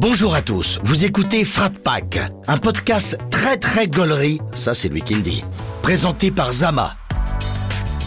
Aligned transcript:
Bonjour 0.00 0.34
à 0.34 0.40
tous, 0.40 0.78
vous 0.82 1.04
écoutez 1.04 1.44
Frat 1.44 1.68
Pack, 1.84 2.18
un 2.48 2.56
podcast 2.56 3.18
très 3.30 3.58
très 3.58 3.86
gaulerie, 3.86 4.40
ça 4.54 4.74
c'est 4.74 4.88
lui 4.88 5.02
qui 5.02 5.14
le 5.14 5.20
dit, 5.20 5.44
présenté 5.82 6.30
par 6.30 6.54
Zama. 6.54 6.96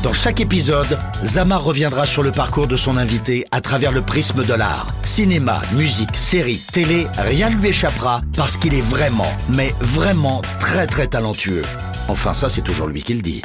Dans 0.01 0.11
chaque 0.11 0.41
épisode, 0.41 0.97
Zama 1.23 1.57
reviendra 1.57 2.07
sur 2.07 2.23
le 2.23 2.31
parcours 2.31 2.65
de 2.65 2.77
son 2.77 2.97
invité 2.97 3.45
à 3.51 3.61
travers 3.61 3.91
le 3.91 4.01
prisme 4.01 4.43
de 4.43 4.55
l'art. 4.55 4.87
Cinéma, 5.03 5.61
musique, 5.73 6.15
série, 6.15 6.63
télé, 6.71 7.05
rien 7.15 7.51
ne 7.51 7.57
lui 7.57 7.69
échappera 7.69 8.21
parce 8.35 8.57
qu'il 8.57 8.73
est 8.73 8.81
vraiment, 8.81 9.31
mais 9.47 9.75
vraiment 9.79 10.41
très 10.59 10.87
très 10.87 11.05
talentueux. 11.05 11.61
Enfin 12.07 12.33
ça 12.33 12.49
c'est 12.49 12.63
toujours 12.63 12.87
lui 12.87 13.03
qui 13.03 13.13
le 13.13 13.21
dit. 13.21 13.43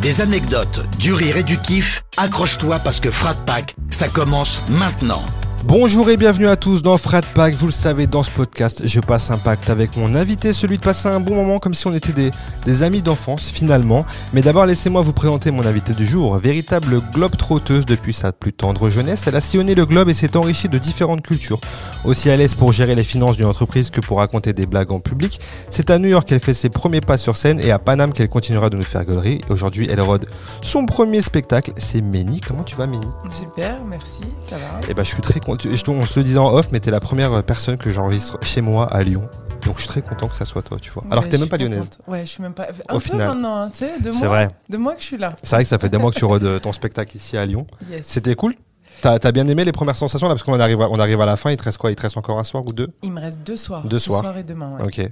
Des 0.00 0.22
anecdotes, 0.22 0.80
du 0.96 1.12
rire 1.12 1.36
et 1.36 1.44
du 1.44 1.58
kiff, 1.58 2.02
accroche-toi 2.16 2.78
parce 2.78 3.00
que 3.00 3.10
Frat 3.10 3.36
Pack, 3.44 3.76
ça 3.90 4.08
commence 4.08 4.62
maintenant. 4.70 5.26
Bonjour 5.64 6.10
et 6.10 6.16
bienvenue 6.16 6.48
à 6.48 6.56
tous 6.56 6.82
dans 6.82 6.96
Frat 6.96 7.22
Pack. 7.34 7.54
Vous 7.54 7.66
le 7.66 7.72
savez, 7.72 8.08
dans 8.08 8.24
ce 8.24 8.32
podcast, 8.32 8.82
je 8.84 8.98
passe 8.98 9.30
un 9.30 9.38
pacte 9.38 9.70
avec 9.70 9.96
mon 9.96 10.16
invité, 10.16 10.52
celui 10.52 10.76
de 10.76 10.82
passer 10.82 11.06
un 11.06 11.20
bon 11.20 11.36
moment 11.36 11.60
comme 11.60 11.72
si 11.72 11.86
on 11.86 11.94
était 11.94 12.12
des, 12.12 12.32
des 12.64 12.82
amis 12.82 13.00
d'enfance 13.00 13.48
finalement. 13.48 14.04
Mais 14.32 14.42
d'abord, 14.42 14.66
laissez-moi 14.66 15.02
vous 15.02 15.12
présenter 15.12 15.52
mon 15.52 15.64
invité 15.64 15.92
du 15.92 16.04
jour. 16.04 16.36
Véritable 16.36 17.00
globe 17.12 17.36
trotteuse 17.36 17.86
depuis 17.86 18.12
sa 18.12 18.32
plus 18.32 18.52
tendre 18.52 18.90
jeunesse, 18.90 19.28
elle 19.28 19.36
a 19.36 19.40
sillonné 19.40 19.76
le 19.76 19.86
globe 19.86 20.08
et 20.08 20.14
s'est 20.14 20.36
enrichie 20.36 20.68
de 20.68 20.78
différentes 20.78 21.22
cultures. 21.22 21.60
Aussi 22.04 22.28
à 22.28 22.36
l'aise 22.36 22.56
pour 22.56 22.72
gérer 22.72 22.96
les 22.96 23.04
finances 23.04 23.36
d'une 23.36 23.46
entreprise 23.46 23.90
que 23.90 24.00
pour 24.00 24.18
raconter 24.18 24.52
des 24.52 24.66
blagues 24.66 24.90
en 24.90 24.98
public. 24.98 25.38
C'est 25.70 25.90
à 25.90 25.98
New 26.00 26.08
York 26.08 26.26
qu'elle 26.26 26.40
fait 26.40 26.54
ses 26.54 26.70
premiers 26.70 27.00
pas 27.00 27.16
sur 27.16 27.36
scène 27.36 27.60
et 27.60 27.70
à 27.70 27.78
Paname 27.78 28.12
qu'elle 28.12 28.28
continuera 28.28 28.68
de 28.68 28.76
nous 28.76 28.82
faire 28.82 29.04
gaulerie. 29.04 29.40
Et 29.48 29.52
aujourd'hui, 29.52 29.86
elle 29.88 30.00
rôde 30.00 30.26
son 30.60 30.86
premier 30.86 31.22
spectacle. 31.22 31.72
C'est 31.76 32.00
Méni. 32.00 32.40
Comment 32.40 32.64
tu 32.64 32.74
vas, 32.74 32.88
Méni? 32.88 33.06
Super, 33.30 33.78
merci, 33.88 34.22
ça 34.50 34.56
va. 34.56 34.80
Eh 34.88 34.94
ben, 34.94 35.04
je 35.04 35.08
suis 35.08 35.22
très 35.22 35.38
content. 35.38 35.51
Je- 35.60 35.90
On 35.90 36.06
se 36.06 36.18
le 36.20 36.24
disait 36.24 36.38
en 36.38 36.52
off, 36.52 36.68
mais 36.72 36.80
t'es 36.80 36.90
la 36.90 37.00
première 37.00 37.42
personne 37.42 37.76
que 37.76 37.90
j'enregistre 37.90 38.38
chez 38.42 38.60
moi 38.60 38.86
à 38.92 39.02
Lyon. 39.02 39.28
Donc 39.66 39.76
je 39.76 39.80
suis 39.82 39.88
très 39.88 40.02
content 40.02 40.26
que 40.28 40.34
ça 40.36 40.44
soit 40.44 40.62
toi, 40.62 40.78
tu 40.80 40.90
vois. 40.90 41.04
Alors 41.10 41.24
que 41.24 41.28
t'es 41.30 41.38
même 41.38 41.48
pas 41.48 41.56
lyonnaise. 41.56 41.78
contente. 41.90 41.98
Ouais, 42.08 42.22
je 42.22 42.30
suis 42.30 42.42
même 42.42 42.52
pas. 42.54 42.66
Un 42.88 42.94
Au 42.94 42.98
peu 42.98 43.00
final. 43.00 43.28
maintenant, 43.28 43.56
hein, 43.56 43.70
tu 43.70 43.78
sais, 43.78 44.00
de 44.00 44.10
C'est 44.12 44.18
moi. 44.20 44.28
vrai. 44.28 44.50
Que 44.70 44.76
je 44.98 45.04
suis 45.04 45.16
là. 45.18 45.34
C'est 45.42 45.54
vrai 45.54 45.62
que 45.64 45.68
ça 45.68 45.78
fait 45.78 45.88
des 45.88 45.98
mois 45.98 46.10
que 46.10 46.16
tu 46.18 46.24
rodes 46.24 46.60
ton 46.60 46.72
spectacle 46.72 47.16
ici 47.16 47.36
à 47.36 47.46
Lyon. 47.46 47.66
Yes. 47.90 48.02
C'était 48.06 48.34
cool 48.34 48.54
T'as 49.00 49.18
as 49.22 49.32
bien 49.32 49.48
aimé 49.48 49.64
les 49.64 49.72
premières 49.72 49.96
sensations 49.96 50.28
là 50.28 50.34
Parce 50.34 50.44
qu'on 50.44 50.58
arrive, 50.60 50.80
à- 50.82 50.88
on 50.90 50.98
arrive 51.00 51.20
à 51.20 51.26
la 51.26 51.36
fin, 51.36 51.50
il 51.50 51.56
te 51.56 51.62
reste 51.64 51.78
quoi? 51.78 51.90
Il 51.90 51.96
te 51.96 52.02
reste 52.02 52.16
encore 52.16 52.38
un 52.38 52.44
soir 52.44 52.62
ou 52.66 52.72
deux? 52.72 52.88
Il 53.02 53.10
me 53.10 53.20
reste 53.20 53.42
deux 53.42 53.56
soirs. 53.56 53.84
Deux 53.84 53.98
Ce 53.98 54.04
soirs. 54.06 54.22
soir 54.22 54.36
et 54.36 54.42
demain. 54.44 54.76
ouais. 54.78 54.84
Ok. 54.84 55.10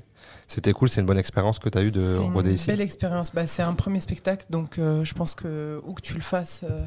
C'était 0.53 0.73
cool, 0.73 0.89
c'est 0.89 1.01
une 1.01 1.07
bonne 1.07 1.17
expérience 1.17 1.61
que 1.61 1.69
t'as 1.69 1.85
eu 1.85 1.93
de 1.93 2.17
C'est 2.19 2.29
roder 2.33 2.49
une 2.49 2.55
ici. 2.57 2.67
belle 2.67 2.81
expérience. 2.81 3.33
Bah, 3.33 3.47
c'est 3.47 3.63
un 3.63 3.75
premier 3.75 4.01
spectacle, 4.01 4.47
donc 4.51 4.81
euh, 4.81 5.05
je 5.05 5.15
pense 5.15 5.35
que 5.37 5.81
où 5.87 5.93
que 5.95 6.01
tu 6.03 6.15
le 6.15 6.21
fasses, 6.23 6.63
euh, 6.65 6.87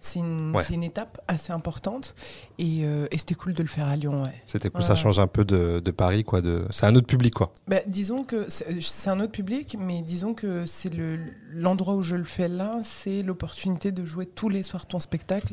c'est 0.00 0.20
une, 0.20 0.56
Ouais. 0.56 0.62
c'est 0.62 0.72
une 0.72 0.82
étape 0.82 1.20
assez 1.28 1.52
importante. 1.52 2.14
Et, 2.58 2.84
euh, 2.84 3.06
et 3.10 3.18
c'était 3.18 3.34
cool 3.34 3.52
de 3.52 3.62
le 3.62 3.68
faire 3.68 3.86
à 3.86 3.96
Lyon. 3.96 4.22
Ouais. 4.22 4.42
C'était 4.46 4.70
cool, 4.70 4.80
Ouais. 4.80 4.86
ça 4.86 4.94
change 4.94 5.18
un 5.18 5.26
peu 5.26 5.44
de, 5.44 5.80
de 5.80 5.90
Paris, 5.90 6.24
quoi. 6.24 6.40
De... 6.40 6.64
C'est 6.70 6.86
un 6.86 6.94
autre 6.96 7.06
public, 7.06 7.34
quoi. 7.34 7.52
Bah, 7.68 7.80
disons 7.86 8.24
que 8.24 8.46
c'est 8.48 8.80
c'est 8.80 9.10
un 9.10 9.20
autre 9.20 9.32
public, 9.32 9.76
mais 9.78 10.00
disons 10.00 10.32
que 10.32 10.64
c'est 10.64 10.88
le- 10.94 11.18
l'endroit 11.52 11.94
où 11.96 12.02
je 12.02 12.16
le 12.16 12.24
fais 12.24 12.48
là, 12.48 12.78
c'est 12.82 13.20
l'opportunité 13.22 13.92
de 13.92 14.06
jouer 14.06 14.24
tous 14.24 14.48
les 14.48 14.62
soirs 14.62 14.86
ton 14.86 15.00
spectacle. 15.00 15.52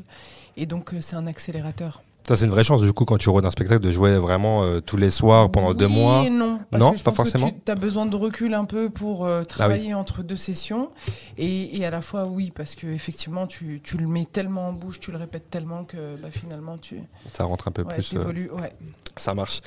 Et 0.55 0.65
donc, 0.65 0.93
c'est 1.01 1.17
un 1.17 1.27
accélérateur. 1.27 2.03
Ça, 2.29 2.35
c'est 2.35 2.45
une 2.45 2.51
vraie 2.51 2.63
chance, 2.63 2.83
du 2.83 2.93
coup, 2.93 3.05
quand 3.05 3.17
tu 3.17 3.27
rodes 3.29 3.43
un 3.47 3.49
spectacle, 3.49 3.81
de 3.83 3.91
jouer 3.91 4.15
vraiment 4.19 4.61
euh, 4.61 4.81
tous 4.81 4.97
les 4.97 5.09
soirs 5.09 5.49
pendant 5.49 5.73
deux 5.73 5.87
mois. 5.87 6.21
et 6.25 6.29
non, 6.29 6.59
parce 6.69 6.79
Non, 6.83 6.91
que 6.91 6.99
je 6.99 7.03
pas 7.03 7.09
pense 7.11 7.31
que 7.31 7.39
forcément. 7.39 7.51
Tu 7.65 7.71
as 7.71 7.73
besoin 7.75 8.05
de 8.05 8.15
recul 8.15 8.53
un 8.53 8.65
peu 8.65 8.91
pour 8.91 9.25
euh, 9.25 9.43
travailler 9.43 9.95
entre 9.95 10.21
deux 10.21 10.35
sessions. 10.37 10.91
Et, 11.39 11.79
et 11.79 11.85
à 11.87 11.89
la 11.89 12.03
fois, 12.03 12.25
oui, 12.25 12.51
parce 12.53 12.75
que 12.75 12.85
effectivement, 12.85 13.47
tu, 13.47 13.81
tu 13.83 13.97
le 13.97 14.05
mets 14.07 14.27
tellement 14.31 14.67
en 14.67 14.73
bouche, 14.73 14.99
tu 14.99 15.11
le 15.11 15.17
répètes 15.17 15.49
tellement 15.49 15.85
que 15.85 15.97
bah, 16.21 16.27
finalement, 16.31 16.77
tu 16.77 17.01
Ça 17.33 17.45
rentre 17.45 17.67
un 17.67 17.71
peu 17.71 17.81
ouais, 17.81 17.95
plus. 17.95 18.13
euh, 18.15 18.23
ouais. 18.61 18.73
Ça 19.17 19.33
marche. 19.33 19.61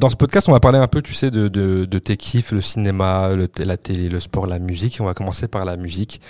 Dans 0.00 0.08
ce 0.08 0.16
podcast, 0.16 0.48
on 0.48 0.52
va 0.52 0.60
parler 0.60 0.78
un 0.78 0.88
peu, 0.88 1.02
tu 1.02 1.12
sais, 1.12 1.30
de, 1.30 1.48
de, 1.48 1.84
de 1.84 1.98
tes 1.98 2.16
kiffs, 2.16 2.52
le 2.52 2.62
cinéma, 2.62 3.34
le, 3.34 3.48
la 3.58 3.76
télé, 3.76 4.08
le 4.08 4.18
sport, 4.18 4.46
la 4.46 4.58
musique. 4.58 4.96
On 5.00 5.04
va 5.04 5.12
commencer 5.12 5.46
par 5.46 5.66
la 5.66 5.76
musique. 5.76 6.22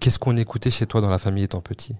Qu'est-ce 0.00 0.18
qu'on 0.18 0.36
écoutait 0.36 0.70
chez 0.70 0.84
toi 0.86 1.00
dans 1.00 1.08
la 1.08 1.18
famille 1.18 1.44
étant 1.44 1.60
petit? 1.62 1.94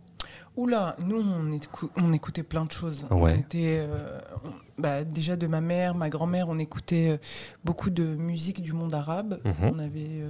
Oula, 0.56 0.96
nous, 1.04 1.16
on, 1.20 1.50
écou- 1.52 1.90
on 1.96 2.12
écoutait 2.12 2.44
plein 2.44 2.64
de 2.64 2.70
choses. 2.70 3.04
Ouais. 3.10 3.34
On 3.36 3.40
était, 3.40 3.84
euh, 3.88 4.20
on- 4.44 4.80
bah, 4.80 5.02
déjà 5.02 5.34
de 5.34 5.48
ma 5.48 5.60
mère, 5.60 5.96
ma 5.96 6.08
grand-mère, 6.08 6.48
on 6.48 6.58
écoutait 6.58 7.10
euh, 7.10 7.16
beaucoup 7.64 7.90
de 7.90 8.04
musique 8.04 8.62
du 8.62 8.72
monde 8.72 8.94
arabe. 8.94 9.40
Mhm. 9.44 9.70
On 9.74 9.78
avait 9.80 10.22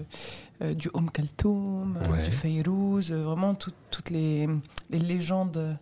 euh, 0.62 0.72
du 0.72 0.88
Om 0.94 1.10
Kaltoum, 1.10 1.98
Ouais. 2.10 2.24
du 2.24 2.30
Fayrouz, 2.30 3.10
vraiment 3.12 3.54
tout- 3.54 3.72
toutes 3.90 4.08
les, 4.08 4.48
les 4.88 4.98
légendes 4.98 5.76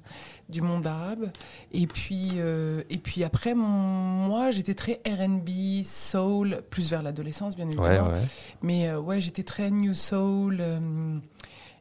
du 0.48 0.60
monde 0.60 0.88
arabe. 0.88 1.30
Et 1.72 1.86
puis, 1.86 2.32
et 2.38 2.98
puis 2.98 3.22
après, 3.22 3.54
mon- 3.54 3.66
moi, 3.68 4.50
j'étais 4.50 4.74
très 4.74 5.00
RB, 5.06 5.84
soul, 5.84 6.62
plus 6.68 6.90
vers 6.90 7.02
l'adolescence, 7.04 7.54
bien 7.54 7.66
évidemment. 7.66 8.10
ouais. 8.10 8.18
Mais 8.62 8.92
ouais, 8.94 9.20
j'étais 9.20 9.44
très 9.44 9.70
New 9.70 9.94
Soul. 9.94 10.62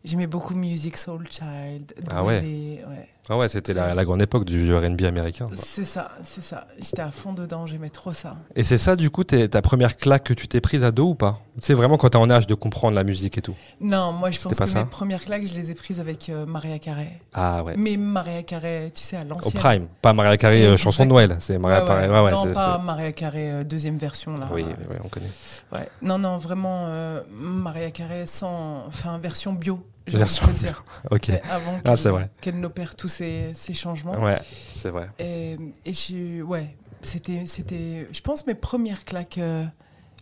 J'aimais 0.03 0.27
beaucoup 0.27 0.55
Music 0.55 0.97
Soul 0.97 1.27
Child. 1.29 1.93
Ah 2.09 2.23
ouais. 2.23 2.83
Ah 3.29 3.37
ouais, 3.37 3.47
c'était 3.47 3.73
la, 3.75 3.93
la 3.93 4.03
grande 4.03 4.21
époque 4.21 4.45
du 4.45 4.73
RB 4.75 5.03
américain. 5.03 5.47
C'est 5.55 5.85
ça, 5.85 6.11
c'est 6.23 6.43
ça. 6.43 6.67
J'étais 6.79 7.03
à 7.03 7.11
fond 7.11 7.33
dedans, 7.33 7.67
j'aimais 7.67 7.91
trop 7.91 8.11
ça. 8.11 8.35
Et 8.55 8.63
c'est 8.63 8.79
ça, 8.79 8.95
du 8.95 9.11
coup, 9.11 9.23
ta 9.23 9.61
première 9.61 9.95
claque 9.95 10.23
que 10.23 10.33
tu 10.33 10.47
t'es 10.47 10.59
prise 10.59 10.83
à 10.83 10.91
dos 10.91 11.09
ou 11.09 11.15
pas? 11.15 11.39
C'est 11.59 11.75
vraiment 11.75 11.97
quand 11.97 12.09
t'es 12.09 12.17
en 12.17 12.29
âge 12.31 12.47
de 12.47 12.55
comprendre 12.55 12.95
la 12.95 13.03
musique 13.03 13.37
et 13.37 13.41
tout. 13.41 13.53
Non, 13.79 14.11
moi 14.11 14.31
je 14.31 14.39
pense 14.41 14.55
pas 14.55 14.65
que 14.65 14.71
ça 14.71 14.79
mes 14.83 14.89
premières 14.89 15.23
claques, 15.23 15.45
je 15.45 15.53
les 15.53 15.69
ai 15.69 15.75
prises 15.75 15.99
avec 15.99 16.29
euh, 16.29 16.45
Maria 16.47 16.79
Carey. 16.79 17.19
Ah 17.33 17.63
ouais. 17.63 17.75
Mais 17.77 17.95
Maria 17.95 18.41
Carey, 18.41 18.91
tu 18.93 19.03
sais, 19.03 19.17
à 19.17 19.21
Au 19.21 19.25
l'ancienne. 19.25 19.53
prime. 19.61 19.87
Pas 20.01 20.13
Mariah 20.13 20.37
Carey, 20.37 20.63
euh, 20.63 20.75
chanson 20.77 21.05
de 21.05 21.09
Noël. 21.09 21.37
C'est 21.41 21.57
Ouais, 21.57 21.71
Carey. 21.85 22.09
Ouais, 22.09 22.21
ouais, 22.23 22.31
non, 22.31 22.51
pas 22.53 22.79
Maria 22.79 23.11
Carey, 23.11 23.51
euh, 23.51 23.63
deuxième 23.63 23.97
version 23.97 24.33
là. 24.35 24.49
Oui, 24.51 24.65
oui, 24.67 24.73
oui, 24.89 24.95
on 25.03 25.09
connaît. 25.09 25.29
Ouais. 25.71 25.87
Non, 26.01 26.17
non, 26.17 26.37
vraiment 26.39 26.85
euh, 26.87 27.21
Maria 27.31 27.91
Carey 27.91 28.25
sans, 28.25 28.87
enfin 28.87 29.19
version 29.19 29.53
bio. 29.53 29.79
J'ai 30.07 30.17
Version. 30.17 30.45
Ok. 31.11 31.29
Avant 31.49 31.79
Ah, 31.85 31.95
qu'elle- 31.95 32.29
qu'elle 32.41 32.59
n'opère 32.59 32.95
tous 32.95 33.07
ces, 33.07 33.51
ces 33.53 33.73
changements. 33.73 34.19
Ouais, 34.19 34.39
c'est 34.73 34.89
vrai. 34.89 35.09
Et, 35.19 35.57
et 35.85 35.93
je, 35.93 36.41
ouais, 36.41 36.75
c'était, 37.01 37.45
c'était, 37.47 38.07
je 38.11 38.21
pense 38.21 38.45
mes 38.47 38.55
premières 38.55 39.05
claques 39.05 39.37
euh, 39.37 39.63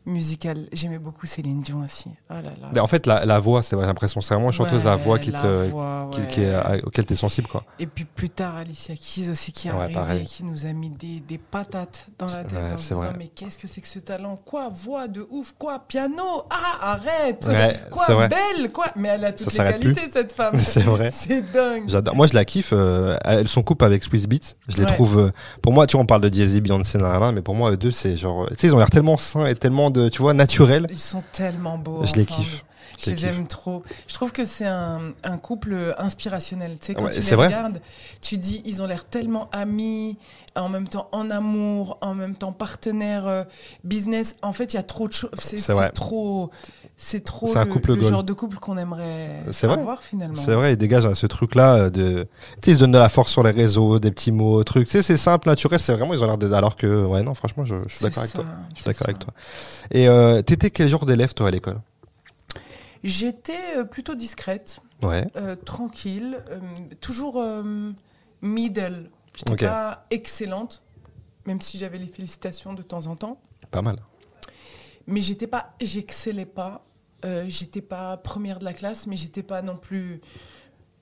musicales. 0.05 0.67
J'aimais 0.73 0.99
beaucoup 0.99 1.25
Céline 1.25 1.61
Dion 1.61 1.83
aussi. 1.83 2.09
Oh 2.29 2.33
là 2.33 2.41
là. 2.41 2.69
Mais 2.73 2.79
en 2.79 2.87
fait, 2.87 3.05
la, 3.07 3.25
la 3.25 3.39
voix, 3.39 3.61
c'est 3.61 3.75
vrai, 3.75 3.85
j'ai 3.85 3.87
l'impression, 3.89 4.21
c'est 4.21 4.33
vraiment 4.33 4.47
une 4.47 4.53
chanteuse 4.53 4.87
à 4.87 4.95
Ouais, 4.95 5.01
voix 5.01 5.19
qui 5.19 5.31
te, 5.31 5.69
voix, 5.69 6.09
qui, 6.11 6.21
ouais. 6.21 6.27
qui 6.27 6.41
est, 6.41 6.53
à- 6.53 6.77
auquel 6.83 7.05
t'es 7.05 7.15
sensible, 7.15 7.47
quoi. 7.47 7.63
Et 7.79 7.85
puis 7.87 8.05
plus 8.05 8.29
tard, 8.29 8.55
Alicia 8.55 8.95
Keys 8.95 9.29
aussi 9.29 9.51
qui 9.51 9.67
est 9.67 9.71
Ouais, 9.71 9.77
arrivée, 9.79 9.93
pareil. 9.93 10.25
qui 10.25 10.43
nous 10.43 10.65
a 10.65 10.73
mis 10.73 10.89
des, 10.89 11.19
des 11.19 11.37
patates 11.37 12.07
dans 12.17 12.27
la 12.27 12.43
tête. 12.43 12.59
C'est 12.77 12.93
vrai. 12.93 13.13
Mais 13.17 13.27
qu'est-ce 13.27 13.57
que 13.57 13.67
c'est 13.67 13.81
que 13.81 13.87
ce 13.87 13.99
talent? 13.99 14.39
Quoi 14.45 14.69
Voix 14.69 15.07
de 15.07 15.25
ouf 15.29 15.53
Quoi 15.57 15.79
Piano? 15.87 16.23
Ah, 16.49 16.93
arrête 16.93 17.47
Quoi. 17.91 18.27
Belle 18.27 18.71
Quoi 18.73 18.85
Mais 18.95 19.09
elle 19.09 19.25
a 19.25 19.31
toutes 19.31 19.49
Ça 19.49 19.51
les 19.51 19.57
s'arrête 19.69 19.81
plus. 19.81 19.93
qualités, 19.93 20.11
cette 20.13 20.33
femme. 20.33 20.55
C'est 20.57 20.83
vrai. 20.83 21.11
C'est 21.13 21.41
dingue. 21.51 21.83
J'adore. 21.87 22.15
Moi, 22.15 22.27
je 22.27 22.33
la 22.33 22.45
kiffe. 22.45 22.73
euh, 22.73 23.17
elle, 23.25 23.47
son 23.47 23.61
couple 23.63 23.85
avec 23.85 24.03
Swiss 24.03 24.27
Beats, 24.27 24.55
je 24.67 24.77
les 24.77 24.85
trouve. 24.85 25.19
euh, 25.19 25.31
pour 25.61 25.73
moi, 25.73 25.85
tu 25.87 25.93
vois, 25.97 26.03
on 26.03 26.05
parle 26.05 26.21
de 26.21 26.33
Jay-Z, 26.33 26.59
Beyoncé, 26.61 26.97
mais 27.33 27.41
pour 27.41 27.55
moi, 27.55 27.71
eux 27.71 27.77
deux, 27.77 27.91
c'est 27.91 28.17
genre. 28.17 28.47
Tu 28.49 28.55
sais, 28.57 28.67
ils 28.67 28.75
ont 28.75 28.79
l'air 28.79 28.89
tellement 28.89 29.17
sains 29.17 29.45
et 29.45 29.55
tellement 29.55 29.88
de, 29.91 30.09
tu 30.09 30.21
vois, 30.21 30.33
naturels. 30.33 30.87
Ils 30.89 30.97
sont 30.99 31.23
tellement 31.31 31.77
beaux. 31.77 32.03
Je 32.03 32.13
les 32.15 32.23
ensemble. 32.23 32.43
kiffe. 32.43 32.63
Je 32.99 33.05
Je 33.05 33.09
les 33.11 33.15
kiffe. 33.15 33.37
aime 33.37 33.47
trop. 33.47 33.83
Je 34.07 34.13
trouve 34.15 34.31
que 34.31 34.43
c'est 34.45 34.65
un, 34.65 35.13
un 35.23 35.37
couple 35.37 35.95
inspirationnel. 35.99 36.77
Tu 36.79 36.87
sais, 36.87 36.95
quand 36.95 37.03
Ouais, 37.05 37.11
tu 37.11 37.19
les 37.21 37.35
vrai. 37.35 37.47
regardes, 37.47 37.79
tu 38.21 38.37
dis, 38.37 38.61
ils 38.65 38.81
ont 38.81 38.87
l'air 38.87 39.05
tellement 39.05 39.49
amis, 39.51 40.17
en 40.55 40.67
même 40.69 40.87
temps 40.87 41.07
en 41.11 41.29
amour, 41.29 41.97
en 42.01 42.13
même 42.15 42.35
temps 42.35 42.51
partenaires 42.51 43.27
euh, 43.27 43.43
business. 43.83 44.35
En 44.41 44.51
fait, 44.53 44.73
il 44.73 44.77
y 44.77 44.79
a 44.79 44.83
trop 44.83 45.07
de 45.07 45.13
choses. 45.13 45.29
C'est 45.39 45.59
trop. 45.93 46.49
C'est 47.01 47.23
trop 47.23 47.53
le, 47.53 47.65
couple 47.65 47.91
le 47.91 47.95
goal. 47.95 48.09
genre 48.09 48.23
de 48.25 48.33
couple 48.33 48.57
qu'on 48.57 48.77
aimerait 48.77 49.41
vrai. 49.47 49.67
avoir 49.79 50.03
finalement. 50.03 50.35
C'est 50.35 50.53
vrai, 50.53 50.73
ils 50.73 50.77
dégagent 50.77 51.13
ce 51.13 51.27
truc-là 51.27 51.75
euh, 51.75 51.89
de. 51.89 52.23
Tu 52.23 52.65
sais, 52.65 52.71
ils 52.71 52.75
se 52.75 52.79
donnent 52.81 52.91
de 52.91 52.97
la 52.97 53.07
force 53.07 53.31
sur 53.31 53.41
les 53.41 53.51
réseaux, 53.51 53.99
des 53.99 54.11
petits 54.11 54.33
mots, 54.33 54.61
trucs. 54.65 54.87
Tu 54.87 54.91
sais, 54.91 55.01
c'est 55.01 55.15
simple, 55.15 55.47
naturel, 55.47 55.79
c'est 55.79 55.93
vraiment, 55.93 56.13
ils 56.13 56.21
ont 56.21 56.27
l'air 56.27 56.37
de. 56.37 56.51
Alors 56.51 56.75
que, 56.75 57.05
ouais, 57.05 57.23
non, 57.23 57.33
franchement, 57.35 57.63
je, 57.63 57.75
je 57.87 57.95
suis 57.95 58.03
d'accord 58.03 58.23
avec 58.23 58.33
toi. 58.33 58.43
Je 58.75 58.81
suis 58.81 58.85
d'accord 58.85 59.07
avec 59.07 59.19
toi. 59.19 59.33
Et 59.91 60.09
euh, 60.09 60.41
t'étais 60.41 60.71
quel 60.71 60.89
genre 60.89 61.05
d'élève, 61.05 61.33
toi, 61.33 61.47
à 61.47 61.51
l'école? 61.51 61.79
J'étais 63.03 63.77
euh, 63.77 63.85
plutôt 63.85 64.15
discrète. 64.15 64.79
Ouais. 65.01 65.25
Euh, 65.37 65.55
tranquille, 65.55 66.39
euh, 66.49 66.59
toujours 66.99 67.41
middle. 68.41 69.09
J'étais 69.37 69.51
Ok. 69.53 69.59
pas 69.61 70.05
excellente, 70.11 70.83
même 71.45 71.61
si 71.61 71.77
j'avais 71.77 71.97
les 71.97 72.07
félicitations 72.07 72.73
de 72.73 72.81
temps 72.81 73.05
en 73.07 73.15
temps. 73.15 73.39
Pas 73.71 73.81
mal. 73.81 73.95
Mais 75.07 75.21
j'étais 75.21 75.47
pas, 75.47 75.73
j'excellais 75.79 76.45
pas. 76.45 76.83
Euh, 77.25 77.45
j'étais 77.47 77.81
pas 77.81 78.17
première 78.17 78.59
de 78.59 78.65
la 78.65 78.73
classe, 78.73 79.07
mais 79.07 79.17
j'étais 79.17 79.43
pas 79.43 79.61
non 79.61 79.75
plus 79.75 80.21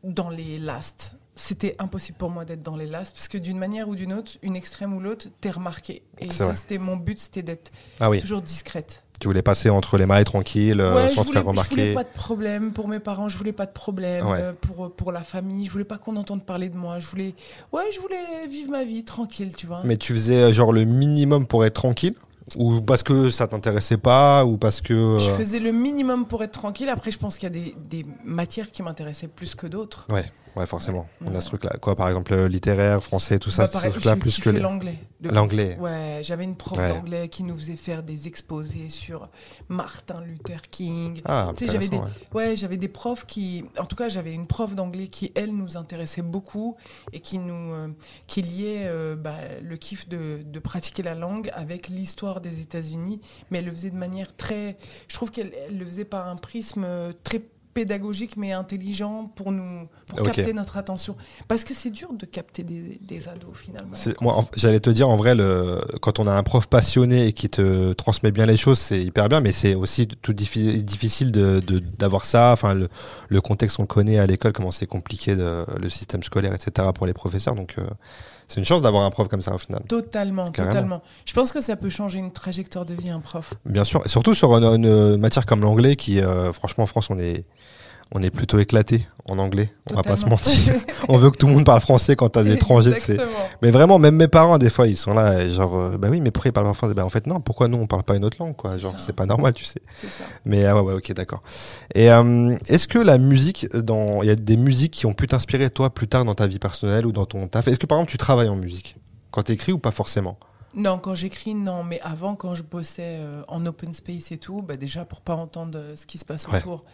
dans 0.03 0.29
les 0.29 0.57
last. 0.59 1.15
C'était 1.35 1.75
impossible 1.77 2.17
pour 2.17 2.31
moi 2.31 2.45
d'être 2.45 2.63
dans 2.63 2.75
les 2.75 2.87
last 2.87 3.13
parce 3.13 3.27
que 3.27 3.37
d'une 3.37 3.59
manière 3.59 3.87
ou 3.89 3.95
d'une 3.95 4.11
autre, 4.13 4.31
une 4.41 4.55
extrême 4.55 4.93
ou 4.95 4.99
l'autre, 4.99 5.27
t'es 5.41 5.51
remarqué. 5.51 6.01
Et 6.19 6.31
ça, 6.31 6.55
c'était 6.55 6.79
mon 6.79 6.97
but, 6.97 7.19
c'était 7.19 7.43
d'être 7.43 7.71
Ah 7.99 8.09
oui. 8.09 8.19
toujours 8.19 8.41
discrète. 8.41 9.03
Tu 9.19 9.27
voulais 9.27 9.41
passer 9.43 9.69
entre 9.71 9.97
les 9.97 10.05
mailles 10.05 10.25
tranquilles, 10.25 10.79
euh, 10.79 10.95
Ouais, 10.95 11.09
sans 11.09 11.23
te 11.23 11.31
faire 11.31 11.41
voulais, 11.41 11.41
je 11.41 11.47
remarquer. 11.49 11.75
voulais 11.75 11.93
pas 11.95 12.03
de 12.03 12.09
problème 12.13 12.71
pour 12.71 12.87
mes 12.87 12.99
parents, 12.99 13.29
je 13.29 13.37
voulais 13.37 13.51
pas 13.51 13.65
de 13.65 13.71
problème 13.71 14.25
Ouais. 14.27 14.39
euh, 14.41 14.53
pour, 14.53 14.91
pour 14.93 15.11
la 15.11 15.23
famille, 15.23 15.65
je 15.65 15.71
voulais 15.71 15.85
pas 15.85 15.97
qu'on 15.97 16.15
entende 16.17 16.43
parler 16.45 16.69
de 16.69 16.77
moi, 16.77 16.99
je 16.99 17.07
voulais, 17.07 17.33
ouais, 17.71 17.83
je 17.95 17.99
voulais 17.99 18.47
vivre 18.47 18.69
ma 18.71 18.83
vie 18.83 19.03
tranquille, 19.03 19.55
tu 19.55 19.65
vois. 19.65 19.81
Mais 19.83 19.97
tu 19.97 20.13
faisais 20.13 20.51
genre 20.53 20.71
le 20.71 20.83
minimum 20.85 21.47
pour 21.47 21.65
être 21.65 21.73
tranquille? 21.73 22.13
Ou 22.55 22.81
parce 22.81 23.03
que 23.03 23.29
ça 23.29 23.47
t'intéressait 23.47 23.97
pas 23.97 24.45
Ou 24.45 24.57
parce 24.57 24.81
que. 24.81 25.19
Je 25.19 25.29
euh, 25.29 25.37
faisais 25.37 25.59
le 25.59 25.71
minimum 25.71 26.25
pour 26.25 26.43
être 26.43 26.51
tranquille. 26.51 26.89
Après, 26.89 27.11
je 27.11 27.19
pense 27.19 27.37
qu'il 27.37 27.43
y 27.43 27.51
a 27.51 27.61
des, 27.61 27.75
des 27.89 28.05
matières 28.23 28.71
qui 28.71 28.83
m'intéressaient 28.83 29.27
plus 29.27 29.55
que 29.55 29.67
d'autres. 29.67 30.07
Ouais, 30.09 30.25
ouais, 30.57 30.65
forcément. 30.65 31.07
On 31.25 31.33
a 31.35 31.41
ce 31.41 31.47
truc-là. 31.47 31.75
Quoi, 31.81 31.95
par 31.95 32.07
exemple, 32.07 32.33
euh, 32.33 32.47
littéraire, 32.47 33.01
français, 33.03 33.39
tout 33.39 33.49
ça, 33.51 33.63
Bah, 33.63 33.81
ce 33.83 33.89
truc-là, 33.89 34.15
plus 34.15 34.39
que 34.39 34.49
l'anglais. 34.49 34.99
L'anglais. 35.21 35.77
Ouais, 35.79 36.19
j'avais 36.23 36.43
une 36.43 36.55
prof 36.55 36.77
Ouais. 36.77 36.89
d'anglais 36.89 37.29
qui 37.29 37.43
nous 37.43 37.55
faisait 37.57 37.75
faire 37.75 38.03
des 38.03 38.27
exposés 38.27 38.89
sur 38.89 39.29
Martin 39.69 40.21
Luther 40.21 40.61
King. 40.69 41.21
Ah, 41.25 41.51
Tu 41.55 41.65
sais, 41.65 41.71
j'avais 41.71 41.89
des, 41.89 41.97
ouais. 41.97 42.03
ouais, 42.33 42.55
j'avais 42.55 42.77
des 42.77 42.87
profs 42.87 43.25
qui, 43.25 43.65
en 43.79 43.85
tout 43.85 43.95
cas, 43.95 44.09
j'avais 44.09 44.33
une 44.33 44.47
prof 44.47 44.75
d'anglais 44.75 45.07
qui, 45.07 45.31
elle, 45.35 45.55
nous 45.55 45.77
intéressait 45.77 46.21
beaucoup 46.21 46.75
et 47.13 47.19
qui 47.19 47.39
nous, 47.39 47.73
euh, 47.73 47.87
qui 48.27 48.41
liait 48.41 48.83
euh, 48.85 49.15
bah, 49.15 49.35
le 49.63 49.77
kiff 49.77 50.07
de, 50.07 50.41
de 50.45 50.59
pratiquer 50.59 51.03
la 51.03 51.15
langue 51.15 51.49
avec 51.53 51.87
l'histoire 51.89 52.41
des 52.41 52.61
États-Unis, 52.61 53.21
mais 53.49 53.59
elle 53.59 53.65
le 53.65 53.71
faisait 53.71 53.89
de 53.89 53.95
manière 53.97 54.35
très, 54.35 54.77
je 55.07 55.15
trouve 55.15 55.31
qu'elle 55.31 55.51
elle 55.67 55.77
le 55.77 55.85
faisait 55.85 56.05
par 56.05 56.27
un 56.27 56.35
prisme 56.35 56.83
euh, 56.85 57.11
très 57.23 57.41
pédagogique 57.77 58.37
mais 58.37 58.51
intelligent 58.53 59.31
pour 59.35 59.51
nous 59.51 59.87
pour 60.07 60.19
capter 60.31 60.53
notre 60.53 60.77
attention 60.77 61.15
parce 61.47 61.63
que 61.63 61.73
c'est 61.73 61.89
dur 61.89 62.13
de 62.13 62.25
capter 62.25 62.63
des, 62.63 62.99
des 63.01 63.27
ados 63.27 63.55
finalement 63.55 63.95
Moi, 64.21 64.45
j'allais 64.55 64.79
te 64.79 64.89
dire, 64.89 65.09
en 65.09 65.15
vrai, 65.17 65.35
le, 65.35 65.81
quand 66.01 66.19
on 66.19 66.27
a 66.27 66.31
un 66.31 66.43
prof 66.43 66.67
passionné 66.67 67.27
et 67.27 67.33
qui 67.33 67.49
te 67.49 67.93
transmet 67.93 68.31
bien 68.31 68.45
les 68.45 68.57
choses, 68.57 68.79
c'est 68.79 69.01
hyper 69.01 69.27
bien, 69.29 69.41
mais 69.41 69.51
c'est 69.51 69.75
aussi 69.75 70.07
tout 70.07 70.33
diffi- 70.33 70.83
difficile 70.83 71.31
de- 71.31 71.59
d'avoir 71.79 72.23
ça. 72.25 72.51
Enfin, 72.53 72.73
le, 72.73 72.87
le 73.29 73.41
contexte 73.41 73.77
qu'on 73.77 73.85
connaît 73.85 74.17
à 74.17 74.25
l'école, 74.27 74.53
comment 74.53 74.71
c'est 74.71 74.87
compliqué, 74.87 75.35
de- 75.35 75.65
le 75.79 75.89
système 75.89 76.23
scolaire, 76.23 76.53
etc., 76.53 76.89
pour 76.95 77.05
les 77.05 77.13
professeurs. 77.13 77.55
Donc, 77.55 77.75
euh, 77.77 77.83
c'est 78.47 78.59
une 78.59 78.65
chance 78.65 78.81
d'avoir 78.81 79.03
un 79.03 79.09
prof 79.09 79.27
comme 79.27 79.41
ça, 79.41 79.53
au 79.53 79.57
final. 79.57 79.81
Totalement, 79.87 80.47
Carrément. 80.51 80.73
totalement. 80.73 81.01
Je 81.25 81.33
pense 81.33 81.51
que 81.51 81.59
ça 81.61 81.75
peut 81.75 81.89
changer 81.89 82.19
une 82.19 82.31
trajectoire 82.31 82.85
de 82.85 82.93
vie, 82.93 83.09
un 83.09 83.19
prof. 83.19 83.53
Bien 83.65 83.83
sûr, 83.83 84.01
et 84.05 84.09
surtout 84.09 84.33
sur 84.35 84.53
une, 84.53 84.63
une 84.85 85.17
matière 85.17 85.45
comme 85.45 85.61
l'anglais, 85.61 85.95
qui, 85.95 86.21
euh, 86.21 86.51
franchement, 86.53 86.85
en 86.85 86.87
France, 86.87 87.09
on 87.09 87.19
est, 87.19 87.45
on 88.13 88.21
est 88.21 88.29
plutôt 88.29 88.59
éclaté 88.59 89.05
en 89.25 89.37
anglais. 89.37 89.71
On 89.91 89.95
va 89.95 90.03
pas 90.03 90.15
se 90.15 90.25
mentir. 90.25 90.73
on 91.09 91.17
veut 91.17 91.29
que 91.29 91.37
tout 91.37 91.47
le 91.47 91.53
monde 91.53 91.65
parle 91.65 91.81
français 91.81 92.15
quand 92.15 92.29
t'as 92.29 92.43
des 92.43 92.53
étrangers. 92.53 92.95
Mais 93.61 93.71
vraiment, 93.71 93.99
même 93.99 94.15
mes 94.15 94.29
parents, 94.29 94.57
des 94.57 94.69
fois, 94.69 94.87
ils 94.87 94.95
sont 94.95 95.13
là, 95.13 95.41
et 95.41 95.51
genre, 95.51 95.75
euh, 95.77 95.97
bah 95.97 96.07
oui, 96.09 96.21
mais 96.21 96.31
pourquoi 96.31 96.49
ils 96.49 96.53
parlent 96.53 96.67
pas 96.67 96.73
français? 96.73 96.93
Bah 96.93 97.05
en 97.05 97.09
fait, 97.09 97.27
non, 97.27 97.41
pourquoi 97.41 97.67
nous, 97.67 97.77
on 97.77 97.87
parle 97.87 98.03
pas 98.03 98.15
une 98.15 98.23
autre 98.23 98.37
langue, 98.39 98.55
quoi? 98.55 98.77
Genre, 98.77 98.95
c'est 98.97 99.15
pas 99.15 99.25
normal, 99.25 99.53
tu 99.53 99.65
sais. 99.65 99.81
C'est 99.97 100.07
ça. 100.07 100.23
Mais 100.45 100.65
ah 100.65 100.75
ouais, 100.75 100.81
ouais, 100.81 100.93
ok, 100.93 101.13
d'accord. 101.13 101.41
Et 101.93 102.09
euh, 102.09 102.55
est-ce 102.67 102.87
que 102.87 102.99
la 102.99 103.17
musique, 103.17 103.69
dans, 103.75 104.21
il 104.21 104.27
y 104.27 104.31
a 104.31 104.35
des 104.35 104.57
musiques 104.57 104.93
qui 104.93 105.05
ont 105.05 105.13
pu 105.13 105.27
t'inspirer, 105.27 105.69
toi, 105.69 105.89
plus 105.89 106.07
tard 106.07 106.23
dans 106.23 106.35
ta 106.35 106.47
vie 106.47 106.59
personnelle 106.59 107.05
ou 107.05 107.11
dans 107.11 107.25
ton 107.25 107.47
taf? 107.47 107.67
Est-ce 107.67 107.79
que, 107.79 107.85
par 107.85 107.97
exemple, 107.97 108.11
tu 108.11 108.17
travailles 108.17 108.49
en 108.49 108.55
musique? 108.55 108.95
Quand 109.31 109.43
t'écris 109.43 109.73
ou 109.73 109.79
pas 109.79 109.91
forcément? 109.91 110.39
Non, 110.77 110.99
quand 110.99 111.15
j'écris, 111.15 111.55
non. 111.55 111.83
Mais 111.83 111.99
avant, 112.01 112.35
quand 112.35 112.53
je 112.55 112.63
bossais 112.63 113.17
euh, 113.19 113.43
en 113.47 113.65
open 113.65 113.93
space 113.93 114.31
et 114.31 114.37
tout, 114.37 114.61
bah 114.61 114.75
déjà, 114.75 115.03
pour 115.05 115.21
pas 115.21 115.35
entendre 115.35 115.77
euh, 115.79 115.95
ce 115.95 116.05
qui 116.05 116.17
se 116.19 116.23
passe 116.25 116.47
Ouais. 116.47 116.59
autour, 116.59 116.85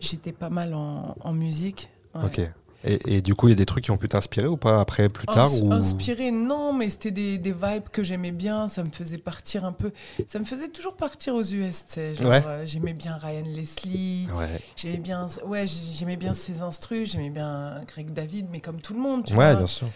j'étais 0.00 0.32
pas 0.32 0.50
mal 0.50 0.74
en, 0.74 1.14
en 1.20 1.32
musique. 1.32 1.88
Ouais. 2.14 2.24
Ok. 2.24 2.40
Et, 2.82 3.16
et 3.16 3.20
du 3.20 3.34
coup, 3.34 3.48
il 3.48 3.50
y 3.50 3.52
a 3.52 3.56
des 3.56 3.66
trucs 3.66 3.84
qui 3.84 3.90
ont 3.90 3.98
pu 3.98 4.08
t'inspirer 4.08 4.46
ou 4.46 4.56
pas 4.56 4.80
après, 4.80 5.08
plus 5.10 5.26
tard 5.26 5.50
Ins- 5.52 5.60
ou... 5.60 5.72
Inspiré, 5.72 6.30
non, 6.30 6.72
mais 6.72 6.88
c'était 6.88 7.10
des, 7.10 7.36
des 7.36 7.52
vibes 7.52 7.88
que 7.92 8.02
j'aimais 8.02 8.32
bien. 8.32 8.68
Ça 8.68 8.82
me 8.82 8.90
faisait 8.90 9.18
partir 9.18 9.64
un 9.66 9.72
peu. 9.72 9.92
Ça 10.26 10.38
me 10.38 10.44
faisait 10.44 10.68
toujours 10.68 10.96
partir 10.96 11.34
aux 11.34 11.42
US, 11.44 11.84
Ouais. 11.96 12.42
euh, 12.46 12.64
j'aimais 12.66 12.94
bien 12.94 13.16
Ryan 13.18 13.42
Leslie. 13.44 14.28
Ouais, 14.34 14.60
J'aimais 14.76 14.96
bien, 14.98 15.26
ouais, 15.46 15.66
j'aimais 15.66 16.16
bien 16.16 16.32
ses 16.32 16.62
instrus. 16.62 17.12
J'aimais 17.12 17.30
bien 17.30 17.80
Greg 17.86 18.12
David, 18.12 18.46
mais 18.50 18.60
comme 18.60 18.80
tout 18.80 18.94
le 18.94 19.00
monde, 19.00 19.24
tu 19.26 19.32
ouais 19.34 19.50
vois. 19.50 19.54
bien 19.56 19.66
sûr. 19.66 19.86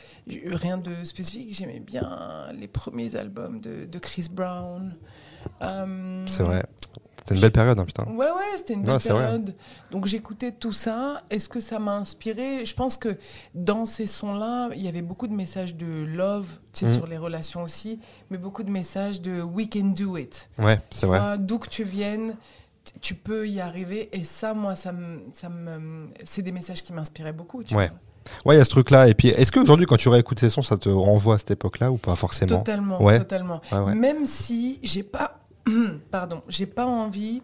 Rien 0.46 0.76
de 0.76 1.04
spécifique. 1.04 1.54
J'aimais 1.54 1.80
bien 1.80 2.48
les 2.58 2.68
premiers 2.68 3.16
albums 3.16 3.60
de, 3.60 3.86
de 3.86 3.98
Chris 3.98 4.28
Brown. 4.30 4.94
Euh, 5.62 6.24
C'est 6.26 6.42
vrai. 6.42 6.64
C'était 7.24 7.36
une 7.36 7.40
belle 7.40 7.52
période, 7.52 7.78
hein, 7.78 7.84
putain. 7.86 8.04
Ouais, 8.04 8.26
ouais, 8.26 8.56
c'était 8.58 8.74
une 8.74 8.80
Non, 8.82 8.96
belle 8.98 9.12
vrai. 9.12 9.22
période. 9.22 9.54
Donc 9.90 10.04
j'écoutais 10.04 10.52
tout 10.52 10.72
ça. 10.72 11.22
Est-ce 11.30 11.48
que 11.48 11.60
ça 11.60 11.78
m'a 11.78 11.96
inspiré? 11.96 12.66
Je 12.66 12.74
pense 12.74 12.98
que 12.98 13.16
dans 13.54 13.86
ces 13.86 14.06
sons-là, 14.06 14.68
il 14.76 14.82
y 14.82 14.88
avait 14.88 15.00
beaucoup 15.00 15.26
de 15.26 15.32
messages 15.32 15.74
de 15.74 16.04
love, 16.04 16.46
tu 16.74 16.80
sais, 16.80 16.86
Mhm. 16.92 16.94
sur 16.96 17.06
les 17.06 17.16
relations 17.16 17.62
aussi, 17.62 17.98
mais 18.30 18.36
beaucoup 18.36 18.62
de 18.62 18.70
messages 18.70 19.22
de 19.22 19.40
we 19.40 19.66
can 19.72 19.94
do 19.96 20.18
it. 20.18 20.50
Ouais, 20.58 20.78
c'est 20.90 21.06
vrai. 21.06 21.38
D'où 21.38 21.58
que 21.58 21.68
tu 21.70 21.84
viennes, 21.84 22.36
tu 23.00 23.14
peux 23.14 23.48
y 23.48 23.58
arriver. 23.60 24.10
Et 24.12 24.22
ça, 24.24 24.52
moi, 24.52 24.74
ça 24.74 24.92
me, 24.92 25.20
ça 25.32 25.48
c'est 26.24 26.42
des 26.42 26.52
messages 26.52 26.82
qui 26.82 26.92
m'inspiraient 26.92 27.32
beaucoup. 27.32 27.64
Tu 27.64 27.74
Ouais. 27.74 27.88
vois. 27.88 27.96
Ouais, 28.44 28.54
il 28.54 28.58
y 28.58 28.60
a 28.60 28.64
ce 28.64 28.70
truc-là. 28.70 29.08
Et 29.08 29.14
puis, 29.14 29.28
est-ce 29.28 29.50
qu'aujourd'hui, 29.52 29.86
quand 29.86 29.96
tu 29.96 30.08
réécoutes 30.10 30.40
ces 30.40 30.50
sons, 30.50 30.62
ça 30.62 30.76
te 30.76 30.88
renvoie 30.90 31.36
à 31.36 31.38
cette 31.38 31.50
époque-là 31.52 31.90
ou 31.90 31.96
pas 31.96 32.14
forcément? 32.14 32.58
Totalement, 32.58 33.02
Ouais. 33.02 33.18
totalement. 33.18 33.60
Ouais. 33.72 33.94
Même 33.94 34.24
si 34.26 34.78
j'ai 34.82 35.02
pas, 35.02 35.40
pardon, 36.10 36.42
j'ai 36.48 36.66
pas 36.66 36.86
envie 36.86 37.42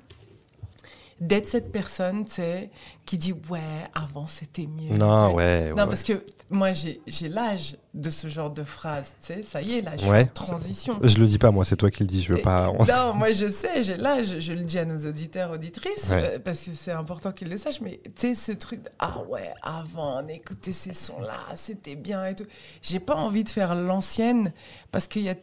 d'être 1.20 1.50
cette 1.50 1.70
personne, 1.70 2.24
tu 2.24 2.32
sais, 2.36 2.70
qui 3.04 3.18
dit 3.18 3.34
ouais, 3.50 3.60
avant 3.94 4.26
c'était 4.26 4.66
mieux. 4.66 4.96
Non, 4.96 5.34
ouais. 5.34 5.68
Non, 5.68 5.76
ouais, 5.76 5.86
parce 5.86 6.02
que 6.02 6.24
moi 6.48 6.72
j'ai 6.72 7.28
l'âge 7.28 7.76
de 7.92 8.08
ce 8.08 8.28
genre 8.28 8.48
de 8.50 8.64
phrase, 8.64 9.12
tu 9.20 9.34
sais, 9.34 9.42
ça 9.42 9.60
y 9.60 9.74
est, 9.74 9.82
là, 9.82 9.98
je 9.98 10.06
Ouais. 10.06 10.20
suis 10.22 10.30
en 10.30 10.32
transition. 10.32 10.98
Je 11.02 11.18
le 11.18 11.26
dis 11.26 11.36
pas, 11.38 11.50
moi, 11.50 11.66
c'est 11.66 11.76
toi 11.76 11.90
qui 11.90 12.04
le 12.04 12.06
dis. 12.06 12.22
Je 12.22 12.32
veux 12.32 12.38
Et- 12.38 12.42
pas. 12.42 12.72
Non, 12.72 13.12
moi 13.14 13.32
je 13.32 13.50
sais, 13.50 13.82
j'ai 13.82 13.98
l'âge, 13.98 14.38
je 14.40 14.52
le 14.54 14.62
dis 14.62 14.78
à 14.78 14.86
nos 14.86 14.96
auditeurs, 15.06 15.50
auditrices, 15.50 16.08
euh, 16.10 16.38
parce 16.38 16.62
que 16.62 16.70
c'est 16.72 16.92
important 16.92 17.32
qu'ils 17.32 17.50
le 17.50 17.58
sachent, 17.58 17.82
mais 17.82 18.00
tu 18.04 18.12
sais, 18.16 18.34
ce 18.34 18.52
truc, 18.52 18.82
de, 18.84 18.88
ah 18.98 19.18
ouais, 19.28 19.50
avant, 19.62 20.22
on 20.24 20.28
écoutait 20.28 20.72
ces 20.72 20.94
sons-là, 20.94 21.36
c'était 21.54 21.96
bien 21.96 22.24
et 22.24 22.34
tout. 22.34 22.46
J'ai 22.80 22.98
pas 23.00 23.16
envie 23.16 23.44
de 23.44 23.50
faire 23.50 23.74
l'ancienne, 23.74 24.54
parce 24.90 25.06
qu'il 25.06 25.22
y 25.22 25.28
a 25.28 25.34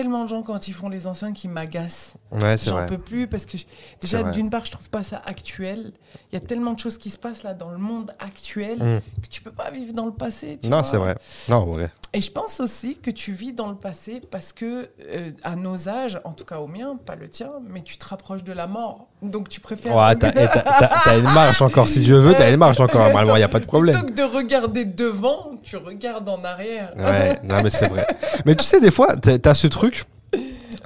tellement 0.00 0.24
de 0.24 0.28
gens 0.28 0.42
quand 0.42 0.68
ils 0.68 0.74
font 0.74 0.90
les 0.90 1.06
anciens 1.06 1.32
qui 1.32 1.48
m'agacent. 1.48 2.12
Ouais, 2.30 2.56
J'en 2.58 2.86
peux 2.86 2.98
plus 2.98 3.26
parce 3.26 3.46
que 3.46 3.56
je- 3.56 3.64
déjà 4.00 4.22
d'une 4.24 4.50
part 4.50 4.64
je 4.66 4.70
trouve 4.72 4.90
pas 4.90 5.02
ça 5.02 5.22
actuel. 5.24 5.92
Il 6.30 6.34
y 6.34 6.36
a 6.36 6.46
tellement 6.46 6.74
de 6.74 6.78
choses 6.78 6.98
qui 6.98 7.08
se 7.08 7.16
passent 7.16 7.42
là 7.42 7.54
dans 7.54 7.70
le 7.70 7.78
monde 7.78 8.12
actuel 8.18 8.78
Mm. 8.78 9.20
que 9.22 9.28
tu 9.28 9.40
peux 9.40 9.50
pas 9.52 9.70
vivre 9.70 9.94
dans 9.94 10.04
le 10.04 10.12
passé. 10.12 10.58
tu 10.62 10.68
Non, 10.68 10.82
c'est 10.82 10.98
vrai. 10.98 11.16
Non, 11.48 11.64
ouais. 11.74 11.88
Et 12.16 12.22
je 12.22 12.30
pense 12.30 12.60
aussi 12.60 12.96
que 12.96 13.10
tu 13.10 13.32
vis 13.32 13.52
dans 13.52 13.68
le 13.68 13.74
passé 13.74 14.22
parce 14.30 14.54
que 14.54 14.88
euh, 15.06 15.32
à 15.44 15.54
nos 15.54 15.86
âges, 15.86 16.18
en 16.24 16.32
tout 16.32 16.46
cas 16.46 16.60
au 16.60 16.66
mien, 16.66 16.98
pas 17.04 17.14
le 17.14 17.28
tien, 17.28 17.50
mais 17.68 17.82
tu 17.82 17.98
te 17.98 18.06
rapproches 18.06 18.42
de 18.42 18.54
la 18.54 18.66
mort. 18.66 19.08
Donc 19.20 19.50
tu 19.50 19.60
préfères 19.60 19.94
Ouais, 19.94 20.16
t'as 20.16 21.18
une 21.18 21.24
marge 21.24 21.60
encore, 21.60 21.86
si 21.86 22.00
Dieu 22.00 22.16
veut, 22.16 22.32
t'as 22.32 22.50
une 22.50 22.56
marge 22.56 22.80
encore. 22.80 23.02
Normalement, 23.02 23.36
il 23.36 23.40
n'y 23.40 23.44
a 23.44 23.48
pas 23.48 23.60
de 23.60 23.66
problème. 23.66 23.96
Plutôt 23.96 24.14
que 24.14 24.16
de 24.16 24.34
regarder 24.34 24.86
devant, 24.86 25.58
tu 25.62 25.76
regardes 25.76 26.26
en 26.26 26.42
arrière. 26.42 26.94
Ouais, 26.96 27.38
non, 27.44 27.62
mais 27.62 27.68
c'est 27.68 27.88
vrai. 27.88 28.06
Mais 28.46 28.54
tu 28.54 28.64
sais, 28.64 28.80
des 28.80 28.90
fois, 28.90 29.14
t'as 29.16 29.36
t'as 29.38 29.52
ce 29.52 29.66
truc, 29.66 30.06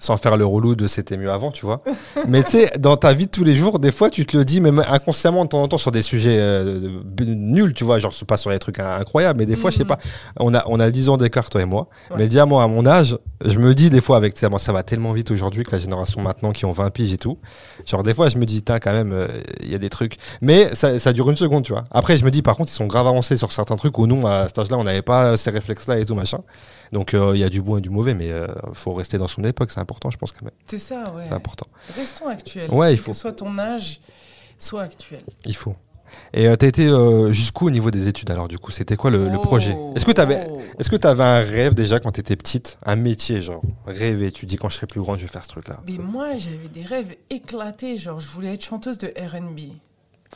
sans 0.00 0.16
faire 0.16 0.36
le 0.36 0.44
relou 0.44 0.74
de 0.74 0.88
c'était 0.88 1.16
mieux 1.16 1.30
avant, 1.30 1.52
tu 1.52 1.64
vois. 1.64 1.80
Mais 2.26 2.42
tu 2.42 2.50
sais, 2.50 2.72
dans 2.80 2.96
ta 2.96 3.12
vie 3.12 3.26
de 3.26 3.30
tous 3.30 3.44
les 3.44 3.54
jours, 3.54 3.78
des 3.78 3.92
fois, 3.92 4.10
tu 4.10 4.26
te 4.26 4.36
le 4.36 4.44
dis, 4.44 4.60
même 4.60 4.82
inconsciemment, 4.88 5.44
de 5.44 5.50
temps 5.50 5.62
en 5.62 5.68
temps, 5.68 5.78
sur 5.78 5.92
des 5.92 6.02
sujets 6.02 6.36
euh, 6.40 6.90
nuls, 7.20 7.72
tu 7.74 7.84
vois, 7.84 7.98
genre, 8.00 8.12
pas 8.26 8.36
sur 8.36 8.50
des 8.50 8.58
trucs 8.58 8.80
incroyables, 8.80 9.38
mais 9.38 9.46
des 9.46 9.56
fois, 9.56 9.70
je 9.70 9.76
sais 9.76 9.82
Mhm. 9.84 9.88
pas, 9.88 9.98
on 10.40 10.52
a, 10.54 10.62
on 10.66 10.80
a 10.80 10.90
10 10.90 11.08
ans 11.10 11.16
d'écart, 11.16 11.48
toi 11.50 11.60
et 11.62 11.64
moi. 11.66 11.86
Ouais. 12.10 12.16
Mais 12.18 12.26
dis 12.28 12.40
à 12.40 12.46
moi, 12.46 12.62
à 12.64 12.66
mon 12.66 12.86
âge, 12.86 13.16
je 13.44 13.58
me 13.58 13.74
dis 13.74 13.90
des 13.90 14.00
fois, 14.00 14.16
avec, 14.16 14.34
tu 14.34 14.40
sais, 14.40 14.48
bon, 14.48 14.58
ça 14.58 14.72
va 14.72 14.82
tellement 14.82 15.12
vite 15.12 15.30
aujourd'hui 15.30 15.62
que 15.64 15.70
la 15.72 15.78
génération 15.78 16.20
maintenant 16.20 16.52
qui 16.52 16.64
ont 16.64 16.72
20 16.72 16.90
piges 16.90 17.12
et 17.12 17.18
tout. 17.18 17.38
Genre, 17.86 18.02
des 18.02 18.14
fois, 18.14 18.28
je 18.28 18.38
me 18.38 18.44
dis, 18.46 18.62
tiens, 18.62 18.78
quand 18.78 18.92
même, 18.92 19.12
euh, 19.12 19.28
il 19.62 19.70
y 19.70 19.74
a 19.74 19.78
des 19.78 19.90
trucs. 19.90 20.16
Mais 20.40 20.74
ça, 20.74 20.98
ça 20.98 21.12
dure 21.12 21.30
une 21.30 21.36
seconde, 21.36 21.64
tu 21.64 21.72
vois. 21.72 21.84
Après, 21.90 22.16
je 22.18 22.24
me 22.24 22.30
dis, 22.30 22.42
par 22.42 22.56
contre, 22.56 22.70
ils 22.70 22.74
sont 22.74 22.86
grave 22.86 23.06
avancés 23.06 23.36
sur 23.36 23.52
certains 23.52 23.76
trucs 23.76 23.98
où 23.98 24.06
nous, 24.06 24.26
à 24.26 24.46
cet 24.46 24.58
âge-là, 24.58 24.78
on 24.78 24.84
n'avait 24.84 25.02
pas 25.02 25.36
ces 25.36 25.50
réflexes-là 25.50 25.98
et 25.98 26.04
tout, 26.04 26.14
machin. 26.14 26.38
Donc, 26.92 27.14
euh, 27.14 27.32
il 27.34 27.40
y 27.40 27.44
a 27.44 27.48
du 27.48 27.62
bon 27.62 27.76
et 27.78 27.80
du 27.80 27.90
mauvais, 27.90 28.14
mais 28.14 28.30
euh, 28.32 28.48
faut 28.72 28.92
rester 28.92 29.16
dans 29.18 29.28
son 29.28 29.44
époque, 29.44 29.70
c'est 29.70 29.80
important, 29.80 30.10
je 30.10 30.18
pense, 30.18 30.32
quand 30.32 30.42
même. 30.42 30.54
C'est 30.66 30.78
ça, 30.78 31.04
ouais. 31.14 31.24
C'est 31.26 31.34
important. 31.34 31.66
Restons 31.96 32.26
actuels. 32.26 32.70
Ouais, 32.70 32.94
il 32.94 32.96
Que 32.98 33.04
faut. 33.04 33.14
soit 33.14 33.32
ton 33.32 33.56
âge, 33.58 34.00
soit 34.58 34.82
actuel. 34.82 35.20
Il 35.46 35.54
faut. 35.54 35.74
Et 36.34 36.48
euh, 36.48 36.56
t'as 36.56 36.66
été 36.66 36.88
euh, 36.88 37.30
jusqu'où 37.30 37.68
au 37.68 37.70
niveau 37.70 37.92
des 37.92 38.08
études, 38.08 38.32
alors, 38.32 38.48
du 38.48 38.58
coup? 38.58 38.72
C'était 38.72 38.96
quoi 38.96 39.10
le, 39.12 39.28
le 39.28 39.36
Oh, 39.38 39.40
projet? 39.42 39.76
Est-ce 39.94 40.04
que 40.04 40.10
t'avais. 40.10 40.44
oh. 40.50 40.60
Est-ce 40.80 40.90
que 40.90 40.96
tu 40.96 41.06
avais 41.06 41.22
un 41.22 41.38
rêve 41.40 41.74
déjà 41.74 42.00
quand 42.00 42.10
tu 42.10 42.18
étais 42.20 42.34
petite? 42.34 42.76
Un 42.84 42.96
métier, 42.96 43.40
genre 43.40 43.62
Rêver, 43.86 44.32
tu 44.32 44.44
dis 44.46 44.56
quand 44.56 44.68
je 44.68 44.74
serai 44.74 44.88
plus 44.88 45.00
grande, 45.00 45.18
je 45.18 45.22
vais 45.22 45.28
faire 45.30 45.44
ce 45.44 45.50
truc-là. 45.50 45.80
Mais 45.86 45.98
moi, 45.98 46.36
j'avais 46.38 46.66
des 46.66 46.82
rêves 46.82 47.14
éclatés. 47.30 47.96
Genre, 47.98 48.18
je 48.18 48.26
voulais 48.26 48.54
être 48.54 48.64
chanteuse 48.64 48.98
de 48.98 49.06
RB. 49.16 49.70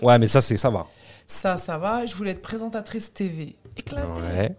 Ouais, 0.02 0.18
mais 0.20 0.28
ça, 0.28 0.40
c'est 0.40 0.56
ça 0.56 0.70
va. 0.70 0.86
Ça, 1.26 1.56
ça 1.56 1.78
va. 1.78 2.04
Je 2.06 2.14
voulais 2.14 2.32
être 2.32 2.42
présentatrice 2.42 3.12
TV. 3.12 3.56
Éclaté. 3.76 4.06
Ouais. 4.38 4.56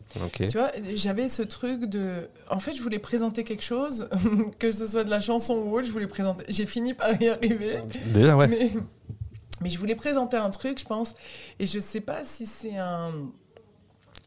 Tu 0.50 0.58
vois, 0.58 0.72
j'avais 0.94 1.30
ce 1.30 1.42
truc 1.42 1.86
de. 1.86 2.30
En 2.50 2.60
fait, 2.60 2.74
je 2.74 2.82
voulais 2.82 3.00
présenter 3.00 3.44
quelque 3.44 3.64
chose, 3.64 4.10
que 4.60 4.72
ce 4.72 4.88
soit 4.88 5.04
de 5.04 5.10
la 5.10 5.22
chanson 5.22 5.56
ou 5.56 5.78
autre, 5.78 5.88
je 5.88 5.92
voulais 5.92 6.08
présenter. 6.08 6.44
J'ai 6.50 6.66
fini 6.66 6.94
par 6.94 7.22
y 7.22 7.30
arriver. 7.30 7.78
Déjà, 8.08 8.36
ouais. 8.36 8.48
Mais, 8.48 8.72
mais 9.62 9.70
je 9.70 9.80
voulais 9.80 9.96
présenter 9.96 10.36
un 10.38 10.50
truc, 10.50 10.80
je 10.80 10.86
pense. 10.86 11.14
Et 11.60 11.66
je 11.66 11.80
sais 11.80 12.02
pas 12.02 12.26
si 12.26 12.46
c'est 12.46 12.78
un. 12.78 13.12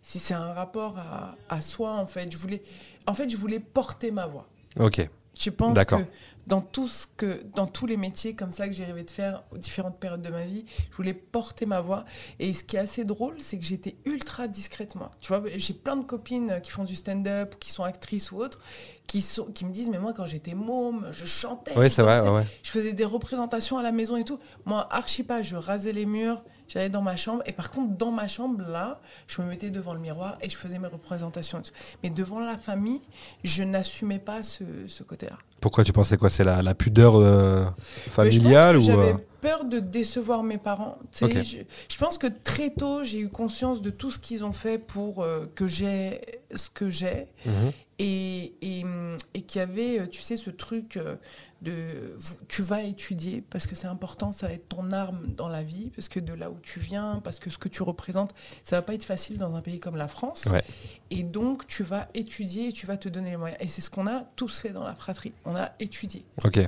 Si 0.02 0.18
c'est 0.18 0.32
un 0.32 0.54
rapport 0.54 0.96
à, 0.96 1.36
à 1.50 1.60
soi, 1.60 1.92
en 1.92 2.06
fait. 2.06 2.32
Je 2.32 2.38
voulais, 2.38 2.62
en 3.06 3.12
fait, 3.12 3.28
je 3.28 3.36
voulais 3.36 3.60
porter 3.60 4.10
ma 4.10 4.26
voix. 4.26 4.48
Ok. 4.80 5.06
Je 5.38 5.50
pense 5.50 5.74
D'accord. 5.74 6.00
que 6.00 6.04
dans 6.48 6.62
tout 6.62 6.88
ce 6.88 7.06
que 7.16 7.42
dans 7.54 7.66
tous 7.66 7.86
les 7.86 7.98
métiers 7.98 8.34
comme 8.34 8.50
ça 8.50 8.66
que 8.66 8.72
j'ai 8.72 8.84
rêvé 8.84 9.04
de 9.04 9.10
faire 9.10 9.44
aux 9.52 9.58
différentes 9.58 10.00
périodes 10.00 10.22
de 10.22 10.30
ma 10.30 10.44
vie, 10.46 10.64
je 10.90 10.96
voulais 10.96 11.12
porter 11.12 11.66
ma 11.66 11.80
voix. 11.80 12.04
Et 12.38 12.54
ce 12.54 12.64
qui 12.64 12.76
est 12.76 12.80
assez 12.80 13.04
drôle, 13.04 13.34
c'est 13.38 13.58
que 13.58 13.64
j'étais 13.64 13.96
ultra 14.06 14.48
discrète 14.48 14.94
moi. 14.94 15.10
Tu 15.20 15.28
vois, 15.28 15.42
j'ai 15.56 15.74
plein 15.74 15.96
de 15.96 16.04
copines 16.04 16.60
qui 16.62 16.70
font 16.70 16.84
du 16.84 16.96
stand-up, 16.96 17.56
qui 17.60 17.70
sont 17.70 17.84
actrices 17.84 18.32
ou 18.32 18.38
autres, 18.38 18.60
qui 19.06 19.20
sont 19.20 19.44
qui 19.52 19.66
me 19.66 19.72
disent 19.72 19.90
mais 19.90 19.98
moi 19.98 20.14
quand 20.14 20.26
j'étais 20.26 20.54
môme, 20.54 21.08
je 21.12 21.26
chantais. 21.26 21.72
Oui, 21.76 21.90
c'est 21.90 22.02
vrai. 22.02 22.26
ouais. 22.26 22.46
Je 22.62 22.70
faisais 22.70 22.94
des 22.94 23.04
représentations 23.04 23.76
à 23.76 23.82
la 23.82 23.92
maison 23.92 24.16
et 24.16 24.24
tout. 24.24 24.38
Moi, 24.64 24.86
archi 24.90 25.24
pas, 25.24 25.42
je 25.42 25.54
rasais 25.56 25.92
les 25.92 26.06
murs, 26.06 26.42
j'allais 26.68 26.88
dans 26.88 27.02
ma 27.02 27.16
chambre. 27.16 27.42
Et 27.46 27.52
par 27.52 27.70
contre, 27.70 27.96
dans 27.96 28.10
ma 28.10 28.28
chambre, 28.28 28.62
là, 28.68 29.00
je 29.26 29.40
me 29.42 29.46
mettais 29.48 29.70
devant 29.70 29.94
le 29.94 30.00
miroir 30.00 30.38
et 30.40 30.48
je 30.48 30.56
faisais 30.56 30.78
mes 30.78 30.88
représentations. 30.88 31.62
Mais 32.02 32.10
devant 32.10 32.40
la 32.40 32.56
famille, 32.56 33.02
je 33.44 33.62
n'assumais 33.62 34.18
pas 34.18 34.42
ce, 34.42 34.64
ce 34.86 35.02
côté-là. 35.02 35.36
Pourquoi 35.60 35.82
tu 35.84 35.92
pensais 35.92 36.16
quoi? 36.16 36.30
C'est 36.30 36.44
la, 36.44 36.62
la 36.62 36.74
pudeur 36.74 37.16
euh, 37.16 37.64
familiale 37.78 38.76
ou 38.76 38.80
J'avais 38.80 39.14
euh, 39.14 39.18
peur 39.40 39.64
de 39.64 39.80
décevoir 39.80 40.42
mes 40.42 40.58
parents. 40.58 40.98
Je 41.20 41.98
pense 41.98 42.18
que 42.18 42.26
très 42.26 42.70
tôt, 42.70 43.02
j'ai 43.02 43.18
eu 43.18 43.28
conscience 43.28 43.82
de 43.82 43.90
tout 43.90 44.10
ce 44.10 44.18
qu'ils 44.18 44.44
ont 44.44 44.52
fait 44.52 44.78
pour 44.78 45.22
euh, 45.22 45.50
que 45.54 45.66
j'ai 45.66 46.20
ce 46.54 46.70
que 46.70 46.90
j'ai. 46.90 47.26
mhm. 47.44 47.72
Et, 47.98 48.54
et, 48.62 48.84
hum, 48.84 49.16
et 49.34 49.42
qu'il 49.42 49.58
y 49.58 49.62
avait, 49.62 49.98
euh, 49.98 50.06
tu 50.06 50.22
sais, 50.22 50.36
ce 50.36 50.50
truc 50.50 50.96
euh, 50.96 51.16
de 51.62 52.14
tu 52.46 52.62
vas 52.62 52.82
étudier 52.82 53.42
parce 53.50 53.66
que 53.66 53.74
c'est 53.74 53.88
important, 53.88 54.30
ça 54.30 54.46
va 54.46 54.52
être 54.52 54.68
ton 54.68 54.92
arme 54.92 55.26
dans 55.36 55.48
la 55.48 55.64
vie, 55.64 55.90
parce 55.96 56.08
que 56.08 56.20
de 56.20 56.32
là 56.32 56.50
où 56.50 56.58
tu 56.62 56.78
viens, 56.78 57.20
parce 57.24 57.40
que 57.40 57.50
ce 57.50 57.58
que 57.58 57.68
tu 57.68 57.82
représentes, 57.82 58.32
ça 58.62 58.76
va 58.76 58.82
pas 58.82 58.94
être 58.94 59.04
facile 59.04 59.38
dans 59.38 59.54
un 59.56 59.62
pays 59.62 59.80
comme 59.80 59.96
la 59.96 60.06
France. 60.06 60.44
Ouais. 60.46 60.62
Et 61.10 61.24
donc, 61.24 61.66
tu 61.66 61.82
vas 61.82 62.08
étudier 62.14 62.68
et 62.68 62.72
tu 62.72 62.86
vas 62.86 62.96
te 62.96 63.08
donner 63.08 63.30
les 63.30 63.36
moyens. 63.36 63.60
Et 63.60 63.66
c'est 63.66 63.80
ce 63.80 63.90
qu'on 63.90 64.06
a 64.06 64.20
tous 64.36 64.60
fait 64.60 64.70
dans 64.70 64.84
la 64.84 64.94
fratrie. 64.94 65.32
On 65.44 65.56
a 65.56 65.72
étudié. 65.80 66.24
Ok. 66.44 66.60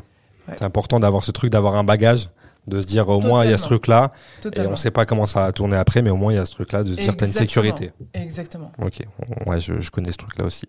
C'est 0.58 0.64
important 0.64 1.00
d'avoir 1.00 1.24
ce 1.24 1.30
truc, 1.30 1.50
d'avoir 1.50 1.76
un 1.76 1.84
bagage, 1.84 2.28
de 2.66 2.80
se 2.80 2.86
dire 2.86 3.08
au 3.08 3.20
moins 3.20 3.44
il 3.44 3.50
y 3.50 3.54
a 3.54 3.58
ce 3.58 3.62
truc-là, 3.64 4.12
et 4.56 4.66
on 4.66 4.76
sait 4.76 4.90
pas 4.90 5.06
comment 5.06 5.26
ça 5.26 5.46
va 5.46 5.52
tourner 5.52 5.76
après, 5.76 6.02
mais 6.02 6.10
au 6.10 6.16
moins 6.16 6.32
il 6.32 6.36
y 6.36 6.38
a 6.38 6.46
ce 6.46 6.52
truc-là 6.52 6.84
de 6.84 6.92
se 6.92 7.00
dire 7.00 7.16
t'as 7.16 7.26
une 7.26 7.32
sécurité. 7.32 7.90
Exactement. 8.14 8.70
Ok, 8.80 9.00
ouais, 9.46 9.60
je, 9.60 9.80
je 9.80 9.90
connais 9.90 10.12
ce 10.12 10.18
truc-là 10.18 10.44
aussi. 10.44 10.66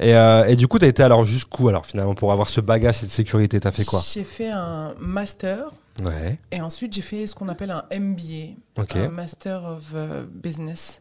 Et, 0.00 0.14
euh, 0.14 0.44
et 0.46 0.56
du 0.56 0.66
coup, 0.68 0.78
t'as 0.78 0.88
été 0.88 1.02
alors 1.02 1.24
jusqu'où 1.26 1.68
alors 1.68 1.86
finalement 1.86 2.14
pour 2.14 2.32
avoir 2.32 2.48
ce 2.48 2.60
bagage, 2.60 2.96
cette 2.96 3.10
sécurité, 3.10 3.60
t'as 3.60 3.72
fait 3.72 3.84
quoi? 3.84 4.02
J'ai 4.12 4.24
fait 4.24 4.50
un 4.50 4.94
master. 5.00 5.66
Ouais, 6.04 6.38
et 6.52 6.60
ensuite 6.60 6.92
j'ai 6.92 7.02
fait 7.02 7.26
ce 7.26 7.34
qu'on 7.34 7.48
appelle 7.48 7.72
un 7.72 7.82
MBA, 7.98 8.54
ok, 8.80 8.94
un 8.96 9.08
Master 9.08 9.64
of 9.64 9.82
euh, 9.94 10.24
Business. 10.32 11.00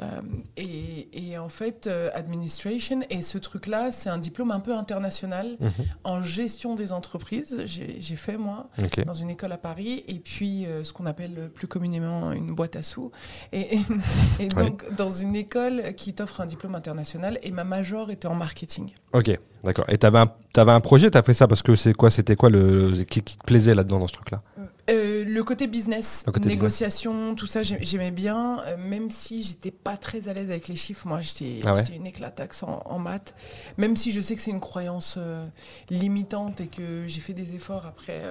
Euh, 0.00 0.20
et, 0.56 1.08
et 1.30 1.38
en 1.38 1.48
fait, 1.48 1.86
euh, 1.86 2.08
Administration, 2.14 3.00
et 3.10 3.22
ce 3.22 3.36
truc-là, 3.38 3.92
c'est 3.92 4.08
un 4.08 4.18
diplôme 4.18 4.50
un 4.50 4.60
peu 4.60 4.74
international 4.74 5.56
Mhm. 5.60 5.70
en 6.04 6.22
gestion 6.22 6.74
des 6.74 6.92
entreprises. 6.92 7.62
J'ai 7.66 8.16
fait, 8.16 8.36
moi, 8.38 8.68
ok. 8.78 9.04
dans 9.04 9.12
une 9.12 9.30
école 9.30 9.52
à 9.52 9.58
Paris, 9.58 10.02
et 10.08 10.18
puis 10.18 10.64
euh, 10.66 10.82
ce 10.84 10.92
qu'on 10.92 11.06
appelle 11.06 11.50
plus 11.54 11.66
communément 11.66 12.32
une 12.32 12.54
boîte 12.54 12.76
à 12.76 12.82
sous. 12.82 13.10
Et, 13.52 13.76
et- 13.76 13.80
et 14.40 14.48
donc, 14.48 14.84
dans 14.96 15.10
une 15.10 15.36
école 15.36 15.94
qui 15.94 16.14
t'offre 16.14 16.40
un 16.40 16.46
diplôme 16.46 16.74
international, 16.74 17.38
et 17.42 17.50
ma 17.50 17.64
major 17.64 18.10
était 18.10 18.28
en 18.28 18.34
marketing. 18.34 18.90
Ok, 19.12 19.38
d'accord. 19.62 19.84
Et 19.88 19.98
t'avais 19.98 20.18
un, 20.20 20.32
t'avais 20.54 20.72
un 20.72 20.80
projet, 20.80 21.10
t'as 21.10 21.22
fait 21.22 21.34
ça 21.34 21.46
parce 21.46 21.62
que 21.62 21.76
c'est 21.76 21.92
quoi 21.92 22.10
C'était 22.10 22.36
quoi 22.36 22.48
le 22.48 23.04
qui, 23.04 23.20
qui 23.22 23.36
te 23.36 23.44
plaisait 23.44 23.74
là-dedans 23.74 23.98
dans 23.98 24.06
ce 24.06 24.14
truc-là? 24.14 24.42
Euh, 24.90 25.24
le 25.24 25.44
côté 25.44 25.68
business, 25.68 26.24
Le 26.26 26.32
côté 26.32 26.48
négociation, 26.48 27.36
tout 27.36 27.46
ça, 27.46 27.62
j'ai- 27.62 27.78
j'aimais 27.84 28.10
bien, 28.10 28.60
euh, 28.66 28.76
même 28.76 29.12
si 29.12 29.44
j'étais 29.44 29.70
pas 29.70 29.96
très 29.96 30.26
à 30.28 30.32
l'aise 30.34 30.50
avec 30.50 30.66
les 30.66 30.74
chiffres. 30.74 31.06
Moi, 31.06 31.20
j'étais 31.20 31.60
Ah 31.64 31.74
ouais? 31.74 31.84
une 31.94 32.04
éclataxe 32.06 32.64
en, 32.64 32.82
en 32.84 32.98
maths, 32.98 33.32
même 33.78 33.94
si 33.96 34.10
je 34.10 34.20
sais 34.20 34.34
que 34.34 34.42
c'est 34.42 34.50
une 34.50 34.58
croyance 34.60 35.14
euh, 35.18 35.46
limitante 35.88 36.60
et 36.60 36.66
que 36.66 37.06
j'ai 37.06 37.20
fait 37.20 37.32
des 37.32 37.54
efforts 37.54 37.86
après. 37.86 38.22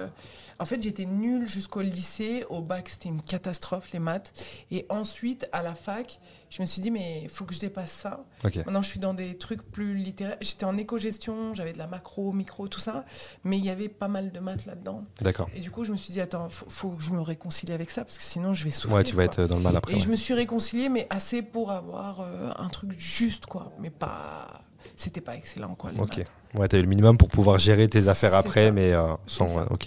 En 0.62 0.64
fait, 0.64 0.80
j'étais 0.80 1.06
nulle 1.06 1.44
jusqu'au 1.44 1.80
lycée. 1.80 2.44
Au 2.48 2.60
bac, 2.60 2.88
c'était 2.88 3.08
une 3.08 3.20
catastrophe, 3.20 3.90
les 3.92 3.98
maths. 3.98 4.32
Et 4.70 4.86
ensuite, 4.90 5.48
à 5.50 5.60
la 5.60 5.74
fac, 5.74 6.20
je 6.50 6.62
me 6.62 6.66
suis 6.66 6.80
dit, 6.80 6.92
mais 6.92 7.22
il 7.24 7.28
faut 7.28 7.44
que 7.44 7.52
je 7.52 7.58
dépasse 7.58 7.90
ça. 7.90 8.24
Maintenant, 8.44 8.80
je 8.80 8.86
suis 8.86 9.00
dans 9.00 9.12
des 9.12 9.36
trucs 9.36 9.62
plus 9.62 9.96
littéraires. 9.96 10.36
J'étais 10.40 10.64
en 10.64 10.76
éco-gestion, 10.76 11.52
j'avais 11.54 11.72
de 11.72 11.78
la 11.78 11.88
macro, 11.88 12.32
micro, 12.32 12.68
tout 12.68 12.78
ça. 12.78 13.04
Mais 13.42 13.58
il 13.58 13.64
y 13.64 13.70
avait 13.70 13.88
pas 13.88 14.06
mal 14.06 14.30
de 14.30 14.38
maths 14.38 14.66
là-dedans. 14.66 15.02
D'accord. 15.20 15.48
Et 15.56 15.58
du 15.58 15.72
coup, 15.72 15.82
je 15.82 15.90
me 15.90 15.96
suis 15.96 16.12
dit, 16.12 16.20
attends, 16.20 16.48
faut, 16.48 16.66
faut 16.68 16.90
que 16.90 17.02
je 17.02 17.10
me 17.10 17.20
réconcilie 17.20 17.72
avec 17.72 17.90
ça, 17.90 18.04
parce 18.04 18.18
que 18.18 18.24
sinon, 18.24 18.54
je 18.54 18.62
vais 18.62 18.70
souffrir. 18.70 18.98
Ouais, 18.98 19.02
tu 19.02 19.16
vas 19.16 19.26
quoi. 19.26 19.32
être 19.32 19.38
euh, 19.40 19.48
dans 19.48 19.56
le 19.56 19.62
mal 19.62 19.74
après. 19.74 19.94
Et 19.94 19.96
ouais. 19.96 20.00
je 20.00 20.08
me 20.08 20.14
suis 20.14 20.34
réconciliée, 20.34 20.88
mais 20.88 21.08
assez 21.10 21.42
pour 21.42 21.72
avoir 21.72 22.20
euh, 22.20 22.52
un 22.56 22.68
truc 22.68 22.92
juste, 22.96 23.46
quoi. 23.46 23.72
Mais 23.80 23.90
pas. 23.90 24.62
C'était 25.02 25.20
pas 25.20 25.34
excellent, 25.34 25.74
quoi. 25.74 25.90
Les 25.92 26.00
Ok. 26.00 26.18
maths. 26.18 26.26
Ouais, 26.54 26.68
t'as 26.68 26.78
eu 26.78 26.82
le 26.82 26.86
minimum 26.88 27.16
pour 27.16 27.28
pouvoir 27.28 27.58
gérer 27.58 27.88
tes 27.88 28.08
affaires 28.08 28.34
après, 28.34 28.66
ça. 28.66 28.72
mais 28.72 28.92
euh, 28.92 29.14
sans. 29.26 29.56
Ouais, 29.56 29.64
ok. 29.70 29.86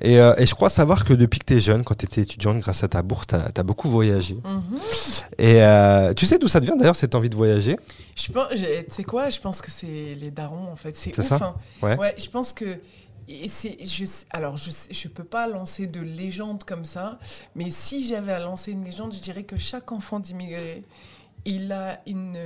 Et, 0.00 0.18
euh, 0.18 0.34
et 0.38 0.46
je 0.46 0.54
crois 0.54 0.70
savoir 0.70 1.04
que 1.04 1.12
depuis 1.12 1.38
que 1.38 1.44
t'es 1.44 1.60
jeune, 1.60 1.84
quand 1.84 1.94
t'étais 1.94 2.22
étudiante, 2.22 2.58
grâce 2.60 2.82
à 2.82 2.88
ta 2.88 3.02
bourse, 3.02 3.26
t'as 3.26 3.48
as 3.54 3.62
beaucoup 3.62 3.88
voyagé. 3.88 4.34
Mhm. 4.42 4.78
Et 5.38 5.62
euh, 5.62 6.12
tu 6.14 6.26
sais 6.26 6.38
d'où 6.38 6.48
ça 6.48 6.60
te 6.60 6.64
vient 6.64 6.76
d'ailleurs 6.76 6.96
cette 6.96 7.14
envie 7.14 7.28
de 7.30 7.36
voyager? 7.36 7.76
Je 8.16 8.22
tu 8.22 8.32
sais 8.88 9.04
quoi? 9.04 9.28
Je 9.30 9.38
pense 9.38 9.60
que 9.60 9.70
c'est 9.70 10.16
les 10.18 10.30
darons, 10.30 10.66
en 10.72 10.76
fait. 10.76 10.96
C'est 10.96 11.14
ça? 11.22 11.36
hein. 11.82 11.96
Ouais. 11.96 12.14
je 12.18 12.28
pense 12.30 12.52
que. 12.54 12.78
et 13.28 13.48
je, 13.48 14.04
alors, 14.30 14.56
je 14.56 14.70
je 14.90 15.08
peux 15.08 15.24
pas 15.24 15.46
lancer 15.46 15.86
de 15.86 16.00
légende 16.00 16.64
comme 16.64 16.84
ça, 16.86 17.18
mais 17.54 17.70
si 17.70 18.08
j'avais 18.08 18.32
à 18.32 18.38
lancer 18.40 18.72
une 18.72 18.84
légende, 18.84 19.14
je 19.14 19.20
dirais 19.20 19.44
que 19.44 19.56
chaque 19.58 19.92
enfant 19.92 20.18
d'immigré, 20.20 20.84
il 21.44 21.70
a 21.70 22.00
une. 22.06 22.38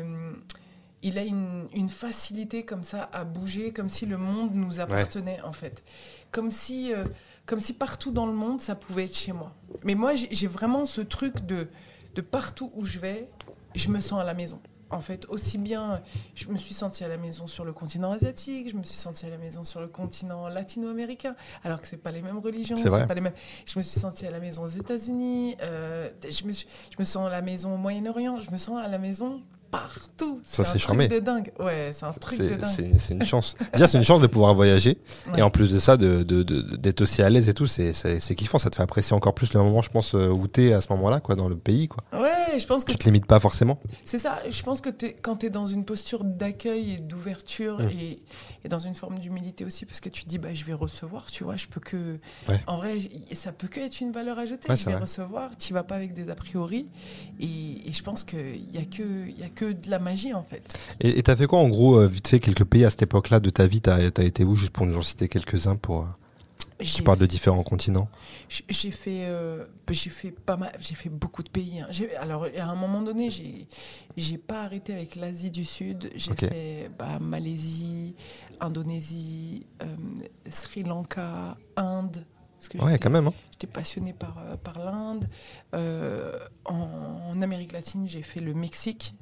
Il 1.02 1.18
a 1.18 1.22
une, 1.24 1.68
une 1.74 1.88
facilité 1.88 2.64
comme 2.64 2.82
ça 2.82 3.08
à 3.12 3.24
bouger, 3.24 3.72
comme 3.72 3.90
si 3.90 4.06
le 4.06 4.16
monde 4.16 4.54
nous 4.54 4.80
appartenait 4.80 5.40
en 5.42 5.52
fait. 5.52 5.84
Comme 6.32 6.50
si, 6.50 6.92
euh, 6.92 7.04
comme 7.44 7.60
si 7.60 7.74
partout 7.74 8.10
dans 8.10 8.26
le 8.26 8.32
monde, 8.32 8.60
ça 8.60 8.74
pouvait 8.74 9.04
être 9.04 9.14
chez 9.16 9.32
moi. 9.32 9.54
Mais 9.84 9.94
moi, 9.94 10.14
j'ai 10.14 10.46
vraiment 10.46 10.86
ce 10.86 11.02
truc 11.02 11.44
de, 11.46 11.68
de 12.14 12.20
partout 12.22 12.72
où 12.74 12.84
je 12.84 12.98
vais, 12.98 13.28
je 13.74 13.88
me 13.88 14.00
sens 14.00 14.20
à 14.20 14.24
la 14.24 14.34
maison. 14.34 14.58
En 14.88 15.00
fait, 15.00 15.26
aussi 15.28 15.58
bien, 15.58 16.00
je 16.36 16.46
me 16.46 16.56
suis 16.56 16.72
sentie 16.72 17.02
à 17.02 17.08
la 17.08 17.16
maison 17.16 17.48
sur 17.48 17.64
le 17.64 17.72
continent 17.72 18.12
asiatique, 18.12 18.70
je 18.70 18.76
me 18.76 18.84
suis 18.84 18.96
sentie 18.96 19.26
à 19.26 19.30
la 19.30 19.36
maison 19.36 19.64
sur 19.64 19.80
le 19.80 19.88
continent 19.88 20.48
latino-américain, 20.48 21.34
alors 21.64 21.80
que 21.80 21.88
c'est 21.88 21.96
pas 21.96 22.12
les 22.12 22.22
mêmes 22.22 22.38
religions, 22.38 22.76
C'est 22.76 22.88
pas 22.88 23.14
les 23.14 23.20
mêmes. 23.20 23.32
Je 23.66 23.78
me 23.80 23.82
suis 23.82 23.98
sentie 23.98 24.28
à 24.28 24.30
la 24.30 24.38
maison 24.38 24.62
aux 24.62 24.68
États-Unis, 24.68 25.56
euh, 25.60 26.08
je 26.22 26.44
me 26.44 26.52
suis, 26.52 26.68
je 26.90 26.96
me 27.00 27.04
sens 27.04 27.26
à 27.26 27.30
la 27.30 27.42
maison 27.42 27.74
au 27.74 27.78
Moyen-Orient, 27.78 28.38
je 28.38 28.50
me 28.52 28.56
sens 28.58 28.80
à 28.80 28.86
la 28.86 28.98
maison 28.98 29.42
partout. 29.70 30.40
Ça, 30.44 30.62
un 30.62 30.64
c'est 30.64 30.70
truc 30.72 30.82
charmé. 30.82 31.08
de 31.08 31.18
dingue. 31.18 31.52
Ouais, 31.58 31.90
c'est 31.92 32.06
un 32.06 32.12
truc 32.12 32.38
de 32.40 32.48
dingue. 32.54 32.70
c'est- 32.98 33.14
une 33.14 33.24
chance. 33.24 33.56
Déjà, 33.72 33.86
c'est 33.86 33.98
une 33.98 34.04
chance 34.04 34.20
de 34.20 34.26
pouvoir 34.26 34.54
voyager. 34.54 34.98
Ouais. 35.32 35.38
Et 35.40 35.42
en 35.42 35.50
plus 35.50 35.72
de 35.72 35.78
ça, 35.78 35.96
de- 35.96 36.22
de- 36.22 36.42
de- 36.42 36.76
d'être 36.76 37.00
aussi 37.02 37.22
à 37.22 37.28
l'aise 37.30 37.48
et 37.48 37.54
tout, 37.54 37.66
c'est 37.66 37.92
kiffant. 38.36 38.58
Ça 38.58 38.70
te 38.70 38.76
fait 38.76 38.82
apprécier 38.82 39.14
encore 39.14 39.34
plus 39.34 39.52
le 39.54 39.60
moment, 39.60 39.82
je 39.82 39.90
pense, 39.90 40.14
euh, 40.14 40.28
où 40.28 40.46
t'es 40.48 40.72
à 40.72 40.80
ce 40.80 40.92
moment-là, 40.92 41.20
quoi, 41.20 41.34
dans 41.36 41.48
le 41.48 41.56
pays. 41.56 41.88
Quoi. 41.88 42.02
Ouais, 42.20 42.28
je 42.58 42.66
pense 42.66 42.84
que 42.84 42.92
Tu 42.92 42.98
te 42.98 43.04
limites 43.04 43.26
pas 43.26 43.40
forcément. 43.40 43.78
C'est 44.04 44.18
ça, 44.18 44.38
je 44.48 44.62
pense 44.62 44.80
que 44.80 44.88
t'es- 44.90 45.14
quand 45.20 45.36
tu 45.36 45.46
es 45.46 45.50
dans 45.50 45.66
une 45.66 45.84
posture 45.84 46.24
d'accueil 46.24 46.92
et 46.94 46.96
d'ouverture 46.98 47.80
Mm. 47.80 47.88
et, 47.90 48.22
et 48.64 48.68
dans 48.68 48.78
une 48.78 48.94
forme 48.94 49.18
d'humilité 49.18 49.64
aussi, 49.64 49.84
parce 49.86 50.00
que 50.00 50.08
tu 50.08 50.24
te 50.24 50.28
dis, 50.28 50.38
bah, 50.38 50.54
je 50.54 50.64
vais 50.64 50.72
recevoir, 50.72 51.26
tu 51.30 51.44
vois, 51.44 51.56
je 51.56 51.66
peux 51.66 51.80
que. 51.80 52.18
Ouais. 52.48 52.60
En 52.66 52.76
vrai, 52.78 52.98
ça 53.34 53.52
peut 53.52 53.68
que 53.68 53.80
être 53.80 54.00
une 54.00 54.12
valeur 54.12 54.38
ajoutée. 54.38 54.68
Ouais, 54.68 54.76
je 54.76 54.84
vais 54.86 54.92
vrai. 54.92 55.00
recevoir, 55.02 55.56
tu 55.56 55.72
vas 55.74 55.82
pas 55.82 55.96
avec 55.96 56.14
des 56.14 56.28
a 56.30 56.34
priori. 56.34 56.86
Et, 57.40 57.88
et 57.88 57.92
je 57.92 58.02
pense 58.02 58.24
qu'il 58.24 58.66
n'y 58.72 58.78
a, 58.78 58.84
que- 58.84 59.28
il 59.28 59.38
y 59.38 59.44
a 59.44 59.48
que 59.48 59.72
de 59.72 59.90
la 59.90 59.98
magie, 59.98 60.32
en 60.34 60.42
fait. 60.44 60.76
Et 61.00 61.18
et 61.18 61.22
t'as 61.22 61.36
fait 61.36 61.46
quoi, 61.46 61.58
en 61.60 61.68
gros, 61.68 61.96
euh, 61.98 62.06
vite 62.06 62.28
fait, 62.28 62.40
quelques 62.40 62.64
pays 62.64 62.84
à 62.84 62.90
cette 62.90 63.02
époque-là 63.02 63.40
de 63.40 63.50
ta 63.50 63.66
vie? 63.66 63.80
T'as 63.80 63.96
as 63.96 64.22
été 64.24 64.44
où, 64.44 64.54
juste 64.56 64.70
pour 64.70 64.86
nous 64.86 64.96
en 64.96 65.02
citer 65.02 65.28
quelques-uns 65.28 65.76
pour... 65.76 66.06
Tu 66.78 67.02
parles 67.02 67.18
de 67.18 67.26
différents 67.26 67.62
continents. 67.62 68.08
J'ai 68.68 68.90
fait, 68.90 69.24
euh, 69.26 69.64
j'ai 69.90 70.10
fait 70.10 70.30
pas 70.30 70.56
mal, 70.58 70.72
j'ai 70.78 70.94
fait 70.94 71.08
beaucoup 71.08 71.42
de 71.42 71.48
pays. 71.48 71.80
hein. 71.80 71.88
Alors, 72.20 72.46
à 72.58 72.64
un 72.64 72.74
moment 72.74 73.00
donné, 73.00 73.30
j'ai, 73.30 73.66
j'ai 74.16 74.36
pas 74.36 74.62
arrêté 74.64 74.92
avec 74.92 75.16
l'Asie 75.16 75.50
du 75.50 75.64
Sud. 75.64 76.10
J'ai 76.14 76.34
fait 76.34 76.90
bah, 76.98 77.18
Malaisie, 77.18 78.14
Indonésie, 78.60 79.66
euh, 79.82 79.86
Sri 80.50 80.82
Lanka, 80.82 81.56
Inde. 81.76 82.24
Parce 82.58 82.68
que 82.68 82.78
Ouais, 82.78 82.92
j'étais- 82.92 82.98
quand 83.04 83.10
même. 83.10 83.26
hein. 83.28 83.32
J'étais 83.52 83.66
passionnée 83.66 84.12
par, 84.12 84.36
euh, 84.38 84.56
par 84.56 84.78
l'Inde. 84.78 85.28
Euh, 85.74 86.38
en, 86.64 87.30
en 87.30 87.40
Amérique 87.42 87.72
latine, 87.72 88.06
j'ai 88.08 88.22
fait 88.22 88.40
le 88.40 88.54
Mexique. 88.54 89.14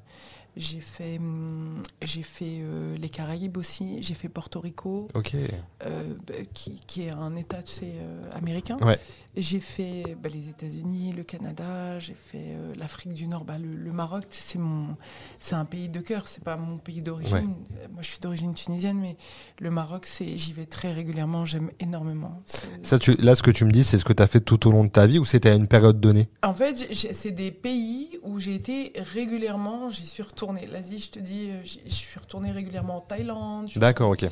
J'ai 0.56 0.80
fait, 0.80 1.18
hum, 1.18 1.82
j'ai 2.00 2.22
fait 2.22 2.60
euh, 2.60 2.96
les 2.96 3.08
Caraïbes 3.08 3.56
aussi. 3.56 4.00
J'ai 4.02 4.14
fait 4.14 4.28
Porto 4.28 4.60
Rico, 4.60 5.08
euh, 5.16 6.14
bah, 6.24 6.34
qui, 6.52 6.80
qui 6.86 7.02
est 7.02 7.10
un 7.10 7.34
État, 7.34 7.60
tu 7.60 7.72
sais, 7.72 7.92
euh, 7.96 8.30
américain. 8.32 8.76
Ouais. 8.80 8.96
J'ai 9.36 9.58
fait 9.58 10.16
bah, 10.22 10.28
les 10.32 10.48
États-Unis, 10.48 11.12
le 11.12 11.24
Canada, 11.24 11.98
j'ai 11.98 12.14
fait 12.14 12.56
l'Afrique 12.76 13.14
du 13.14 13.26
Nord, 13.26 13.44
bah, 13.44 13.58
le, 13.58 13.74
le 13.74 13.92
Maroc. 13.92 14.26
C'est 14.30 14.60
mon, 14.60 14.94
c'est 15.40 15.56
un 15.56 15.64
pays 15.64 15.88
de 15.88 15.98
cœur. 15.98 16.28
C'est 16.28 16.44
pas 16.44 16.56
mon 16.56 16.78
pays 16.78 17.02
d'origine. 17.02 17.34
Ouais. 17.34 17.88
Moi, 17.92 18.02
je 18.02 18.10
suis 18.10 18.20
d'origine 18.20 18.54
tunisienne, 18.54 18.98
mais 19.00 19.16
le 19.58 19.72
Maroc, 19.72 20.06
c'est, 20.06 20.38
j'y 20.38 20.52
vais 20.52 20.66
très 20.66 20.92
régulièrement. 20.92 21.44
J'aime 21.44 21.72
énormément. 21.80 22.44
Ça, 22.84 23.00
tu, 23.00 23.16
là, 23.16 23.34
ce 23.34 23.42
que 23.42 23.50
tu 23.50 23.64
me 23.64 23.72
dis, 23.72 23.82
c'est 23.82 23.98
ce 23.98 24.04
que 24.04 24.12
tu 24.12 24.22
as 24.22 24.28
fait 24.28 24.40
tout 24.40 24.68
au 24.68 24.70
long 24.70 24.84
de 24.84 24.90
ta 24.90 25.08
vie 25.08 25.18
ou 25.18 25.24
c'était 25.24 25.50
à 25.50 25.54
une 25.54 25.66
période 25.66 25.98
donnée? 25.98 26.28
En 26.44 26.54
fait, 26.54 26.86
c'est 26.92 27.32
des 27.32 27.50
pays 27.50 28.20
où 28.22 28.38
j'ai 28.38 28.54
été 28.54 28.92
régulièrement. 28.94 29.90
J'y 29.90 30.06
suis 30.06 30.22
retournée 30.22 30.43
L'Asie, 30.52 30.98
je 30.98 31.10
te 31.10 31.18
dis, 31.18 31.50
euh, 31.50 31.60
je 31.64 31.94
suis 31.94 32.18
retournée 32.18 32.50
régulièrement 32.50 32.98
en 32.98 33.00
Thaïlande. 33.00 33.70
D'accord, 33.76 34.10
ok. 34.10 34.26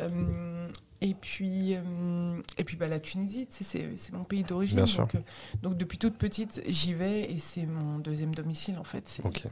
euh, 0.00 0.68
et 1.00 1.14
puis, 1.14 1.74
euh, 1.74 2.40
et 2.56 2.64
puis 2.64 2.76
bah, 2.76 2.86
la 2.86 2.98
Tunisie, 2.98 3.46
c'est 3.50 4.12
mon 4.12 4.24
pays 4.24 4.42
d'origine. 4.42 4.76
Bien 4.76 4.86
sûr. 4.86 5.02
Donc, 5.02 5.14
euh, 5.16 5.20
donc 5.62 5.76
depuis 5.76 5.98
toute 5.98 6.16
petite, 6.16 6.62
j'y 6.66 6.94
vais 6.94 7.30
et 7.30 7.38
c'est 7.38 7.66
mon 7.66 7.98
deuxième 7.98 8.34
domicile 8.34 8.78
en 8.78 8.84
fait. 8.84 9.18
Ok. 9.24 9.44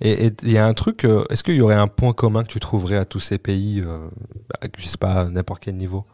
Et 0.00 0.30
il 0.42 0.50
y 0.50 0.56
a 0.58 0.66
un 0.66 0.72
truc, 0.74 1.04
euh, 1.04 1.24
est-ce 1.30 1.42
qu'il 1.42 1.56
y 1.56 1.60
aurait 1.60 1.74
un 1.74 1.88
point 1.88 2.12
commun 2.14 2.42
que 2.42 2.48
tu 2.48 2.60
trouverais 2.60 2.96
à 2.96 3.04
tous 3.04 3.20
ces 3.20 3.38
pays, 3.38 3.82
bah, 3.82 4.68
je 4.78 4.86
sais 4.86 4.96
pas, 4.96 5.22
à 5.22 5.24
n'importe 5.28 5.62
quel 5.62 5.76
niveau? 5.76 6.04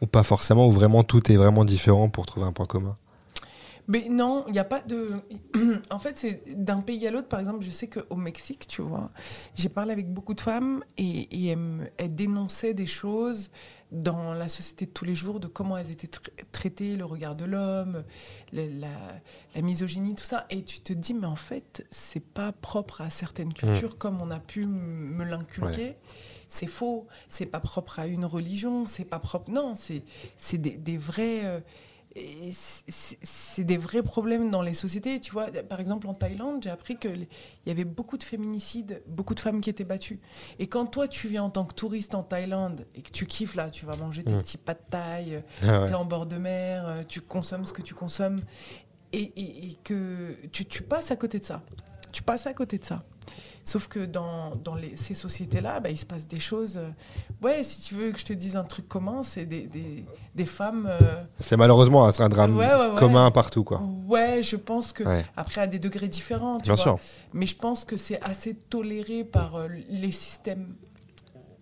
Ou 0.00 0.06
pas 0.06 0.22
forcément, 0.22 0.66
ou 0.66 0.72
vraiment 0.72 1.04
tout 1.04 1.30
est 1.30 1.36
vraiment 1.36 1.64
différent 1.64 2.08
pour 2.08 2.26
trouver 2.26 2.46
un 2.46 2.52
point 2.52 2.66
commun? 2.66 2.94
Mais 3.88 4.06
non, 4.08 4.44
il 4.46 4.52
n'y 4.52 4.58
a 4.58 4.64
pas 4.64 4.80
de. 4.80 5.10
en 5.90 5.98
fait, 5.98 6.16
c'est 6.16 6.42
d'un 6.56 6.80
pays 6.80 7.06
à 7.06 7.10
l'autre. 7.10 7.28
Par 7.28 7.40
exemple, 7.40 7.62
je 7.62 7.70
sais 7.70 7.88
qu'au 7.88 8.16
Mexique, 8.16 8.66
tu 8.68 8.80
vois, 8.82 9.10
j'ai 9.54 9.68
parlé 9.68 9.92
avec 9.92 10.12
beaucoup 10.12 10.34
de 10.34 10.40
femmes 10.40 10.84
et, 10.98 11.22
et 11.36 11.46
elles, 11.48 11.58
me- 11.58 11.90
elles 11.98 12.14
dénonçaient 12.14 12.74
des 12.74 12.86
choses 12.86 13.50
dans 13.90 14.32
la 14.32 14.48
société 14.48 14.86
de 14.86 14.90
tous 14.90 15.04
les 15.04 15.14
jours, 15.14 15.38
de 15.40 15.48
comment 15.48 15.76
elles 15.76 15.90
étaient 15.90 16.06
tra- 16.06 16.30
traitées, 16.52 16.96
le 16.96 17.04
regard 17.04 17.34
de 17.36 17.44
l'homme, 17.44 18.04
la, 18.52 18.62
la 19.54 19.62
misogynie, 19.62 20.14
tout 20.14 20.24
ça. 20.24 20.46
Et 20.48 20.62
tu 20.62 20.80
te 20.80 20.92
dis, 20.94 21.12
mais 21.12 21.26
en 21.26 21.36
fait, 21.36 21.84
c'est 21.90 22.24
pas 22.24 22.52
propre 22.52 23.00
à 23.02 23.10
certaines 23.10 23.52
cultures 23.52 23.98
comme 23.98 24.20
on 24.22 24.30
a 24.30 24.38
pu 24.40 24.64
me 24.64 25.24
l'inculquer. 25.24 25.96
C'est 26.48 26.66
faux. 26.68 27.06
C'est 27.28 27.46
pas 27.46 27.60
propre 27.60 27.98
à 27.98 28.06
une 28.06 28.24
religion. 28.24 28.86
C'est 28.86 29.04
pas 29.04 29.18
propre. 29.18 29.50
Non, 29.50 29.74
c'est 29.74 30.02
c'est 30.36 30.58
des, 30.58 30.70
des 30.70 30.96
vrais. 30.96 31.62
Et 32.16 32.52
c'est- 32.52 33.62
des 33.64 33.76
vrais 33.76 34.02
problèmes 34.02 34.50
dans 34.50 34.62
les 34.62 34.74
sociétés. 34.74 35.20
Tu 35.20 35.32
vois, 35.32 35.46
par 35.46 35.80
exemple, 35.80 36.06
en 36.08 36.14
Thaïlande, 36.14 36.62
j'ai 36.62 36.70
appris 36.70 36.96
qu'il 36.96 37.26
y 37.66 37.70
avait 37.70 37.84
beaucoup 37.84 38.18
de 38.18 38.22
féminicides, 38.24 39.02
beaucoup 39.06 39.34
de 39.34 39.40
femmes 39.40 39.60
qui 39.60 39.70
étaient 39.70 39.84
battues. 39.84 40.20
Et 40.58 40.66
quand 40.66 40.86
toi, 40.86 41.08
tu 41.08 41.28
viens 41.28 41.44
en 41.44 41.50
tant 41.50 41.64
que 41.64 41.74
touriste 41.74 42.14
en 42.14 42.22
Thaïlande 42.22 42.86
et 42.94 43.02
que 43.02 43.10
tu 43.10 43.26
kiffes 43.26 43.54
là, 43.54 43.70
tu 43.70 43.86
vas 43.86 43.96
manger 43.96 44.24
tes 44.24 44.34
Mm. 44.34 44.38
petits 44.42 44.58
pas 44.58 44.74
de 44.74 44.80
taille, 44.90 45.42
Ah 45.62 45.80
ouais. 45.80 45.86
tu 45.86 45.92
es 45.92 45.96
en 45.96 46.04
bord 46.04 46.26
de 46.26 46.36
mer, 46.36 46.86
euh, 46.86 47.02
tu 47.06 47.20
consommes 47.20 47.64
ce 47.64 47.72
que 47.72 47.82
tu 47.82 47.94
consommes, 47.94 48.40
et, 49.12 49.20
et- 49.36 49.66
et 49.70 49.78
que 49.84 50.36
tu, 50.52 50.64
tu 50.64 50.82
passes 50.82 51.10
à 51.10 51.16
côté 51.16 51.38
de 51.38 51.44
ça. 51.44 51.62
Tu 52.12 52.22
passes 52.22 52.46
à 52.46 52.54
côté 52.54 52.78
de 52.78 52.84
ça. 52.84 53.02
Sauf 53.64 53.86
que 53.86 54.00
dans, 54.04 54.56
dans 54.56 54.74
les- 54.74 54.96
ces 54.96 55.14
sociétés-là, 55.14 55.78
bah, 55.80 55.88
il 55.90 55.96
se 55.96 56.04
passe 56.04 56.26
des 56.26 56.40
choses. 56.40 56.76
euh, 56.76 56.88
ouais, 57.42 57.62
si 57.62 57.80
tu 57.80 57.94
veux 57.94 58.10
que 58.10 58.18
je 58.18 58.24
te 58.24 58.32
dise 58.32 58.56
un 58.56 58.64
truc 58.64 58.88
commun, 58.88 59.22
c'est 59.22 59.46
des, 59.46 59.62
des, 59.68 60.04
des 60.34 60.46
femmes. 60.46 60.86
euh, 60.90 61.22
C'est 61.38 61.56
malheureusement 61.56 62.06
un, 62.06 62.12
un 62.18 62.28
drame 62.28 62.56
Ouais, 62.56 62.66
ouais, 62.66 62.88
ouais. 62.88 62.96
commun 62.96 63.30
partout, 63.30 63.62
quoi. 63.62 63.80
Ouais, 64.06 64.42
je 64.42 64.56
pense 64.56 64.92
que. 64.92 65.04
Après, 65.36 65.60
à 65.60 65.66
des 65.68 65.78
degrés 65.78 66.08
différents, 66.08 66.58
tu 66.58 66.64
Bien 66.64 66.74
vois. 66.74 66.82
sûr. 66.82 66.98
Mais 67.32 67.46
je 67.46 67.54
pense 67.54 67.84
que 67.84 67.96
c'est 67.96 68.20
assez 68.20 68.54
toléré 68.54 69.22
par 69.24 69.54
euh, 69.54 69.68
les 69.88 70.12
systèmes. 70.12 70.74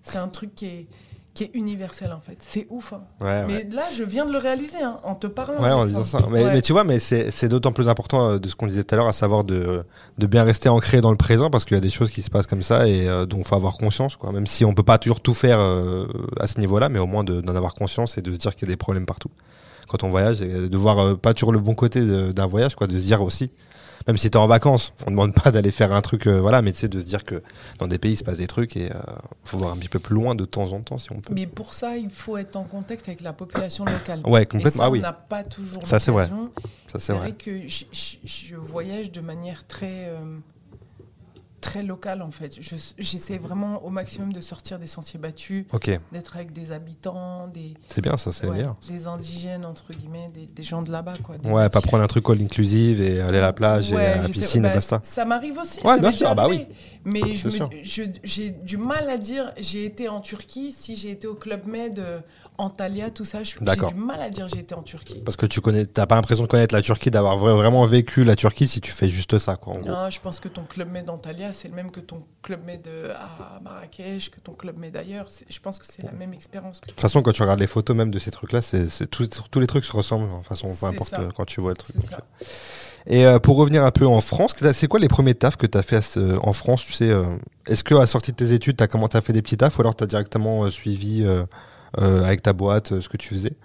C'est 0.02 0.16
un 0.18 0.28
truc 0.28 0.54
qui 0.54 0.66
est, 0.66 0.86
qui 1.40 1.44
est 1.44 1.50
universel, 1.58 2.12
en 2.12 2.20
fait. 2.20 2.36
C'est 2.40 2.66
ouf. 2.68 2.92
hein. 2.92 3.00
Ouais, 3.20 3.26
ouais. 3.26 3.44
Mais 3.46 3.66
là, 3.74 3.84
je 3.96 4.04
viens 4.04 4.26
de 4.26 4.32
le 4.32 4.36
réaliser 4.38 4.82
hein, 4.82 4.98
en 5.04 5.14
te 5.14 5.26
parlant. 5.26 5.54
Ouais, 5.62 5.70
en 5.70 5.82
Alexandre. 5.82 6.04
disant 6.04 6.18
ça. 6.20 6.26
Mais, 6.30 6.60
tu 6.60 6.72
vois, 6.72 6.84
mais 6.84 6.98
c'est 6.98 7.48
d'autant 7.48 7.72
plus 7.72 7.88
important 7.88 8.30
euh, 8.32 8.38
de 8.38 8.46
ce 8.48 8.54
qu'on 8.56 8.66
disait 8.66 8.84
tout 8.84 8.94
à 8.94 8.98
l'heure, 8.98 9.08
à 9.08 9.12
savoir 9.14 9.44
de, 9.44 9.82
de 10.18 10.26
bien 10.26 10.44
rester 10.44 10.68
ancré 10.68 11.00
dans 11.00 11.10
le 11.10 11.16
présent, 11.16 11.48
parce 11.48 11.64
qu'il 11.64 11.76
y 11.76 11.78
a 11.78 11.80
des 11.80 11.88
choses 11.90 12.10
qui 12.10 12.20
se 12.22 12.28
passent 12.30 12.46
comme 12.46 12.60
ça 12.62 12.86
et 12.86 13.08
euh, 13.08 13.24
dont 13.24 13.38
il 13.38 13.44
faut 13.46 13.54
avoir 13.56 13.78
conscience, 13.78 14.16
quoi. 14.16 14.32
Même 14.32 14.46
si 14.46 14.64
on 14.66 14.74
peut 14.74 14.82
pas 14.82 14.98
toujours 14.98 15.20
tout 15.20 15.32
faire 15.34 15.58
euh, 15.60 16.06
à 16.38 16.46
ce 16.46 16.60
niveau-là, 16.60 16.88
mais 16.90 16.98
au 16.98 17.06
moins 17.06 17.24
de- 17.24 17.40
d'en 17.40 17.56
avoir 17.56 17.72
conscience 17.74 18.18
et 18.18 18.22
de 18.22 18.32
se 18.32 18.38
dire 18.38 18.54
qu'il 18.54 18.68
y 18.68 18.70
a 18.70 18.74
des 18.74 18.76
problèmes 18.76 19.06
partout. 19.06 19.30
Quand 19.88 20.04
on 20.04 20.10
voyage, 20.10 20.42
et 20.42 20.68
de 20.68 20.76
voir 20.76 20.98
euh, 20.98 21.14
pas 21.14 21.32
toujours 21.34 21.52
le 21.52 21.58
bon 21.58 21.74
côté 21.74 22.00
d'un 22.32 22.46
voyage, 22.46 22.74
quoi, 22.74 22.86
de 22.86 22.98
se 22.98 23.04
dire 23.06 23.22
aussi. 23.22 23.50
Même 24.06 24.16
si 24.16 24.30
t'es 24.30 24.36
en 24.38 24.46
vacances, 24.46 24.92
on 25.06 25.10
demande 25.10 25.34
pas 25.34 25.50
d'aller 25.50 25.70
faire 25.70 25.92
un 25.92 26.00
truc, 26.00 26.26
euh, 26.26 26.40
voilà, 26.40 26.62
mais 26.62 26.72
tu 26.72 26.78
sais, 26.78 26.88
de 26.88 26.98
se 27.00 27.04
dire 27.04 27.22
que 27.24 27.42
dans 27.78 27.86
des 27.86 27.98
pays 27.98 28.12
il 28.12 28.16
se 28.16 28.24
passe 28.24 28.38
des 28.38 28.46
trucs 28.46 28.76
et 28.76 28.90
euh, 28.90 28.98
faut 29.44 29.58
voir 29.58 29.72
un 29.72 29.76
petit 29.76 29.88
peu 29.90 29.98
plus 29.98 30.14
loin 30.14 30.34
de 30.34 30.44
temps 30.44 30.72
en 30.72 30.80
temps 30.80 30.98
si 30.98 31.12
on 31.12 31.20
peut. 31.20 31.34
Mais 31.34 31.46
pour 31.46 31.74
ça, 31.74 31.96
il 31.96 32.10
faut 32.10 32.36
être 32.36 32.56
en 32.56 32.64
contact 32.64 33.06
avec 33.08 33.20
la 33.20 33.32
population 33.32 33.84
locale. 33.84 34.20
Ouais, 34.26 34.42
Et 34.42 34.46
complètement. 34.46 34.80
ça, 34.82 34.86
Ah 34.86 34.90
oui, 34.90 34.98
on 35.00 35.02
n'a 35.02 35.12
pas 35.12 35.44
toujours 35.44 35.86
Ça, 35.86 35.98
c'est 36.00 36.10
vrai. 36.10 36.26
ça 36.26 36.32
c'est 36.92 36.98
C'est 36.98 37.12
vrai. 37.12 37.20
vrai 37.22 37.32
que 37.32 37.60
je 37.68 38.56
voyage 38.56 39.12
de 39.12 39.20
manière 39.20 39.66
très, 39.66 40.08
euh, 40.08 40.38
très 41.60 41.82
locale, 41.82 42.22
en 42.22 42.30
fait. 42.30 42.56
Je- 42.60 42.76
J'essaie 42.98 43.38
vraiment 43.38 43.84
au 43.84 43.90
maximum 43.90 44.32
de 44.32 44.40
sortir 44.40 44.78
des 44.78 44.86
sentiers 44.86 45.18
battus, 45.20 45.64
d'être 46.12 46.36
avec 46.36 46.52
des 46.52 46.72
habitants, 46.72 47.48
des, 47.48 47.74
c'est 47.86 48.00
bien 48.00 48.16
ça, 48.16 48.32
c'est 48.32 48.46
ouais, 48.46 48.64
des 48.88 49.06
indigènes, 49.06 49.64
entre 49.64 49.92
guillemets, 49.92 50.30
des, 50.34 50.46
des 50.46 50.62
gens 50.62 50.82
de 50.82 50.90
là-bas. 50.90 51.14
Quoi, 51.22 51.36
Ouais, 51.44 51.68
pas 51.68 51.80
prendre 51.80 52.02
un 52.02 52.06
truc 52.06 52.28
all 52.30 52.40
inclusive 52.42 53.00
et 53.00 53.20
aller 53.20 53.38
à 53.38 53.42
la 53.42 53.52
plage 53.52 53.92
Ouais, 53.92 54.02
et 54.02 54.06
à 54.06 54.22
la 54.22 54.28
piscine 54.28 54.62
bah, 54.62 54.70
et 54.72 54.74
basta. 54.74 55.00
Ça 55.02 55.24
m'arrive 55.24 55.58
aussi. 55.58 55.80
Ouais, 55.82 55.94
ça 55.94 55.98
bien 55.98 56.12
sûr, 56.12 56.34
bah 56.34 56.44
arrivé. 56.44 56.66
Mais 57.04 57.20
j'ai 58.22 58.50
du 58.50 58.76
mal 58.76 59.08
à 59.10 59.16
dire 59.18 59.52
j'ai 59.58 59.84
été 59.84 60.08
en 60.08 60.20
Turquie 60.20 60.72
si 60.72 60.96
j'ai 60.96 61.10
été 61.10 61.26
au 61.26 61.34
Club 61.34 61.66
Med, 61.66 61.98
euh, 61.98 62.20
Antalya, 62.60 63.10
tout 63.10 63.24
ça. 63.24 63.42
je- 63.42 63.52
J'ai 63.60 63.86
du 63.88 63.94
mal 63.94 64.20
à 64.20 64.30
dire 64.30 64.46
j'ai 64.48 64.60
été 64.60 64.74
en 64.74 64.82
Turquie. 64.82 65.20
Parce 65.24 65.36
que 65.36 65.46
tu 65.46 65.60
connais, 65.60 65.86
t'as 65.86 66.06
pas 66.06 66.14
l'impression 66.14 66.44
de 66.44 66.48
connaître 66.48 66.74
la 66.74 66.82
Turquie, 66.82 67.10
d'avoir 67.10 67.36
vra- 67.38 67.54
vraiment 67.56 67.84
vécu 67.86 68.22
la 68.24 68.36
Turquie 68.36 68.68
si 68.68 68.80
tu 68.80 68.92
fais 68.92 69.08
juste 69.08 69.38
ça, 69.38 69.56
quoi, 69.56 69.74
en 69.74 69.78
gros. 69.78 69.90
Non, 69.90 70.10
je 70.10 70.20
pense 70.20 70.38
que 70.40 70.48
ton 70.48 70.62
Club 70.64 70.90
Med 70.90 71.08
Antalya, 71.10 71.52
c'est 71.52 71.68
le 71.68 71.74
même 71.74 71.90
que 71.90 72.00
ton 72.00 72.22
Club 72.42 72.64
Med 72.64 72.86
euh, 72.86 73.14
à 73.16 73.60
Marrakech, 73.60 74.30
que 74.30 74.40
ton 74.40 74.52
Club 74.52 74.78
Med 74.78 74.96
ailleurs. 74.96 75.26
C'est- 75.28 75.46
Je 75.48 75.58
pense 75.60 75.78
que 75.78 75.86
c'est 75.90 76.02
la 76.02 76.12
même 76.12 76.32
expérience 76.34 76.80
De 76.80 76.86
toute 76.86 77.00
façon, 77.00 77.22
quand 77.22 77.32
tu 77.32 77.42
regardes 77.42 77.60
les 77.60 77.66
photos 77.66 77.96
même 77.96 78.10
de 78.10 78.18
ces 78.18 78.30
trucs-là, 78.30 78.60
c'est, 78.62 78.86
tous, 79.10 79.28
les 79.56 79.66
trucs 79.66 79.84
se 79.84 79.92
ressemblent, 79.96 80.28
de 80.30 80.36
toute 80.36 80.46
façon, 80.46 80.66
peu 80.78 80.86
importe 80.86 81.10
ça. 81.10 81.20
euh, 81.20 81.28
quand 81.34 81.44
tu 81.46 81.60
vois 81.60 81.70
le 81.70 81.76
truc. 81.76 81.96
euh. 82.12 82.44
Et 83.06 83.24
euh, 83.26 83.38
pour 83.38 83.56
revenir 83.56 83.82
un 83.84 83.90
peu 83.90 84.06
en 84.06 84.20
France, 84.20 84.54
c'est 84.74 84.86
quoi 84.86 85.00
les 85.00 85.08
premiers 85.08 85.34
tafs 85.34 85.56
que 85.56 85.66
tu 85.66 85.78
as 85.78 85.82
fait 85.82 86.00
en 86.42 86.52
France 86.52 86.84
tu 86.84 86.92
sais, 86.92 87.08
euh, 87.10 87.24
Est-ce 87.66 87.82
que 87.82 87.94
à 87.94 88.00
la 88.00 88.06
sortie 88.06 88.32
de 88.32 88.36
tes 88.36 88.52
études, 88.52 88.76
tu 88.76 88.84
as 88.84 88.88
comment 88.88 89.08
t'as 89.08 89.22
fait 89.22 89.32
des 89.32 89.40
petits 89.40 89.56
tafs 89.56 89.78
ou 89.78 89.80
alors 89.80 89.96
tu 89.96 90.04
as 90.04 90.06
directement 90.06 90.68
suivi 90.70 91.24
avec 91.98 92.42
ta 92.42 92.52
boîte 92.52 92.92
euh, 92.92 93.00
ce 93.00 93.08
que 93.08 93.16
tu 93.16 93.28
faisais 93.30 93.56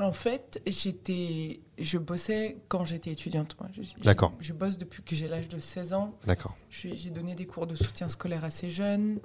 En 0.00 0.12
fait, 0.12 0.60
j'étais, 0.66 1.60
je 1.78 1.98
bossais 1.98 2.56
quand 2.68 2.84
j'étais 2.84 3.12
étudiante. 3.12 3.56
moi. 3.60 3.68
D'accord. 4.02 4.32
Je 4.40 4.52
bosse 4.52 4.78
depuis 4.78 5.02
que 5.02 5.14
j'ai 5.14 5.28
l'âge 5.28 5.48
de 5.48 5.58
16 5.58 5.92
ans. 5.92 6.14
D'accord. 6.26 6.56
J'ai 6.70 7.10
donné 7.10 7.34
des 7.34 7.46
cours 7.46 7.66
de 7.66 7.76
soutien 7.76 8.08
scolaire 8.08 8.44
à 8.44 8.50
ces 8.50 8.70
jeunes. 8.70 9.18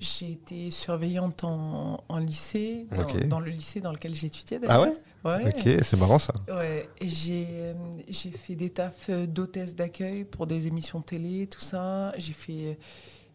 J'ai 0.00 0.32
été 0.32 0.70
surveillante 0.72 1.44
en, 1.44 2.02
en 2.08 2.18
lycée, 2.18 2.86
dans, 3.28 3.38
le 3.38 3.50
lycée 3.50 3.80
dans 3.80 3.92
lequel 3.92 4.14
j'étudiais. 4.14 4.58
Ah 4.64 4.78
d'ailleurs. 4.78 4.86
ouais 5.24 5.46
Ok, 5.46 5.84
c'est 5.84 5.96
marrant 5.96 6.18
ça. 6.18 6.32
Ouais, 6.48 6.88
j'ai 7.00 7.46
euh, 7.50 7.74
fait 8.10 8.56
des 8.56 8.70
tafs 8.70 9.10
euh, 9.10 9.26
d'hôtesse 9.26 9.76
d'accueil 9.76 10.24
pour 10.24 10.48
des 10.48 10.66
émissions 10.66 11.02
télé, 11.02 11.46
tout 11.46 11.60
ça. 11.60 12.12
J'ai 12.18 12.32
fait 12.32 12.78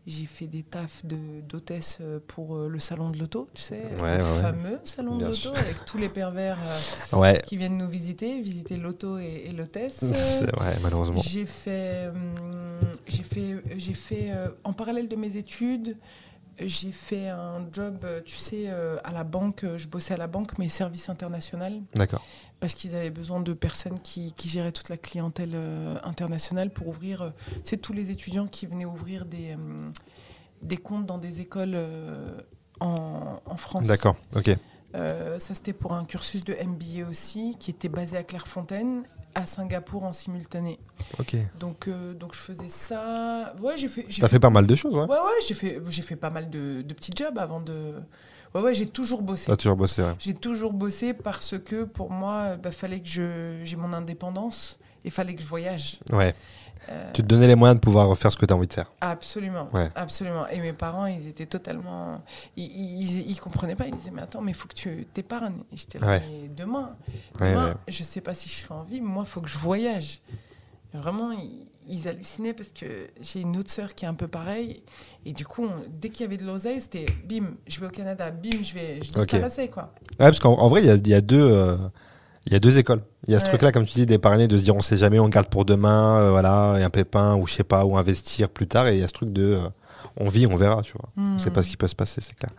j'ai 0.08 0.26
fait 0.26 0.48
des 0.48 0.64
tafs 0.64 1.04
d'hôtesse 1.06 1.98
euh, 2.00 2.20
pour 2.26 2.56
euh, 2.56 2.70
le 2.70 2.80
salon 2.80 3.10
de 3.10 3.20
l'auto, 3.20 3.50
tu 3.54 3.62
sais, 3.62 3.82
Ouais, 4.02 4.18
le 4.18 4.24
ouais, 4.24 4.32
ouais. 4.32 4.42
fameux 4.42 4.80
salon 4.86 5.18
Bien 5.18 5.28
de 5.30 5.34
l'auto 5.34 5.50
avec 5.50 5.86
tous 5.86 5.98
les 5.98 6.08
pervers 6.08 6.58
euh, 7.14 7.34
qui 7.46 7.58
viennent 7.58 7.78
nous 7.78 7.90
visiter, 7.90 8.40
visiter 8.42 8.78
l'auto 8.78 9.20
et, 9.20 9.44
et 9.48 9.52
l'hôtesse. 9.52 10.06
malheureusement. 10.82 11.22
J'ai 11.22 11.46
fait, 11.46 12.08
hum, 12.08 12.34
j'ai 13.08 13.24
fait, 13.24 13.62
j'ai 13.78 13.94
fait 13.94 14.32
euh, 14.32 14.48
en 14.64 14.72
parallèle 14.72 15.10
de 15.10 15.16
mes 15.18 15.36
études, 15.36 15.98
j'ai 16.60 16.92
fait 16.94 17.28
un 17.28 17.68
job, 17.72 18.04
tu 18.26 18.38
sais, 18.38 18.64
euh, 18.68 18.98
à 19.04 19.12
la 19.12 19.24
banque. 19.26 19.66
Je 19.76 19.88
bossais 19.88 20.14
à 20.14 20.18
la 20.18 20.28
banque, 20.28 20.58
mais 20.58 20.70
service 20.70 21.08
international, 21.10 21.82
D'accord. 21.94 22.26
Parce 22.60 22.74
qu'ils 22.74 22.96
avaient 22.96 23.10
besoin 23.12 23.40
de 23.40 23.54
personnes 23.54 24.00
qui, 24.00 24.34
qui 24.34 24.50
géraient 24.50 24.72
toute 24.72 24.90
la 24.90 24.98
clientèle 24.98 25.52
euh, 25.54 25.98
internationale 26.04 26.70
pour 26.72 26.88
ouvrir. 26.88 27.22
euh, 27.22 27.30
c'est 27.64 27.78
tous 27.78 27.94
les 27.94 28.12
étudiants 28.12 28.48
qui 28.48 28.66
venaient 28.66 28.86
ouvrir 28.86 29.26
des 29.26 29.54
hum, 29.54 29.92
des 30.62 30.78
comptes 30.78 31.06
dans 31.06 31.18
des 31.20 31.40
écoles 31.42 31.74
euh, 31.76 32.40
en, 32.80 33.40
en 33.46 33.58
France. 33.58 33.86
D'accord, 33.88 34.16
ok. 34.36 34.50
Euh, 34.96 35.38
ça, 35.38 35.54
c'était 35.54 35.74
pour 35.74 35.94
un 35.94 36.06
cursus 36.06 36.44
de 36.46 36.54
MBA 36.56 37.08
aussi, 37.08 37.56
qui 37.60 37.70
était 37.70 37.90
basé 37.90 38.18
à 38.18 38.24
Clairefontaine, 38.24 39.04
à 39.36 39.46
Singapour 39.46 40.04
en 40.04 40.14
simultané. 40.14 40.80
Ok. 41.20 41.36
Donc, 41.60 41.88
euh, 41.88 42.14
donc 42.14 42.34
je 42.34 42.40
faisais 42.40 42.70
ça. 42.70 43.54
Ouais, 43.62 43.78
j'ai 43.78 43.88
fait. 43.90 44.06
j'ai 44.08 44.22
T'as 44.22 44.30
fait 44.30 44.40
pas 44.40 44.50
mal 44.50 44.66
de 44.66 44.76
choses, 44.76 44.96
ouais. 44.96 45.04
Ouais, 45.04 45.10
ouais, 45.10 45.40
j'ai 45.48 45.54
fait, 45.54 45.80
j'ai 45.88 46.02
fait 46.02 46.16
pas 46.16 46.32
mal 46.32 46.50
de, 46.50 46.82
de 46.82 46.94
petits 46.96 47.12
jobs 47.16 47.38
avant 47.38 47.60
de. 47.60 47.96
Ouais, 48.56 48.62
ouais, 48.62 48.74
j'ai 48.74 48.88
toujours 48.88 49.22
bossé. 49.22 49.46
T'as 49.48 49.56
toujours 49.58 49.76
bossé, 49.78 50.02
ouais. 50.04 50.16
J'ai 50.20 50.34
toujours 50.34 50.74
bossé 50.74 51.14
parce 51.14 51.56
que 51.60 51.84
pour 51.84 52.12
moi, 52.12 52.56
il 52.64 52.72
fallait 52.72 53.00
que 53.02 53.08
je, 53.10 53.60
j'ai 53.64 53.76
mon 53.76 53.94
indépendance 53.94 54.78
et 55.04 55.10
fallait 55.10 55.36
que 55.36 55.42
je 55.42 55.48
voyage. 55.48 56.00
Ouais. 56.12 56.34
Euh, 56.90 57.12
Tu 57.12 57.22
te 57.22 57.28
donnais 57.28 57.48
les 57.48 57.56
moyens 57.56 57.76
de 57.80 57.84
pouvoir 57.84 58.16
faire 58.18 58.32
ce 58.32 58.38
que 58.38 58.46
tu 58.46 58.54
as 58.54 58.56
envie 58.56 58.68
de 58.68 58.74
faire. 58.74 58.92
Absolument, 59.02 59.68
Ouais. 59.74 59.90
absolument. 59.96 60.48
Et 60.48 60.60
mes 60.62 60.72
parents, 60.74 61.06
ils 61.08 61.28
étaient 61.28 61.46
totalement, 61.48 62.22
ils, 62.56 62.64
ils, 62.66 63.30
ils 63.32 63.40
comprenaient 63.42 63.76
pas. 63.76 63.88
Ils 63.88 63.96
disaient 63.96 64.12
mais 64.12 64.22
attends, 64.22 64.42
mais 64.42 64.52
il 64.52 64.56
faut 64.56 64.68
que 64.70 64.76
tu 64.76 65.06
t'épargnes. 65.14 65.64
Et 65.74 65.78
j'étais 65.78 66.00
là, 66.00 66.08
Ouais. 66.08 66.24
mais 66.30 66.48
demain, 66.48 66.96
demain, 67.40 67.70
ouais. 67.70 67.74
je 67.90 68.04
sais 68.04 68.22
pas 68.22 68.34
si 68.34 68.48
je 68.48 68.56
serai 68.56 68.74
en 68.76 68.84
vie. 68.84 69.02
mais 69.02 69.08
Moi, 69.10 69.24
il 69.28 69.30
faut 69.30 69.42
que 69.42 69.50
je 69.50 69.58
voyage. 69.58 70.22
Vraiment, 70.94 71.32
ils, 71.32 71.68
ils 71.90 72.08
hallucinaient 72.08 72.54
parce 72.54 72.70
que 72.70 72.86
j'ai 73.22 73.42
une 73.42 73.56
autre 73.58 73.72
sœur 73.72 73.96
qui 73.96 74.06
est 74.06 74.08
un 74.08 74.14
peu 74.14 74.28
pareille. 74.28 74.84
Et 75.26 75.34
du 75.34 75.46
coup, 75.46 75.64
on- 75.66 75.84
dès 75.90 76.10
qu'il 76.10 76.22
y 76.22 76.24
avait 76.26 76.38
de 76.38 76.46
l'oseille, 76.46 76.82
c'était 76.82 77.06
bim, 77.28 77.56
je 77.68 77.80
vais 77.80 77.88
au 77.88 77.90
Canada, 77.90 78.30
bim, 78.32 78.50
je 78.64 78.74
vais, 78.74 79.02
je 79.02 79.10
Ok. 79.20 79.28
disparaissais 79.30 79.68
quoi. 79.70 79.94
Ouais, 80.02 80.16
parce 80.18 80.40
qu'en 80.40 80.54
en 80.56 80.68
vrai, 80.68 80.82
il 80.84 80.88
y 80.88 80.90
a, 80.92 80.96
il 80.96 81.08
y 81.08 81.14
a 81.14 81.22
deux. 81.22 81.40
euh, 81.42 81.78
y 82.50 82.56
a 82.56 82.60
deux 82.60 82.78
écoles. 82.78 83.02
Il 83.28 83.34
y 83.34 83.36
a 83.36 83.40
ce 83.42 83.46
truc-là, 83.46 83.74
comme 83.74 83.86
tu 83.86 83.94
dis, 83.96 84.06
d'épargner, 84.06 84.48
de 84.48 84.58
se 84.58 84.64
dire 84.64 84.74
on 84.76 84.80
sait 84.82 84.98
jamais, 84.98 85.20
on 85.20 85.28
garde 85.28 85.48
pour 85.50 85.66
demain, 85.66 86.18
euh, 86.22 86.30
voilà, 86.32 86.76
et 86.80 86.84
un 86.84 86.90
pépin, 86.90 87.36
ou 87.36 87.46
je 87.46 87.54
sais 87.56 87.66
pas, 87.66 87.84
ou 87.86 87.98
investir 87.98 88.48
plus 88.50 88.68
tard. 88.68 88.88
Et 88.88 88.94
il 88.94 89.00
y 89.00 89.04
a 89.04 89.08
ce 89.10 89.14
truc 89.14 89.34
de 89.34 89.44
euh, 89.56 89.60
on 90.20 90.30
vit, 90.30 90.48
on 90.48 90.56
verra, 90.56 90.82
tu 90.82 90.94
vois. 90.94 91.10
On 91.36 91.38
sait 91.40 91.52
pas 91.52 91.62
ce 91.62 91.68
qui 91.70 91.78
peut 91.78 91.88
se 91.88 91.96
passer, 91.96 92.22
c'est 92.22 92.36
clair. 92.36 92.52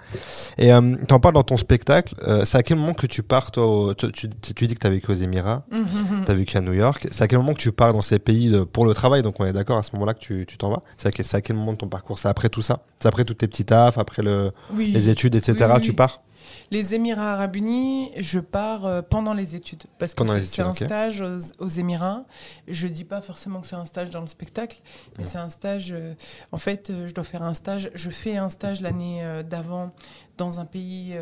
Et 0.59 0.73
euh, 0.73 0.97
t'en 1.09 1.19
parles 1.21 1.35
dans 1.35 1.43
ton 1.43 1.57
spectacle. 1.57 2.15
euh, 2.27 2.45
c'est 2.45 2.57
à 2.59 2.63
quel 2.63 2.77
moment 2.79 2.95
que 2.95 3.07
tu 3.07 3.23
pars, 3.23 3.51
toi, 3.51 3.67
au- 3.67 3.95
tu, 3.95 4.11
tu- 4.13 4.29
tu 4.55 4.67
dis 4.67 4.75
que 4.75 4.81
t'as 4.81 4.89
vécu 4.89 5.11
aux 5.11 5.15
Émirats, 5.15 5.65
t'as 6.27 6.35
vécu 6.35 6.57
à 6.57 6.61
New 6.61 6.73
York. 6.73 7.09
C'est 7.11 7.23
à 7.25 7.29
quel 7.29 7.39
moment 7.39 7.55
que 7.55 7.61
tu 7.61 7.73
pars 7.73 7.93
dans 7.93 8.03
ces 8.03 8.19
pays 8.19 8.49
de- 8.51 8.63
pour 8.65 8.87
le 8.87 8.95
travail 8.95 9.23
Donc 9.23 9.41
on 9.41 9.45
est 9.45 9.53
d'accord 9.53 9.79
à 9.79 9.83
ce 9.83 9.91
moment-là 9.95 10.15
que 10.15 10.21
tu 10.21 10.47
tu 10.47 10.57
t'en 10.57 10.71
vas? 10.71 10.83
C'est 10.97 11.09
à, 11.09 11.11
quel- 11.11 11.27
c'est 11.27 11.37
à 11.37 11.41
quel 11.41 11.57
moment 11.57 11.73
de 11.73 11.79
ton 11.79 11.89
parcours? 11.89 12.19
C'est 12.19 12.29
après 12.29 12.49
tout 12.49 12.63
ça? 12.63 12.81
C'est 13.01 13.09
après 13.09 13.25
toutes 13.25 13.39
tes 13.39 13.49
petits 13.49 13.65
tafs, 13.65 13.99
après 13.99 14.23
le, 14.23 14.53
Oui. 14.75 14.91
les 14.93 15.09
études, 15.09 15.35
etc. 15.35 15.55
Oui, 15.61 15.67
oui, 15.77 15.81
Tu 15.83 15.93
pars? 15.93 16.21
Les 16.71 16.95
Émirats 16.95 17.33
Arabes 17.33 17.57
Unis, 17.57 18.11
je 18.19 18.41
pars 18.41 18.85
euh, 18.85 19.03
pendant 19.03 19.33
les 19.33 19.57
études. 19.57 19.85
Parce 19.99 20.13
que 20.13 20.19
Pendant 20.19 20.39
c'est 20.39 20.61
un 20.63 20.75
stage 20.75 21.21
aux, 21.21 21.39
aux 21.59 21.69
Émirats. 21.69 22.25
Je 22.67 22.89
dis 22.89 23.05
pas 23.05 23.21
forcément 23.23 23.61
que 23.61 23.67
c'est 23.67 23.77
un 23.77 23.87
stage 23.87 24.11
dans 24.11 24.21
le 24.21 24.27
spectacle, 24.27 24.81
mais 25.17 25.25
c'est 25.25 25.39
un 25.39 25.49
stage. 25.49 25.93
euh, 25.93 26.15
en 26.53 26.59
fait, 26.59 26.91
euh, 26.91 27.07
je 27.07 27.15
dois 27.15 27.25
faire 27.25 27.43
un 27.43 27.55
stage. 27.55 27.91
Je 27.95 28.11
fais 28.11 28.37
un 28.37 28.49
stage 28.51 28.81
l'année 28.81 29.23
d'avant 29.49 29.93
dans 30.37 30.61
un 30.61 30.65
pays 30.67 31.17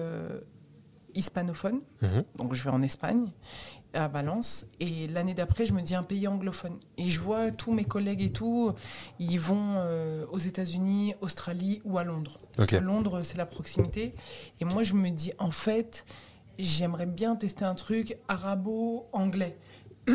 hispanophone. 1.14 1.80
Mhm. 2.02 2.24
Donc 2.36 2.54
je 2.54 2.62
vais 2.62 2.70
en 2.70 2.82
Espagne, 2.82 3.30
à 3.94 4.08
Valence. 4.08 4.66
Et 4.80 5.06
l'année 5.08 5.34
d'après, 5.34 5.66
je 5.66 5.72
me 5.72 5.82
dis 5.82 5.94
un 5.94 6.02
pays 6.02 6.28
anglophone. 6.28 6.78
Et 6.98 7.06
je 7.06 7.20
vois 7.20 7.50
tous 7.50 7.72
mes 7.72 7.84
collègues 7.84 8.22
et 8.22 8.30
tout, 8.30 8.72
ils 9.18 9.40
vont 9.40 9.74
euh, 9.76 10.26
aux 10.30 10.38
États-Unis, 10.38 11.14
Australie 11.20 11.80
ou 11.84 11.98
à 11.98 12.04
Londres. 12.04 12.38
Parce 12.56 12.68
que 12.68 12.76
Londres, 12.76 13.22
c'est 13.22 13.38
la 13.38 13.46
proximité. 13.46 14.14
Et 14.60 14.64
moi, 14.64 14.82
je 14.82 14.94
me 14.94 15.10
dis, 15.10 15.32
en 15.38 15.50
fait, 15.50 16.04
j'aimerais 16.58 17.06
bien 17.06 17.36
tester 17.36 17.64
un 17.64 17.74
truc 17.74 18.16
arabo-anglais. 18.28 19.56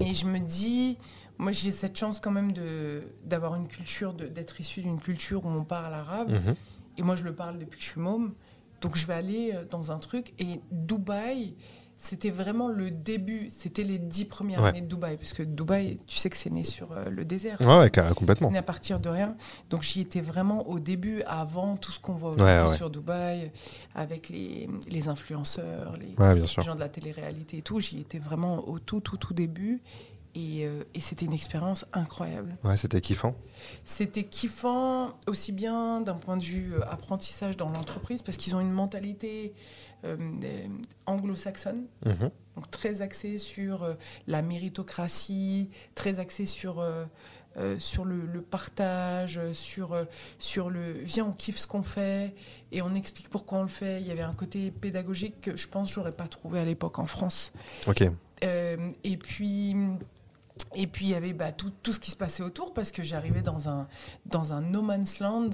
Et 0.00 0.14
je 0.14 0.26
me 0.26 0.38
dis, 0.38 0.98
moi, 1.38 1.52
j'ai 1.52 1.70
cette 1.70 1.98
chance 1.98 2.20
quand 2.20 2.30
même 2.30 2.52
d'avoir 3.24 3.54
une 3.56 3.66
culture, 3.66 4.14
d'être 4.14 4.60
issu 4.60 4.82
d'une 4.82 5.00
culture 5.00 5.44
où 5.44 5.48
on 5.48 5.64
parle 5.64 5.94
arabe. 5.94 6.30
Mhm. 6.30 6.54
Et 6.98 7.02
moi, 7.02 7.16
je 7.16 7.24
le 7.24 7.34
parle 7.34 7.58
depuis 7.58 7.78
que 7.78 7.84
je 7.84 7.90
suis 7.90 8.00
môme. 8.00 8.34
Donc, 8.80 8.96
je 8.96 9.06
vais 9.06 9.14
aller 9.14 9.52
euh, 9.54 9.64
dans 9.64 9.90
un 9.90 9.98
truc. 9.98 10.32
Et 10.38 10.60
Dubaï, 10.70 11.54
c'était 12.02 12.30
vraiment 12.30 12.68
le 12.68 12.90
début. 12.90 13.48
C'était 13.50 13.84
les 13.84 13.98
dix 13.98 14.24
premières 14.24 14.62
Ouais. 14.62 14.70
années 14.70 14.80
de 14.80 14.86
Dubaï. 14.86 15.16
Parce 15.18 15.34
que 15.34 15.42
Dubaï, 15.42 15.98
tu 16.06 16.16
sais 16.16 16.30
que 16.30 16.36
c'est 16.36 16.48
né 16.50 16.64
sur 16.64 16.92
euh, 16.92 17.10
le 17.10 17.24
désert. 17.26 17.60
Ouais, 17.60 17.78
ouais, 17.78 17.90
carré- 17.90 18.08
C'est 18.08 18.14
complètement. 18.14 18.50
né 18.50 18.56
à 18.58 18.62
partir 18.62 19.00
de 19.00 19.08
rien. 19.10 19.36
Donc, 19.68 19.82
j'y 19.82 20.00
étais 20.00 20.22
vraiment 20.22 20.66
au 20.66 20.78
début, 20.80 21.22
avant 21.26 21.76
tout 21.76 21.92
ce 21.92 22.00
qu'on 22.00 22.14
voit 22.14 22.30
aujourd'hui 22.30 22.70
Ouais, 22.70 22.76
sur 22.76 22.88
Dubaï, 22.88 23.52
avec 23.94 24.30
les, 24.30 24.68
les 24.88 25.08
influenceurs, 25.08 25.96
les, 25.98 26.14
gens 26.64 26.74
de 26.74 26.80
la 26.80 26.88
télé-réalité 26.88 27.58
et 27.58 27.62
tout. 27.62 27.80
J'y 27.80 28.00
étais 28.00 28.18
vraiment 28.18 28.66
au 28.66 28.78
tout, 28.78 29.00
tout, 29.00 29.18
tout 29.18 29.34
début. 29.34 29.80
Et, 30.36 30.64
euh, 30.64 30.84
et 30.94 31.00
c'était 31.00 31.26
une 31.26 31.32
expérience 31.32 31.84
incroyable. 31.92 32.56
Ouais, 32.62 32.76
c'était 32.76 33.00
kiffant. 33.00 33.34
C'était 33.84 34.22
kiffant 34.22 35.10
aussi 35.26 35.50
bien 35.50 36.00
d'un 36.02 36.14
point 36.14 36.36
de 36.36 36.44
vue 36.44 36.72
euh, 36.74 36.80
apprentissage 36.88 37.56
dans 37.56 37.68
l'entreprise 37.68 38.22
parce 38.22 38.36
qu'ils 38.38 38.54
ont 38.54 38.60
une 38.60 38.70
mentalité 38.70 39.52
anglo-saxonne, 41.06 41.84
Mhm. 42.06 42.30
donc 42.56 42.70
très 42.70 43.00
axée 43.02 43.38
sur 43.38 43.82
euh, 43.82 43.94
la 44.26 44.42
méritocratie, 44.42 45.70
très 45.94 46.18
axée 46.18 46.46
sur, 46.46 46.80
euh, 46.80 47.04
euh, 47.56 47.78
sur 47.78 48.04
le, 48.04 48.26
le 48.26 48.42
partage, 48.42 49.38
euh, 49.38 49.52
sur, 49.52 49.92
euh, 49.92 50.04
sur 50.38 50.70
le 50.70 50.92
viens 50.92 51.26
on 51.26 51.32
kiffe 51.32 51.58
ce 51.58 51.66
qu'on 51.66 51.82
fait 51.82 52.34
et 52.72 52.80
on 52.82 52.94
explique 52.94 53.28
pourquoi 53.28 53.58
on 53.58 53.62
le 53.62 53.68
fait. 53.68 54.00
Il 54.00 54.06
y 54.06 54.12
avait 54.12 54.22
un 54.22 54.34
côté 54.34 54.70
pédagogique 54.70 55.40
que 55.40 55.56
je 55.56 55.66
pense 55.68 55.88
que 55.88 55.94
j'aurais 55.94 56.12
pas 56.12 56.28
trouvé 56.28 56.60
à 56.60 56.64
l'époque 56.64 56.98
en 56.98 57.06
France. 57.06 57.52
Ok. 57.86 58.04
Euh, 58.44 58.90
et 59.04 59.16
puis, 59.16 59.74
et 60.74 60.86
puis 60.86 61.06
il 61.06 61.10
y 61.10 61.14
avait 61.14 61.32
bah, 61.32 61.52
tout, 61.52 61.72
tout 61.82 61.92
ce 61.92 62.00
qui 62.00 62.10
se 62.10 62.16
passait 62.16 62.42
autour 62.42 62.72
parce 62.72 62.90
que 62.92 63.02
j'arrivais 63.02 63.42
dans 63.42 63.68
un, 63.68 63.88
dans 64.26 64.52
un 64.52 64.60
no 64.60 64.80
man's 64.82 65.18
land 65.18 65.50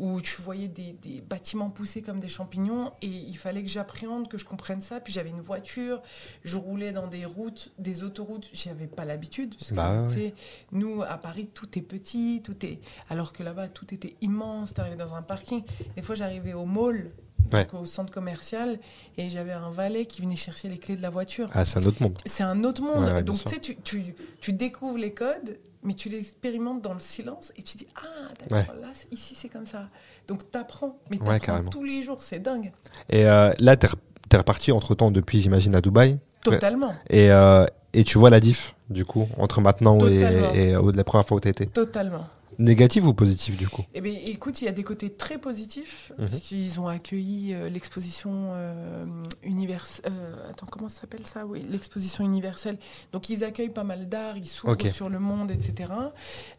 où 0.00 0.20
tu 0.22 0.40
voyais 0.40 0.66
des, 0.66 0.94
des 0.94 1.20
bâtiments 1.20 1.68
pousser 1.70 2.00
comme 2.00 2.18
des 2.20 2.28
champignons 2.28 2.90
et 3.02 3.06
il 3.06 3.36
fallait 3.36 3.62
que 3.62 3.68
j'appréhende, 3.68 4.28
que 4.28 4.38
je 4.38 4.44
comprenne 4.46 4.80
ça. 4.80 4.98
Puis 4.98 5.12
j'avais 5.12 5.28
une 5.30 5.42
voiture, 5.42 6.02
je 6.42 6.56
roulais 6.56 6.92
dans 6.92 7.06
des 7.06 7.26
routes, 7.26 7.70
des 7.78 8.02
autoroutes, 8.02 8.48
j'avais 8.54 8.86
pas 8.86 9.04
l'habitude. 9.04 9.54
parce 9.56 9.70
que, 9.70 9.74
Bah 9.74 10.02
ouais, 10.02 10.08
tu 10.08 10.14
sais, 10.14 10.34
Nous, 10.72 11.02
à 11.02 11.18
Paris, 11.18 11.48
tout 11.52 11.78
est 11.78 11.82
petit, 11.82 12.40
tout 12.42 12.56
est... 12.64 12.80
alors 13.10 13.32
que 13.34 13.42
là-bas, 13.42 13.68
tout 13.68 13.92
était 13.94 14.16
immense. 14.22 14.72
Tu 14.74 14.80
arrivais 14.80 14.96
dans 14.96 15.14
un 15.14 15.22
parking. 15.22 15.62
Des 15.94 16.02
fois, 16.02 16.14
j'arrivais 16.14 16.54
au 16.54 16.64
mall, 16.64 17.10
Ouais. 17.52 17.64
donc 17.64 17.82
au 17.82 17.86
centre 17.86 18.12
commercial, 18.12 18.78
et 19.18 19.30
j'avais 19.30 19.52
un 19.52 19.70
valet 19.70 20.06
qui 20.06 20.22
venait 20.22 20.36
chercher 20.36 20.68
les 20.68 20.78
clés 20.78 20.96
de 20.96 21.02
la 21.02 21.10
voiture 21.10 21.48
Ah, 21.52 21.64
c'est 21.64 21.78
un 21.78 21.82
autre 21.82 22.02
monde. 22.02 22.18
c'est 22.24 22.42
un 22.42 22.62
autre 22.64 22.82
monde. 22.82 22.98
Ouais, 23.04 23.06
ouais, 23.06 23.12
bien 23.14 23.22
Donc, 23.22 23.42
tu 23.44 23.48
sais, 23.54 23.60
tu, 23.60 23.76
tu, 23.76 24.14
tu 24.40 24.52
découvres 24.52 24.98
les 24.98 25.12
codes, 25.12 25.58
mais 25.82 25.94
tu 25.94 26.08
les 26.08 26.18
expérimentes 26.18 26.82
dans 26.82 26.92
le 26.92 26.98
silence 27.00 27.52
et 27.56 27.62
tu 27.62 27.76
dis 27.78 27.86
Ah, 27.96 28.32
d'accord, 28.48 28.74
là, 28.80 28.88
ici, 29.10 29.34
c'est 29.38 29.48
comme 29.48 29.66
ça. 29.66 29.88
Donc, 30.28 30.50
tu 30.50 30.58
apprends. 30.58 30.98
Mais 31.10 31.18
tu 31.18 31.40
carrément. 31.40 31.70
tous 31.70 31.84
les 31.84 32.02
jours, 32.02 32.20
c'est 32.22 32.38
dingue. 32.38 32.72
Et 33.08 33.26
euh, 33.26 33.52
là, 33.58 33.74
re- 33.76 33.94
t'es 34.28 34.36
reparti 34.36 34.72
entre 34.72 34.94
temps 34.94 35.10
depuis, 35.10 35.40
j'imagine, 35.40 35.74
à 35.74 35.80
Dubaï. 35.80 36.18
Totalement. 36.42 36.94
Et, 37.08 37.30
euh, 37.30 37.64
et 37.92 38.04
tu 38.04 38.16
vois 38.18 38.30
la 38.30 38.40
diff, 38.40 38.74
du 38.88 39.04
coup, 39.04 39.28
entre 39.38 39.60
maintenant 39.60 39.98
et, 40.06 40.14
et, 40.54 40.74
euh, 40.74 40.92
la 40.94 41.04
première 41.04 41.26
fois 41.26 41.36
où 41.36 41.40
t'as 41.40 41.50
été? 41.50 41.66
Totalement. 41.66 42.26
Négatif 42.60 43.04
ou 43.06 43.14
positif, 43.14 43.56
du 43.56 43.66
coup 43.68 43.82
Eh 43.94 44.02
bien, 44.02 44.12
écoute, 44.26 44.60
il 44.60 44.66
y 44.66 44.68
a 44.68 44.72
des 44.72 44.82
côtés 44.84 45.08
très 45.10 45.38
positifs, 45.38 46.12
Mhm. 46.18 46.28
parce 46.28 46.40
qu'ils 46.40 46.78
ont 46.78 46.88
accueilli 46.88 47.54
euh, 47.54 47.70
l'exposition 47.70 48.50
euh, 48.52 49.06
universelle. 49.42 50.12
attends, 50.48 50.66
comment 50.66 50.90
ça 50.90 51.00
s'appelle 51.00 51.26
ça? 51.26 51.46
Oui, 51.46 51.64
l'exposition 51.70 52.22
universelle. 52.22 52.78
Donc, 53.12 53.30
ils 53.30 53.44
accueillent 53.44 53.70
pas 53.70 53.82
mal 53.84 54.08
d'art, 54.10 54.36
ils 54.36 54.46
s'ouvrent 54.46 54.76
sur 54.92 55.08
le 55.08 55.18
monde, 55.18 55.50
etc. 55.50 55.90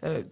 Euh, 0.04 0.24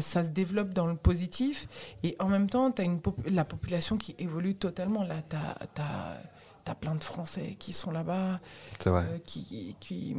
ça 0.00 0.24
se 0.24 0.30
développe 0.30 0.70
dans 0.70 0.86
le 0.86 0.96
positif, 0.96 1.68
et 2.02 2.16
en 2.18 2.28
même 2.28 2.48
temps, 2.48 2.70
tu 2.70 2.80
as 2.82 2.86
la 3.30 3.44
population 3.44 3.98
qui 3.98 4.14
évolue 4.18 4.54
totalement. 4.54 5.02
Là, 5.04 5.16
tu 5.28 5.36
as, 5.36 6.74
plein 6.80 6.94
de 6.94 7.02
Français 7.04 7.56
qui 7.58 7.72
sont 7.72 7.90
là-bas, 7.90 8.38
C'est 8.78 8.90
vrai. 8.90 9.04
euh, 9.10 9.18
qui, 9.24 9.74
qui, 9.80 10.14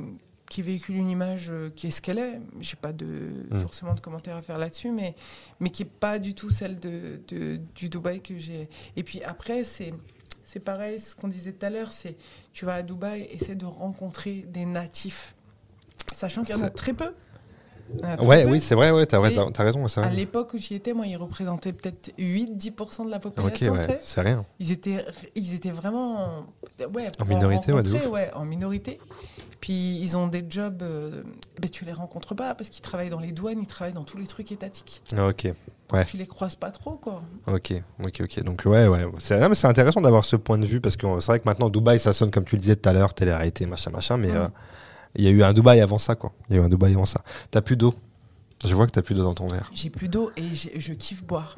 qui 0.51 0.61
véhicule 0.61 0.97
une 0.97 1.09
image 1.09 1.47
euh, 1.49 1.69
qui 1.73 1.87
est 1.87 1.91
ce 1.91 2.01
qu'elle 2.01 2.19
est. 2.19 2.41
J'ai 2.59 2.75
pas 2.75 2.91
de, 2.91 3.05
Mm. 3.51 3.61
forcément 3.61 3.93
de 3.93 4.01
commentaires 4.01 4.35
à 4.35 4.41
faire 4.41 4.57
là-dessus, 4.57 4.91
mais, 4.91 5.15
mais 5.61 5.69
qui 5.69 5.83
est 5.83 5.89
pas 5.89 6.19
du 6.19 6.33
tout 6.33 6.49
celle 6.49 6.77
de, 6.77 7.21
de- 7.29 7.57
du 7.73 7.87
Dubaï 7.87 8.19
que 8.21 8.37
j'ai. 8.37 8.67
Et 8.97 9.03
puis 9.03 9.23
après, 9.23 9.63
c'est. 9.63 9.93
C'est 10.43 10.59
pareil, 10.61 10.99
ce 10.99 11.15
qu'on 11.15 11.29
disait 11.29 11.53
tout 11.53 11.65
à 11.65 11.69
l'heure, 11.69 11.93
c'est 11.93 12.17
tu 12.51 12.65
vas 12.65 12.73
à 12.75 12.81
Dubaï, 12.81 13.29
essaie 13.31 13.55
de 13.55 13.65
rencontrer 13.65 14.45
des 14.49 14.65
natifs, 14.65 15.33
sachant 16.13 16.43
qu'il 16.43 16.53
y 16.53 16.57
en 16.59 16.63
a 16.63 16.69
très 16.69 16.91
peu. 16.91 17.13
En 18.03 18.07
a 18.07 18.21
Ouais, 18.21 18.43
peu. 18.43 18.51
oui, 18.51 18.59
c'est 18.59 18.75
vrai, 18.75 18.91
ouais, 18.91 19.05
t'as 19.05 19.21
raison, 19.21 19.49
t'as 19.51 19.63
raison, 19.63 19.85
À 19.97 20.09
l'époque 20.09 20.53
où 20.53 20.57
j'y 20.57 20.75
étais, 20.75 20.91
moi, 20.93 21.07
ils 21.07 21.15
représentaient 21.15 21.71
peut-être 21.71 22.11
8-10% 22.17 23.05
de 23.05 23.09
la 23.11 23.17
Ok, 23.17 23.23
population. 23.23 23.73
ouais, 23.73 23.85
sais. 23.87 23.97
c'est 24.01 24.21
rien. 24.21 24.45
Ils 24.59 24.71
étaient, 24.73 25.05
ils 25.35 25.53
étaient 25.55 25.71
vraiment 25.71 26.45
ouais, 26.93 27.07
pour 27.17 27.27
minorité, 27.27 27.71
ouais, 27.71 27.83
de 27.83 27.89
rencontrer, 27.89 28.07
ouf. 28.07 28.13
ouais, 28.13 28.31
en 28.33 28.43
minorité. 28.45 28.99
Puis 29.61 29.99
ils 30.01 30.17
ont 30.17 30.27
des 30.27 30.43
jobs, 30.49 30.81
euh, 30.81 31.21
ben, 31.61 31.69
tu 31.69 31.85
les 31.85 31.93
rencontres 31.93 32.33
pas 32.35 32.55
parce 32.55 32.69
qu'ils 32.71 32.81
travaillent 32.81 33.09
dans 33.11 33.19
les 33.19 33.31
douanes, 33.31 33.59
ils 33.61 33.67
travaillent 33.67 33.93
dans 33.93 34.03
tous 34.03 34.17
les 34.17 34.25
trucs 34.27 34.51
étatiques. 34.51 35.01
Ah, 35.15 35.27
Ok, 35.27 35.47
Ouais. 35.93 36.05
Tu 36.05 36.15
les 36.17 36.25
croises 36.25 36.55
pas 36.55 36.71
trop, 36.71 36.95
quoi. 36.95 37.21
ok, 37.47 37.73
ok, 38.01 38.21
ok. 38.23 38.43
Donc, 38.43 38.61
ouais, 38.65 38.87
ouais. 38.87 39.05
C'est, 39.19 39.37
non, 39.39 39.49
mais 39.49 39.55
c'est 39.55 39.67
intéressant 39.67 39.99
d'avoir 40.01 40.23
ce 40.23 40.37
point 40.37 40.57
de 40.57 40.65
vue 40.65 40.79
parce 40.79 40.95
que 40.95 41.05
c'est 41.19 41.27
vrai 41.27 41.39
que 41.39 41.45
maintenant, 41.45 41.69
Dubaï, 41.69 41.99
ça 41.99 42.13
sonne 42.13 42.31
comme 42.31 42.45
tu 42.45 42.55
le 42.55 42.61
disais 42.61 42.77
tout 42.77 42.87
à 42.87 42.93
l'heure, 42.93 43.13
télé-réalité, 43.13 43.65
machin, 43.65 43.91
machin, 43.91 44.15
mais 44.17 44.31
euh, 44.31 44.47
il 45.15 45.25
y 45.25 45.27
a 45.27 45.31
eu 45.31 45.43
un 45.43 45.51
Dubaï 45.53 45.81
avant 45.81 45.97
ça, 45.97 46.15
quoi. 46.15 46.31
Il 46.49 46.55
y 46.55 46.59
a 46.59 46.61
eu 46.61 46.65
un 46.65 46.69
Dubaï 46.69 46.93
avant 46.93 47.05
ça. 47.05 47.21
T'as 47.51 47.59
plus 47.61 47.75
d'eau. 47.75 47.93
Je 48.65 48.73
vois 48.73 48.87
que 48.87 48.91
t'as 48.91 49.01
plus 49.01 49.15
d'eau 49.15 49.23
dans 49.23 49.33
ton 49.33 49.47
verre. 49.47 49.69
J'ai 49.73 49.89
plus 49.89 50.07
d'eau 50.07 50.31
et 50.37 50.55
j'ai- 50.55 50.79
je 50.79 50.93
kiffe 50.93 51.23
boire. 51.23 51.57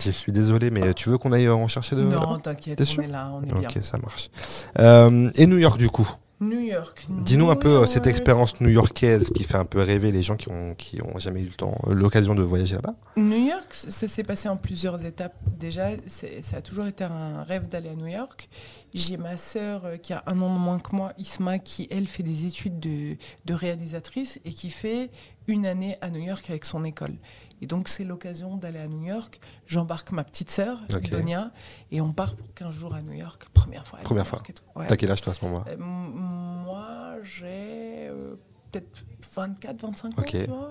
Je 0.00 0.10
suis 0.12 0.30
désolé, 0.32 0.70
mais 0.70 0.94
tu 0.94 1.08
veux 1.10 1.18
qu'on 1.18 1.32
aille 1.32 1.48
en 1.48 1.66
chercher 1.68 1.96
de 1.96 2.02
non, 2.02 2.20
là-bas? 2.20 2.38
t'inquiète, 2.42 2.78
T'es 2.78 2.84
on 2.84 2.86
sûr 2.86 3.02
est 3.02 3.08
là, 3.08 3.30
on 3.34 3.42
est 3.42 3.52
bien. 3.58 3.68
Ok, 3.68 3.78
ça 3.82 3.98
marche. 3.98 4.30
Euh, 4.78 5.30
et 5.34 5.46
New 5.48 5.58
York, 5.58 5.76
du 5.78 5.90
coup? 5.90 6.08
New 6.42 6.60
York. 6.60 7.06
Dis-nous 7.08 7.50
un 7.50 7.56
peu 7.56 7.68
euh, 7.68 7.72
York. 7.74 7.88
cette 7.88 8.06
expérience 8.06 8.60
new-yorkaise 8.60 9.30
qui 9.30 9.44
fait 9.44 9.56
un 9.56 9.64
peu 9.64 9.80
rêver 9.80 10.12
les 10.12 10.22
gens 10.22 10.36
qui 10.36 10.48
ont, 10.50 10.74
qui 10.74 11.00
ont 11.02 11.18
jamais 11.18 11.40
eu 11.40 11.46
le 11.46 11.52
temps, 11.52 11.78
euh, 11.86 11.94
l'occasion 11.94 12.34
de 12.34 12.42
voyager 12.42 12.74
là-bas. 12.74 12.94
New 13.16 13.46
York, 13.46 13.66
ça 13.70 14.08
s'est 14.08 14.24
passé 14.24 14.48
en 14.48 14.56
plusieurs 14.56 15.04
étapes. 15.04 15.34
Déjà, 15.58 15.90
ça 16.06 16.56
a 16.56 16.60
toujours 16.60 16.86
été 16.86 17.04
un 17.04 17.44
rêve 17.44 17.68
d'aller 17.68 17.90
à 17.90 17.94
New 17.94 18.08
York. 18.08 18.48
J'ai 18.94 19.16
ma 19.16 19.36
sœur 19.36 19.84
euh, 19.84 19.96
qui 19.96 20.12
a 20.12 20.22
un 20.26 20.40
an 20.40 20.52
de 20.52 20.58
moins 20.58 20.78
que 20.78 20.94
moi, 20.94 21.12
Isma, 21.18 21.58
qui 21.58 21.88
elle 21.90 22.06
fait 22.06 22.22
des 22.22 22.46
études 22.46 22.78
de, 22.78 23.16
de 23.44 23.54
réalisatrice 23.54 24.38
et 24.44 24.52
qui 24.52 24.70
fait 24.70 25.10
une 25.46 25.66
année 25.66 25.96
à 26.00 26.10
New 26.10 26.20
York 26.20 26.44
avec 26.50 26.64
son 26.64 26.84
école. 26.84 27.16
Et 27.60 27.66
donc 27.66 27.88
c'est 27.88 28.04
l'occasion 28.04 28.56
d'aller 28.56 28.80
à 28.80 28.88
New 28.88 29.04
York. 29.04 29.40
J'embarque 29.66 30.12
ma 30.12 30.24
petite 30.24 30.50
sœur. 30.50 30.80
Donia, 31.10 31.52
et 31.90 32.00
on 32.00 32.12
part 32.12 32.34
pour 32.34 32.52
15 32.54 32.74
jours 32.74 32.94
à 32.94 33.02
New 33.02 33.12
York. 33.12 33.46
Première 33.54 33.86
fois. 33.86 33.98
New 34.00 34.04
Première. 34.04 34.26
Ouais. 34.74 34.86
T'as 34.86 34.96
quel 34.96 35.10
âge 35.10 35.22
toi 35.22 35.32
à 35.32 35.36
ce 35.36 35.44
moment-là? 35.44 35.64
Euh, 35.68 35.76
moi, 35.78 37.16
j'ai 37.22 38.08
euh, 38.08 38.34
peut-être 38.72 39.04
24, 39.34 39.80
25 39.82 40.18
ans, 40.18 40.22
tu 40.26 40.36
vois. 40.46 40.70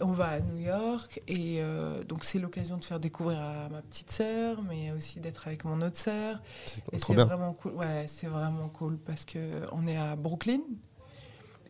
On 0.00 0.12
va 0.12 0.26
à 0.26 0.40
New 0.40 0.58
York 0.58 1.22
et 1.26 1.56
euh, 1.60 2.04
donc 2.04 2.24
c'est 2.24 2.38
l'occasion 2.38 2.76
de 2.76 2.84
faire 2.84 3.00
découvrir 3.00 3.40
à 3.40 3.70
ma 3.70 3.80
petite 3.80 4.10
sœur, 4.10 4.60
mais 4.62 4.90
aussi 4.92 5.20
d'être 5.20 5.46
avec 5.46 5.64
mon 5.64 5.80
autre 5.80 5.96
sœur. 5.96 6.42
C'est 6.92 7.14
vraiment 7.14 7.54
cool. 7.54 7.72
Ouais, 7.72 8.04
c'est 8.06 8.26
vraiment 8.26 8.68
cool 8.68 8.98
parce 8.98 9.24
que 9.24 9.38
on 9.72 9.86
est 9.86 9.96
à 9.96 10.14
Brooklyn 10.14 10.60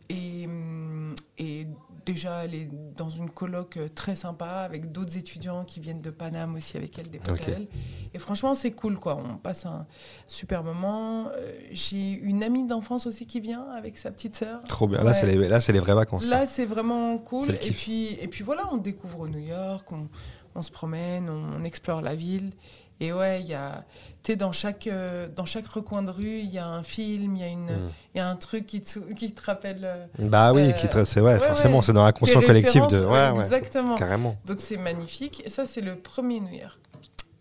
et, 0.08 0.46
hum, 0.46 1.14
et 1.38 1.66
déjà 2.04 2.44
elle 2.44 2.54
est 2.54 2.68
dans 2.96 3.10
une 3.10 3.28
coloc 3.30 3.76
euh, 3.76 3.88
très 3.94 4.14
sympa 4.14 4.46
avec 4.64 4.92
d'autres 4.92 5.16
étudiants 5.16 5.64
qui 5.64 5.80
viennent 5.80 6.00
de 6.00 6.10
Paname 6.10 6.54
aussi 6.54 6.76
avec 6.76 6.98
elle 6.98 7.10
des 7.10 7.18
potes 7.18 7.40
elle. 7.48 7.66
Et 8.14 8.18
franchement 8.18 8.54
c'est 8.54 8.70
cool 8.72 8.98
quoi. 8.98 9.16
On 9.16 9.36
passe 9.36 9.66
un 9.66 9.86
super 10.26 10.62
moment. 10.62 11.28
Euh, 11.34 11.52
J'ai 11.72 12.12
une 12.12 12.42
amie 12.42 12.64
d'enfance 12.66 13.06
aussi 13.06 13.26
qui 13.26 13.40
vient 13.40 13.64
avec 13.70 13.98
sa 13.98 14.10
petite 14.10 14.36
sœur. 14.36 14.62
Trop 14.64 14.86
bien. 14.86 15.02
Là, 15.02 15.12
c'est 15.14 15.26
les, 15.26 15.48
là, 15.48 15.60
c'est 15.60 15.72
les 15.72 15.80
vraies 15.80 15.94
vacances. 15.94 16.26
là. 16.26 16.40
Là, 16.40 16.46
c'est 16.46 16.66
vraiment 16.66 17.18
cool. 17.18 17.50
Et 17.50 17.56
puis, 17.72 18.14
et 18.20 18.28
puis 18.28 18.44
voilà, 18.44 18.68
on 18.72 18.76
découvre 18.76 19.26
New 19.28 19.40
York, 19.40 19.90
on, 19.92 20.08
on 20.54 20.62
se 20.62 20.70
promène, 20.70 21.28
on, 21.28 21.60
on 21.60 21.64
explore 21.64 22.00
la 22.02 22.14
ville. 22.14 22.52
Et 23.00 23.12
ouais, 23.12 23.42
il 23.42 23.46
y 23.46 23.52
a, 23.54 23.84
tu 24.22 24.32
sais, 24.32 24.36
dans 24.36 24.52
chaque, 24.52 24.86
euh, 24.86 25.28
dans 25.28 25.44
chaque 25.44 25.66
recoin 25.66 26.02
de 26.02 26.10
rue, 26.10 26.38
il 26.38 26.50
y 26.50 26.58
a 26.58 26.66
un 26.66 26.82
film, 26.82 27.36
il 27.36 27.42
y 27.42 27.44
a 27.44 27.48
une, 27.48 27.64
Mm. 27.66 27.90
il 28.14 28.18
y 28.18 28.20
a 28.20 28.28
un 28.28 28.36
truc 28.36 28.66
qui 28.66 28.80
te, 28.80 28.98
qui 29.12 29.32
te 29.32 29.42
rappelle. 29.44 29.80
euh, 29.84 30.06
Bah 30.18 30.52
oui, 30.54 30.70
Euh, 30.70 30.72
qui 30.72 30.88
te- 30.88 31.04
c'est 31.04 31.20
ouais, 31.20 31.34
ouais, 31.34 31.38
forcément, 31.40 31.78
ouais. 31.78 31.82
c'est 31.82 31.92
dans 31.92 32.04
la 32.06 32.12
conscience 32.12 32.44
collective 32.46 32.86
de. 32.86 33.04
Ouais, 33.04 33.42
Exactement. 33.42 33.96
carrément. 33.96 34.38
Donc 34.46 34.60
c'est 34.60 34.78
magnifique. 34.78 35.42
Et 35.44 35.50
ça, 35.50 35.66
c'est 35.66 35.82
le 35.82 35.96
premier 35.96 36.40
New 36.40 36.54
York. 36.54 36.78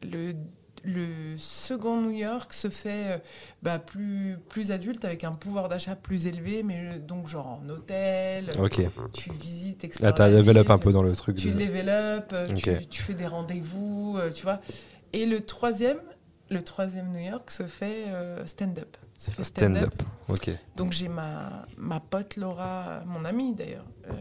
Le, 0.03 0.33
le 0.83 1.35
second 1.37 1.99
New 2.01 2.11
York 2.11 2.53
se 2.53 2.69
fait 2.69 3.23
bah, 3.63 3.79
plus, 3.79 4.37
plus 4.49 4.71
adulte, 4.71 5.03
avec 5.05 5.23
un 5.23 5.31
pouvoir 5.31 5.67
d'achat 5.69 5.95
plus 5.95 6.27
élevé, 6.27 6.61
mais 6.63 6.99
donc 6.99 7.27
genre 7.27 7.59
en 7.63 7.69
hôtel. 7.69 8.49
Ok. 8.59 8.81
Tu 9.13 9.31
visites, 9.31 9.81
Là, 9.83 9.87
explores. 9.87 10.13
la 10.19 10.29
level 10.29 10.57
up 10.57 10.69
un 10.69 10.77
peu 10.77 10.91
dans 10.91 11.01
le 11.01 11.15
truc. 11.15 11.37
tu 11.37 11.49
de- 11.49 11.57
level 11.57 11.89
up, 11.89 12.35
tu, 12.55 12.85
tu 12.87 13.01
fais 13.01 13.13
des 13.15 13.25
rendez-vous, 13.25 14.19
tu 14.35 14.43
vois. 14.43 14.59
Et 15.15 15.25
le 15.25 15.39
troisième, 15.41 16.01
le 16.49 16.61
troisième 16.61 17.09
New 17.11 17.19
York 17.31 17.49
se 17.49 17.65
fait 17.67 18.03
euh, 18.07 18.45
stand-up. 18.45 18.97
Se 19.17 19.31
fait 19.31 19.43
stand-up. 19.45 19.93
Stand-up. 19.93 20.03
Ok. 20.27 20.49
Donc 20.75 20.91
j'ai 20.91 21.07
ma, 21.07 21.65
ma 21.77 21.99
pote 22.01 22.35
Laura, 22.35 23.01
mon 23.05 23.23
amie 23.23 23.55
d'ailleurs, 23.55 23.85
euh, 24.09 24.13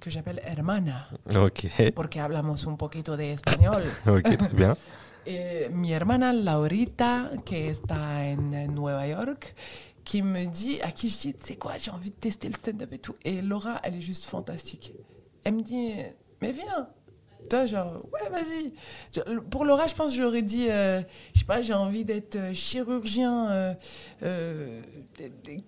que 0.00 0.10
j'appelle 0.10 0.40
hermana, 0.44 1.08
Ok. 1.34 1.66
porque 1.94 2.18
hablamos 2.18 2.66
un 2.66 2.76
poquito 2.76 3.16
de 3.16 3.22
español. 3.32 3.82
Ok, 4.06 4.36
très 4.36 4.54
bien. 4.54 4.76
Et 5.26 5.68
mi 5.70 5.90
hermana 5.90 6.32
Laurita, 6.32 7.30
qui 7.44 7.56
está 7.56 7.96
en 7.96 8.68
Nueva 8.68 9.06
York, 9.08 9.54
qui 10.04 10.20
me 10.22 10.44
dit, 10.46 10.80
à 10.82 10.92
qui 10.92 11.08
je 11.08 11.18
dis, 11.18 11.36
c'est 11.42 11.56
quoi, 11.56 11.78
j'ai 11.78 11.90
envie 11.90 12.10
de 12.10 12.14
tester 12.16 12.46
le 12.48 12.54
stand-up 12.54 12.92
et 12.92 12.98
tout. 12.98 13.16
Et 13.24 13.40
Laura, 13.42 13.80
elle 13.82 13.96
est 13.96 14.00
juste 14.02 14.26
fantastique. 14.26 14.92
Elle 15.44 15.54
me 15.54 15.62
dit, 15.62 15.94
mais 16.42 16.52
viens. 16.52 16.88
Toi, 17.48 17.66
genre, 17.66 18.02
ouais, 18.12 18.28
vas-y. 18.30 18.72
Pour 19.50 19.64
Laura, 19.64 19.86
je 19.86 19.94
pense 19.94 20.10
que 20.10 20.16
j'aurais 20.16 20.42
dit, 20.42 20.66
euh, 20.68 21.00
je 21.34 21.40
sais 21.40 21.44
pas, 21.46 21.60
j'ai 21.60 21.74
envie 21.74 22.04
d'être 22.04 22.36
euh, 22.36 22.54
chirurgien, 22.54 23.50
euh, 23.50 23.74
euh, 24.22 24.80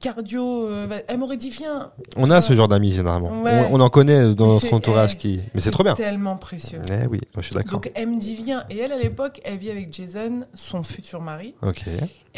cardio. 0.01 0.69
bah, 0.89 0.97
elle 1.07 1.19
m'aurait 1.19 1.37
dit, 1.37 1.51
viens. 1.51 1.93
On 2.17 2.31
a 2.31 2.41
ce 2.41 2.55
genre 2.55 2.69
d'amis 2.69 2.93
généralement. 2.93 3.43
Ouais. 3.43 3.67
On, 3.71 3.77
on 3.77 3.81
en 3.81 3.91
connaît 3.91 4.35
dans 4.35 4.49
notre 4.49 4.73
entourage 4.73 5.13
eh, 5.15 5.17
qui. 5.17 5.41
Mais 5.55 5.61
c'est 5.61 5.71
trop 5.71 5.85
bien. 5.85 5.95
Tellement 5.95 6.37
précieux. 6.37 6.81
Eh 6.91 7.07
oui, 7.07 7.21
je 7.37 7.43
suis 7.43 7.55
d'accord. 7.55 7.75
Donc 7.81 7.91
elle 7.95 8.09
me 8.09 8.19
dit, 8.19 8.35
viens. 8.35 8.65
Et 8.71 8.79
elle, 8.79 8.93
à 8.93 8.99
l'époque, 8.99 9.41
elle 9.45 9.59
vit 9.59 9.71
avec 9.71 9.93
Jason, 9.93 10.47
son 10.55 10.83
futur 10.83 11.21
mari. 11.21 11.55
Ok. 11.63 11.85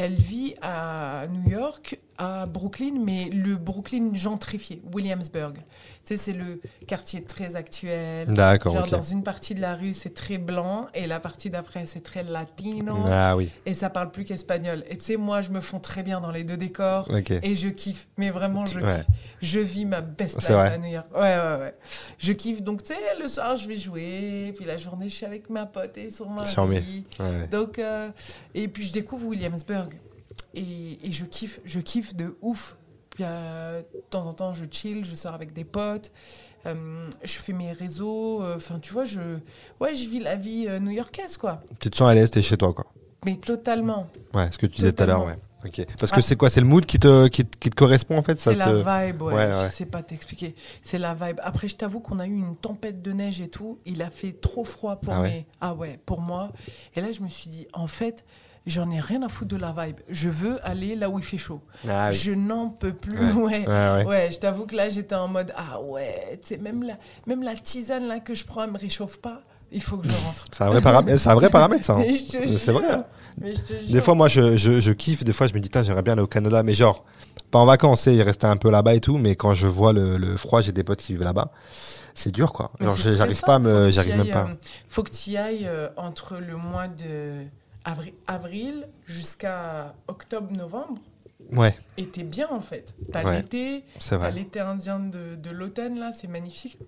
Elle 0.03 0.15
vit 0.15 0.55
à 0.63 1.25
New 1.31 1.51
York, 1.51 1.99
à 2.17 2.47
Brooklyn, 2.47 2.95
mais 3.05 3.29
le 3.29 3.57
Brooklyn 3.57 4.15
gentrifié, 4.15 4.81
Williamsburg. 4.95 5.55
Tu 5.57 5.63
sais, 6.05 6.17
c'est 6.17 6.33
le 6.33 6.59
quartier 6.87 7.23
très 7.23 7.55
actuel. 7.55 8.29
D'accord, 8.29 8.75
Genre 8.75 8.89
dans 8.89 9.03
une 9.03 9.23
partie 9.23 9.55
de 9.55 9.61
la 9.61 9.75
rue, 9.77 9.93
c'est 9.93 10.15
très 10.15 10.39
blanc, 10.39 10.87
et 10.95 11.07
la 11.07 11.21
partie 11.21 11.51
d'après, 11.51 11.85
c'est 11.85 12.01
très 12.01 12.23
latino, 12.23 12.97
Ah 13.07 13.37
oui. 13.37 13.51
et 13.67 13.75
ça 13.75 13.91
parle 13.91 14.11
plus 14.11 14.25
qu'espagnol. 14.25 14.85
Et 14.89 14.97
tu 14.97 15.05
sais, 15.05 15.17
moi, 15.19 15.43
je 15.43 15.51
me 15.51 15.61
fonds 15.61 15.81
très 15.81 16.03
bien 16.03 16.19
dans 16.23 16.31
les 16.31 16.45
deux 16.45 16.57
décors, 16.57 17.07
et 17.43 17.55
je 17.55 17.69
kiffe. 17.69 18.09
Mais 18.17 18.31
vraiment, 18.31 18.65
je 18.65 18.79
Ouais. 18.81 18.97
kiffe. 18.97 19.07
Je 19.43 19.61
vis 19.61 19.85
ma 19.85 20.01
best 20.01 20.41
life 20.41 20.51
à 20.51 20.79
New 20.79 20.91
York. 20.91 21.09
Ouais, 21.15 21.21
ouais, 21.21 21.57
ouais. 21.59 21.75
Je 22.19 22.33
kiffe. 22.33 22.63
Donc, 22.63 22.83
tu 22.85 22.95
sais, 22.95 23.01
le 23.21 23.29
soir, 23.29 23.57
je 23.57 23.69
vais 23.69 23.77
jouer, 23.77 24.55
puis 24.57 24.65
la 24.65 24.79
journée, 24.79 25.11
je 25.11 25.15
suis 25.17 25.27
avec 25.27 25.51
ma 25.51 25.67
pote 25.67 25.99
et 25.99 26.11
son 26.11 26.31
mari. 26.31 27.05
Ouais. 27.19 27.47
Donc, 27.51 27.79
euh, 27.79 28.09
et 28.55 28.67
puis 28.69 28.87
je 28.87 28.93
découvre 28.95 29.27
Williamsburg. 29.27 29.90
Et, 30.55 30.99
et 31.07 31.13
je 31.13 31.25
kiffe, 31.25 31.61
je 31.65 31.81
kiffe 31.81 32.15
de 32.15 32.37
ouf. 32.41 32.77
Puis 33.11 33.25
euh, 33.27 33.81
de 33.81 34.01
temps 34.11 34.27
en 34.27 34.33
temps, 34.33 34.55
je 34.55 34.65
chill, 34.71 35.05
je 35.05 35.15
sors 35.15 35.35
avec 35.35 35.53
des 35.53 35.65
potes, 35.65 36.13
euh, 36.67 37.09
je 37.25 37.33
fais 37.39 37.53
mes 37.53 37.73
réseaux. 37.73 38.43
euh, 38.43 38.57
Enfin, 38.57 38.79
tu 38.79 38.93
vois, 38.93 39.05
je, 39.05 39.21
ouais, 39.81 39.95
je 39.95 40.09
vis 40.09 40.21
la 40.21 40.37
vie 40.37 40.69
new-yorkaise, 40.81 41.37
quoi. 41.37 41.61
Tu 41.81 41.91
te 41.91 41.97
sens 41.97 42.09
à 42.09 42.15
l'aise, 42.15 42.31
t'es 42.31 42.43
chez 42.43 42.57
toi, 42.57 42.73
quoi. 42.73 42.87
Mais 43.25 43.37
totalement. 43.37 44.07
Ouais, 44.33 44.51
ce 44.51 44.59
que 44.59 44.67
tu 44.67 44.77
disais 44.77 44.93
tout 44.93 45.03
à 45.03 45.07
l'heure, 45.07 45.25
ouais. 45.27 45.35
Totalement. 45.35 45.47
Ok. 45.63 45.85
Parce 45.99 46.11
que 46.11 46.21
Ah. 46.21 46.23
c'est 46.23 46.37
quoi 46.37 46.49
C'est 46.49 46.61
le 46.61 46.67
mood 46.67 46.87
qui 46.87 46.99
te, 46.99 47.27
qui, 47.29 47.45
te- 47.45 47.59
qui 47.59 47.69
te 47.69 47.75
correspond, 47.75 48.17
en 48.17 48.23
fait 48.23 48.39
C'est 48.41 48.55
la 48.55 48.65
te... 48.65 48.71
vibe, 48.77 49.21
ouais. 49.23 49.35
Ouais, 49.35 49.47
ouais. 49.47 49.67
Je 49.69 49.75
sais 49.75 49.85
pas 49.85 50.03
t'expliquer. 50.03 50.55
C'est 50.81 50.97
la 50.97 51.13
vibe. 51.15 51.39
Après, 51.43 51.69
je 51.69 51.77
t'avoue 51.77 52.01
qu'on 52.01 52.19
a 52.19 52.27
eu 52.27 52.31
une 52.33 52.57
tempête 52.57 53.03
de 53.03 53.13
neige 53.13 53.43
et 53.43 53.49
tout. 53.49 53.79
Il 53.85 54.01
a 54.01 54.09
fait 54.09 54.33
trop 54.41 54.65
froid 54.65 54.97
pour 54.97 55.13
Ah 55.13 55.21
ouais 55.21 55.45
Ah 55.61 55.75
ouais, 55.75 55.99
pour 56.07 56.23
moi. 56.23 56.51
Et 56.97 57.03
là, 57.03 57.13
je 57.13 57.21
me 57.21 57.29
suis 57.29 57.51
dit, 57.51 57.67
en 57.75 57.89
fait, 57.89 58.25
j'en 58.67 58.91
ai 58.91 59.01
rien 59.01 59.23
à 59.23 59.29
foutre 59.29 59.51
de 59.51 59.57
la 59.57 59.75
vibe. 59.77 59.97
Je 60.09 60.31
veux 60.31 60.59
aller 60.67 60.97
là 60.97 61.09
où 61.11 61.19
il 61.19 61.25
fait 61.25 61.39
chaud. 61.39 61.61
Ah 61.89 62.09
oui. 62.11 62.15
Je 62.17 62.33
n'en 62.33 62.69
peux 62.69 62.93
plus. 62.93 63.17
Ouais. 63.33 63.67
Ouais. 63.67 63.67
Ouais, 63.67 63.93
ouais. 63.97 64.05
Ouais, 64.07 64.29
je 64.33 64.39
t'avoue 64.39 64.67
que 64.67 64.77
là, 64.77 64.89
j'étais 64.89 65.15
en 65.15 65.29
mode 65.29 65.53
Ah 65.57 65.81
ouais, 65.81 66.39
tu 66.43 66.49
sais, 66.49 66.57
même 66.59 66.83
la, 66.83 66.95
même 67.27 67.43
la 67.43 67.55
tisane 67.57 68.07
là 68.07 68.21
que 68.21 68.35
je 68.35 68.45
prends, 68.45 68.65
elle 68.65 68.73
me 68.73 68.79
réchauffe 68.79 69.19
pas. 69.19 69.41
Il 69.73 69.81
faut 69.83 69.97
que 69.99 70.09
je 70.09 70.13
rentre. 70.25 70.47
C'est 70.53 70.65
un 70.65 70.71
vrai 70.71 70.81
paramètre, 70.81 71.21
c'est 71.21 71.29
un 71.29 71.35
vrai 71.37 71.49
paramètre, 71.49 71.85
ça. 71.85 71.95
hein. 71.97 72.03
C'est 72.59 72.73
vrai. 72.73 72.85
hein. 72.91 73.05
Mais 73.41 73.55
je 73.55 73.61
te 73.61 73.93
Des 73.93 74.01
fois, 74.01 74.15
moi, 74.17 74.27
je, 74.27 74.57
je, 74.57 74.81
je 74.81 74.93
kiffe. 74.93 75.23
Des 75.23 75.33
fois, 75.33 75.47
je 75.47 75.55
me 75.55 75.61
dis, 75.61 75.71
j'aimerais 75.73 76.03
bien 76.03 76.15
aller 76.15 76.23
au 76.23 76.27
Canada, 76.27 76.65
mais 76.65 76.75
genre, 76.75 77.05
pas 77.53 77.61
en 77.61 77.67
vacances, 77.67 78.09
et 78.09 78.21
rester 78.25 78.49
un 78.49 78.57
peu 78.57 78.69
là-bas 78.71 78.95
et 78.95 79.01
tout. 79.01 79.17
Mais 79.17 79.37
quand 79.37 79.55
je 79.55 79.69
vois 79.69 79.93
le, 79.93 80.17
le 80.19 80.37
froid, 80.37 80.61
j'ai 80.61 80.73
des 80.73 80.83
potes 80.83 80.99
qui 81.01 81.13
vivent 81.13 81.23
là-bas. 81.23 81.53
C'est 82.17 82.33
dur, 82.33 82.53
quoi. 82.53 82.73
Très 82.81 83.13
j'arrive 83.15 83.41
pas 83.43 83.55
à 83.55 83.59
me, 83.61 83.91
j'arrive 83.91 84.17
même 84.17 84.29
pas. 84.31 84.47
euh, 84.49 84.55
faut 84.89 85.05
que 85.05 85.11
tu 85.13 85.31
y 85.31 85.37
ailles 85.37 85.67
euh, 85.69 85.89
entre 85.97 86.39
le 86.39 86.57
mois 86.57 86.89
de 86.89 87.45
avri- 87.85 88.15
avril 88.27 88.87
jusqu'à 89.07 89.95
octobre-novembre. 90.09 91.01
Ouais, 91.53 91.75
Et 91.97 92.07
t'es 92.07 92.23
bien 92.23 92.47
en 92.51 92.61
fait. 92.61 92.95
T'as 93.13 93.25
Ouais. 93.25 93.37
l'été, 93.37 93.85
t'as 94.09 94.31
l'été 94.31 94.61
indien 94.61 95.01
de, 95.01 95.35
de 95.37 95.51
l'automne 95.51 95.99
là, 95.99 96.13
c'est 96.15 96.29
magnifique. 96.29 96.79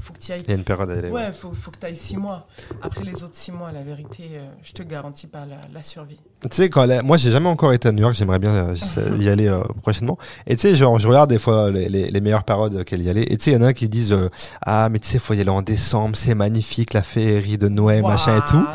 Faut 0.00 0.12
que 0.14 0.18
tu 0.18 0.30
y 0.30 0.32
ailles 0.32 0.42
Il 0.44 0.48
y 0.48 0.52
a 0.52 0.56
une 0.56 0.64
période 0.64 0.90
à 0.90 0.94
aller. 0.94 1.10
ouais. 1.10 1.32
Faut, 1.32 1.52
faut 1.52 1.70
que 1.70 1.78
tu 1.78 1.86
ailles 1.86 1.94
six 1.94 2.16
mois. 2.16 2.48
Après 2.80 3.04
les 3.04 3.22
autres 3.22 3.36
six 3.36 3.52
mois, 3.52 3.70
la 3.70 3.82
vérité, 3.82 4.30
euh, 4.32 4.44
je 4.62 4.72
te 4.72 4.82
garantis 4.82 5.28
pas 5.28 5.44
la, 5.46 5.58
la 5.72 5.82
survie. 5.84 6.18
Tu 6.42 6.48
sais, 6.50 6.70
quand 6.70 6.86
la- 6.86 7.02
moi, 7.02 7.16
j'ai 7.18 7.30
jamais 7.30 7.48
encore 7.48 7.72
été 7.72 7.86
à 7.88 7.92
New 7.92 8.00
York, 8.02 8.14
j'aimerais 8.14 8.40
bien 8.40 8.50
euh, 8.50 8.74
j'essaie 8.74 9.16
y 9.18 9.28
aller 9.28 9.46
euh, 9.46 9.62
prochainement. 9.82 10.18
Et 10.46 10.56
tu 10.56 10.62
sais, 10.62 10.74
genre, 10.74 10.98
je 10.98 11.06
regarde 11.06 11.30
des 11.30 11.38
fois 11.38 11.70
les, 11.70 11.88
les, 11.88 12.10
les 12.10 12.20
meilleures 12.20 12.42
périodes 12.42 12.74
auxquelles 12.74 13.02
y 13.02 13.10
aller. 13.10 13.22
Et 13.28 13.36
tu 13.36 13.44
sais, 13.44 13.50
il 13.52 13.54
y 13.54 13.56
en 13.58 13.62
a 13.62 13.72
qui 13.72 13.88
disent 13.88 14.12
euh, 14.12 14.28
Ah, 14.62 14.88
mais 14.90 14.98
tu 14.98 15.08
sais, 15.08 15.20
faut 15.20 15.34
y 15.34 15.40
aller 15.40 15.50
en 15.50 15.62
décembre, 15.62 16.16
c'est 16.16 16.34
magnifique, 16.34 16.94
la 16.94 17.02
féerie 17.04 17.58
de 17.58 17.68
Noël, 17.68 18.02
machin 18.02 18.38
et 18.38 18.44
tout. 18.50 18.56
Non, 18.56 18.66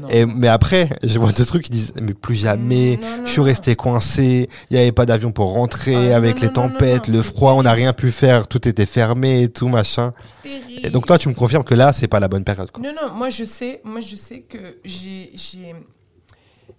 non. 0.00 0.08
Et, 0.08 0.26
mais 0.26 0.48
après, 0.48 0.88
je 1.02 1.18
vois 1.18 1.28
d'autres 1.32 1.44
trucs 1.44 1.64
qui 1.64 1.70
disent 1.70 1.92
Mais 2.00 2.14
plus 2.14 2.34
jamais, 2.34 2.98
Non, 3.00 3.18
non, 3.18 3.26
je 3.26 3.30
suis 3.30 3.40
resté 3.40 3.76
coincé, 3.76 4.48
il 4.70 4.76
n'y 4.76 4.82
avait 4.82 4.92
pas 4.92 5.06
d'avion 5.06 5.32
pour 5.32 5.52
rentrer, 5.52 6.12
Ah, 6.12 6.16
avec 6.16 6.40
les 6.40 6.52
tempêtes, 6.52 7.08
le 7.08 7.22
froid, 7.22 7.52
on 7.52 7.62
n'a 7.62 7.72
rien 7.72 7.92
pu 7.92 8.10
faire, 8.10 8.48
tout 8.48 8.66
était 8.68 8.86
fermé 8.86 9.42
et 9.42 9.48
tout, 9.48 9.68
machin. 9.68 10.12
Terrible. 10.42 10.86
Et 10.86 10.90
donc, 10.90 11.06
toi, 11.06 11.18
tu 11.18 11.28
me 11.28 11.34
confirmes 11.34 11.64
que 11.64 11.74
là, 11.74 11.92
c'est 11.92 12.08
pas 12.08 12.20
la 12.20 12.28
bonne 12.28 12.44
période. 12.44 12.70
Quoi. 12.70 12.82
Non, 12.82 12.92
non, 12.94 13.12
moi 13.14 13.28
je 13.28 13.44
sais, 13.44 13.80
moi 13.84 14.00
je 14.00 14.16
sais 14.16 14.40
que 14.40 14.78
j'ai, 14.84 15.32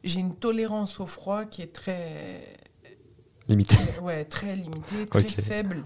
une 0.04 0.36
tolérance 0.36 1.00
au 1.00 1.06
froid 1.06 1.46
qui 1.46 1.62
est 1.62 1.74
très, 1.74 2.58
Limité. 3.48 3.76
ouais, 4.02 4.26
très 4.26 4.56
limitée, 4.56 5.06
très 5.10 5.24
faible. 5.24 5.84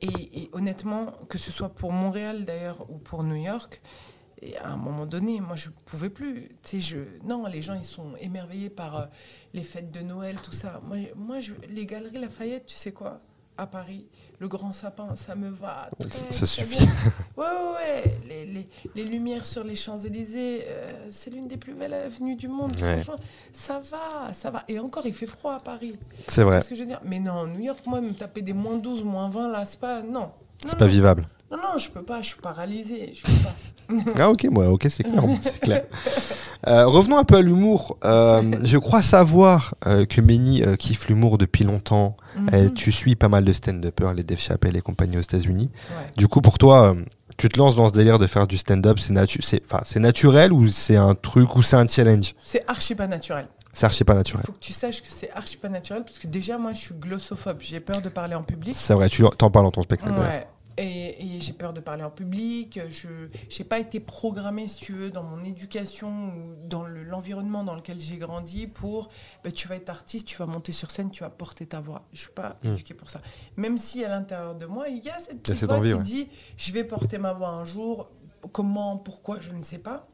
Et, 0.00 0.42
et 0.42 0.50
honnêtement, 0.52 1.12
que 1.28 1.38
ce 1.38 1.50
soit 1.50 1.70
pour 1.70 1.92
Montréal 1.92 2.44
d'ailleurs 2.44 2.86
ou 2.88 2.98
pour 2.98 3.24
New 3.24 3.34
York, 3.34 3.80
et 4.42 4.56
à 4.56 4.68
un 4.68 4.76
moment 4.76 5.06
donné, 5.06 5.40
moi 5.40 5.56
je 5.56 5.68
pouvais 5.86 6.10
plus. 6.10 6.48
Tu 6.62 6.80
sais, 6.80 6.80
je, 6.80 6.98
non, 7.26 7.46
les 7.46 7.62
gens 7.62 7.74
ils 7.74 7.84
sont 7.84 8.12
émerveillés 8.20 8.70
par 8.70 8.96
euh, 8.96 9.06
les 9.54 9.64
fêtes 9.64 9.90
de 9.90 10.00
Noël, 10.00 10.36
tout 10.42 10.52
ça. 10.52 10.80
Moi, 10.86 10.98
moi 11.16 11.40
je, 11.40 11.54
les 11.68 11.86
galeries 11.86 12.18
Lafayette, 12.18 12.66
tu 12.66 12.76
sais 12.76 12.92
quoi? 12.92 13.20
À 13.60 13.66
Paris, 13.66 14.06
le 14.38 14.46
grand 14.46 14.70
sapin, 14.70 15.16
ça 15.16 15.34
me 15.34 15.48
va 15.50 15.88
très, 15.98 16.30
Ça 16.30 16.46
suffit. 16.46 16.84
Ouais, 17.36 17.44
ouais, 17.44 18.04
ouais. 18.04 18.12
Les, 18.28 18.46
les- 18.46 18.68
les 18.94 19.04
lumières 19.04 19.44
sur 19.44 19.64
les 19.64 19.74
Champs-Élysées, 19.74 20.60
euh, 20.68 21.08
c'est 21.10 21.30
l'une 21.30 21.48
des 21.48 21.56
plus 21.56 21.74
belles 21.74 21.92
avenues 21.94 22.36
du 22.36 22.46
monde. 22.46 22.70
Ouais. 22.80 23.02
Franchement, 23.02 23.16
ça 23.52 23.80
va, 23.80 24.32
ça 24.32 24.52
va. 24.52 24.62
Et 24.68 24.78
encore, 24.78 25.06
il 25.06 25.12
fait 25.14 25.26
froid 25.26 25.54
à 25.54 25.58
Paris. 25.58 25.98
C'est 26.28 26.44
vrai. 26.44 26.60
Que 26.62 26.76
je 26.76 26.80
veux 26.82 26.86
dire? 26.86 27.00
Mais 27.04 27.18
non, 27.18 27.48
New 27.48 27.58
York, 27.58 27.80
moi, 27.86 28.00
me 28.00 28.12
taper 28.12 28.42
des 28.42 28.52
moins 28.52 28.76
12, 28.76 29.02
moins 29.02 29.28
20, 29.28 29.48
là, 29.50 29.64
c'est 29.64 29.80
pas. 29.80 30.02
Non. 30.02 30.20
Non, 30.20 30.30
C'est 30.62 30.78
pas 30.78 30.84
non. 30.84 30.90
vivable. 30.92 31.28
Non, 31.50 31.56
non, 31.58 31.78
je 31.78 31.88
peux 31.88 32.02
pas, 32.02 32.20
je 32.20 32.28
suis 32.28 32.40
paralysée. 32.40 33.12
Je 33.14 33.22
peux 33.22 33.42
pas. 33.42 33.54
Ah 34.18 34.28
ok, 34.30 34.44
moi, 34.50 34.68
ok, 34.68 34.86
c'est 34.90 35.02
clair, 35.02 35.22
c'est 35.40 35.58
clair. 35.60 35.82
Euh, 36.66 36.86
revenons 36.86 37.16
un 37.16 37.24
peu 37.24 37.36
à 37.36 37.40
l'humour. 37.40 37.96
Euh, 38.04 38.42
je 38.62 38.76
crois 38.76 39.00
savoir 39.00 39.74
euh, 39.86 40.04
que 40.04 40.20
Méni 40.20 40.62
kiffe 40.78 41.08
l'humour 41.08 41.38
depuis 41.38 41.64
longtemps. 41.64 42.14
Mhm. 42.36 42.74
tu 42.74 42.92
suis 42.92 43.16
pas 43.16 43.28
mal 43.28 43.44
de 43.44 43.52
stand-uppers, 43.54 44.12
les 44.12 44.24
Dave 44.24 44.38
Chappelle 44.38 44.76
et 44.76 44.82
compagnie 44.82 45.16
aux 45.16 45.22
États-Unis. 45.22 45.70
Ouais. 45.72 46.12
Du 46.18 46.28
coup, 46.28 46.42
pour 46.42 46.58
toi, 46.58 46.94
tu 47.38 47.48
te 47.48 47.58
lances 47.58 47.76
dans 47.76 47.88
ce 47.88 47.92
délire 47.94 48.18
de 48.18 48.26
faire 48.26 48.46
du 48.46 48.58
stand-up, 48.58 48.98
c'est 48.98 49.12
natu 49.14 49.40
c'est, 49.42 49.62
enfin, 49.64 49.80
c'est 49.84 50.00
naturel 50.00 50.52
ou 50.52 50.66
c'est 50.66 50.96
un 50.96 51.14
truc 51.14 51.56
ou 51.56 51.62
c'est 51.62 51.76
un 51.76 51.86
challenge? 51.88 52.34
C'est 52.44 52.68
archi 52.68 52.94
pas 52.94 53.06
naturel. 53.06 53.46
C'est 53.72 53.86
archi 53.86 54.04
pas 54.04 54.14
Il 54.14 54.18
naturel. 54.18 54.44
faut 54.44 54.52
que 54.52 54.58
tu 54.58 54.72
saches 54.72 55.00
que 55.02 55.08
c'est 55.08 55.30
archi 55.30 55.56
pas 55.56 55.68
naturel 55.68 56.02
parce 56.04 56.18
que 56.18 56.26
déjà, 56.26 56.58
moi, 56.58 56.72
je 56.72 56.78
suis 56.80 56.94
glossophobe. 56.94 57.58
J'ai 57.60 57.80
peur 57.80 58.02
de 58.02 58.08
parler 58.08 58.34
en 58.34 58.42
public. 58.42 58.74
C'est 58.76 58.94
vrai, 58.94 59.08
tu 59.08 59.22
t'en 59.38 59.50
parles 59.50 59.66
dans 59.66 59.70
ton 59.70 59.82
spectacle. 59.82 60.18
Ouais. 60.18 60.46
Et, 60.80 61.36
et 61.36 61.40
j'ai 61.40 61.52
peur 61.52 61.72
de 61.72 61.80
parler 61.80 62.04
en 62.04 62.10
public. 62.10 62.78
Je 62.88 63.08
n'ai 63.58 63.64
pas 63.64 63.78
été 63.80 63.98
programmée, 63.98 64.68
si 64.68 64.76
tu 64.80 64.92
veux, 64.92 65.10
dans 65.10 65.24
mon 65.24 65.42
éducation 65.44 66.08
ou 66.28 66.54
dans 66.68 66.84
le- 66.84 67.02
l'environnement 67.02 67.64
dans 67.64 67.74
lequel 67.74 67.98
j'ai 67.98 68.16
grandi 68.16 68.68
pour 68.68 69.08
bah, 69.42 69.50
tu 69.50 69.66
vas 69.66 69.74
être 69.74 69.90
artiste, 69.90 70.26
tu 70.26 70.36
vas 70.36 70.46
monter 70.46 70.70
sur 70.72 70.90
scène, 70.92 71.10
tu 71.10 71.24
vas 71.24 71.30
porter 71.30 71.66
ta 71.66 71.80
voix. 71.80 72.04
Je 72.12 72.20
suis 72.20 72.30
pas 72.30 72.58
Mm. 72.62 72.68
éduquée 72.74 72.94
pour 72.94 73.10
ça. 73.10 73.20
Même 73.56 73.76
si 73.76 74.04
à 74.04 74.08
l'intérieur 74.08 74.54
de 74.54 74.66
moi, 74.66 74.88
il 74.88 75.04
y 75.04 75.10
a 75.10 75.18
cette 75.18 75.30
Il 75.30 75.34
y 75.34 75.36
a 75.36 75.38
petite 75.40 75.56
cette 75.56 75.68
voix 75.68 75.78
envie, 75.78 75.90
qui 75.90 75.96
ouais. 75.96 76.02
dit 76.02 76.28
je 76.56 76.72
vais 76.72 76.84
porter 76.84 77.18
ma 77.18 77.32
voix 77.32 77.50
un 77.50 77.64
jour. 77.64 78.08
Comment, 78.52 78.96
pourquoi, 78.98 79.38
je 79.40 79.50
ne 79.52 79.64
sais 79.64 79.78
pas. 79.78 80.06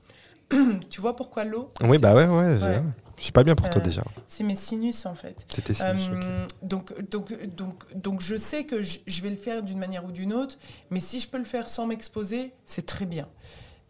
tu 0.88 1.00
vois 1.00 1.14
pourquoi 1.14 1.44
l'eau? 1.44 1.72
Oui, 1.82 1.98
bah 1.98 2.14
ouais, 2.14 2.26
Ouais. 2.26 2.82
Je 3.16 3.22
suis 3.22 3.32
pas 3.32 3.44
bien 3.44 3.54
pour 3.54 3.68
toi 3.70 3.80
Euh, 3.80 3.84
déjà. 3.84 4.02
C'est 4.26 4.44
mes 4.44 4.56
sinus 4.56 5.06
en 5.06 5.14
fait. 5.14 5.44
C'était 5.48 5.74
sinus. 5.74 6.08
Euh, 6.12 6.46
donc, 6.62 6.92
donc, 7.10 7.32
donc, 7.56 7.84
donc 7.94 8.20
je 8.20 8.36
sais 8.36 8.64
que 8.64 8.82
je, 8.82 8.98
vais 9.22 9.30
le 9.30 9.36
faire 9.36 9.62
d'une 9.62 9.78
manière 9.78 10.04
ou 10.04 10.12
d'une 10.12 10.32
autre, 10.32 10.58
mais 10.90 11.00
si 11.00 11.20
je 11.20 11.28
peux 11.28 11.38
le 11.38 11.44
faire 11.44 11.68
sans 11.68 11.86
m'exposer, 11.86 12.52
c'est 12.64 12.86
très 12.86 13.06
bien. 13.06 13.28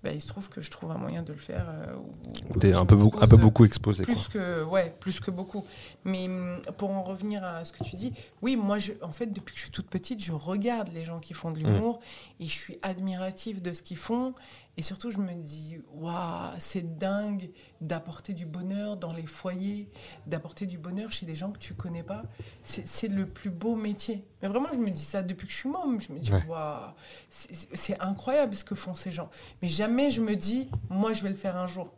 Ben, 0.02 0.14
il 0.14 0.20
se 0.20 0.26
trouve 0.28 0.50
que 0.50 0.60
je 0.60 0.70
trouve 0.70 0.90
un 0.90 0.98
moyen 0.98 1.22
de 1.22 1.32
le 1.32 1.38
faire. 1.38 1.66
euh, 1.66 2.58
T'es 2.60 2.74
un 2.74 2.84
peu, 2.84 2.94
beaucoup, 2.94 3.18
un 3.22 3.26
peu 3.26 3.38
beaucoup 3.38 3.64
exposé. 3.64 4.04
Quoi. 4.04 4.14
Plus 4.14 4.28
que, 4.28 4.62
ouais, 4.64 4.94
plus 5.00 5.18
que 5.18 5.30
beaucoup. 5.30 5.64
Mais 6.04 6.26
hum, 6.26 6.60
pour 6.76 6.90
en 6.90 7.02
revenir 7.02 7.42
à 7.42 7.64
ce 7.64 7.72
que 7.72 7.82
tu 7.82 7.96
dis, 7.96 8.12
oui, 8.42 8.54
moi, 8.56 8.76
je, 8.76 8.92
en 9.00 9.12
fait, 9.12 9.32
depuis 9.32 9.54
que 9.54 9.58
je 9.58 9.62
suis 9.64 9.70
toute 9.72 9.88
petite, 9.88 10.22
je 10.22 10.32
regarde 10.32 10.90
les 10.92 11.06
gens 11.06 11.20
qui 11.20 11.32
font 11.32 11.52
de 11.52 11.58
l'humour 11.58 12.00
et 12.38 12.44
je 12.44 12.52
suis 12.52 12.78
admirative 12.82 13.62
de 13.62 13.72
ce 13.72 13.80
qu'ils 13.80 13.96
font. 13.96 14.34
Et 14.76 14.82
surtout, 14.82 15.12
je 15.12 15.18
me 15.18 15.32
dis, 15.34 15.76
waouh, 15.92 16.50
c'est 16.58 16.98
dingue 16.98 17.50
d'apporter 17.80 18.34
du 18.34 18.44
bonheur 18.44 18.96
dans 18.96 19.12
les 19.12 19.24
foyers, 19.26 19.88
d'apporter 20.26 20.66
du 20.66 20.78
bonheur 20.78 21.12
chez 21.12 21.26
des 21.26 21.36
gens 21.36 21.52
que 21.52 21.58
tu 21.58 21.74
connais 21.74 22.02
pas. 22.02 22.24
C'est 22.62 23.06
le 23.08 23.26
plus 23.28 23.50
beau 23.50 23.76
métier. 23.76 24.24
Mais 24.42 24.48
vraiment, 24.48 24.68
je 24.72 24.78
me 24.78 24.90
dis 24.90 25.04
ça 25.04 25.22
depuis 25.22 25.46
que 25.46 25.52
je 25.52 25.58
suis 25.58 25.68
môme. 25.68 26.00
Je 26.00 26.12
me 26.12 26.18
dis, 26.18 26.32
Ouais. 26.32 26.44
waouh, 26.48 26.90
c'est 27.28 27.68
c'est 27.74 28.00
incroyable 28.00 28.56
ce 28.56 28.64
que 28.64 28.74
font 28.74 28.94
ces 28.94 29.12
gens. 29.12 29.30
Mais 29.62 29.68
jamais 29.68 30.10
je 30.10 30.20
me 30.20 30.34
dis, 30.34 30.68
moi, 30.90 31.12
je 31.12 31.22
vais 31.22 31.28
le 31.30 31.36
faire 31.36 31.56
un 31.56 31.68
jour. 31.68 31.92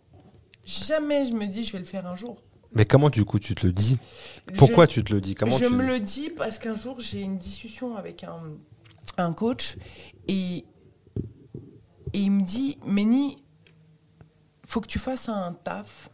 Jamais 0.67 1.27
je 1.27 1.33
me 1.35 1.47
dis, 1.47 1.65
je 1.65 1.73
vais 1.73 1.79
le 1.79 1.85
faire 1.85 2.07
un 2.07 2.17
jour. 2.17 2.43
Mais 2.73 2.85
comment 2.85 3.09
du 3.09 3.25
coup 3.25 3.39
tu 3.39 3.55
te 3.55 3.67
le 3.67 3.73
dis? 3.73 3.99
Pourquoi 4.59 4.85
Je- 4.85 4.91
tu 4.91 5.05
te 5.05 5.15
le 5.15 5.21
dis? 5.23 5.35
Comment 5.35 5.57
je 5.57 5.65
tu... 5.65 5.73
me 5.73 5.87
le 5.87 5.99
dis 6.01 6.29
parce 6.29 6.59
qu'un 6.59 6.75
jour, 6.75 7.01
j'ai 7.01 7.23
une 7.23 7.39
discussion 7.39 7.97
avec 7.97 8.23
un, 8.25 8.43
un 9.17 9.33
coach 9.33 9.77
et, 10.29 10.67
et 12.17 12.21
il 12.21 12.31
me 12.31 12.43
dit 12.43 12.79
Méni, 12.87 13.37
faut 14.65 14.81
que 14.81 14.87
tu 14.89 14.99
fasses 14.99 15.29
un 15.29 15.53
taf 15.53 16.09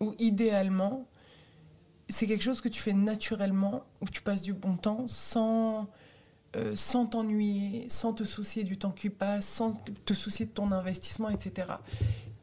où 0.00 0.12
idéalement, 0.18 1.06
c'est 2.08 2.26
quelque 2.26 2.42
chose 2.42 2.60
que 2.60 2.68
tu 2.68 2.82
fais 2.82 2.92
naturellement, 2.92 3.84
où 4.00 4.06
tu 4.08 4.20
passes 4.20 4.42
du 4.42 4.52
bon 4.52 4.76
temps 4.76 5.06
sans. 5.06 5.86
euh, 6.56 6.76
sans 6.76 7.06
t'ennuyer, 7.06 7.88
sans 7.88 8.12
te 8.12 8.24
soucier 8.24 8.62
du 8.62 8.78
temps 8.78 8.92
qui 8.92 9.10
passe, 9.10 9.46
sans 9.46 9.72
te 10.04 10.14
soucier 10.14 10.46
de 10.46 10.52
ton 10.52 10.70
investissement, 10.70 11.28
etc. 11.28 11.66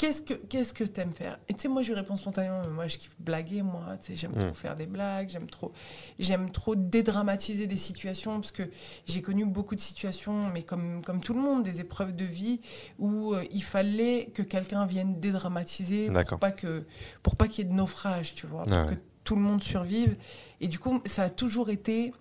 Qu'est-ce 0.01 0.23
que 0.23 0.33
qu'est-ce 0.33 0.73
que 0.73 0.83
t'aimes 0.83 1.13
faire? 1.13 1.37
Et 1.47 1.53
tu 1.53 1.61
sais, 1.61 1.67
moi, 1.67 1.83
je 1.83 1.89
lui 1.89 1.95
réponds 1.95 2.15
spontanément. 2.15 2.61
mais 2.63 2.71
Moi, 2.71 2.87
je 2.87 2.97
kiffe 2.97 3.15
blaguer. 3.19 3.61
Moi, 3.61 3.83
tu 4.01 4.07
sais, 4.07 4.15
j'aime 4.15 4.31
Mm. 4.31 4.39
trop 4.45 4.53
faire 4.55 4.75
des 4.75 4.87
blagues. 4.87 5.29
J'aime 5.29 5.47
trop, 5.47 5.71
j'aime 6.17 6.49
trop 6.49 6.75
dédramatiser 6.75 7.67
des 7.67 7.77
situations 7.77 8.39
parce 8.41 8.51
que 8.51 8.63
j'ai 9.05 9.21
connu 9.21 9.45
beaucoup 9.45 9.75
de 9.75 9.79
situations, 9.79 10.47
mais 10.51 10.63
comme 10.63 11.03
comme 11.05 11.19
tout 11.21 11.35
le 11.35 11.41
monde, 11.41 11.61
des 11.61 11.81
épreuves 11.81 12.15
de 12.15 12.25
vie 12.25 12.61
où 12.97 13.35
euh, 13.35 13.43
il 13.51 13.61
fallait 13.63 14.31
que 14.33 14.41
quelqu'un 14.41 14.87
vienne 14.87 15.19
dédramatiser 15.19 16.09
pour 16.27 16.39
pas 16.39 16.51
que 16.51 16.83
pour 17.21 17.35
pas 17.35 17.47
qu'il 17.47 17.63
y 17.63 17.67
ait 17.67 17.71
de 17.71 17.75
naufrage, 17.77 18.33
tu 18.33 18.47
vois, 18.47 18.63
pour 18.63 18.75
Ah 18.77 18.85
que 18.85 18.95
tout 19.23 19.35
le 19.35 19.41
monde 19.43 19.61
survive. 19.61 20.15
Et 20.61 20.67
du 20.67 20.79
coup, 20.79 20.99
ça 21.05 21.23
a 21.25 21.29
toujours 21.29 21.69
été 21.69 22.11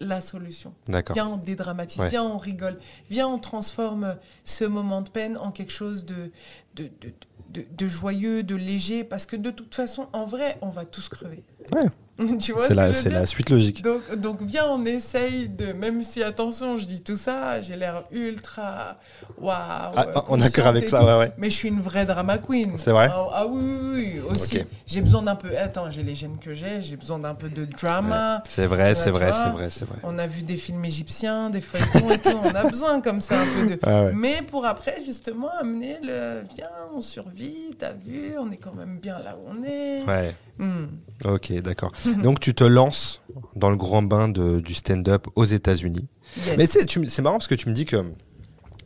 la 0.00 0.20
solution. 0.20 0.74
Viens, 1.12 1.28
on 1.28 1.36
dédramatise, 1.36 2.00
Ouais. 2.00 2.08
viens, 2.08 2.24
on 2.24 2.38
rigole, 2.38 2.78
viens, 3.10 3.26
on 3.28 3.38
transforme 3.38 4.16
ce 4.44 4.64
moment 4.64 5.02
de 5.02 5.08
peine 5.10 5.36
en 5.38 5.50
quelque 5.52 5.72
chose 5.72 6.04
de, 6.04 6.30
de, 6.74 6.90
de, 7.00 7.12
de- 7.50 7.66
de 7.70 7.88
joyeux, 7.88 8.42
de 8.42 8.56
léger, 8.56 9.04
parce 9.04 9.26
que 9.26 9.36
de 9.36 9.50
toute 9.50 9.74
façon, 9.74 10.08
en 10.12 10.24
vrai, 10.24 10.58
on 10.62 10.70
va 10.70 10.84
tous 10.84 11.08
crever. 11.08 11.44
Ouais. 11.72 11.86
tu 12.38 12.52
vois 12.52 12.62
C'est 12.62 12.68
ce 12.68 12.74
la, 12.74 12.92
c'est 12.92 13.10
la 13.10 13.26
suite 13.26 13.50
logique. 13.50 13.82
donc, 13.82 14.14
donc 14.16 14.40
viens, 14.42 14.66
on 14.68 14.84
essaye 14.84 15.48
de, 15.48 15.72
même 15.72 16.02
si 16.04 16.22
attention, 16.22 16.76
je 16.76 16.84
dis 16.84 17.02
tout 17.02 17.16
ça, 17.16 17.60
j'ai 17.60 17.74
l'air 17.76 18.04
ultra, 18.12 18.98
waouh, 19.38 19.54
Ah, 19.96 20.24
on 20.28 20.38
est 20.38 20.42
d'accord 20.42 20.68
avec 20.68 20.88
ça, 20.88 21.00
tout. 21.00 21.06
ouais, 21.06 21.18
ouais. 21.18 21.32
Mais 21.38 21.50
je 21.50 21.56
suis 21.56 21.68
une 21.68 21.80
vraie 21.80 22.06
drama 22.06 22.38
queen. 22.38 22.72
C'est 22.76 22.92
vrai 22.92 23.08
Ah, 23.12 23.26
ah 23.32 23.46
oui, 23.46 23.60
oui, 23.60 24.12
oui, 24.14 24.20
aussi. 24.30 24.60
J'ai 24.86 25.00
besoin 25.00 25.22
d'un 25.22 25.34
peu. 25.34 25.56
Attends, 25.58 25.90
j'ai 25.90 26.02
les 26.04 26.14
gènes 26.14 26.38
que 26.38 26.54
j'ai, 26.54 26.82
j'ai 26.82 26.96
besoin 26.96 27.18
d'un 27.18 27.34
peu 27.34 27.48
de 27.48 27.64
drama. 27.64 28.42
C'est 28.48 28.66
vrai, 28.66 28.94
c'est 28.94 29.10
vrai, 29.10 29.32
c'est 29.32 29.50
vrai, 29.50 29.70
c'est 29.70 29.84
vrai. 29.84 29.98
On 30.04 30.16
a 30.18 30.26
vu 30.26 30.42
des 30.42 30.56
films 30.56 30.84
égyptiens, 30.84 31.50
des 31.50 31.60
feuilletons 31.60 32.10
et 32.10 32.18
tout. 32.18 32.36
On 32.44 32.54
a 32.54 32.62
besoin 32.68 33.00
comme 33.00 33.20
ça 33.20 33.34
un 33.40 33.44
peu 33.60 33.70
de. 33.70 33.78
Ah 33.82 34.04
ouais. 34.04 34.12
Mais 34.14 34.42
pour 34.42 34.66
après, 34.66 34.98
justement, 35.04 35.50
amener 35.60 35.98
le. 36.02 36.42
Viens, 36.54 36.68
on 36.94 37.00
survit, 37.00 37.74
t'as 37.76 37.92
vu, 37.92 38.34
on 38.38 38.50
est 38.52 38.56
quand 38.56 38.74
même 38.74 38.98
bien 39.00 39.18
là 39.18 39.36
où 39.36 39.50
on 39.50 39.64
est. 39.64 40.04
Ouais. 40.06 40.34
Hmm. 40.58 40.86
Ok, 41.24 41.52
d'accord. 41.62 41.90
Donc 42.22 42.40
tu 42.40 42.54
te 42.54 42.64
lances 42.64 43.20
dans 43.56 43.70
le 43.70 43.76
grand 43.76 44.02
bain 44.02 44.28
de- 44.28 44.60
du 44.60 44.74
stand-up 44.74 45.26
aux 45.34 45.44
États-Unis. 45.44 46.06
Yes. 46.46 46.56
Mais 46.56 46.66
c'est 47.06 47.22
marrant 47.22 47.36
parce 47.36 47.46
que 47.48 47.54
tu 47.54 47.68
me 47.68 47.74
dis 47.74 47.84
que 47.84 47.96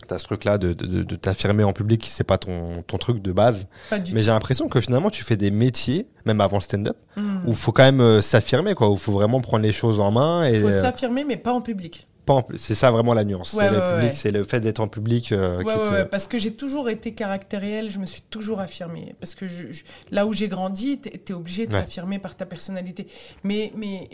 tu 0.08 0.14
as 0.14 0.18
ce 0.18 0.24
truc-là 0.24 0.58
de, 0.58 0.72
de- 0.72 0.86
de- 0.86 1.02
de 1.02 1.16
t'affirmer 1.16 1.64
en 1.64 1.72
public, 1.72 2.08
c'est 2.10 2.24
pas 2.24 2.38
ton, 2.38 2.82
ton 2.86 2.98
truc 2.98 3.20
de 3.20 3.32
base. 3.32 3.68
Mais 4.14 4.22
j'ai 4.22 4.30
l'impression 4.30 4.68
que 4.68 4.80
finalement 4.80 5.10
tu 5.10 5.22
fais 5.22 5.36
des 5.36 5.50
métiers, 5.50 6.06
même 6.24 6.40
avant 6.40 6.56
le 6.58 6.62
stand-up. 6.62 6.96
Hmm. 7.16 7.38
où 7.46 7.48
il 7.50 7.54
faut 7.56 7.72
quand 7.72 7.82
même 7.84 8.00
euh, 8.00 8.20
s'affirmer, 8.20 8.74
quoi. 8.74 8.88
Où 8.90 8.94
il 8.94 8.98
faut 8.98 9.12
vraiment 9.12 9.40
prendre 9.40 9.64
les 9.64 9.72
choses 9.72 10.00
en 10.00 10.10
main. 10.10 10.44
Et 10.44 10.60
faut 10.60 10.68
euh, 10.68 10.80
s'affirmer, 10.82 11.24
mais 11.24 11.36
pas 11.36 11.52
en 11.52 11.60
public. 11.60 12.06
Pas 12.28 12.44
c'est 12.54 12.74
ça 12.74 12.90
vraiment 12.90 13.14
la 13.14 13.24
nuance. 13.24 13.52
Ouais, 13.54 13.64
c'est 13.68 13.70
le 13.74 13.80
public, 13.80 14.02
ouais. 14.10 14.12
c'est 14.12 14.30
le 14.30 14.44
fait 14.44 14.60
d'être 14.60 14.80
en 14.80 14.88
public 14.88 15.32
euh, 15.32 15.58
qui 15.58 15.64
te- 15.64 16.02
parce 16.04 16.28
que 16.28 16.38
j'ai 16.38 16.52
toujours 16.52 16.88
été 16.88 17.12
caractérielle, 17.14 17.90
je 17.90 17.98
me 17.98 18.06
suis 18.06 18.22
toujours 18.22 18.60
affirmée. 18.60 19.14
Parce 19.20 19.34
que 19.34 19.46
je- 19.46 19.72
je- 19.72 19.84
là 20.10 20.26
où 20.26 20.32
j'ai 20.32 20.48
grandi, 20.48 20.98
t'es 20.98 21.20
es 21.28 21.32
obligé 21.32 21.66
de 21.66 21.72
t'affirmer 21.72 22.18
par 22.18 22.36
ta 22.36 22.46
personnalité. 22.46 23.06
Mais, 23.44 23.72
mais, 23.76 24.08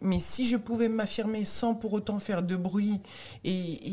mais 0.00 0.18
si 0.20 0.46
je 0.46 0.56
pouvais 0.56 0.88
m'affirmer 0.88 1.44
sans 1.44 1.74
pour 1.74 1.92
autant 1.92 2.18
faire 2.20 2.42
de 2.42 2.56
bruit 2.56 3.00
et, 3.44 3.50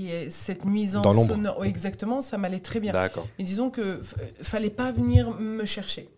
et, 0.07 0.11
euh, 0.11 0.25
cette 0.29 0.65
nuisance 0.65 1.03
Dans 1.03 1.13
l'ombre. 1.13 1.35
sonore, 1.35 1.65
exactement, 1.65 2.21
ça 2.21 2.37
m'allait 2.37 2.59
très 2.59 2.79
bien. 2.79 2.93
D'accord. 2.93 3.27
Mais 3.37 3.45
disons 3.45 3.69
que 3.69 4.01
f- 4.01 4.13
fallait 4.41 4.69
pas 4.69 4.91
venir 4.91 5.31
me 5.39 5.65
chercher. 5.65 6.09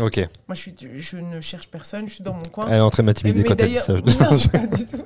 Ok. 0.00 0.16
Moi, 0.18 0.54
je, 0.54 0.54
suis, 0.54 0.74
je 0.96 1.16
ne 1.16 1.40
cherche 1.40 1.68
personne, 1.68 2.08
je 2.08 2.14
suis 2.14 2.24
dans 2.24 2.34
mon 2.34 2.48
coin. 2.52 2.66
Elle 2.68 2.76
est 2.76 2.80
en 2.80 2.90
train 2.90 3.02
de 3.02 3.06
m'intimider 3.06 3.44
quand 3.44 3.60
elle 3.60 3.68
dit 3.68 3.74
ça. 3.76 3.94
Pas 4.52 4.66
du 4.66 4.86
tout. 4.86 5.04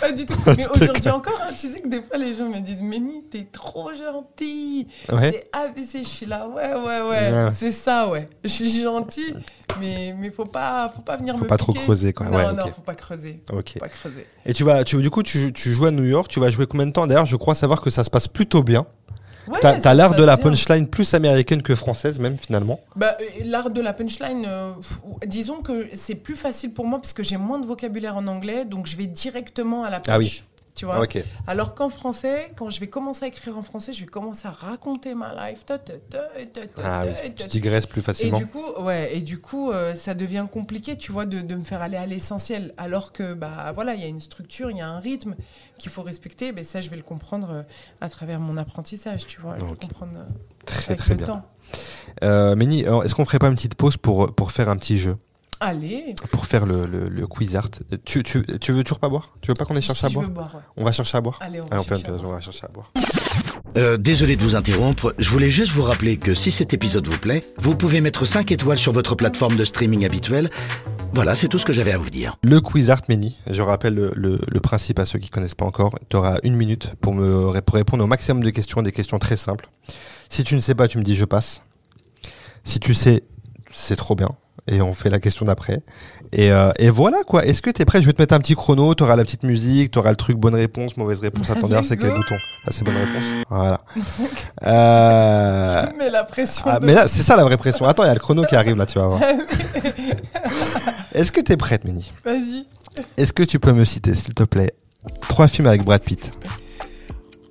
Pas 0.00 0.12
du 0.12 0.26
tout. 0.26 0.38
Mais 0.56 0.66
aujourd'hui 0.68 1.10
encore, 1.10 1.38
hein, 1.42 1.52
tu 1.58 1.68
sais 1.70 1.80
que 1.80 1.88
des 1.88 2.02
fois, 2.02 2.16
les 2.18 2.34
gens 2.34 2.48
me 2.48 2.60
disent 2.60 2.82
Méni, 2.82 3.24
t'es 3.30 3.46
trop 3.50 3.90
gentil. 3.92 4.88
ouais. 5.12 5.32
C'est 5.32 5.44
abusé. 5.52 6.02
Je 6.02 6.08
suis 6.08 6.26
là, 6.26 6.48
ouais, 6.48 6.74
ouais, 6.74 7.00
ouais. 7.08 7.50
C'est 7.56 7.72
ça, 7.72 8.08
ouais. 8.08 8.28
Je 8.44 8.48
suis 8.48 8.82
gentil, 8.82 9.34
mais 9.80 10.14
mais 10.18 10.30
faut 10.30 10.44
pas, 10.44 10.90
faut 10.94 11.02
pas 11.02 11.16
venir 11.16 11.36
Faut 11.36 11.44
me 11.44 11.48
pas 11.48 11.56
trop 11.58 11.72
creuser, 11.72 12.12
quoi. 12.12 12.26
Non, 12.26 12.36
Ouais, 12.36 12.52
non, 12.52 12.66
faut 12.68 12.82
pas 12.82 12.94
creuser. 12.94 13.42
Ok. 13.52 13.72
Faut 13.74 13.80
pas 13.80 13.88
creuser. 13.88 14.26
Et 14.46 14.52
tu 14.52 14.64
vas, 14.64 14.84
tu, 14.84 15.00
du 15.00 15.10
coup, 15.10 15.22
tu, 15.22 15.52
tu 15.52 15.72
joues 15.72 15.86
à 15.86 15.90
New 15.90 16.04
York. 16.04 16.28
Tu 16.28 16.40
vas 16.40 16.50
jouer 16.50 16.66
combien 16.66 16.86
de 16.86 16.92
temps 16.92 17.06
D'ailleurs, 17.06 17.26
je 17.26 17.36
crois 17.36 17.54
savoir 17.54 17.80
que 17.80 17.90
ça 17.90 18.04
se 18.04 18.10
passe 18.10 18.28
plutôt 18.28 18.62
bien. 18.62 18.86
Ouais, 19.48 19.58
T'as 19.60 19.94
l'art 19.94 20.14
de 20.14 20.24
la 20.24 20.36
bien. 20.36 20.50
punchline 20.50 20.86
plus 20.86 21.14
américaine 21.14 21.62
que 21.62 21.74
française, 21.74 22.18
même 22.20 22.38
finalement. 22.38 22.80
Bah, 22.96 23.16
euh, 23.20 23.24
l'art 23.44 23.70
de 23.70 23.80
la 23.80 23.92
punchline, 23.92 24.44
euh, 24.46 24.72
disons 25.26 25.62
que 25.62 25.88
c'est 25.94 26.14
plus 26.14 26.36
facile 26.36 26.72
pour 26.72 26.86
moi 26.86 27.00
parce 27.00 27.12
que 27.12 27.22
j'ai 27.22 27.36
moins 27.36 27.58
de 27.58 27.66
vocabulaire 27.66 28.16
en 28.16 28.26
anglais, 28.26 28.64
donc 28.64 28.86
je 28.86 28.96
vais 28.96 29.06
directement 29.06 29.84
à 29.84 29.90
la 29.90 30.00
punch. 30.00 30.14
Ah 30.14 30.18
oui. 30.18 30.42
Tu 30.74 30.86
vois. 30.86 31.04
Alors 31.46 31.74
qu'en 31.74 31.90
français, 31.90 32.50
quand 32.56 32.70
je 32.70 32.80
vais 32.80 32.86
commencer 32.86 33.26
à 33.26 33.28
écrire 33.28 33.58
en 33.58 33.62
français, 33.62 33.92
je 33.92 34.00
vais 34.00 34.06
commencer 34.06 34.48
à 34.48 34.52
raconter 34.52 35.14
ma 35.14 35.50
life. 35.50 35.66
ta, 35.66 35.76
ta, 35.78 35.92
ta, 35.98 36.18
ta, 36.50 36.66
ta, 36.66 36.82
Ah 36.82 37.02
oui. 37.04 37.34
ta, 37.34 37.44
Tu 37.44 37.48
digresses 37.48 37.84
plus 37.86 38.00
Et 38.00 38.04
facilement. 38.04 38.38
du 38.38 38.46
coup, 38.46 38.64
ouais, 38.80 39.14
et 39.14 39.20
du 39.20 39.38
coup, 39.38 39.70
euh, 39.70 39.94
ça 39.94 40.14
devient 40.14 40.46
compliqué, 40.50 40.96
tu 40.96 41.12
vois, 41.12 41.26
de, 41.26 41.42
de 41.42 41.54
me 41.56 41.64
faire 41.64 41.82
aller 41.82 41.98
à 41.98 42.06
l'essentiel. 42.06 42.72
Alors 42.78 43.12
que, 43.12 43.34
bah, 43.34 43.72
voilà, 43.74 43.94
il 43.94 44.00
y 44.00 44.04
a 44.04 44.08
une 44.08 44.20
structure, 44.20 44.70
il 44.70 44.78
y 44.78 44.80
a 44.80 44.88
un 44.88 44.98
rythme 44.98 45.34
qu'il 45.76 45.90
faut 45.92 46.02
respecter. 46.02 46.52
Mais 46.52 46.64
ça, 46.64 46.80
je 46.80 46.88
vais 46.88 46.96
le 46.96 47.02
comprendre 47.02 47.50
euh, 47.50 47.62
à 48.00 48.08
travers 48.08 48.40
mon 48.40 48.56
apprentissage, 48.56 49.26
tu 49.26 49.40
vois. 49.42 49.56
Je 49.58 49.64
vais 49.66 49.70
Ok. 49.72 49.82
le 49.82 49.88
comprendre 49.88 50.12
euh, 50.16 50.24
Très 50.64 50.92
avec 50.92 50.98
très 51.00 51.10
le 51.10 51.16
bien. 51.18 51.26
temps. 51.26 51.42
Euh, 52.22 52.56
Méni, 52.56 52.80
est-ce 53.04 53.14
qu'on 53.14 53.26
ferait 53.26 53.38
pas 53.38 53.48
une 53.48 53.54
petite 53.56 53.74
pause 53.74 53.98
pour, 53.98 54.34
pour 54.34 54.52
faire 54.52 54.70
un 54.70 54.76
petit 54.76 54.96
jeu? 54.96 55.16
Allez, 55.64 56.16
Pour 56.32 56.46
faire 56.46 56.66
le, 56.66 56.86
le, 56.86 57.08
le 57.08 57.26
quiz 57.28 57.54
art 57.54 57.68
tu, 58.04 58.24
tu, 58.24 58.44
tu 58.60 58.72
veux 58.72 58.82
toujours 58.82 58.98
pas 58.98 59.08
boire? 59.08 59.30
Tu 59.40 59.48
veux 59.48 59.54
pas 59.54 59.64
qu'on 59.64 59.76
aille 59.76 59.82
chercher 59.82 60.00
si 60.00 60.06
à 60.06 60.08
je 60.08 60.14
boire 60.14 60.26
veux 60.26 60.32
boire, 60.32 60.54
ouais. 60.56 60.60
On 60.76 60.82
va 60.84 60.90
chercher 60.90 61.16
à 61.18 61.20
boire? 61.20 61.38
Allez, 61.40 61.60
on 61.60 61.64
Allez, 61.64 61.84
on 62.24 62.30
à 62.30 62.34
va 62.34 62.40
chercher 62.40 62.64
à 62.64 62.68
boire. 62.68 62.90
Euh, 63.76 63.96
désolé 63.96 64.34
de 64.36 64.42
vous 64.42 64.56
interrompre, 64.56 65.14
je 65.18 65.30
voulais 65.30 65.50
juste 65.50 65.70
vous 65.72 65.82
rappeler 65.84 66.16
que 66.16 66.34
si 66.34 66.50
cet 66.50 66.74
épisode 66.74 67.06
vous 67.06 67.16
plaît, 67.16 67.44
vous 67.58 67.76
pouvez 67.76 68.00
mettre 68.00 68.24
5 68.24 68.50
étoiles 68.50 68.76
sur 68.76 68.92
votre 68.92 69.14
plateforme 69.14 69.56
de 69.56 69.64
streaming 69.64 70.04
habituelle. 70.04 70.50
Voilà, 71.14 71.36
c'est 71.36 71.46
tout 71.48 71.58
ce 71.60 71.64
que 71.64 71.72
j'avais 71.72 71.92
à 71.92 71.98
vous 71.98 72.10
dire. 72.10 72.36
Le 72.42 72.60
quiz 72.60 72.90
Art 72.90 73.02
Meni, 73.08 73.38
je 73.48 73.62
rappelle 73.62 73.94
le, 73.94 74.12
le- 74.16 74.40
le 74.46 74.60
principe 74.60 74.98
à 74.98 75.06
ceux 75.06 75.20
qui 75.20 75.30
connaissent 75.30 75.54
pas 75.54 75.64
encore. 75.64 75.96
Tu 76.10 76.16
auras 76.16 76.38
une 76.42 76.56
minute 76.56 76.92
pour, 77.00 77.14
me, 77.14 77.60
pour 77.60 77.76
répondre 77.76 78.02
au 78.02 78.06
maximum 78.08 78.42
de 78.42 78.50
questions, 78.50 78.82
des 78.82 78.92
questions 78.92 79.18
très 79.20 79.36
simples. 79.36 79.68
Si 80.28 80.42
tu 80.42 80.56
ne 80.56 80.60
sais 80.60 80.74
pas, 80.74 80.88
tu 80.88 80.98
me 80.98 81.02
dis 81.04 81.14
je 81.14 81.24
passe. 81.24 81.62
Si 82.64 82.80
tu 82.80 82.94
sais, 82.94 83.22
c'est 83.70 83.96
trop 83.96 84.16
bien. 84.16 84.30
Et 84.68 84.80
on 84.80 84.92
fait 84.92 85.10
la 85.10 85.18
question 85.18 85.44
d'après. 85.44 85.80
Et, 86.32 86.52
euh, 86.52 86.70
et 86.78 86.88
voilà 86.88 87.24
quoi. 87.26 87.44
Est-ce 87.44 87.60
que 87.62 87.70
tu 87.70 87.82
es 87.82 87.84
prêt? 87.84 88.00
Je 88.00 88.06
vais 88.06 88.12
te 88.12 88.22
mettre 88.22 88.34
un 88.34 88.38
petit 88.38 88.54
chrono. 88.54 88.94
Tu 88.94 89.02
auras 89.02 89.16
la 89.16 89.24
petite 89.24 89.42
musique, 89.42 89.90
tu 89.90 89.98
auras 89.98 90.10
le 90.10 90.16
truc 90.16 90.36
bonne 90.36 90.54
réponse, 90.54 90.96
mauvaise 90.96 91.18
réponse. 91.18 91.50
Attendez, 91.50 91.74
Allez, 91.74 91.86
c'est 91.86 91.96
quel 91.96 92.10
bouton? 92.10 92.36
Ah, 92.64 92.70
c'est 92.70 92.84
bonne 92.84 92.96
réponse. 92.96 93.24
Voilà. 93.50 93.80
Euh, 94.64 95.72
Ça 95.86 95.88
met 95.98 96.08
la 96.10 96.22
pression. 96.24 96.62
ah, 96.66 96.78
de- 96.78 96.86
mais 96.86 96.94
là, 96.94 97.08
c'est 97.08 97.22
ça 97.22 97.34
la 97.36 97.42
vraie 97.42 97.56
pression. 97.56 97.84
Attends, 97.86 98.04
il 98.04 98.06
y 98.06 98.10
a 98.10 98.14
le 98.14 98.20
chrono 98.20 98.44
qui 98.44 98.54
arrive 98.54 98.76
là, 98.76 98.86
tu 98.86 98.98
vas 98.98 99.08
voir. 99.08 99.20
Est-ce 101.14 101.32
que 101.32 101.40
tu 101.40 101.52
es 101.52 101.56
prête, 101.56 101.84
Méni 101.84 102.10
Vas-y. 102.24 102.66
Est-ce 103.16 103.32
que 103.32 103.42
tu 103.42 103.58
peux 103.58 103.72
me 103.72 103.84
citer, 103.84 104.14
s'il 104.14 104.34
te 104.34 104.44
plaît, 104.44 104.74
trois 105.28 105.48
films 105.48 105.66
avec 105.66 105.82
Brad 105.82 106.02
Pitt? 106.02 106.30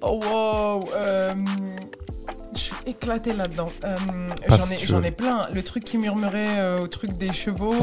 Oh 0.02 0.20
wow. 0.24 0.90
euh, 0.96 1.34
éclatée 2.86 3.34
là-dedans. 3.34 3.70
Euh, 3.84 3.96
j'en 4.48 4.68
ai, 4.70 4.78
j'en 4.78 5.02
plein. 5.12 5.48
Le 5.54 5.64
truc 5.64 5.84
qui 5.84 5.98
murmurait 5.98 6.46
euh, 6.58 6.80
au 6.82 6.88
truc 6.88 7.18
des 7.18 7.32
chevaux. 7.34 7.76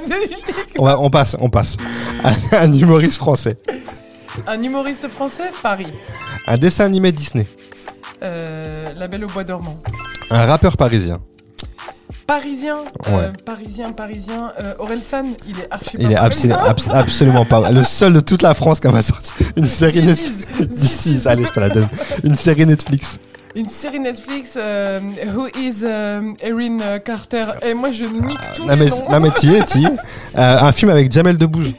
on, 0.78 0.84
va- 0.84 0.98
on 1.00 1.10
passe, 1.10 1.36
on 1.40 1.50
passe. 1.50 1.76
Un, 2.24 2.34
un 2.64 2.72
humoriste 2.72 3.16
français. 3.16 3.56
Un 4.46 4.62
humoriste 4.62 5.08
français, 5.08 5.50
Farid. 5.52 5.88
Un 6.46 6.56
dessin 6.58 6.84
animé 6.84 7.12
Disney. 7.12 7.46
Euh, 8.22 8.92
la 8.96 9.08
Belle 9.08 9.24
au 9.24 9.28
bois 9.28 9.44
dormant. 9.44 9.76
Un 10.30 10.44
rappeur 10.46 10.76
parisien. 10.76 11.18
Parisien, 12.26 12.76
Ouais. 13.10 13.30
parisien, 13.46 13.92
parisien. 13.92 14.52
Euh, 14.60 14.74
Orelsan, 14.78 15.24
il 15.48 15.58
est 15.60 15.68
archi 15.70 15.96
Il 15.98 16.12
est 16.12 16.14
pas 16.14 16.28
abso- 16.28 16.48
parisien. 16.48 16.56
abs- 16.56 16.90
absolument 16.90 17.44
pas. 17.46 17.70
Le 17.70 17.82
seul 17.82 18.12
de 18.12 18.20
toute 18.20 18.42
la 18.42 18.52
France 18.54 18.80
qui 18.80 18.88
m'a 18.88 19.00
sorti 19.02 19.32
une 19.56 19.66
série 19.66 20.02
Netflix. 20.02 21.26
allez, 21.26 21.44
je 21.44 21.48
te 21.52 21.60
la 21.60 21.70
donne. 21.70 21.88
Une 22.24 22.36
série 22.36 22.66
Netflix. 22.66 23.18
Une 23.58 23.68
série 23.68 23.98
Netflix, 23.98 24.50
euh, 24.56 25.00
Who 25.34 25.48
is 25.48 25.80
euh, 25.82 26.32
Erin 26.40 27.00
Carter 27.00 27.44
Et 27.66 27.74
moi, 27.74 27.90
je 27.90 28.04
nique 28.04 28.38
tous 28.54 28.62
Non 28.64 28.74
les 28.74 28.84
mais, 28.84 28.88
noms. 28.88 29.10
non 29.10 29.18
mais 29.18 29.30
t'y 29.32 29.52
es, 29.52 29.64
t'y 29.64 29.84
es. 29.84 29.88
Euh, 30.38 30.58
un 30.60 30.70
film 30.70 30.90
avec 30.92 31.10
Jamel 31.10 31.36
Debbouze. 31.36 31.72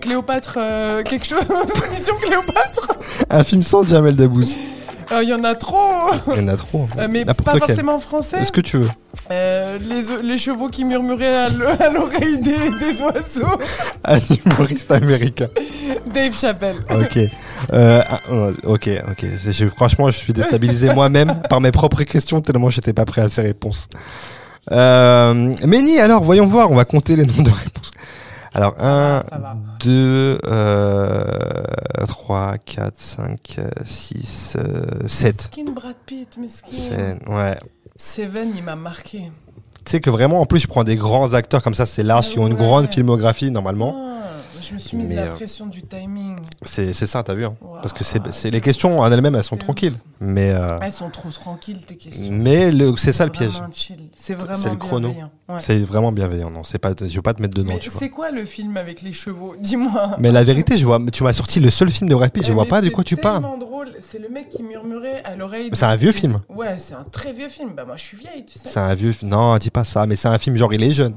Cléopâtre, 0.00 0.58
quelque 1.04 1.26
chose. 1.26 1.40
Mission 1.90 2.14
Cléopâtre. 2.22 2.94
Un 3.28 3.42
film 3.42 3.64
sans 3.64 3.84
Jamel 3.84 4.14
Debbouze. 4.14 4.54
Euh, 5.12 5.22
Il 5.22 5.28
y 5.28 5.34
en 5.34 5.44
a 5.44 5.54
trop. 5.54 5.76
Il 6.34 6.42
y 6.42 6.44
en 6.44 6.48
a 6.48 6.56
trop. 6.56 6.88
Euh, 6.98 7.08
mais 7.10 7.24
pas 7.24 7.54
lequel. 7.54 7.58
forcément 7.68 7.98
français. 8.00 8.38
Est-ce 8.40 8.52
que 8.52 8.60
tu 8.60 8.78
veux 8.78 8.88
Euh, 9.30 9.78
les, 9.88 10.22
les 10.22 10.38
chevaux 10.38 10.68
qui 10.68 10.84
murmuraient 10.84 11.34
à 11.36 11.48
l'o- 11.48 11.66
à 11.80 11.88
l'oreille 11.90 12.38
des, 12.38 12.56
des 12.78 13.02
oiseaux. 13.02 13.58
Un 14.04 14.18
humoriste 14.18 14.90
américain. 14.90 15.48
Dave 16.12 16.38
Chappelle. 16.38 16.76
Ok. 16.90 17.18
Euh, 17.72 18.00
ah, 18.08 18.18
euh, 18.30 18.52
ok, 18.66 18.88
ok. 19.10 19.26
Je- 19.50 19.66
franchement, 19.66 20.08
je 20.08 20.16
suis 20.16 20.32
déstabilisé 20.32 20.92
moi-même 20.92 21.34
par 21.50 21.60
mes 21.60 21.72
propres 21.72 22.02
questions 22.02 22.40
tellement 22.40 22.70
j'étais 22.70 22.92
pas 22.92 23.04
prêt 23.04 23.22
à 23.22 23.28
ces 23.28 23.42
réponses. 23.42 23.88
Euh, 24.70 25.54
Méni, 25.66 25.98
alors, 25.98 26.22
voyons 26.22 26.46
voir. 26.46 26.70
On 26.70 26.74
va 26.76 26.84
compter 26.84 27.16
les 27.16 27.24
nombres 27.26 27.42
de 27.44 27.50
réponses. 27.50 27.90
Alors, 28.54 28.74
1, 28.78 29.24
Ça 29.28 29.38
va. 29.38 29.56
2, 29.80 30.38
euh, 30.44 32.06
3, 32.06 32.58
4, 32.58 32.92
5, 32.96 33.60
6, 33.84 34.56
7. 35.06 35.42
Skin 35.42 35.70
Brad 35.74 35.94
Pitt, 36.06 36.36
mesquin. 36.38 37.16
Ouais. 37.28 37.56
Seven, 37.96 38.52
il 38.56 38.62
m'a 38.62 38.76
marqué. 38.76 39.30
Tu 39.84 39.90
sais 39.92 40.00
que 40.00 40.10
vraiment, 40.10 40.40
en 40.40 40.46
plus, 40.46 40.60
je 40.60 40.66
prends 40.68 40.84
des 40.84 40.96
grands 40.96 41.32
acteurs 41.34 41.62
comme 41.62 41.74
ça, 41.74 41.86
c'est 41.86 42.02
large, 42.02 42.28
qui 42.28 42.38
ont 42.38 42.46
une 42.46 42.54
grande 42.54 42.86
filmographie 42.86 43.50
normalement. 43.50 43.94
Ah, 43.96 44.28
je 44.62 44.74
me 44.74 44.78
suis 44.78 44.96
mis 44.96 45.04
Mais, 45.04 45.16
la 45.16 45.22
euh, 45.24 45.34
pression 45.34 45.66
du 45.66 45.82
timing. 45.82 46.36
C'est 46.62 46.92
c'est 46.92 47.06
ça, 47.06 47.22
t'as 47.22 47.34
vu 47.34 47.44
hein. 47.44 47.54
Parce 47.80 47.92
que 47.92 48.04
c'est 48.04 48.20
c'est- 48.30 48.50
les 48.50 48.60
questions 48.60 49.00
en 49.00 49.10
elles-mêmes, 49.12 49.34
elles 49.34 49.42
sont 49.42 49.56
tranquilles. 49.56 49.94
Mais, 50.20 50.50
euh, 50.52 50.78
Elles 50.80 50.92
sont 50.92 51.10
trop 51.10 51.30
tranquilles, 51.30 51.84
tes 51.84 51.96
questions. 51.96 52.28
mais 52.32 52.70
c'est 52.96 53.12
ça 53.12 53.24
le 53.26 53.32
piège. 53.32 53.60
C'est 54.16 54.34
vraiment 54.34 54.56
C'est 54.56 54.70
le 54.70 54.76
chrono. 54.76 55.08
Ouais. 55.48 55.58
C'est 55.58 55.80
vraiment 55.80 56.12
bienveillant. 56.12 56.50
Non, 56.50 56.62
c'est 56.62 56.78
pas, 56.78 56.92
je 56.98 57.14
veux 57.14 57.22
pas 57.22 57.34
te 57.34 57.42
mettre 57.42 57.56
dedans, 57.56 57.74
c'est 57.80 58.08
quoi 58.08 58.30
le 58.30 58.44
film 58.46 58.76
avec 58.76 59.02
les 59.02 59.12
chevaux? 59.12 59.54
Dis-moi. 59.60 60.16
Mais 60.18 60.30
la 60.32 60.44
vérité, 60.44 60.78
je 60.78 60.86
vois, 60.86 60.98
tu 61.12 61.24
m'as 61.24 61.32
sorti 61.32 61.60
le 61.60 61.70
seul 61.70 61.90
film 61.90 62.08
de 62.08 62.14
Brad 62.14 62.30
Pitt, 62.32 62.44
je 62.44 62.50
Eh, 62.50 62.54
vois 62.54 62.64
pas 62.66 62.80
de 62.80 62.86
c'est 62.86 62.92
quoi 62.92 63.04
tu 63.04 63.16
parles. 63.16 63.42
tellement 63.42 63.58
drôle. 63.58 63.88
C'est 64.00 64.18
le 64.18 64.28
mec 64.28 64.48
qui 64.48 64.62
murmurait 64.62 65.22
à 65.24 65.36
l'oreille. 65.36 65.70
C'est 65.72 65.84
un 65.84 65.96
vieux 65.96 66.12
film. 66.12 66.40
Ouais, 66.48 66.76
c'est 66.78 66.94
un 66.94 67.04
très 67.04 67.32
vieux 67.32 67.48
film. 67.48 67.72
Bah 67.76 67.84
moi, 67.84 67.96
je 67.96 68.02
suis 68.04 68.16
vieille, 68.16 68.44
tu 68.46 68.58
sais. 68.58 68.68
C'est 68.68 68.80
un 68.80 68.94
vieux, 68.94 69.12
fi- 69.12 69.26
non, 69.26 69.56
dis 69.58 69.70
pas 69.70 69.84
ça, 69.84 70.06
mais 70.06 70.16
c'est 70.16 70.28
un 70.28 70.38
film 70.38 70.56
genre 70.56 70.72
il 70.72 70.82
est 70.82 70.92
jeune. 70.92 71.14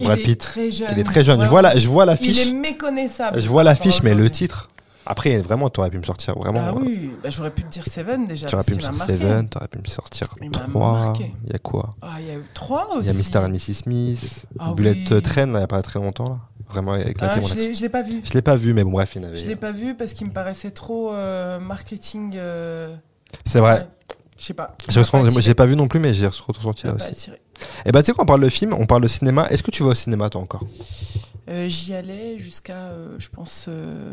Il 0.00 0.06
Brad 0.06 0.18
est 0.18 0.22
Pitt. 0.22 0.40
très 0.40 0.70
jeune. 0.70 0.88
Il 0.92 0.98
est 0.98 1.04
très 1.04 1.22
jeune. 1.22 1.42
Je 1.42 1.48
vois 1.48 1.62
la, 1.62 1.76
je 1.76 1.86
vois 1.88 2.06
Il 2.22 2.38
est 2.38 2.52
méconnaissable. 2.52 3.40
Je 3.40 3.48
vois 3.48 3.62
l'affiche, 3.64 4.02
mais 4.02 4.14
le 4.14 4.30
titre. 4.30 4.68
Après, 5.04 5.36
vraiment, 5.38 5.68
t'aurais 5.68 5.90
pu 5.90 5.98
me 5.98 6.04
sortir 6.04 6.36
vraiment. 6.38 6.60
Ah 6.64 6.72
oui, 6.76 7.10
bah, 7.22 7.28
j'aurais 7.28 7.50
pu 7.50 7.64
te 7.64 7.68
dire 7.68 7.84
Seven 7.90 8.26
déjà. 8.28 8.46
tu 8.46 8.54
aurais 8.54 8.62
pu 8.64 8.76
me 8.76 8.80
sortir. 8.80 9.04
Seven, 9.04 9.48
t'aurais 9.48 9.66
pu 9.66 9.78
me 9.78 9.84
sortir 9.84 10.28
Il 10.40 10.48
m'a 10.50 10.58
3. 10.58 10.92
marqué. 11.00 11.34
Il 11.44 11.52
y 11.52 11.56
a 11.56 11.58
quoi 11.58 11.90
Ah, 12.00 12.14
il 12.20 12.26
y 12.26 12.30
a 12.30 12.34
eu 12.34 12.44
trois 12.54 12.88
aussi. 12.96 13.08
Il 13.08 13.14
y 13.18 13.36
a 13.36 13.40
Mr. 13.40 13.44
and 13.44 13.50
Mrs. 13.50 13.74
Smith, 13.82 14.46
Ah 14.60 14.72
Bullet 14.74 14.92
oui. 15.10 15.22
Train, 15.22 15.48
il 15.48 15.54
y 15.54 15.56
a 15.56 15.66
pas 15.66 15.82
très 15.82 15.98
longtemps 15.98 16.28
là. 16.28 16.38
Vraiment 16.70 16.94
éclaté 16.94 17.34
Ah, 17.36 17.40
je 17.74 17.82
l'ai- 17.82 17.88
pas 17.88 18.02
vu. 18.02 18.20
Je 18.24 18.32
l'ai 18.32 18.42
pas 18.42 18.54
vu, 18.56 18.72
mais 18.74 18.84
bon, 18.84 18.92
bref, 18.92 19.12
il 19.16 19.24
avait. 19.24 19.36
Je 19.36 19.46
l'ai 19.46 19.56
pas 19.56 19.72
vu 19.72 19.94
parce 19.96 20.12
qu'il 20.14 20.28
me 20.28 20.32
paraissait 20.32 20.70
trop 20.70 21.12
euh, 21.12 21.58
marketing. 21.58 22.34
euh, 22.36 22.94
C'est 23.44 23.58
vrai. 23.58 23.80
ouais. 23.80 23.86
Je 24.38 24.44
sais 24.46 24.54
pas. 24.54 24.76
J'ai 24.88 25.02
pas 25.04 25.22
l'ai 25.40 25.54
pas 25.54 25.66
vu 25.66 25.74
non 25.76 25.88
plus, 25.88 25.98
mais 26.00 26.14
j'ai 26.14 26.28
ressenti 26.28 26.82
Ça 26.82 26.88
là 26.88 26.94
pas 26.94 27.02
aussi. 27.02 27.10
attiré. 27.12 27.41
Et 27.86 27.92
bah, 27.92 28.02
tu 28.02 28.06
sais 28.06 28.12
quoi, 28.12 28.24
on 28.24 28.26
parle 28.26 28.42
de 28.42 28.48
film, 28.48 28.72
on 28.72 28.86
parle 28.86 29.02
de 29.02 29.08
cinéma. 29.08 29.46
Est-ce 29.50 29.62
que 29.62 29.70
tu 29.70 29.82
vas 29.82 29.90
au 29.90 29.94
cinéma, 29.94 30.30
toi, 30.30 30.40
encore? 30.40 30.64
Euh, 31.48 31.68
J'y 31.68 31.94
allais 31.94 32.38
jusqu'à, 32.38 32.76
euh, 32.88 33.14
je 33.18 33.28
pense. 33.28 33.66
euh, 33.68 34.12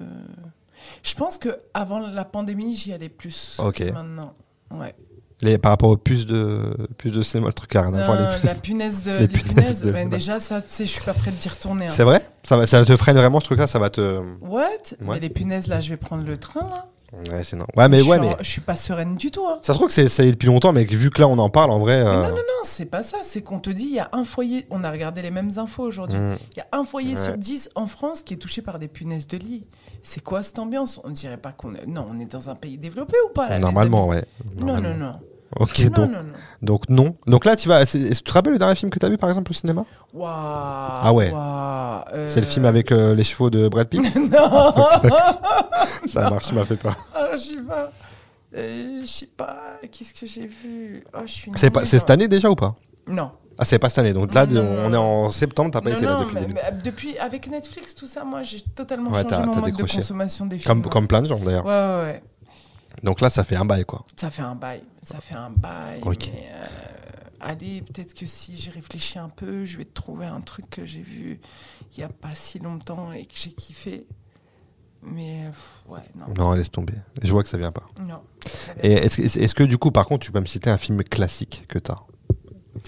Je 1.04 1.14
pense 1.14 1.38
que 1.38 1.50
avant 1.74 2.00
la 2.00 2.26
pandémie, 2.26 2.76
j'y 2.76 2.94
allais 2.94 3.10
plus. 3.10 3.58
Ok. 3.60 3.78
que 3.78 3.92
Maintenant. 3.92 4.34
Ouais. 4.72 4.96
Les, 5.42 5.58
Par 5.58 5.72
rapport 5.72 5.90
aux 5.90 5.96
puces 5.98 6.26
de, 6.26 6.76
puces 6.98 7.14
de 7.14 7.22
cinéma, 7.22 7.48
le 7.48 7.54
truc 7.54 7.72
rien 7.72 7.94
à 7.94 8.06
voir. 8.06 8.20
Non, 8.20 8.28
les- 8.42 8.48
la 8.48 8.56
punaise 8.62 9.04
de. 9.04 9.12
les 9.12 9.20
Les, 9.22 9.28
punaises 9.28 9.54
punaises, 9.54 9.82
de- 9.84 9.92
ben 9.92 10.10
déjà, 10.10 10.40
ça, 10.42 10.62
tu 10.62 10.68
sais, 10.70 10.86
je 10.86 10.92
suis 10.92 11.02
pas 11.04 11.14
prête 11.14 11.34
d'y 11.40 11.48
retourner. 11.48 11.86
hein. 11.88 11.92
C'est 11.94 12.04
vrai? 12.04 12.22
Ça, 12.44 12.58
va, 12.58 12.66
ça 12.66 12.84
te 12.84 12.96
freine 12.98 13.16
vraiment 13.16 13.40
ce 13.40 13.46
truc-là? 13.46 13.66
Ça 13.68 13.80
va 13.80 13.90
te. 13.90 14.22
What? 14.42 14.60
Ouais. 14.62 14.70
Mais 15.02 15.20
les 15.22 15.30
punaises, 15.30 15.68
là, 15.68 15.80
je 15.80 15.90
vais 15.92 15.98
prendre 15.98 16.26
le 16.26 16.36
train, 16.38 16.68
là. 16.70 16.86
Ouais, 17.32 17.44
c'est 17.44 17.56
non. 17.56 17.66
Ouais, 17.76 17.90
mais 17.90 18.00
je, 18.00 18.06
ouais, 18.06 18.18
suis 18.20 18.28
mais. 18.30 18.36
je 18.42 18.48
suis 18.50 18.62
pas 18.62 18.76
sereine 18.76 19.16
du 19.16 19.32
tout. 19.32 19.46
Hein. 19.48 19.60
Ça 19.62 19.74
se 19.74 19.78
trouve 19.78 19.88
que 19.88 19.94
c'est 19.94 20.08
ça 20.08 20.24
y 20.24 20.28
est 20.28 20.32
depuis 20.32 20.46
longtemps, 20.48 20.72
mais 20.74 20.84
vu 20.84 21.10
que 21.10 21.20
là 21.22 21.28
on 21.28 21.38
en 21.40 21.50
parle 21.50 21.72
en 21.72 21.80
vrai. 21.80 22.04
Mais 22.04 22.10
euh, 22.10 22.14
Non, 22.24 22.30
non, 22.30 22.36
non, 22.36 22.62
c'est 22.64 22.86
pas 22.86 23.02
ça. 23.04 23.18
C'est 23.24 23.42
qu'on 23.42 23.60
te 23.60 23.70
dit, 23.70 23.86
il 23.86 23.96
y 23.96 24.00
a 24.00 24.10
un 24.14 24.24
foyer. 24.24 24.66
On 24.70 24.84
a 24.84 24.92
regardé 24.92 25.22
les 25.22 25.32
mêmes 25.32 25.52
infos 25.58 25.84
aujourd'hui. 25.84 26.18
hmm. 26.20 26.36
Il 26.56 26.58
y 26.58 26.62
a 26.62 26.68
un 26.72 26.84
foyer 26.84 27.16
Ouais. 27.16 27.24
sur 27.26 27.38
10 27.38 27.70
en 27.76 27.88
France 27.88 28.22
qui 28.22 28.36
est 28.36 28.38
touché 28.38 28.62
par 28.62 28.78
des 28.80 28.88
punaises 28.88 29.28
de 29.28 29.38
lit. 29.38 29.66
C'est 30.04 30.24
quoi 30.24 30.44
cette 30.44 30.60
ambiance? 30.60 31.00
On 31.04 31.10
dirait 31.10 31.38
pas 31.38 31.52
qu'on 31.52 31.74
est. 31.76 31.86
Non, 31.88 32.08
on 32.10 32.20
est 32.20 32.32
dans 32.32 32.50
un 32.50 32.56
pays 32.56 32.78
développé 32.78 33.16
ou 33.28 33.34
pas 33.34 33.50
là, 33.50 33.60
Normalement, 33.60 34.08
ouais. 34.08 34.24
Non, 34.60 34.80
non, 34.80 34.94
non. 34.94 35.16
Ok, 35.56 35.80
non, 35.80 35.90
donc, 35.90 36.12
non, 36.12 36.18
non. 36.18 36.24
donc 36.62 36.90
non. 36.90 37.14
Donc 37.26 37.46
là, 37.46 37.56
tu 37.56 37.68
vas. 37.70 37.86
c'est- 37.86 38.00
est-ce 38.00 38.20
que 38.20 38.26
tu 38.26 38.30
te 38.30 38.34
rappelles 38.34 38.54
le 38.54 38.60
dernier 38.60 38.76
film 38.76 38.92
que 38.92 39.00
tu 39.00 39.06
as 39.06 39.10
vu 39.10 39.18
par 39.18 39.30
exemple 39.30 39.52
au 39.52 39.54
cinéma? 39.54 39.84
Waouh. 40.14 40.30
Ah 40.32 41.12
ouais. 41.14 41.32
euh, 41.34 42.28
C'est 42.28 42.40
le 42.42 42.46
film 42.46 42.66
avec 42.66 42.92
euh, 42.92 43.16
les 43.16 43.24
chevaux 43.24 43.50
de 43.50 43.68
Brad 43.68 43.88
Pitt? 43.88 44.02
Non 44.16 44.74
Ça 46.08 46.30
marche, 46.30 46.48
tu 46.50 46.56
m'as 46.56 46.66
fait. 46.66 46.80
Ah, 46.86 47.30
je 47.34 47.38
sais 47.38 47.62
pas. 47.68 47.92
Euh, 48.56 49.02
je 49.04 49.08
sais 49.08 49.26
pas. 49.28 49.58
Qu'est-ce 49.92 50.14
que 50.14 50.26
j'ai 50.26 50.48
vu? 50.48 51.04
Oh, 51.16 51.20
C'est 51.56 51.70
pas- 51.70 51.86
cette 51.86 52.10
année 52.10 52.28
déjà 52.28 52.50
ou 52.50 52.56
pas? 52.56 52.76
Non. 53.08 53.32
Ah, 53.58 53.66
c'est 53.66 53.78
pas 53.80 53.90
cette 53.90 54.00
année. 54.00 54.14
Donc 54.14 54.34
là, 54.34 54.46
Non, 54.46 54.62
on 54.86 54.94
est 54.94 54.98
en 54.98 55.30
septembre, 55.30 55.72
t'as 55.72 55.82
pas 55.82 55.90
non, 55.90 55.98
été 55.98 56.06
là 56.06 56.20
depuis 56.22 56.36
mais- 56.36 56.48
mais 56.54 56.82
depuis, 56.84 57.18
avec 57.18 57.50
Netflix, 57.50 57.94
tout 57.94 58.08
ça, 58.08 58.24
moi, 58.24 58.42
j'ai 58.42 58.62
totalement 58.76 59.12
Ouais, 59.12 59.24
changé 59.24 59.46
mon 59.46 59.56
mode 59.56 59.66
décroché. 59.66 59.98
de 59.98 60.02
consommation 60.02 60.46
des 60.46 60.58
films. 60.58 60.68
Comme, 60.68 60.80
ouais. 60.84 60.90
comme 60.90 61.08
plein 61.08 61.22
de 61.22 61.28
gens 61.28 61.40
d'ailleurs. 61.40 61.66
Ouais, 61.66 61.72
ouais, 61.72 62.04
ouais. 62.04 62.24
Donc 63.04 63.22
là, 63.22 63.30
ça 63.30 63.44
fait 63.44 63.56
un 63.56 63.66
bail 63.66 63.86
quoi. 63.86 64.06
Ça 64.16 64.32
fait 64.32 64.42
un 64.42 64.56
bail. 64.56 64.82
Ça 65.04 65.22
fait 65.22 65.36
un 65.36 65.50
bail. 65.50 66.02
Ok. 66.04 66.30
mais, 66.34 66.50
euh, 66.52 66.66
allez, 67.40 67.82
peut-être 67.82 68.14
que 68.14 68.26
si 68.26 68.58
j'y 68.58 68.70
réfléchis 68.70 69.20
un 69.20 69.30
peu, 69.30 69.66
je 69.66 69.78
vais 69.78 69.86
te 69.86 69.94
trouver 69.94 70.26
un 70.26 70.42
truc 70.42 70.70
que 70.70 70.86
j'ai 70.86 71.02
vu 71.02 71.40
il 71.94 72.00
y 72.00 72.04
a 72.04 72.10
pas 72.10 72.36
si 72.36 72.60
longtemps 72.60 73.12
et 73.12 73.26
que 73.26 73.36
j'ai 73.36 73.52
kiffé. 73.52 74.06
Mais 75.02 75.46
pff, 75.50 75.84
ouais, 75.88 76.02
non. 76.16 76.34
Non, 76.38 76.52
laisse 76.54 76.72
tomber. 76.72 76.94
Je 77.24 77.32
vois 77.32 77.44
que 77.44 77.50
ça 77.50 77.58
vient 77.58 77.72
pas. 77.72 77.88
Non. 78.02 78.22
Et 78.84 78.92
est-ce 78.92 79.18
que, 79.18 79.22
est-ce 79.40 79.56
que 79.56 79.64
du 79.64 79.78
coup, 79.78 79.92
par 79.92 80.06
contre, 80.06 80.26
tu 80.26 80.32
peux 80.32 80.42
me 80.42 80.46
citer 80.46 80.70
un 80.70 80.78
film 80.78 81.04
classique 81.04 81.66
que 81.70 81.80
t'as? 81.80 82.00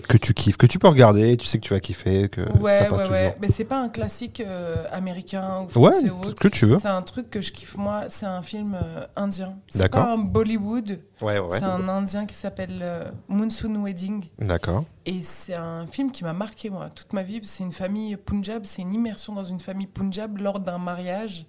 Que 0.07 0.17
tu 0.17 0.33
kiffes, 0.33 0.57
que 0.57 0.65
tu 0.65 0.79
peux 0.79 0.87
regarder, 0.87 1.37
tu 1.37 1.45
sais 1.47 1.57
que 1.59 1.63
tu 1.63 1.73
vas 1.73 1.79
kiffer, 1.79 2.29
que 2.29 2.41
Ouais, 2.59 2.79
ça 2.79 2.85
passe 2.85 2.91
ouais, 2.91 2.97
toujours. 3.05 3.11
ouais. 3.11 3.37
Mais 3.41 3.49
c'est 3.49 3.65
pas 3.65 3.79
un 3.81 3.89
classique 3.89 4.41
euh, 4.45 4.85
américain 4.91 5.61
ou 5.75 5.79
Ouais, 5.79 5.91
français 5.91 6.09
ou 6.09 6.23
ce 6.23 6.27
autre. 6.29 6.35
que 6.41 6.47
tu 6.47 6.65
veux. 6.65 6.77
C'est 6.79 6.87
un 6.87 7.01
truc 7.01 7.29
que 7.29 7.41
je 7.41 7.51
kiffe 7.51 7.75
moi. 7.77 8.05
C'est 8.09 8.25
un 8.25 8.41
film 8.41 8.75
euh, 8.81 9.05
indien. 9.15 9.55
C'est 9.69 9.89
pas 9.89 10.13
un 10.13 10.17
Bollywood. 10.17 10.99
Ouais, 11.21 11.37
ouais. 11.39 11.59
C'est 11.59 11.65
un 11.65 11.87
indien 11.87 12.25
qui 12.25 12.33
s'appelle 12.35 12.79
euh, 12.81 13.03
Monsoon 13.27 13.75
Wedding. 13.83 14.23
D'accord. 14.39 14.85
Et 15.05 15.21
c'est 15.23 15.53
un 15.55 15.87
film 15.87 16.11
qui 16.11 16.23
m'a 16.23 16.33
marqué, 16.33 16.69
moi, 16.69 16.89
toute 16.93 17.13
ma 17.13 17.23
vie. 17.23 17.39
C'est 17.43 17.63
une 17.63 17.71
famille 17.71 18.15
Punjab, 18.17 18.65
c'est 18.65 18.81
une 18.83 18.93
immersion 18.93 19.33
dans 19.33 19.43
une 19.43 19.59
famille 19.59 19.87
Punjab 19.87 20.37
lors 20.37 20.59
d'un 20.59 20.77
mariage. 20.77 21.45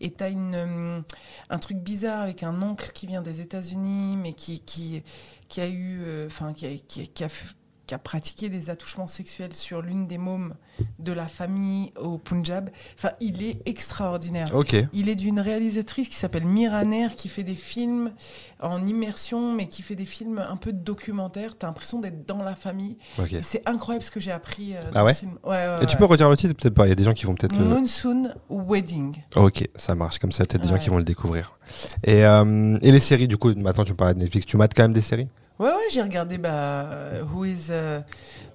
Et 0.00 0.10
t'as 0.10 0.30
une, 0.30 1.02
un 1.50 1.58
truc 1.58 1.78
bizarre 1.78 2.20
avec 2.22 2.42
un 2.42 2.60
oncle 2.62 2.90
qui 2.92 3.06
vient 3.06 3.22
des 3.22 3.40
États-Unis, 3.40 4.16
mais 4.16 4.32
qui, 4.32 4.60
qui, 4.60 5.02
qui 5.48 5.60
a 5.60 5.68
eu. 5.68 6.00
Enfin, 6.26 6.52
qui, 6.52 6.66
a, 6.66 6.70
qui, 6.86 7.08
qui 7.08 7.24
a 7.24 7.28
f- 7.28 7.54
qui 7.86 7.94
a 7.94 7.98
pratiqué 7.98 8.48
des 8.48 8.70
attouchements 8.70 9.06
sexuels 9.06 9.54
sur 9.54 9.82
l'une 9.82 10.06
des 10.06 10.18
mômes 10.18 10.54
de 10.98 11.12
la 11.12 11.26
famille 11.26 11.92
au 12.00 12.16
Punjab. 12.18 12.70
Enfin, 12.96 13.10
il 13.20 13.42
est 13.42 13.60
extraordinaire. 13.66 14.48
Il 14.92 15.08
est 15.08 15.14
d'une 15.14 15.40
réalisatrice 15.40 16.08
qui 16.08 16.14
s'appelle 16.14 16.44
Mira 16.44 16.84
Nair, 16.84 17.16
qui 17.16 17.28
fait 17.28 17.42
des 17.42 17.54
films 17.54 18.12
en 18.60 18.84
immersion, 18.84 19.52
mais 19.52 19.66
qui 19.68 19.82
fait 19.82 19.96
des 19.96 20.06
films 20.06 20.38
un 20.38 20.56
peu 20.56 20.72
documentaires. 20.72 21.56
T'as 21.58 21.66
l'impression 21.66 21.98
d'être 22.00 22.26
dans 22.26 22.42
la 22.42 22.54
famille. 22.54 22.96
C'est 23.42 23.62
incroyable 23.68 24.04
ce 24.04 24.10
que 24.10 24.20
j'ai 24.20 24.32
appris 24.32 24.74
euh, 24.76 24.80
Ah 24.94 25.04
ouais 25.04 25.14
ce 25.14 25.20
film. 25.20 25.38
Ouais, 25.44 25.50
ouais, 25.50 25.82
Et 25.82 25.86
tu 25.86 25.96
peux 25.96 26.04
redire 26.04 26.30
le 26.30 26.36
titre 26.36 26.54
Peut-être 26.54 26.74
pas. 26.74 26.86
Il 26.86 26.90
y 26.90 26.92
a 26.92 26.96
des 26.96 27.04
gens 27.04 27.12
qui 27.12 27.26
vont 27.26 27.34
peut-être 27.34 27.56
le. 27.56 27.64
Monsoon 27.64 28.32
Wedding. 28.48 29.16
Ok, 29.36 29.68
ça 29.74 29.94
marche. 29.94 30.18
Comme 30.18 30.32
ça, 30.32 30.44
peut-être 30.44 30.62
des 30.62 30.68
gens 30.68 30.78
qui 30.78 30.88
vont 30.90 30.98
le 30.98 31.04
découvrir. 31.04 31.56
Et, 32.04 32.24
euh, 32.24 32.78
et 32.82 32.92
les 32.92 33.00
séries, 33.00 33.28
du 33.28 33.36
coup, 33.36 33.52
maintenant 33.54 33.84
tu 33.84 33.92
me 33.92 33.96
parlais 33.96 34.14
de 34.14 34.20
Netflix. 34.20 34.46
Tu 34.46 34.56
mates 34.56 34.72
quand 34.74 34.82
même 34.82 34.92
des 34.92 35.00
séries? 35.00 35.28
Ouais, 35.62 35.68
ouais, 35.70 35.88
j'ai 35.92 36.02
regardé 36.02 36.38
bah, 36.38 36.88
Who 37.32 37.44
is 37.44 37.66
euh, 37.70 38.00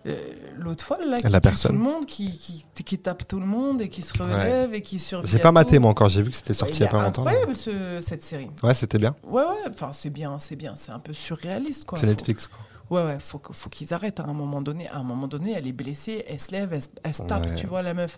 euh, 0.05 0.17
l'autre 0.57 0.83
folle 0.83 1.09
là, 1.09 1.17
qui 1.21 1.27
La 1.29 1.39
personne. 1.41 1.71
tout 1.71 1.77
le 1.77 1.83
monde, 1.83 2.05
qui, 2.05 2.37
qui, 2.37 2.65
qui 2.83 2.97
tape 2.99 3.27
tout 3.27 3.39
le 3.39 3.45
monde 3.45 3.81
et 3.81 3.89
qui 3.89 4.01
se 4.01 4.11
relève 4.21 4.73
et 4.73 4.81
qui 4.81 4.99
survit. 4.99 5.27
J'ai 5.29 5.39
pas 5.39 5.51
maté 5.51 5.79
moi 5.79 5.91
encore. 5.91 6.09
J'ai 6.09 6.21
vu 6.21 6.31
que 6.31 6.35
c'était 6.35 6.53
sorti 6.53 6.79
il 6.79 6.83
y 6.83 6.85
a 6.85 6.89
pas 6.89 7.01
longtemps. 7.01 7.25
Incroyable 7.25 7.55
ce- 7.55 8.01
cette 8.01 8.23
série. 8.23 8.49
Ouais, 8.63 8.73
c'était 8.73 8.97
bien. 8.97 9.15
Ouais, 9.23 9.41
ouais. 9.43 9.69
Enfin, 9.69 9.91
c'est 9.93 10.09
bien, 10.09 10.37
c'est 10.39 10.55
bien. 10.55 10.75
C'est 10.75 10.91
un 10.91 10.99
peu 10.99 11.13
surréaliste 11.13 11.85
quoi. 11.85 11.97
C'est 11.97 12.07
Netflix. 12.07 12.47
Quoi. 12.47 12.59
Ouais, 12.89 13.05
ouais, 13.05 13.17
faut, 13.19 13.41
faut 13.51 13.69
qu'ils 13.69 13.93
arrêtent 13.93 14.19
à 14.21 14.23
un 14.23 14.33
moment 14.33 14.61
donné. 14.61 14.87
À 14.89 14.97
un 14.97 15.03
moment 15.03 15.27
donné, 15.27 15.53
elle 15.53 15.67
est 15.67 15.73
blessée, 15.73 16.23
elle 16.27 16.39
se 16.39 16.51
lève, 16.51 16.71
elle, 16.73 16.81
se- 16.81 16.87
elle 17.03 17.13
se 17.13 17.21
tape, 17.23 17.45
Ouais. 17.45 17.55
tu 17.55 17.67
vois, 17.67 17.81
la 17.81 17.93
meuf. 17.93 18.17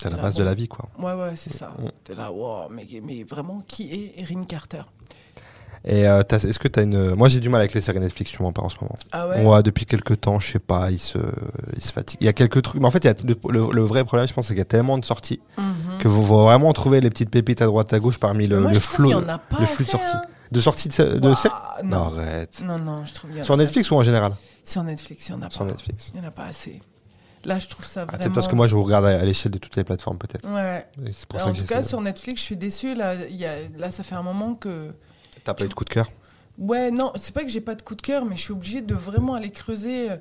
C'est 0.00 0.10
la 0.10 0.16
base 0.16 0.34
de 0.34 0.44
la 0.44 0.54
vie, 0.54 0.68
quoi. 0.68 0.88
Ouais, 0.98 1.12
ouais, 1.14 1.36
c'est 1.36 1.52
ça. 1.52 1.74
Mm. 1.78 1.88
T'es 2.04 2.14
là, 2.14 2.32
wow, 2.32 2.68
mais, 2.70 2.86
mais 3.02 3.24
vraiment, 3.24 3.60
qui 3.66 3.90
est 3.92 4.20
Erin 4.20 4.42
Carter? 4.44 4.82
Et 5.84 6.08
euh, 6.08 6.22
est-ce 6.28 6.58
que 6.58 6.68
t'as 6.68 6.82
une. 6.82 7.14
Moi, 7.14 7.28
j'ai 7.28 7.38
du 7.40 7.48
mal 7.48 7.60
avec 7.60 7.74
les 7.74 7.80
séries 7.80 8.00
Netflix, 8.00 8.32
tu 8.32 8.42
m'en 8.42 8.52
parles 8.52 8.66
en 8.66 8.70
ce 8.70 8.76
moment. 8.80 8.96
Ah 9.12 9.28
ouais 9.28 9.44
Ouais, 9.44 9.62
depuis 9.62 9.86
quelques 9.86 10.20
temps, 10.20 10.40
je 10.40 10.50
sais 10.52 10.58
pas, 10.58 10.90
il 10.90 10.98
se, 10.98 11.18
il 11.76 11.82
se 11.82 11.92
fatigue. 11.92 12.18
Il 12.20 12.26
y 12.26 12.28
a 12.28 12.32
quelques 12.32 12.62
trucs, 12.62 12.80
mais 12.80 12.86
en 12.86 12.90
fait, 12.90 13.04
il 13.04 13.06
y 13.06 13.10
a 13.10 13.14
le, 13.24 13.36
le- 13.52 13.72
le 13.72 13.82
vrai 13.82 14.04
problème, 14.04 14.26
je 14.26 14.34
pense, 14.34 14.46
c'est 14.46 14.54
qu'il 14.54 14.58
y 14.58 14.62
a 14.62 14.64
tellement 14.64 14.98
de 14.98 15.04
sorties 15.04 15.40
Mhm. 15.58 15.98
que 16.00 16.08
vous 16.08 16.24
vraiment 16.24 16.72
trouver 16.72 17.00
les 17.00 17.10
petites 17.10 17.30
pépites 17.30 17.62
à 17.62 17.66
droite 17.66 17.92
à 17.92 17.98
gauche 18.00 18.18
parmi 18.18 18.46
le, 18.48 18.60
Moi, 18.60 18.72
le 18.72 18.80
flot, 18.80 19.12
le 19.60 19.66
flux 19.66 19.84
de 19.84 19.90
sorties. 19.90 20.06
hein. 20.14 20.22
De 20.52 20.60
sorties 20.60 20.88
de, 20.88 21.18
de 21.18 21.34
séries 21.34 21.54
non. 21.84 21.96
Arrête. 22.04 22.60
non, 22.64 22.78
non, 22.78 23.04
je 23.04 23.12
trouve 23.14 23.32
y 23.36 23.40
en 23.40 23.44
Sur 23.44 23.56
Netflix 23.56 23.90
ou 23.90 23.96
en 23.96 24.02
général? 24.02 24.32
Sur 24.64 24.82
Netflix, 24.84 25.28
il 25.28 25.32
y 25.32 25.34
en 25.34 25.42
a 25.42 25.50
Sur 25.50 25.60
pas. 25.66 25.72
Netflix. 25.72 26.12
Il 26.14 26.20
y 26.20 26.24
en 26.24 26.28
a 26.28 26.30
pas 26.30 26.44
assez. 26.46 26.80
Là, 27.44 27.58
je 27.60 27.68
trouve 27.68 27.84
ça 27.84 28.02
Ah, 28.02 28.04
vraiment. 28.06 28.18
Peut-être 28.18 28.34
parce 28.34 28.48
que 28.48 28.54
moi, 28.56 28.66
je 28.66 28.74
vous 28.74 28.82
regarde 28.82 29.04
à, 29.06 29.24
l'échelle 29.24 29.52
de 29.52 29.58
toutes 29.58 29.76
les 29.76 29.84
plateformes, 29.84 30.18
peut-être. 30.18 30.48
Ouais. 30.48 30.84
Pour 31.28 31.40
ça 31.40 31.46
en 31.48 31.52
que 31.52 31.58
tout 31.58 31.64
cas, 31.64 31.82
sur 31.82 32.00
Netflix, 32.00 32.40
je 32.40 32.44
suis 32.44 32.56
déçue. 32.56 32.94
Là, 32.94 33.14
y 33.28 33.44
a... 33.44 33.54
là, 33.78 33.90
ça 33.90 34.02
fait 34.02 34.14
un 34.16 34.22
moment 34.22 34.54
que. 34.54 34.92
T'as 35.46 35.54
pas 35.54 35.64
eu 35.64 35.68
de 35.68 35.74
coup 35.74 35.84
de 35.84 35.90
cœur 35.90 36.10
Ouais, 36.58 36.90
non, 36.90 37.12
c'est 37.14 37.32
pas 37.32 37.42
que 37.44 37.48
j'ai 37.48 37.60
pas 37.60 37.74
de 37.76 37.82
coup 37.82 37.94
de 37.94 38.02
cœur, 38.02 38.24
mais 38.24 38.34
je 38.34 38.42
suis 38.42 38.52
obligée 38.52 38.80
de 38.80 38.94
vraiment 38.94 39.34
aller 39.34 39.50
creuser. 39.52 40.10
euh, 40.10 40.16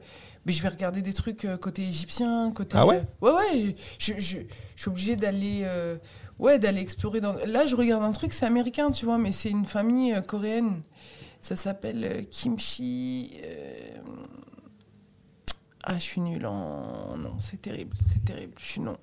Mais 0.45 0.51
je 0.53 0.61
vais 0.61 0.69
regarder 0.69 1.01
des 1.01 1.13
trucs 1.13 1.45
euh, 1.45 1.57
côté 1.57 1.81
égyptien, 1.81 2.51
côté. 2.51 2.77
Ah 2.79 2.85
ouais 2.85 2.97
euh, 3.23 3.31
Ouais, 3.31 3.31
ouais. 3.31 3.75
Je, 3.97 4.13
je- 4.13 4.19
je- 4.19 4.37
je 4.75 4.81
suis 4.81 4.89
obligée 4.89 5.15
d'aller. 5.15 5.61
euh, 5.63 5.97
Ouais, 6.37 6.59
d'aller 6.59 6.81
explorer. 6.81 7.21
Dans... 7.21 7.33
Là, 7.45 7.65
je 7.65 7.75
regarde 7.75 8.03
un 8.03 8.11
truc, 8.11 8.33
c'est 8.33 8.45
américain, 8.45 8.91
tu 8.91 9.05
vois, 9.05 9.17
mais 9.17 9.31
c'est 9.31 9.49
une 9.49 9.65
famille 9.65 10.13
euh, 10.13 10.21
coréenne. 10.21 10.81
Ça 11.41 11.55
s'appelle 11.55 12.03
euh, 12.03 12.21
Kimchi. 12.29 13.31
Ah, 15.83 15.95
je 15.95 16.03
suis 16.03 16.21
nulle 16.21 16.45
en. 16.45 17.15
Non, 17.17 17.39
c'est 17.39 17.61
terrible, 17.61 17.95
c'est 18.05 18.23
terrible, 18.25 18.53
je 18.57 18.65
suis 18.65 18.81
non. 18.81 18.97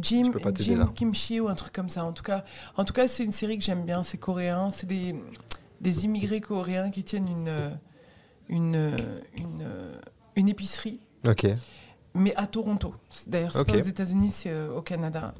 Jim, 0.00 0.32
Jim. 0.56 0.86
Kimchi 0.94 1.40
ou 1.40 1.48
un 1.48 1.54
truc 1.54 1.72
comme 1.72 1.88
ça. 1.88 2.04
En 2.04 2.12
tout 2.12 2.22
cas, 2.22 2.44
en 2.76 2.84
tout 2.84 2.92
cas 2.92 3.06
c'est 3.08 3.24
une 3.24 3.32
série 3.32 3.58
que 3.58 3.64
j'aime 3.64 3.84
bien, 3.84 4.02
c'est 4.02 4.18
coréen. 4.18 4.70
C'est 4.70 4.86
des, 4.86 5.14
des 5.80 6.04
immigrés 6.04 6.40
coréens 6.40 6.90
qui 6.90 7.04
tiennent 7.04 7.28
une, 7.28 7.48
euh, 7.48 7.70
une, 8.48 8.76
euh, 8.76 8.96
une, 9.38 9.62
euh, 9.62 9.94
une 10.36 10.48
épicerie, 10.48 11.00
Ok. 11.26 11.46
mais 12.14 12.34
à 12.36 12.46
Toronto. 12.46 12.94
D'ailleurs, 13.26 13.52
c'est 13.52 13.60
Ok. 13.60 13.66
pas 13.72 13.76
aux 13.78 13.82
États-Unis, 13.82 14.30
c'est 14.30 14.52
au 14.68 14.82
Canada. 14.82 15.32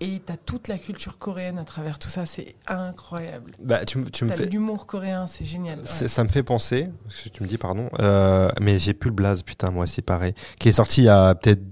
Et 0.00 0.20
tu 0.26 0.32
as 0.32 0.36
toute 0.36 0.66
la 0.68 0.76
culture 0.76 1.16
coréenne 1.18 1.56
à 1.56 1.64
travers 1.64 1.98
tout 2.00 2.08
ça, 2.08 2.26
c'est 2.26 2.56
incroyable. 2.66 3.52
Bah, 3.60 3.84
tu, 3.84 3.98
me- 3.98 4.10
tu 4.10 4.24
me 4.24 4.30
T'as 4.30 4.36
fais. 4.36 4.46
l'humour 4.46 4.86
coréen, 4.86 5.26
c'est 5.28 5.44
génial. 5.44 5.78
ouais. 5.78 6.08
Ça 6.08 6.24
me 6.24 6.28
fait 6.28 6.42
penser, 6.42 6.88
tu 7.32 7.42
me 7.42 7.48
dis 7.48 7.58
pardon, 7.58 7.88
euh, 8.00 8.50
mais 8.60 8.78
j'ai 8.80 8.92
plus 8.92 9.08
le 9.10 9.14
blaze, 9.14 9.42
putain, 9.44 9.70
moi 9.70 9.84
aussi 9.84 10.02
pareil, 10.02 10.34
qui 10.58 10.68
est 10.68 10.72
sorti 10.72 11.02
il 11.02 11.04
y 11.04 11.08
a 11.08 11.34
peut-être 11.36 11.62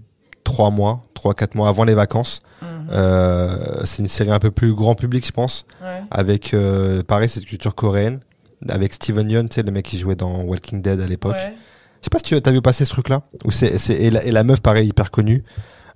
3 0.52 0.70
mois, 0.70 1.02
3-4 1.14 1.56
mois 1.56 1.68
avant 1.68 1.84
les 1.84 1.94
vacances. 1.94 2.40
Mhm. 2.60 2.68
Euh, 2.92 3.56
c'est 3.84 4.02
une 4.02 4.08
série 4.08 4.30
un 4.30 4.38
peu 4.38 4.50
plus 4.50 4.74
grand 4.74 4.94
public, 4.94 5.26
je 5.26 5.32
pense, 5.32 5.64
Ouais. 5.82 6.00
avec, 6.10 6.52
euh, 6.54 7.02
pareil, 7.02 7.28
cette 7.28 7.46
culture 7.46 7.74
coréenne, 7.74 8.20
avec 8.68 8.92
Steven 8.92 9.28
Yeun, 9.30 9.48
tu 9.48 9.54
sais, 9.56 9.62
le 9.62 9.72
mec 9.72 9.84
qui 9.84 9.98
jouait 9.98 10.14
dans 10.14 10.42
Walking 10.42 10.82
Dead 10.82 11.00
à 11.00 11.06
l'époque. 11.06 11.32
Ouais. 11.34 11.54
Je 12.00 12.04
sais 12.06 12.10
pas 12.10 12.18
si 12.18 12.24
tu 12.24 12.34
as 12.48 12.50
vu 12.52 12.60
passer 12.60 12.84
ce 12.84 12.90
truc-là, 12.90 13.22
où 13.44 13.50
c'est, 13.50 13.78
c'est- 13.78 13.94
et, 13.94 14.10
la, 14.10 14.24
et 14.24 14.30
la 14.30 14.44
meuf, 14.44 14.60
pareil, 14.60 14.88
hyper 14.88 15.10
connue. 15.10 15.42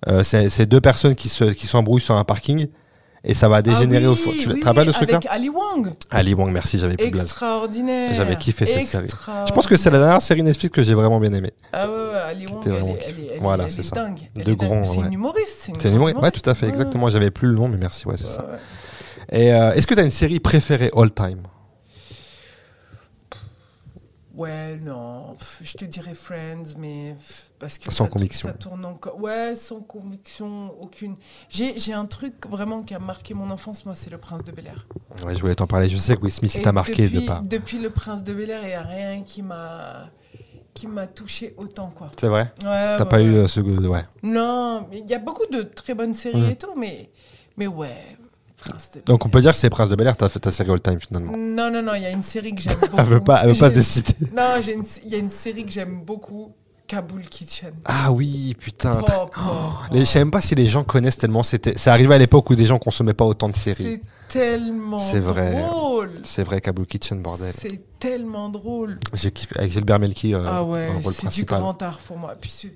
Euh, 0.08 0.22
c'est, 0.22 0.66
deux 0.66 0.80
personnes 0.80 1.14
qui, 1.14 1.28
se, 1.28 1.44
qui 1.44 1.66
s'embrouillent 1.66 2.00
sur 2.00 2.14
un 2.16 2.24
parking, 2.24 2.68
et 3.28 3.34
ça 3.34 3.48
va 3.48 3.60
dégénérer 3.60 4.04
Ah 4.06 4.10
au 4.10 4.14
fond. 4.14 4.30
Tu 4.38 4.48
oui, 4.48 4.60
te 4.60 4.64
rappelles 4.64 4.82
oui, 4.82 4.86
de 4.88 4.92
ce 4.92 4.98
truc-là 4.98 5.20
Ali 5.30 5.48
Wong. 5.48 5.90
Ali 6.10 6.32
Wong, 6.34 6.50
merci, 6.52 6.78
j'avais 6.78 6.96
plus. 6.96 7.06
Extraordinaire. 7.06 8.14
J'avais 8.14 8.36
kiffé 8.36 8.64
cette 8.66 8.84
série. 8.84 9.08
Je 9.46 9.52
pense 9.52 9.66
que 9.66 9.76
c'est 9.76 9.90
la 9.90 9.98
dernière 9.98 10.22
série 10.22 10.42
Netflix 10.42 10.72
que 10.74 10.82
j'ai 10.84 10.94
vraiment 10.94 11.18
bien 11.20 11.32
aimée. 11.32 11.52
Ah 11.72 11.86
ouais, 11.88 11.92
ouais, 11.94 12.18
Ali 12.30 12.46
Wong, 12.46 12.58
C'était 12.62 12.76
elle, 12.76 12.84
est- 12.84 12.88
elle 12.88 12.90
est, 12.90 13.26
elle 13.30 13.36
est- 13.36 13.40
Voilà, 13.40 13.68
c'est 13.68 13.80
est 13.80 13.82
ça. 13.82 13.96
dingue. 13.96 14.20
De 14.44 14.54
grands, 14.54 14.84
C'est 14.84 14.98
ouais. 14.98 15.06
une 15.06 15.12
humoriste. 15.12 15.70
C'est 15.78 15.88
une 15.88 15.96
humoriste. 15.96 16.18
Ouais, 16.18 16.30
tout 16.30 16.48
à 16.48 16.54
fait, 16.54 16.68
exactement. 16.68 17.10
J'avais 17.10 17.30
plus 17.30 17.48
le 17.48 17.54
nom, 17.54 17.68
mais 17.68 17.76
merci, 17.76 18.06
ouais, 18.06 18.16
c'est 18.16 18.26
ça. 18.28 18.46
Et 19.32 19.52
euh, 19.52 19.72
est-ce 19.72 19.86
que 19.88 19.94
tu 19.94 20.00
as 20.00 20.04
une 20.04 20.10
série 20.12 20.38
préférée 20.38 20.90
all 20.96 21.10
time? 21.12 21.38
Ouais, 24.36 24.76
non, 24.76 25.32
pff, 25.38 25.60
je 25.62 25.76
te 25.78 25.84
dirais 25.86 26.14
Friends, 26.14 26.74
mais 26.76 27.14
pff, 27.16 27.50
parce 27.58 27.78
que 27.78 27.90
Sans 27.90 28.04
ça, 28.04 28.10
conviction. 28.10 28.48
ça 28.48 28.54
tourne 28.54 28.84
encore. 28.84 29.18
Ouais, 29.18 29.54
sans 29.54 29.80
conviction, 29.80 30.74
aucune. 30.80 31.16
J'ai 31.48 31.92
un 31.94 32.04
truc 32.04 32.46
vraiment 32.46 32.82
qui 32.82 32.94
a 32.94 32.98
marqué 32.98 33.32
mon 33.32 33.50
enfance, 33.50 33.86
moi, 33.86 33.94
c'est 33.94 34.10
Le 34.10 34.18
Prince 34.18 34.44
de 34.44 34.52
Bel 34.52 34.66
Air. 34.66 34.86
Ouais, 35.24 35.34
je 35.34 35.40
voulais 35.40 35.54
t'en 35.54 35.66
parler. 35.66 35.88
Je 35.88 35.96
sais 35.96 36.16
que 36.16 36.20
Will 36.22 36.32
Smith 36.32 36.60
t'a 36.62 36.72
marqué 36.72 37.04
depuis, 37.08 37.20
de 37.22 37.26
pas. 37.26 37.40
Depuis 37.42 37.78
Le 37.78 37.88
Prince 37.90 38.22
de 38.24 38.34
Bel 38.34 38.50
Air, 38.50 38.60
il 38.62 38.68
n'y 38.68 38.74
a 38.74 38.82
rien 38.82 39.22
qui 39.22 39.42
m'a 39.42 40.10
qui 40.74 40.86
m'a 40.86 41.06
touché 41.06 41.54
autant, 41.56 41.88
quoi. 41.88 42.10
C'est 42.20 42.28
vrai? 42.28 42.52
Ouais, 42.62 42.64
T'as 42.66 42.98
ouais, 43.04 43.08
pas 43.08 43.16
ouais. 43.16 43.24
eu 43.24 43.34
euh, 43.36 43.48
ce. 43.48 43.60
Ouais. 43.60 44.02
Non, 44.22 44.86
il 44.92 45.08
y 45.10 45.14
a 45.14 45.18
beaucoup 45.18 45.46
de 45.50 45.62
très 45.62 45.94
bonnes 45.94 46.12
séries 46.12 46.38
Mhm. 46.42 46.50
et 46.50 46.56
tout, 46.56 46.74
mais 46.76 47.10
mais 47.56 47.66
ouais. 47.66 48.15
Donc 49.06 49.24
on 49.26 49.28
peut 49.28 49.40
dire 49.40 49.52
que 49.52 49.56
c'est 49.58 49.70
Prince 49.70 49.88
de 49.88 49.96
Bel 49.96 50.06
Air, 50.06 50.16
t'as 50.16 50.28
fait 50.28 50.40
ta 50.40 50.50
série 50.50 50.70
all 50.70 50.80
time 50.80 50.98
finalement. 51.00 51.32
Non, 51.36 51.70
non, 51.70 51.82
non, 51.82 51.94
il 51.94 52.02
y 52.02 52.06
a 52.06 52.10
une 52.10 52.22
série 52.22 52.54
que 52.54 52.62
j'aime 52.62 52.76
beaucoup. 52.80 52.96
Elle 52.98 53.06
veut 53.06 53.20
pas, 53.20 53.42
elle 53.44 53.52
veut 53.52 53.58
pas 53.58 53.72
se 53.72 53.80
citer. 53.82 54.14
Non, 54.36 54.42
il 54.60 55.10
y 55.10 55.14
a 55.14 55.18
une 55.18 55.30
série 55.30 55.64
que 55.64 55.70
j'aime 55.72 56.02
beaucoup, 56.04 56.52
Kabul 56.86 57.22
Kitchen. 57.28 57.72
Ah 57.84 58.12
oui, 58.12 58.54
putain. 58.58 59.00
Oh, 59.02 59.12
oh, 59.12 59.28
oh. 59.40 59.72
Les- 59.92 60.00
Je 60.00 60.04
sais 60.04 60.18
même 60.20 60.30
pas 60.30 60.40
si 60.40 60.54
les 60.54 60.66
gens 60.66 60.84
connaissent 60.84 61.18
tellement. 61.18 61.42
C'était, 61.42 61.74
c'est 61.76 61.90
arrivé 61.90 62.14
à 62.14 62.18
l'époque 62.18 62.48
où 62.50 62.54
des 62.54 62.66
gens 62.66 62.78
consommaient 62.78 63.14
pas 63.14 63.24
autant 63.24 63.48
de 63.48 63.56
séries. 63.56 64.00
C'est 64.30 64.38
tellement 64.40 64.98
C'est 64.98 65.20
vrai. 65.20 65.62
drôle. 65.62 66.10
C'est 66.22 66.42
vrai, 66.44 66.60
Kabul 66.60 66.86
Kitchen, 66.86 67.20
bordel. 67.22 67.52
C'est 67.58 67.80
tellement 67.98 68.48
drôle. 68.48 68.98
J'ai 69.14 69.30
kiffé 69.30 69.58
avec 69.58 69.72
Gilbert 69.72 69.98
Melki 69.98 70.34
euh, 70.34 70.44
ah 70.46 70.62
ouais, 70.64 70.88
c'est 71.14 71.28
du 71.30 71.44
grand 71.44 71.80
art 71.82 71.98
pour 71.98 72.18
moi. 72.18 72.34
Puis 72.40 72.50
ce, 72.50 72.66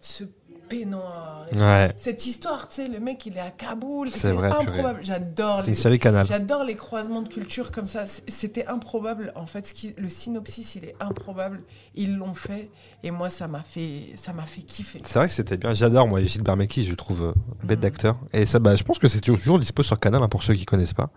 ce 0.00 0.24
peignoir. 0.70 1.46
Ouais. 1.52 1.92
Cette 1.96 2.24
histoire, 2.24 2.68
tu 2.68 2.76
sais, 2.76 2.88
le 2.88 3.00
mec, 3.00 3.26
il 3.26 3.36
est 3.36 3.40
à 3.40 3.50
Kaboul. 3.50 4.08
C'est 4.10 4.20
C'est 4.20 4.28
improbable. 4.36 5.00
J'adore 5.02 5.56
C'est 5.58 5.62
les, 5.64 5.68
une 5.70 5.74
série 5.74 5.98
canal. 5.98 6.26
J'adore 6.26 6.64
les 6.64 6.76
croisements 6.76 7.22
de 7.22 7.28
culture 7.28 7.72
comme 7.72 7.88
ça. 7.88 8.04
C'était 8.28 8.66
improbable. 8.66 9.32
En 9.34 9.46
fait, 9.46 9.66
ce 9.66 9.74
qui- 9.74 9.94
le 9.98 10.08
synopsis, 10.08 10.76
il 10.76 10.84
est 10.84 10.94
improbable. 11.00 11.60
Ils 11.96 12.16
l'ont 12.16 12.34
fait. 12.34 12.70
Et 13.02 13.10
moi, 13.10 13.28
ça 13.30 13.48
m'a 13.48 13.62
fait, 13.62 14.12
ça 14.14 14.32
m'a 14.32 14.44
fait 14.46 14.62
kiffer. 14.62 15.02
C'est 15.04 15.18
vrai 15.18 15.28
que 15.28 15.34
c'était 15.34 15.56
bien. 15.56 15.74
J'adore, 15.74 16.06
moi, 16.06 16.22
Gilbert 16.22 16.56
Melki, 16.56 16.84
je 16.84 16.90
le 16.90 16.96
trouve 16.96 17.22
euh, 17.22 17.32
bête 17.64 17.78
Mhm. 17.78 17.82
d'acteur. 17.82 18.18
Et 18.32 18.46
ça, 18.46 18.58
bah, 18.60 18.76
je 18.76 18.84
pense 18.84 18.98
que 18.98 19.08
c'est 19.08 19.20
toujours, 19.20 19.58
dispo 19.58 19.82
sur 19.82 19.98
Canal, 19.98 20.22
hein, 20.22 20.28
pour 20.28 20.42
ceux 20.44 20.54
qui 20.54 20.64
connaissent 20.66 20.94
pas. 20.94 21.10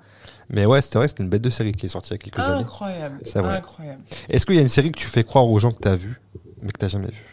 Mais 0.49 0.66
ouais, 0.66 0.82
c'était 0.82 0.97
vrai, 0.97 1.08
c'était 1.08 1.24
une 1.24 1.30
bête 1.30 1.41
de 1.41 1.49
série 1.49 1.72
qui 1.72 1.86
est 1.86 1.89
sortie 1.89 2.10
il 2.10 2.14
y 2.14 2.16
a 2.16 2.18
quelques 2.18 2.39
années. 2.39 2.64
Incroyable. 2.64 3.20
C'est 3.24 3.39
vrai. 3.39 3.58
Incroyable. 3.58 4.01
Est-ce 4.30 4.45
qu'il 4.45 4.56
y 4.56 4.60
a 4.60 4.62
une 4.62 4.68
série 4.68 4.91
que 4.91 4.99
tu 4.99 5.08
fais 5.08 5.24
croire 5.24 5.45
aux 5.47 5.60
gens 5.60 5.72
que 5.72 5.80
t'as 5.80 5.95
vu, 5.95 6.20
mais 6.62 6.72
que 6.72 6.80
t'as 6.80 6.88
jamais 6.89 7.08
vu 7.12 7.33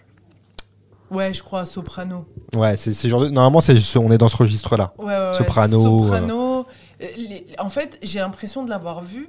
Ouais, 1.11 1.35
je 1.35 1.43
crois 1.43 1.67
Soprano. 1.67 2.25
Ouais, 2.55 2.77
c'est 2.77 2.93
c'est 2.93 3.09
genre 3.09 3.23
de- 3.23 3.29
Normalement, 3.29 3.61
c'est 3.61 3.75
juste- 3.77 3.97
on 3.97 4.11
est 4.11 4.19
dans 4.19 4.29
ce 4.29 4.37
registre-là. 4.37 4.93
Ouais, 4.99 5.07
ouais, 5.07 5.29
ouais. 5.29 5.35
Soprano, 5.35 6.03
Soprano. 6.05 6.67
Euh, 7.03 7.07
les- 7.17 7.47
En 7.59 7.69
fait, 7.71 7.99
j'ai 8.03 8.19
l'impression 8.21 8.65
de 8.65 8.71
l'avoir 8.71 9.03
vu. 9.03 9.29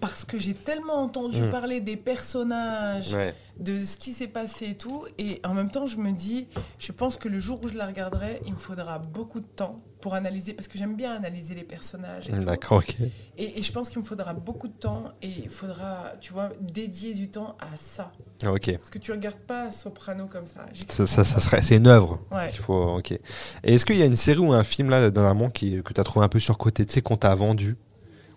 parce 0.00 0.24
que 0.24 0.38
j'ai 0.38 0.54
tellement 0.54 1.02
entendu 1.02 1.40
Mm. 1.42 1.50
parler 1.50 1.80
des 1.80 1.96
personnages, 1.96 3.12
Ouais. 3.14 3.34
de 3.58 3.84
ce 3.84 3.96
qui 3.96 4.12
s'est 4.12 4.28
passé 4.28 4.66
et 4.66 4.74
tout. 4.76 5.02
Et 5.18 5.40
en 5.44 5.54
même 5.54 5.72
temps, 5.72 5.86
je 5.86 5.96
me 5.96 6.12
dis, 6.12 6.46
je 6.78 6.92
pense 6.92 7.16
que 7.16 7.28
le 7.28 7.40
jour 7.40 7.58
où 7.64 7.68
je 7.68 7.76
la 7.76 7.84
regarderai, 7.86 8.40
il 8.46 8.52
me 8.52 8.58
faudra 8.58 9.00
beaucoup 9.00 9.40
de 9.40 9.46
temps 9.56 9.80
pour 10.00 10.14
analyser, 10.14 10.52
parce 10.54 10.68
que 10.68 10.78
j'aime 10.78 10.94
bien 10.94 11.12
analyser 11.16 11.54
les 11.56 11.64
personnages. 11.64 12.28
D'accord, 12.28 12.78
ok. 12.78 12.94
et, 13.36 13.58
et 13.58 13.62
je 13.62 13.72
pense 13.72 13.90
qu'il 13.90 14.00
me 14.00 14.04
faudra 14.06 14.32
beaucoup 14.32 14.68
de 14.68 14.72
temps 14.72 15.06
et 15.22 15.28
il 15.28 15.48
faudra, 15.50 16.12
tu 16.20 16.32
vois, 16.32 16.50
dédier 16.60 17.14
du 17.14 17.28
temps 17.28 17.56
à 17.60 17.66
ça. 17.96 18.12
Ok. 18.48 18.76
Parce 18.76 18.90
que 18.90 18.98
tu 18.98 19.10
regardes 19.10 19.40
pas 19.40 19.72
Soprano 19.72 20.26
comme 20.26 20.46
ça. 20.46 20.66
Ça, 20.88 21.06
ça, 21.24 21.40
serait, 21.40 21.62
c'est 21.62 21.76
une 21.76 21.88
œuvre. 21.88 22.20
Ouais. 22.30 22.46
qu'il 22.48 22.60
faut, 22.60 22.96
ok. 22.96 23.10
Et 23.12 23.20
est-ce 23.64 23.84
qu'il 23.84 23.96
y 23.96 24.02
a 24.02 24.06
une 24.06 24.14
série 24.16 24.38
ou 24.38 24.52
un 24.52 24.62
film 24.62 24.88
là 24.90 25.10
dernièrement 25.10 25.50
qui, 25.50 25.82
que 25.82 25.92
tu 25.92 26.00
as 26.00 26.04
trouvé 26.04 26.24
un 26.24 26.28
peu 26.28 26.38
surcoté, 26.38 26.86
tu 26.86 26.94
sais, 26.94 27.00
qu'on 27.02 27.16
t'a 27.16 27.34
vendu? 27.34 27.76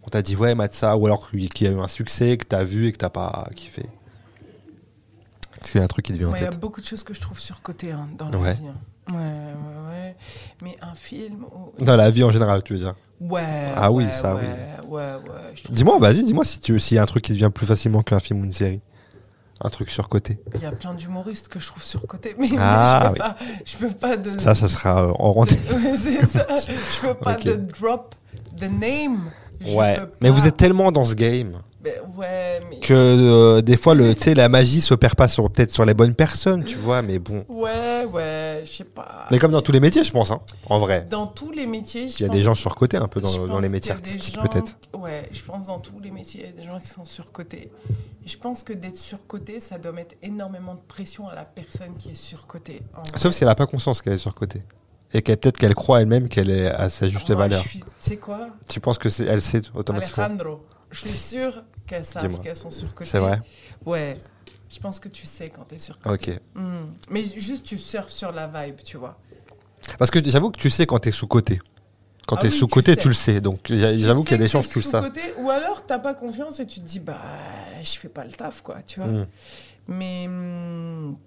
On 0.04 0.10
t'a 0.10 0.24
dit, 0.24 0.36
ouais, 0.36 0.56
mate 0.56 0.74
ça, 0.74 0.98
ou 0.98 1.06
alors 1.06 1.30
qui 1.30 1.68
a 1.68 1.72
eu 1.72 1.80
un 1.80 1.88
succès, 1.88 2.38
que 2.38 2.46
t'as 2.46 2.64
vu 2.64 2.88
et 2.88 2.92
que 2.92 2.98
t'as 2.98 3.12
pas 3.12 3.48
kiffé? 3.56 3.84
Est-ce 5.62 5.72
qu'il 5.74 5.78
y 5.78 5.82
a 5.82 5.84
un 5.84 5.88
truc 5.88 6.06
qui 6.06 6.14
te 6.14 6.18
vient 6.18 6.30
en 6.30 6.32
Ouais, 6.32 6.40
Il 6.40 6.44
y 6.44 6.48
a 6.48 6.50
beaucoup 6.52 6.82
de 6.82 6.86
choses 6.88 7.04
que 7.04 7.14
je 7.14 7.22
trouve 7.22 7.40
surcotées 7.40 7.92
hein, 7.92 8.10
dans 8.18 8.30
la 8.30 8.38
Ouais. 8.40 8.54
vie. 8.56 8.66
hein. 8.68 8.74
Ouais, 9.16 9.20
ouais, 9.20 9.90
ouais. 9.90 10.16
Mais 10.64 10.76
un 10.82 10.96
film. 10.96 11.44
où- 11.46 11.84
Dans 11.84 11.96
la 11.96 12.10
vie 12.12 12.24
en 12.24 12.32
général, 12.32 12.64
tu 12.64 12.74
veux 12.74 12.80
dire? 12.80 12.96
Ouais. 13.20 13.42
Ah 13.76 13.92
oui, 13.92 14.06
ouais, 14.06 14.12
ça, 14.12 14.36
ouais, 14.36 14.42
oui. 14.42 14.88
Ouais, 14.90 15.02
ouais. 15.02 15.54
Dis-moi, 15.70 16.00
vas-y, 16.00 16.24
dis-moi 16.24 16.44
si 16.44 16.60
tu 16.60 16.80
s'il 16.80 16.96
y 16.96 17.00
a 17.00 17.04
un 17.04 17.06
truc 17.06 17.24
qui 17.24 17.34
te 17.34 17.38
vient 17.38 17.50
plus 17.52 17.66
facilement 17.68 18.02
qu'un 18.02 18.20
film 18.20 18.42
ou 18.42 18.46
une 18.46 18.54
série. 18.54 18.82
Un 19.64 19.70
truc 19.70 19.92
surcoté. 19.92 20.40
Il 20.56 20.62
y 20.62 20.66
a 20.66 20.72
plein 20.72 20.96
d'humoristes 20.96 21.48
que 21.48 21.60
je 21.60 21.68
trouve 21.68 21.84
surcotés. 21.84 22.36
Mais, 22.40 22.48
mais 22.50 22.58
Ah, 22.60 23.04
je, 23.04 23.08
peux 23.08 23.14
oui. 23.14 23.20
pas, 23.20 23.38
je 23.64 23.78
peux 23.78 23.90
pas 23.96 24.18
de. 24.18 24.40
Ça, 24.40 24.56
ça 24.56 24.68
sera 24.68 25.04
euh, 25.06 25.14
en 25.20 25.34
rendez-vous. 25.34 25.76
Ouais, 25.86 25.96
c'est 25.98 26.26
ça. 26.28 26.48
Je 26.58 27.08
peux 27.08 27.14
pas 27.14 27.36
de 27.36 27.54
drop 27.80 28.16
the 28.58 28.64
name. 28.64 29.20
Je 29.60 29.76
Ouais. 29.76 30.00
Mais 30.20 30.32
vous 30.32 30.48
êtes 30.48 30.58
tellement 30.58 30.92
dans 30.92 31.04
ce 31.04 31.14
game 31.14 31.60
ouais, 32.16 32.60
mais. 32.70 32.80
que 32.80 32.94
euh, 32.94 33.62
des 33.62 33.78
fois, 33.78 33.96
le, 33.96 34.14
tu 34.16 34.24
sais, 34.24 34.34
la 34.34 34.50
magie 34.50 34.82
s'opère 34.82 35.16
pas 35.16 35.28
sur 35.28 35.50
peut-être 35.50 35.72
sur 35.72 35.86
les 35.86 35.94
bonnes 35.94 36.16
personnes, 36.16 36.64
tu 36.64 36.76
vois. 36.76 37.02
Mais 37.02 37.20
bon. 37.20 37.46
Ouais, 37.50 38.06
ouais, 38.06 38.62
je 38.66 38.72
sais 38.72 38.84
pas. 38.84 39.28
Mais 39.32 39.40
comme 39.40 39.52
dans 39.52 39.62
tous 39.62 39.72
les 39.72 39.80
métiers, 39.80 40.04
je 40.04 40.12
pense, 40.12 40.32
hein, 40.32 40.42
en 40.68 40.80
vrai. 40.80 41.08
Dans 41.10 41.28
tous 41.28 41.52
les 41.52 41.66
métiers, 41.66 42.08
je 42.08 42.18
Il 42.18 42.22
y 42.22 42.26
a 42.26 42.30
des 42.30 42.42
gens 42.44 42.56
surcotés 42.56 42.98
un 42.98 43.08
peu 43.08 43.20
dans, 43.20 43.60
les 43.60 43.70
métiers 43.70 43.92
artistiques, 43.92 44.36
gens- 44.36 44.42
peut-être. 44.44 44.78
Ouais, 44.94 45.28
je 45.32 45.42
pense 45.44 45.68
dans 45.68 45.80
tous 45.80 46.00
les 46.00 46.12
métiers, 46.12 46.42
il 46.44 46.46
y 46.46 46.50
a 46.50 46.62
des 46.62 46.68
gens 46.68 46.80
qui 46.80 46.88
sont 46.88 47.06
surcotés. 47.06 47.72
Et 48.24 48.28
je 48.28 48.38
pense 48.38 48.64
que 48.64 48.74
d'être 48.74 48.98
surcoté, 48.98 49.60
ça 49.60 49.78
doit 49.78 49.92
mettre 49.92 50.16
énormément 50.22 50.76
de 50.76 50.82
pression 50.88 51.28
à 51.28 51.36
la 51.36 51.46
personne 51.46 51.96
qui 51.98 52.12
est 52.12 52.16
surcotée. 52.16 52.82
Sauf 53.16 53.34
si 53.34 53.44
elle 53.44 53.50
a 53.50 53.56
pas 53.56 53.66
conscience 53.66 54.02
qu'elle 54.02 54.14
est 54.14 54.18
surcotée. 54.18 54.64
Et 55.14 55.22
qu'elle 55.22 55.38
peut-être 55.38 55.58
qu'elle 55.58 55.76
croit 55.76 56.02
elle-même 56.02 56.30
qu'elle 56.30 56.50
est 56.50 56.68
à 56.68 56.88
sa 56.88 57.08
juste 57.08 57.32
valeur. 57.32 57.64
Tu 57.64 57.80
sais 58.00 58.18
quoi? 58.18 58.48
Tu 58.70 58.80
penses 58.80 58.98
que 58.98 59.10
c'est 59.10 59.26
elle 59.26 59.42
sait 59.42 59.62
automatiquement? 59.74 60.24
Alejandro, 60.24 60.64
je 60.92 61.00
suis 61.00 61.10
sûre 61.10 61.64
qu'elles 61.88 62.06
savent 62.06 62.40
qu'elles 62.40 62.56
sont 62.56 62.72
surcotées. 62.72 63.10
C'est 63.10 63.20
vrai? 63.20 63.42
Ouais. 63.86 64.18
Je 64.70 64.80
pense 64.80 65.00
que 65.00 65.10
tu 65.10 65.26
sais 65.26 65.50
quand 65.50 65.66
t'es 65.66 65.80
surcoté. 65.80 66.10
Ok. 66.34 66.40
Hmm. 66.56 66.86
Mais 67.10 67.24
juste, 67.36 67.64
tu 67.64 67.78
surfes 67.78 68.10
sur 68.12 68.32
la 68.32 68.48
vibe, 68.48 68.78
tu 68.84 68.98
vois. 68.98 69.20
Parce 69.98 70.12
que 70.12 70.20
j'avoue 70.24 70.52
que 70.52 70.60
tu 70.60 70.70
sais 70.70 70.86
quand 70.86 71.00
t'es 71.00 71.12
sous-côté. 71.12 71.60
Quand 72.28 72.36
Ah 72.38 72.42
t'es 72.42 72.48
oui, 72.48 72.58
sous-côté, 72.58 72.96
tu 72.96 73.08
le 73.10 73.14
sais. 73.14 73.42
Donc 73.42 73.60
j'a- 73.68 73.98
j'avoue 73.98 74.24
qu'il 74.24 74.34
y 74.34 74.36
a 74.36 74.38
des 74.38 74.48
chances 74.48 74.68
que 74.68 74.74
tu 74.74 74.80
le 74.80 74.84
sais. 74.86 75.00
Ou 75.40 75.50
alors, 75.50 75.86
t'as 75.86 76.00
pas 76.00 76.14
confiance 76.14 76.60
et 76.60 76.68
tu 76.68 76.80
te 76.80 76.86
dis, 76.86 77.00
bah, 77.00 77.20
je 77.84 77.98
fais 77.98 78.08
pas 78.10 78.24
le 78.24 78.32
taf, 78.32 78.62
quoi, 78.62 78.82
tu 78.84 79.00
vois. 79.02 79.10
Mm. 79.10 79.28
Mais. 79.88 80.26
hum, 80.28 81.18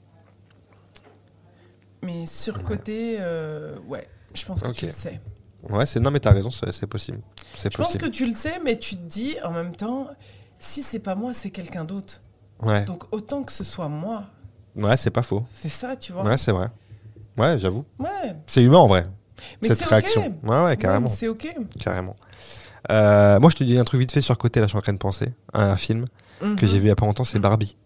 Mais 2.02 2.26
surcoté, 2.26 3.16
euh, 3.20 3.76
ouais, 3.88 4.06
je 4.34 4.44
pense 4.44 4.62
que 4.62 4.70
tu 4.72 4.86
le 4.86 4.92
sais. 4.92 5.20
Ouais, 5.70 5.86
c'est 5.86 6.00
non 6.00 6.10
mais 6.10 6.20
t'as 6.20 6.32
raison, 6.32 6.50
c'est 6.50 6.86
possible. 6.86 7.20
Je 7.62 7.68
pense 7.76 7.96
que 7.96 8.06
tu 8.06 8.26
le 8.26 8.34
sais, 8.34 8.60
mais 8.64 8.78
tu 8.78 8.96
te 8.96 9.02
dis 9.02 9.36
en 9.44 9.50
même 9.50 9.74
temps, 9.74 10.08
si 10.58 10.82
c'est 10.82 10.98
pas 10.98 11.14
moi, 11.14 11.32
c'est 11.34 11.50
quelqu'un 11.50 11.84
d'autre. 11.84 12.20
Ouais. 12.62 12.84
Donc 12.84 13.04
autant 13.12 13.42
que 13.42 13.52
ce 13.52 13.64
soit 13.64 13.88
moi. 13.88 14.24
Ouais, 14.76 14.96
c'est 14.96 15.10
pas 15.10 15.22
faux. 15.22 15.44
C'est 15.52 15.68
ça, 15.68 15.96
tu 15.96 16.12
vois. 16.12 16.22
Ouais, 16.24 16.36
c'est 16.36 16.52
vrai. 16.52 16.68
Ouais, 17.38 17.58
j'avoue. 17.58 17.84
Ouais. 17.98 18.36
C'est 18.46 18.62
humain 18.62 18.78
en 18.78 18.86
vrai. 18.86 19.04
Mais 19.62 19.68
cette 19.68 19.78
c'est 19.78 19.84
réaction. 19.86 20.38
Ouais, 20.42 20.64
ouais, 20.64 20.76
carrément. 20.76 21.08
C'est 21.08 21.28
ok. 21.28 21.54
Carrément. 21.80 22.16
Euh, 22.90 23.40
moi, 23.40 23.50
je 23.50 23.56
te 23.56 23.64
dis 23.64 23.78
un 23.78 23.84
truc 23.84 24.00
vite 24.00 24.12
fait 24.12 24.20
sur 24.20 24.36
côté, 24.38 24.60
là, 24.60 24.66
je 24.66 24.70
suis 24.70 24.78
en 24.78 24.82
train 24.82 24.92
de 24.92 24.98
penser. 24.98 25.32
à 25.52 25.64
Un 25.70 25.76
film 25.76 26.06
que 26.40 26.46
Mhm. 26.46 26.58
j'ai 26.60 26.78
vu 26.78 26.86
il 26.86 26.88
y 26.88 26.90
a 26.90 26.96
pas 26.96 27.06
longtemps, 27.06 27.24
c'est 27.24 27.38
Mhm. 27.38 27.42
Barbie. 27.42 27.76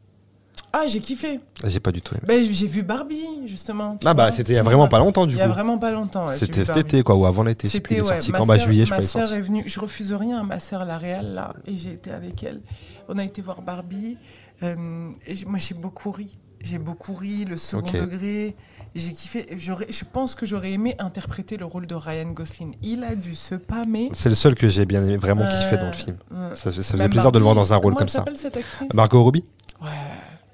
Ah, 0.80 0.86
j'ai 0.86 1.00
kiffé. 1.00 1.40
J'ai 1.64 1.80
pas 1.80 1.90
du 1.92 2.00
tout 2.02 2.14
aimé. 2.14 2.22
Ben, 2.26 2.44
j'ai 2.50 2.66
vu 2.68 2.82
Barbie, 2.82 3.24
justement. 3.46 3.96
Ah 4.04 4.14
bah, 4.14 4.30
c'était 4.30 4.52
il 4.52 4.56
y 4.56 4.58
a 4.58 4.62
vraiment 4.62 4.82
vrai. 4.84 4.90
pas 4.90 4.98
longtemps, 5.00 5.26
du 5.26 5.34
Il 5.34 5.38
y 5.38 5.40
a 5.40 5.46
coup. 5.46 5.52
vraiment 5.52 5.76
pas 5.78 5.90
longtemps. 5.90 6.30
C'était 6.32 6.64
cet 6.64 6.76
été, 6.76 7.02
quoi, 7.02 7.16
ou 7.16 7.26
avant 7.26 7.42
l'été. 7.42 7.68
C'était 7.68 8.00
ouais, 8.00 8.06
sorti 8.06 8.30
quand 8.32 8.46
bah, 8.46 8.58
juillet, 8.58 8.86
je 8.86 8.90
ma 8.94 9.00
sœur 9.00 9.32
est 9.32 9.40
venue, 9.40 9.64
je 9.66 9.80
refuse 9.80 10.12
rien, 10.12 10.42
ma 10.44 10.60
sœur 10.60 10.84
la 10.84 10.98
réelle 10.98 11.34
là, 11.34 11.52
et 11.66 11.76
j'ai 11.76 11.92
été 11.94 12.10
avec 12.12 12.42
elle. 12.44 12.60
On 13.08 13.18
a 13.18 13.24
été 13.24 13.42
voir 13.42 13.62
Barbie. 13.62 14.16
euh, 14.62 15.10
et 15.26 15.34
moi 15.46 15.58
j'ai 15.58 15.74
beaucoup 15.74 16.10
ri. 16.12 16.38
J'ai 16.60 16.78
beaucoup 16.78 17.14
ri, 17.14 17.44
le 17.44 17.56
second 17.56 17.92
degré. 17.92 18.56
J'ai 18.94 19.12
kiffé. 19.12 19.46
Je 19.56 20.04
pense 20.12 20.34
que 20.34 20.44
j'aurais 20.44 20.72
aimé 20.72 20.96
interpréter 20.98 21.56
le 21.56 21.64
rôle 21.64 21.86
de 21.86 21.94
Ryan 21.94 22.26
Gosling. 22.32 22.74
Il 22.82 23.04
a 23.04 23.14
dû 23.14 23.36
se 23.36 23.54
pâmer. 23.54 24.10
C'est 24.12 24.28
le 24.28 24.34
seul 24.34 24.56
que 24.56 24.68
j'ai 24.68 24.84
bien 24.84 25.04
aimé, 25.04 25.16
vraiment 25.18 25.44
Euh, 25.44 25.48
kiffé 25.48 25.76
dans 25.76 25.86
le 25.86 25.92
film. 25.92 26.16
euh, 26.34 26.54
Ça, 26.56 26.72
ça 26.72 26.82
faisait 26.82 27.08
plaisir 27.08 27.30
de 27.30 27.38
le 27.38 27.44
voir 27.44 27.54
dans 27.54 27.72
un 27.72 27.76
rôle 27.76 27.92
comment 27.92 27.98
comme 28.00 28.08
ça. 28.08 28.18
s'appelle 28.20 28.36
cette 28.36 28.56
actrice? 28.56 28.92
Margot 28.92 29.22
Robbie? 29.22 29.44
Ouais. 29.80 29.88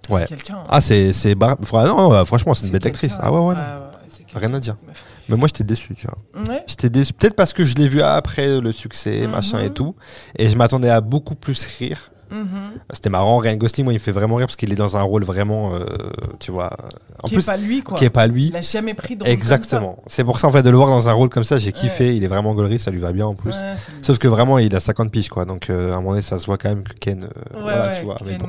Ouais. 0.08 0.26
Hein. 0.50 0.64
Ah, 0.68 0.80
c'est 0.80 1.12
c'est 1.12 1.34
Bar- 1.34 1.56
non, 1.72 2.24
franchement, 2.24 2.54
c'est 2.54 2.66
une 2.66 2.72
belle 2.72 2.86
actrice. 2.86 3.16
Ah 3.20 3.32
ouais, 3.32 3.38
ouais, 3.40 3.54
non. 3.54 3.60
c'est 4.08 4.24
Rien 4.38 4.52
à 4.54 4.60
dire. 4.60 4.76
meuf. 4.86 5.02
Mais 5.28 5.36
moi, 5.36 5.48
j'étais 5.48 5.64
déçu, 5.64 5.94
tu 5.94 6.06
vois. 6.06 6.44
Ouais. 6.54 6.62
J'étais 6.66 6.90
déçu, 6.90 7.12
peut-être 7.14 7.34
parce 7.36 7.52
que 7.52 7.64
je 7.64 7.74
l'ai 7.76 7.88
vu 7.88 8.02
après 8.02 8.60
le 8.60 8.72
succès, 8.72 9.22
Mhm. 9.22 9.30
machin 9.30 9.58
et 9.60 9.70
tout, 9.70 9.94
et 10.38 10.48
je 10.48 10.56
m'attendais 10.56 10.90
à 10.90 11.00
beaucoup 11.00 11.34
plus 11.34 11.64
rire. 11.78 12.10
Mhm. 12.34 12.72
C'était 12.92 13.10
marrant, 13.10 13.38
Ryan 13.38 13.56
Gosling, 13.56 13.84
moi, 13.84 13.92
il 13.92 13.96
me 13.96 14.00
fait 14.02 14.12
vraiment 14.12 14.34
rire 14.36 14.46
parce 14.46 14.56
qu'il 14.56 14.72
est 14.72 14.76
dans 14.76 14.96
un 14.96 15.02
rôle 15.02 15.24
vraiment, 15.24 15.72
euh, 15.74 15.84
tu 16.40 16.50
vois, 16.50 16.70
en 17.22 17.28
Qui 17.28 17.34
plus, 17.36 17.42
est 17.44 17.46
pas 17.46 17.56
lui 17.56 17.82
quoi. 17.82 17.96
qui 17.96 18.04
est 18.04 18.10
pas 18.10 18.26
lui. 18.26 18.52
Il 18.54 18.62
jamais 18.62 18.94
pris 18.94 19.16
de 19.16 19.22
rôle 19.22 19.28
comme 19.30 19.32
Exactement. 19.32 20.02
C'est 20.08 20.24
pour 20.24 20.38
ça, 20.38 20.48
en 20.48 20.50
fait, 20.50 20.62
de 20.62 20.70
le 20.70 20.76
voir 20.76 20.88
dans 20.88 21.08
un 21.08 21.12
rôle 21.12 21.28
comme 21.28 21.44
ça, 21.44 21.58
j'ai 21.58 21.66
Ouais. 21.68 21.72
kiffé. 21.72 22.16
Il 22.16 22.24
est 22.24 22.28
vraiment 22.28 22.54
gaulerie, 22.54 22.78
ça 22.78 22.90
lui 22.90 22.98
va 23.00 23.12
bien 23.12 23.26
en 23.26 23.34
plus. 23.34 23.50
Ouais, 23.52 23.74
Sauf 24.02 24.18
que 24.18 24.28
vraiment, 24.28 24.58
il 24.58 24.74
a 24.74 24.80
50 24.80 25.10
piges, 25.10 25.28
quoi. 25.28 25.44
Donc, 25.44 25.70
euh, 25.70 25.90
à 25.92 25.94
un 25.94 25.96
moment 25.96 26.10
donné, 26.10 26.22
ça 26.22 26.38
se 26.38 26.46
voit 26.46 26.58
quand 26.58 26.68
même 26.68 26.82
que 26.82 26.92
Ken, 26.94 27.24
euh, 27.24 27.26
Ouais, 27.56 27.62
voilà, 27.62 27.86
ouais, 27.88 27.98
tu 27.98 28.04
vois. 28.04 28.16
mais 28.26 28.32
Ken, 28.32 28.38
bon. 28.40 28.48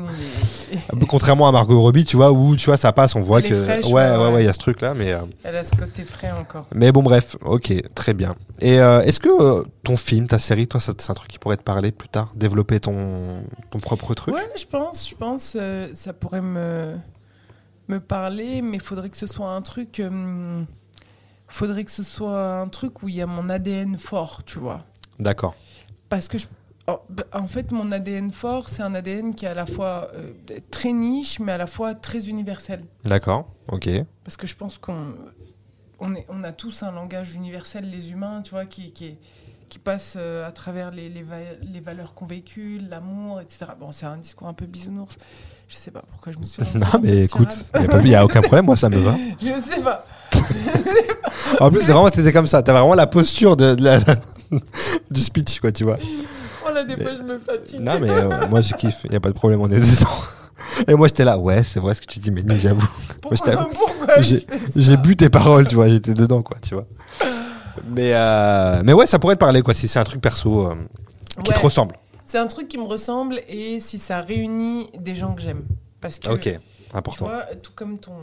il 0.71 0.77
est- 0.77 1.05
Contrairement 1.07 1.47
à 1.47 1.51
Margot 1.51 1.79
Robbie, 1.79 2.03
tu 2.05 2.17
vois, 2.17 2.31
où, 2.31 2.55
tu 2.55 2.65
vois, 2.65 2.77
ça 2.77 2.91
passe, 2.91 3.15
on 3.15 3.21
voit 3.21 3.39
Elle 3.39 3.49
que, 3.49 3.63
fraîche, 3.63 3.85
ouais, 3.85 4.15
ouais, 4.17 4.31
ouais, 4.33 4.43
il 4.43 4.45
y 4.45 4.49
a 4.49 4.53
ce 4.53 4.57
truc-là, 4.59 4.93
mais, 4.95 5.13
euh, 5.13 5.19
Elle 5.43 5.55
a 5.55 5.63
ce 5.63 5.75
côté 5.75 6.03
frais 6.03 6.31
encore. 6.37 6.65
mais 6.73 6.91
bon, 6.91 7.03
bref, 7.03 7.35
ok, 7.45 7.71
très 7.93 8.13
bien. 8.13 8.35
Et 8.61 8.75
est-ce 8.75 9.19
que 9.19 9.63
ton 9.83 9.97
film, 9.97 10.27
ta 10.27 10.39
série, 10.39 10.67
toi, 10.67 10.79
c'est 10.79 11.09
un 11.09 11.13
truc 11.13 11.29
qui 11.29 11.37
pourrait 11.39 11.57
te 11.57 11.63
parler 11.63 11.91
plus 11.91 12.09
tard, 12.09 12.31
développer 12.35 12.79
ton, 12.79 13.43
ton 13.75 13.79
propre 13.79 14.13
truc? 14.13 14.33
Ouais, 14.35 14.49
je 14.57 14.65
pense, 14.65 15.09
je 15.09 15.15
pense, 15.15 15.53
euh, 15.55 15.89
ça 15.93 16.13
pourrait 16.13 16.41
me 16.41 16.95
me 17.87 17.99
parler, 17.99 18.63
mais 18.63 18.79
faudrait 18.79 19.09
que 19.11 19.17
ce 19.17 19.27
soit 19.27 19.49
un 19.51 19.61
truc, 19.61 19.99
euh, 19.99 20.63
faudrait 21.47 21.83
que 21.83 21.91
ce 21.91 22.01
soit 22.01 22.59
un 22.59 22.67
truc 22.67 23.03
où 23.03 23.09
il 23.09 23.15
y 23.15 23.21
a 23.21 23.27
mon 23.27 23.47
ADN 23.49 23.99
fort, 23.99 24.43
tu 24.43 24.57
vois. 24.57 24.79
D'accord. 25.19 25.53
Parce 26.09 26.27
que 26.27 26.39
je- 26.39 26.47
en- 26.87 26.99
en 27.31 27.47
fait, 27.47 27.71
mon 27.71 27.91
ADN 27.91 28.31
fort, 28.31 28.69
c'est 28.69 28.81
un 28.81 28.95
ADN 28.95 29.35
qui 29.35 29.45
est 29.45 29.49
à 29.49 29.53
la 29.53 29.67
fois 29.67 30.09
euh, 30.15 30.31
très 30.71 30.93
niche, 30.93 31.39
mais 31.39 31.51
à 31.51 31.57
la 31.59 31.67
fois 31.67 31.93
très 31.93 32.27
universel. 32.27 32.83
D'accord, 33.03 33.49
ok. 33.67 33.87
Parce 34.23 34.35
que 34.37 34.47
je 34.47 34.55
pense 34.55 34.77
qu'on 34.79 35.13
on 35.99 36.15
est, 36.15 36.25
on 36.29 36.43
a 36.43 36.51
tous 36.51 36.81
un 36.83 36.91
langage 36.91 37.35
universel, 37.35 37.87
les 37.89 38.11
humains, 38.11 38.41
tu 38.41 38.51
vois, 38.51 38.65
qui, 38.65 38.91
qui, 38.93 39.05
est- 39.05 39.17
qui 39.69 39.79
passe 39.79 40.13
euh, 40.17 40.47
à 40.47 40.51
travers 40.51 40.91
les, 40.91 41.09
les, 41.09 41.23
va- 41.23 41.35
les 41.61 41.79
valeurs 41.79 42.13
qu'on 42.13 42.25
véhicule, 42.25 42.87
l'amour, 42.89 43.41
etc. 43.41 43.65
Bon, 43.79 43.91
c'est 43.91 44.05
un 44.05 44.17
discours 44.17 44.47
un 44.47 44.53
peu 44.53 44.65
bisounours. 44.65 45.15
Je 45.67 45.75
sais 45.75 45.91
pas 45.91 46.03
pourquoi 46.11 46.31
je 46.33 46.37
me 46.37 46.45
suis 46.45 46.61
Non, 46.75 46.99
mais 47.01 47.23
écoute, 47.25 47.49
il 48.03 48.05
n'y 48.05 48.15
a, 48.15 48.23
aucun 48.23 48.41
problème, 48.41 48.65
moi, 48.65 48.75
ça 48.75 48.89
me 48.89 48.97
va. 48.99 49.15
Je 49.41 49.47
sais 49.71 49.81
pas. 49.81 50.03
En 51.59 51.69
plus, 51.69 51.79
c'est 51.79 51.91
vraiment, 51.93 52.09
t'étais 52.09 52.33
comme 52.33 52.47
ça, 52.47 52.61
t'as 52.61 52.73
vraiment 52.73 52.95
la 52.95 53.07
posture 53.07 53.55
de, 53.55 53.75
de 53.75 53.83
la- 53.83 53.99
du 55.11 55.21
speech, 55.21 55.59
quoi, 55.59 55.71
tu 55.71 55.83
vois. 55.83 55.97
Oh 56.67 56.73
là, 56.73 56.83
des 56.83 56.95
fois, 56.97 57.11
je 57.17 57.21
me 57.21 57.39
fatigue. 57.39 57.79
Non, 57.79 57.93
mais 58.01 58.09
euh, 58.09 58.47
moi, 58.49 58.61
je 58.61 58.73
kiffe, 58.73 59.01
il 59.05 59.11
n'y 59.11 59.15
a 59.15 59.19
pas 59.19 59.29
de 59.29 59.35
problème, 59.35 59.61
on 59.61 59.69
est 59.69 59.79
dedans. 59.79 60.09
Et 60.87 60.95
moi, 60.95 61.07
j'étais 61.07 61.23
là, 61.23 61.37
ouais, 61.37 61.63
c'est 61.63 61.79
vrai 61.79 61.93
ce 61.93 62.01
que 62.01 62.07
tu 62.07 62.19
dis, 62.19 62.31
mais 62.31 62.41
j'avoue. 62.59 62.87
pourquoi, 63.21 63.55
J'ai 64.75 64.97
bu 64.97 65.15
tes 65.15 65.29
paroles, 65.29 65.67
tu 65.67 65.75
vois, 65.75 65.87
j'étais 65.87 66.13
dedans, 66.13 66.41
quoi, 66.41 66.57
tu 66.61 66.73
vois. 66.73 66.87
Mais, 67.87 68.11
euh, 68.13 68.81
mais 68.83 68.93
ouais, 68.93 69.07
ça 69.07 69.19
pourrait 69.19 69.35
te 69.35 69.39
parler, 69.39 69.61
quoi, 69.61 69.73
si 69.73 69.87
c'est 69.87 69.99
un 69.99 70.03
truc 70.03 70.21
perso 70.21 70.67
euh, 70.67 70.75
qui 71.43 71.51
Ouais, 71.51 71.57
te 71.57 71.61
ressemble. 71.63 71.95
C'est 72.23 72.37
un 72.39 72.47
truc 72.47 72.67
qui 72.67 72.77
me 72.77 72.83
ressemble 72.83 73.39
et 73.47 73.79
si 73.79 73.99
ça 73.99 74.21
réunit 74.21 74.89
des 74.97 75.15
gens 75.15 75.33
que 75.33 75.41
j'aime. 75.41 75.65
Parce 76.01 76.19
que, 76.19 76.29
Ok, 76.29 76.41
tu 76.41 76.59
important. 76.93 77.25
vois, 77.25 77.43
tout 77.61 77.71
comme 77.75 77.99
ton, 77.99 78.13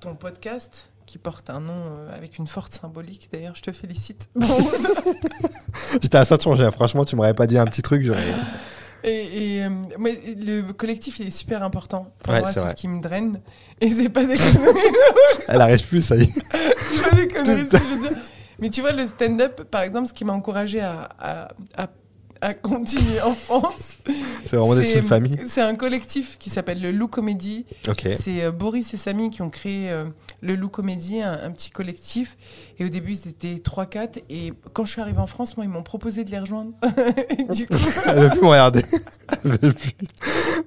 ton 0.00 0.14
podcast, 0.14 0.90
qui 1.06 1.18
porte 1.18 1.50
un 1.50 1.60
nom 1.60 1.72
euh, 1.74 2.16
avec 2.16 2.38
une 2.38 2.46
forte 2.46 2.72
symbolique, 2.72 3.28
d'ailleurs, 3.32 3.54
je 3.54 3.62
te 3.62 3.72
félicite. 3.72 4.28
J'étais 6.02 6.18
à 6.18 6.24
ça 6.24 6.36
de 6.36 6.42
changer, 6.42 6.64
hein. 6.64 6.70
franchement, 6.70 7.04
tu 7.04 7.16
m'aurais 7.16 7.34
pas 7.34 7.46
dit 7.46 7.58
un 7.58 7.64
petit 7.66 7.82
truc, 7.82 8.02
j'aurais. 8.02 8.22
Et, 9.04 9.58
et, 9.58 9.64
euh, 9.64 9.68
mais 10.00 10.18
le 10.36 10.72
collectif, 10.72 11.20
il 11.20 11.28
est 11.28 11.30
super 11.30 11.62
important. 11.62 12.08
Pour 12.24 12.32
Ouais, 12.32 12.40
moi, 12.40 12.48
c'est 12.48 12.54
c'est 12.54 12.60
vrai. 12.60 12.70
ce 12.70 12.74
qui 12.76 12.88
me 12.88 13.00
draine. 13.00 13.40
Et 13.80 13.88
c'est 13.88 14.08
pas 14.08 14.24
des 14.24 14.36
conneries. 14.36 14.80
Elle 15.46 15.60
arrive 15.60 15.86
plus, 15.86 16.02
ça 16.02 16.16
y 16.16 16.22
est. 16.22 16.30
c'est 16.32 17.10
pas 17.10 17.14
des 17.14 17.28
conneries, 17.28 17.66
ce 17.66 17.68
que 17.70 17.76
je 17.76 17.82
veux 17.82 17.95
dire. 17.95 17.95
Mais 18.58 18.70
tu 18.70 18.80
vois, 18.80 18.92
le 18.92 19.06
stand-up, 19.06 19.64
par 19.70 19.82
exemple, 19.82 20.08
ce 20.08 20.12
qui 20.14 20.24
m'a 20.24 20.32
encouragé 20.32 20.80
à, 20.80 21.08
à- 21.18 21.48
à- 21.76 21.88
à 22.40 22.54
continuer 22.54 23.20
en 23.22 23.32
France. 23.32 23.98
C'est 24.44 24.56
vraiment 24.56 24.74
d'être 24.74 24.86
C'est- 24.88 24.98
une 24.98 25.04
famille. 25.04 25.38
C'est 25.48 25.62
un 25.62 25.74
collectif 25.74 26.36
qui 26.38 26.50
s'appelle 26.50 26.80
le 26.80 26.90
Loup 26.92 27.08
Comédie. 27.08 27.66
Ok. 27.88 28.08
C'est 28.20 28.42
euh, 28.44 28.50
Boris 28.52 28.92
et 28.94 28.96
Samy 28.96 29.30
qui 29.30 29.42
ont 29.42 29.50
créé 29.50 29.90
euh, 29.90 30.04
le 30.40 30.54
Loup 30.54 30.68
Comédie, 30.68 31.20
un, 31.22 31.38
un 31.44 31.50
petit 31.50 31.70
collectif. 31.70 32.36
Et 32.78 32.84
au 32.84 32.88
début, 32.88 33.12
ils 33.12 33.28
étaient 33.28 33.54
3-4. 33.56 34.22
Et 34.30 34.52
quand 34.72 34.84
je 34.84 34.92
suis 34.92 35.00
arrivée 35.00 35.18
en 35.20 35.26
France, 35.26 35.56
moi, 35.56 35.64
ils 35.64 35.70
m'ont 35.70 35.82
proposé 35.82 36.24
de 36.24 36.30
les 36.30 36.38
rejoindre. 36.38 36.72
Du 37.54 37.66
coup, 37.66 37.74
Elle 38.06 38.18
veut 38.20 38.28
plus 38.30 38.40
me 38.40 38.46
regarder. 38.48 38.82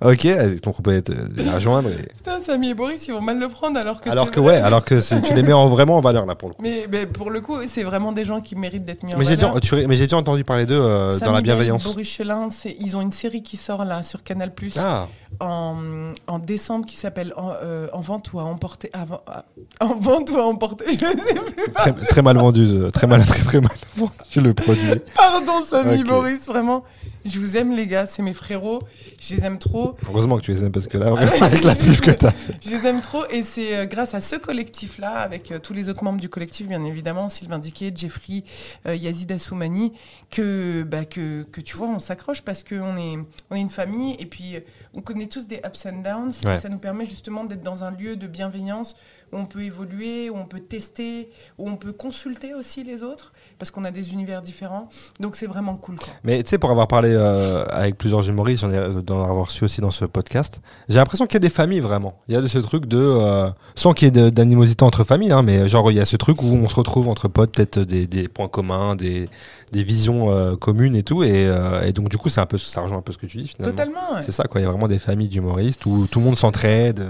Ok, 0.01 0.23
ils 0.23 0.61
t'ont 0.61 0.71
proposé 0.71 1.01
de 1.01 1.13
les 1.35 1.49
rejoindre. 1.49 1.89
et- 1.89 2.07
putain, 2.17 2.41
Samy 2.41 2.69
et 2.69 2.73
Boris, 2.73 3.07
ils 3.07 3.11
vont 3.13 3.21
mal 3.21 3.37
le 3.37 3.49
prendre 3.49 3.77
alors 3.77 4.01
que 4.01 4.09
Alors 4.09 4.31
que 4.31 4.39
vrai. 4.39 4.53
ouais, 4.57 4.61
alors 4.61 4.83
que 4.85 4.95
tu 5.27 5.33
les 5.33 5.43
mets 5.43 5.53
en, 5.53 5.67
vraiment 5.67 5.97
en 5.97 6.01
valeur 6.01 6.25
là 6.25 6.35
pour 6.35 6.49
le 6.49 6.55
coup. 6.55 6.61
Mais, 6.63 6.87
mais 6.89 7.05
pour 7.05 7.29
le 7.29 7.41
coup, 7.41 7.57
c'est 7.67 7.83
vraiment 7.83 8.11
des 8.13 8.23
gens 8.25 8.39
qui 8.39 8.55
méritent 8.55 8.85
d'être 8.85 9.03
mis 9.03 9.13
en 9.13 9.17
Mais 9.17 9.25
valeur. 9.25 9.55
déjà, 9.59 9.59
tu- 9.81 9.87
mais 9.87 9.95
j'ai 9.95 10.05
déjà 10.05 10.17
entendu 10.17 10.43
parler 10.43 10.65
d'eux 10.65 10.79
euh, 10.79 11.19
dans 11.19 11.31
la 11.33 11.41
bienveillance. 11.41 11.83
Boris 11.83 12.07
Chelin, 12.07 12.49
ils 12.79 12.95
ont 12.95 13.01
une 13.01 13.11
série 13.11 13.43
qui 13.43 13.57
sort 13.57 13.83
là 13.85 14.03
sur 14.03 14.23
Canal 14.23 14.53
Plus 14.53 14.73
Ah, 14.77 15.07
en, 15.41 16.13
en 16.27 16.39
décembre 16.39 16.85
qui 16.85 16.95
s'appelle 16.95 17.33
en, 17.35 17.51
euh, 17.61 17.87
En 17.93 18.01
vente 18.01 18.31
ou 18.33 18.39
à 18.39 18.43
emporter. 18.45 18.89
avant- 18.93 19.21
à- 19.27 19.45
en 19.79 19.95
vente 19.95 20.29
ou 20.31 20.37
à 20.37 20.45
emporter. 20.45 20.85
Je 20.91 20.97
sais 20.97 21.33
plus. 21.33 21.71
très, 21.73 21.93
très 21.93 22.21
mal 22.21 22.37
vendu, 22.37 22.65
euh, 22.65 22.91
très 22.91 23.07
mal, 23.07 23.25
très 23.25 23.43
très 23.43 23.61
mal 23.61 23.71
vendu 23.95 24.13
le 24.35 24.53
produit. 24.53 25.01
Pardon, 25.15 25.65
Samy. 25.65 26.03
Boris, 26.03 26.45
vraiment. 26.45 26.83
Je 27.25 27.39
vous 27.39 27.57
aime, 27.57 27.71
les 27.71 27.87
gars. 27.87 28.05
C'est 28.05 28.21
mes 28.21 28.33
frérots. 28.33 28.81
Je 29.21 29.35
les 29.35 29.43
aime 29.43 29.59
trop. 29.59 29.95
Heureusement 30.07 30.37
que 30.37 30.43
tu 30.43 30.51
les 30.51 30.63
aimes 30.63 30.71
parce 30.71 30.87
que 30.87 30.97
là, 30.97 31.11
vraiment, 31.11 31.45
avec 31.45 31.63
la 31.63 31.75
pub 31.75 31.99
que 31.99 32.11
t'as 32.11 32.31
fait. 32.31 32.55
Je 32.65 32.75
les 32.75 32.87
aime 32.87 33.01
trop. 33.01 33.23
Et 33.29 33.43
c'est 33.43 33.77
euh, 33.77 33.85
grâce 33.85 34.13
à 34.13 34.19
ce 34.19 34.35
collectif-là, 34.35 35.19
avec 35.19 35.51
euh, 35.51 35.59
tous 35.59 35.73
les 35.73 35.89
autres 35.89 36.03
membres 36.03 36.19
du 36.19 36.29
collectif, 36.29 36.67
bien 36.67 36.83
évidemment, 36.83 37.29
Sylvain 37.29 37.59
Diquet, 37.59 37.91
Jeffrey, 37.93 38.43
euh, 38.87 38.95
Yazid 38.95 39.31
Assoumani, 39.31 39.93
que, 40.29 40.83
bah, 40.83 41.05
que, 41.05 41.43
que 41.43 41.61
tu 41.61 41.75
vois, 41.75 41.87
on 41.87 41.99
s'accroche 41.99 42.41
parce 42.41 42.63
qu'on 42.63 42.97
est, 42.97 43.19
on 43.49 43.55
est 43.55 43.61
une 43.61 43.69
famille. 43.69 44.15
Et 44.19 44.25
puis, 44.25 44.55
on 44.93 45.01
connaît 45.01 45.27
tous 45.27 45.47
des 45.47 45.57
ups 45.65 45.85
and 45.85 46.01
downs. 46.03 46.31
Ouais. 46.45 46.57
Et 46.57 46.59
ça 46.59 46.69
nous 46.69 46.79
permet 46.79 47.05
justement 47.05 47.43
d'être 47.43 47.63
dans 47.63 47.83
un 47.83 47.91
lieu 47.91 48.15
de 48.15 48.27
bienveillance 48.27 48.95
où 49.31 49.37
on 49.37 49.45
peut 49.45 49.61
évoluer, 49.61 50.29
où 50.29 50.37
on 50.37 50.45
peut 50.45 50.59
tester, 50.59 51.29
où 51.57 51.69
on 51.69 51.75
peut 51.75 51.93
consulter 51.93 52.53
aussi 52.53 52.83
les 52.83 53.03
autres, 53.03 53.33
parce 53.57 53.71
qu'on 53.71 53.83
a 53.83 53.91
des 53.91 54.11
univers 54.11 54.41
différents. 54.41 54.89
Donc, 55.19 55.35
c'est 55.35 55.47
vraiment 55.47 55.75
cool. 55.75 55.95
Quoi. 55.97 56.13
Mais 56.23 56.41
tu 56.43 56.49
sais, 56.49 56.57
pour 56.57 56.71
avoir 56.71 56.87
parlé 56.87 57.09
euh, 57.13 57.65
avec 57.69 57.97
plusieurs 57.97 58.27
humoristes, 58.27 58.61
j'en 58.61 58.71
ai 58.71 58.77
euh, 58.77 59.01
d'en 59.01 59.23
avoir 59.23 59.51
su 59.51 59.63
aussi 59.63 59.81
dans 59.81 59.91
ce 59.91 60.05
podcast, 60.05 60.61
j'ai 60.87 60.95
l'impression 60.95 61.25
qu'il 61.25 61.35
y 61.35 61.37
a 61.37 61.39
des 61.39 61.49
familles 61.49 61.79
vraiment. 61.79 62.19
Il 62.27 62.33
y 62.33 62.37
a 62.37 62.41
de 62.41 62.47
ce 62.47 62.59
truc 62.59 62.85
de, 62.85 62.97
euh, 62.97 63.49
sans 63.75 63.93
qu'il 63.93 64.15
y 64.15 64.19
ait 64.19 64.31
d'animosité 64.31 64.83
entre 64.83 65.03
familles, 65.03 65.31
hein, 65.31 65.43
mais 65.43 65.67
genre 65.67 65.91
il 65.91 65.97
y 65.97 65.99
a 65.99 66.05
ce 66.05 66.15
truc 66.17 66.41
où 66.41 66.47
on 66.47 66.67
se 66.67 66.75
retrouve 66.75 67.07
entre 67.07 67.27
potes, 67.27 67.53
peut-être 67.53 67.79
des, 67.79 68.07
des 68.07 68.27
points 68.27 68.47
communs, 68.47 68.95
des, 68.95 69.29
des 69.71 69.83
visions 69.83 70.31
euh, 70.31 70.55
communes 70.55 70.95
et 70.95 71.03
tout, 71.03 71.23
et, 71.23 71.49
et 71.85 71.91
donc 71.93 72.09
du 72.09 72.17
coup 72.17 72.29
c'est 72.29 72.41
un 72.41 72.45
peu, 72.45 72.57
ça 72.57 72.81
rejoint 72.81 72.97
un 72.97 73.01
peu 73.01 73.13
ce 73.13 73.17
que 73.17 73.25
tu 73.25 73.37
dis 73.37 73.47
finalement. 73.47 73.75
Totalement. 73.75 74.13
ouais. 74.15 74.21
C'est 74.21 74.31
ça 74.31 74.43
quoi, 74.45 74.61
il 74.61 74.63
y 74.63 74.67
a 74.67 74.71
vraiment 74.71 74.87
des 74.87 74.99
familles 74.99 75.27
d'humoristes 75.29 75.85
où 75.85 76.07
tout 76.07 76.19
le 76.19 76.25
monde 76.25 76.37
s'entraide, 76.37 77.03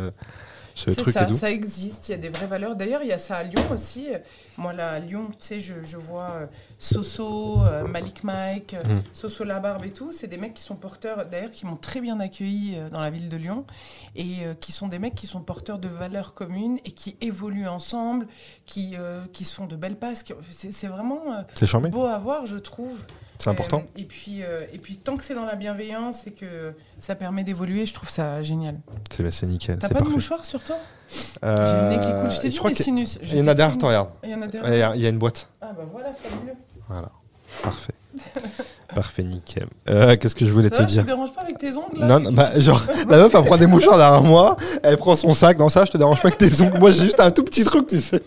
ce 0.79 0.91
C'est 0.91 1.01
truc 1.01 1.13
ça, 1.13 1.23
et 1.23 1.27
tout. 1.27 1.37
ça 1.37 1.51
existe, 1.51 2.07
il 2.09 2.11
y 2.11 2.15
a 2.15 2.17
des 2.17 2.29
vraies 2.29 2.47
valeurs. 2.47 2.75
D'ailleurs, 2.75 3.01
il 3.03 3.07
y 3.09 3.13
a 3.13 3.17
ça 3.17 3.37
à 3.37 3.43
Lyon 3.43 3.61
aussi. 3.73 4.07
Moi, 4.57 4.73
là, 4.73 4.91
à 4.91 4.99
Lyon, 4.99 5.27
tu 5.31 5.35
sais, 5.47 5.59
je, 5.59 5.73
je 5.83 5.97
vois 5.97 6.29
euh, 6.31 6.45
Soso, 6.77 7.61
euh, 7.65 7.85
Malik 7.87 8.23
Mike, 8.23 8.73
euh, 8.73 8.83
Mm. 8.83 9.01
Soso 9.13 9.43
Labarbe 9.43 9.85
et 9.85 9.91
tout. 9.91 10.11
C'est 10.11 10.27
des 10.27 10.37
mecs 10.37 10.53
qui 10.53 10.63
sont 10.63 10.75
porteurs, 10.75 11.25
d'ailleurs, 11.25 11.51
qui 11.51 11.65
m'ont 11.65 11.75
très 11.75 12.01
bien 12.01 12.19
accueilli 12.19 12.77
dans 12.91 13.01
la 13.01 13.09
ville 13.09 13.29
de 13.29 13.37
Lyon. 13.37 13.65
Et 14.15 14.45
euh, 14.45 14.53
qui 14.53 14.71
sont 14.71 14.87
des 14.87 14.99
mecs 14.99 15.15
qui 15.15 15.27
sont 15.27 15.41
porteurs 15.41 15.79
de 15.79 15.87
valeurs 15.87 16.33
communes 16.33 16.79
et 16.85 16.91
qui 16.91 17.17
évoluent 17.21 17.67
ensemble, 17.67 18.27
qui, 18.65 18.95
euh, 18.97 19.21
qui 19.33 19.43
se 19.45 19.53
font 19.53 19.65
de 19.67 19.75
belles 19.75 19.97
passes. 19.97 20.23
qui- 20.23 20.33
C'est 20.49 20.87
vraiment 20.87 21.21
euh, 21.33 21.89
beau 21.89 22.05
à 22.05 22.17
voir, 22.17 22.45
je 22.45 22.57
trouve. 22.57 23.05
C'est 23.39 23.49
important. 23.49 23.83
Euh, 23.95 24.01
et, 24.01 24.03
puis, 24.03 24.43
euh, 24.43 24.61
et 24.73 24.77
puis, 24.77 24.97
tant 24.97 25.15
que 25.15 25.23
c'est 25.23 25.33
dans 25.33 25.45
la 25.45 25.55
bienveillance 25.55 26.27
et 26.27 26.31
que 26.31 26.73
ça 26.99 27.15
permet 27.15 27.43
d'évoluer, 27.43 27.85
je 27.85 27.93
trouve 27.93 28.09
ça 28.09 28.43
génial. 28.43 28.75
C'est 29.09 29.31
c'est 29.31 29.47
nickel, 29.47 29.79
T'as 29.79 29.89
pas 29.89 30.01
de 30.01 30.09
mouchoir 30.09 30.45
sur 30.45 30.63
toi? 30.63 30.77
J'ai 31.09 31.17
Euh, 31.43 31.89
le 31.89 31.95
nez 31.95 32.01
qui 32.01 32.11
coule. 32.11 32.31
Je 32.31 32.39
t'ai 32.39 32.49
dit 32.49 32.59
qu'il 32.59 32.75
sinus. 32.75 33.19
il 33.23 33.37
y 33.37 33.41
en 33.41 33.47
a 33.47 33.53
derrière 33.53 33.77
toi, 33.77 33.89
regarde. 33.89 34.09
Il 34.23 34.29
y 34.29 34.35
en 34.35 34.41
a 34.41 34.47
derrière. 34.47 34.95
il 34.95 35.01
y 35.01 35.05
a 35.05 35.09
une 35.09 35.17
boîte. 35.17 35.47
Ah 35.61 35.67
bah 35.75 35.85
voilà, 35.91 36.09
fabuleux. 36.13 36.53
Voilà, 36.87 37.09
parfait. 37.63 37.93
Parfait, 38.95 39.23
nickel. 39.23 39.67
Euh, 39.87 40.17
Qu'est-ce 40.17 40.33
que 40.33 40.45
je 40.45 40.51
voulais 40.51 40.69
Ça 40.69 40.77
te 40.77 40.81
va, 40.81 40.87
tu 40.87 40.93
dire 40.93 41.03
te 41.03 41.07
déranges 41.07 41.31
pas 41.33 41.41
avec 41.43 41.59
tes 41.59 41.75
ongles 41.77 41.99
là 41.99 42.07
Non, 42.07 42.19
non, 42.19 42.31
bah, 42.31 42.59
genre, 42.59 42.83
la 43.07 43.17
meuf, 43.17 43.35
elle 43.35 43.43
prend 43.43 43.57
des 43.57 43.67
mouchoirs 43.67 43.97
derrière 43.97 44.23
moi, 44.23 44.57
elle 44.81 44.97
prend 44.97 45.15
son 45.15 45.33
sac 45.33 45.57
dans 45.57 45.69
ça, 45.69 45.85
je 45.85 45.91
te 45.91 45.97
dérange 45.97 46.19
pas 46.21 46.29
avec 46.29 46.39
tes 46.39 46.61
ongles. 46.61 46.79
Moi, 46.79 46.89
j'ai 46.89 47.03
juste 47.03 47.19
un 47.19 47.29
tout 47.29 47.43
petit 47.43 47.63
truc, 47.63 47.85
tu 47.87 47.99
sais. 47.99 48.21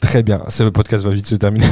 Très 0.00 0.22
bien, 0.22 0.42
ce 0.48 0.64
podcast 0.64 1.04
va 1.04 1.10
vite 1.10 1.26
se 1.26 1.36
terminer. 1.36 1.66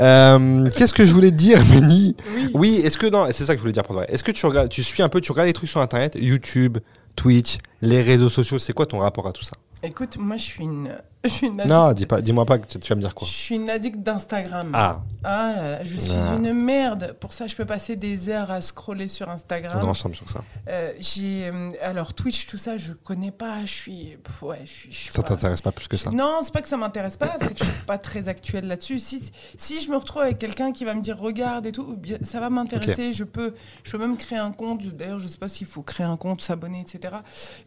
Euh, 0.00 0.68
Qu'est-ce 0.76 0.94
que 0.94 1.04
je 1.06 1.12
voulais 1.12 1.30
te 1.30 1.36
dire, 1.36 1.62
Benny 1.66 2.16
Oui. 2.34 2.50
Oui, 2.54 2.80
est-ce 2.84 2.98
que 2.98 3.06
non, 3.06 3.26
c'est 3.32 3.44
ça 3.44 3.54
que 3.54 3.58
je 3.58 3.62
voulais 3.62 3.72
dire 3.72 3.82
pour. 3.84 4.02
Est-ce 4.02 4.24
que 4.24 4.32
tu 4.32 4.44
regardes, 4.46 4.68
tu 4.68 4.82
suis 4.82 5.02
un 5.02 5.08
peu, 5.08 5.20
tu 5.20 5.30
regardes 5.32 5.48
les 5.48 5.52
trucs 5.52 5.70
sur 5.70 5.80
internet, 5.80 6.16
YouTube, 6.20 6.78
Twitch, 7.16 7.58
les 7.82 8.02
réseaux 8.02 8.28
sociaux, 8.28 8.58
c'est 8.58 8.72
quoi 8.72 8.86
ton 8.86 8.98
rapport 8.98 9.26
à 9.26 9.32
tout 9.32 9.44
ça? 9.44 9.52
Écoute, 9.82 10.16
moi 10.18 10.36
je 10.36 10.42
suis 10.42 10.64
une, 10.64 10.90
je 11.24 11.30
suis 11.30 11.46
une 11.46 11.60
addict. 11.60 11.74
Non, 11.74 11.92
dis 11.92 12.06
pas, 12.06 12.20
dis-moi 12.20 12.44
pas 12.46 12.58
que 12.58 12.66
tu, 12.66 12.78
tu 12.78 12.88
vas 12.90 12.96
me 12.96 13.00
dire 13.00 13.14
quoi. 13.14 13.26
Je 13.26 13.32
suis 13.32 13.54
une 13.54 13.70
addict 13.70 13.98
d'Instagram. 14.02 14.70
Ah, 14.74 15.02
Ah 15.24 15.52
là 15.56 15.70
là, 15.70 15.84
je 15.84 15.96
suis 15.96 16.12
Ah. 16.12 16.36
une 16.36 16.52
merde. 16.52 17.16
Pour 17.20 17.32
ça, 17.32 17.46
je 17.46 17.56
peux 17.56 17.64
passer 17.64 17.96
des 17.96 18.28
heures 18.28 18.50
à 18.50 18.60
scroller 18.60 19.08
sur 19.08 19.28
on 19.28 19.32
Instagram. 19.32 19.86
ensemble 19.88 20.14
sur 20.16 20.28
ça. 20.28 20.44
Euh, 20.68 20.92
j'ai 20.98 21.46
euh, 21.52 21.70
alors 21.82 22.12
Twitch, 22.14 22.46
tout 22.46 22.58
ça, 22.58 22.76
je 22.78 22.92
connais 22.92 23.30
pas. 23.30 23.64
Je 23.64 23.72
suis, 23.72 24.16
pff, 24.22 24.42
ouais, 24.42 24.60
je 24.64 24.70
suis. 24.70 24.92
je 24.92 25.12
Ça 25.12 25.22
t'intéresse 25.22 25.60
pas 25.62 25.72
plus 25.72 25.88
que 25.88 25.96
ça? 25.96 26.10
Non, 26.10 26.40
c'est 26.42 26.52
pas 26.52 26.60
que 26.62 26.68
ça 26.68 26.76
m'intéresse 26.76 27.16
pas, 27.16 27.34
c'est 27.40 27.54
que 27.54 27.64
je 27.64 27.70
suis 27.70 27.84
pas 27.86 27.98
très 27.98 28.28
actuelle 28.28 28.66
là-dessus. 28.66 28.98
Si, 28.98 29.30
si 29.56 29.80
je 29.80 29.90
me 29.90 29.96
retrouve 29.96 30.22
avec 30.22 30.38
quelqu'un 30.38 30.72
qui 30.72 30.84
va 30.84 30.94
me 30.94 31.00
dire 31.02 31.18
regarde 31.18 31.64
et 31.66 31.72
tout, 31.72 31.98
ça 32.22 32.40
va 32.40 32.50
m'intéresser. 32.50 33.12
Je 33.14 33.24
peux, 33.24 33.54
je 33.82 33.92
peux 33.92 33.98
même 33.98 34.16
créer 34.18 34.38
un 34.38 34.52
compte. 34.52 34.82
D'ailleurs, 34.86 35.18
je 35.18 35.28
sais 35.28 35.38
pas 35.38 35.48
s'il 35.48 35.66
faut 35.66 35.82
créer 35.82 36.06
un 36.06 36.16
compte, 36.18 36.42
s'abonner, 36.42 36.80
etc. 36.80 37.14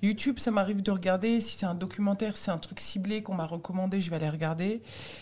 YouTube, 0.02 0.38
ça 0.40 0.52
m'arrive 0.52 0.82
de 0.84 0.92
regarder. 0.92 1.40
Si 1.42 1.58
c'est 1.60 1.66
un 1.66 1.76
documentaire, 2.04 2.36
c'est 2.36 2.52
un 2.52 2.58
truc 2.58 2.80
ciblé 2.82 3.24
qu'on 3.24 3.34
m'a 3.34 3.46
recommandé, 3.46 4.02
je 4.02 4.10
vais 4.10 4.18
aller 4.18 4.30
regarder. 4.30 4.82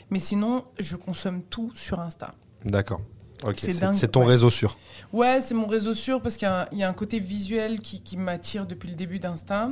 Mais 0.10 0.20
sinon, 0.20 0.64
je 0.80 0.96
consomme 0.96 1.44
tout 1.44 1.72
sur 1.76 2.00
Insta. 2.00 2.34
D'accord. 2.66 3.02
Ok, 3.46 3.58
C'est 3.60 4.08
ton 4.12 4.22
ouais. 4.22 4.26
réseau 4.28 4.50
sûr. 4.50 4.78
Ouais, 5.14 5.42
c'est 5.42 5.54
mon 5.54 5.68
réseau 5.68 5.94
sûr 5.94 6.22
parce 6.22 6.38
qu'il 6.38 6.48
y, 6.48 6.52
a 6.52 6.62
un- 6.64 6.68
il 6.72 6.78
y 6.80 6.84
a 6.84 6.90
un 6.90 6.94
côté 6.94 7.20
visuel 7.20 7.80
qui, 7.82 8.02
qui 8.02 8.18
m'attire 8.18 8.66
depuis 8.66 8.90
le 8.90 8.96
début 8.96 9.20
d'Insta. 9.20 9.70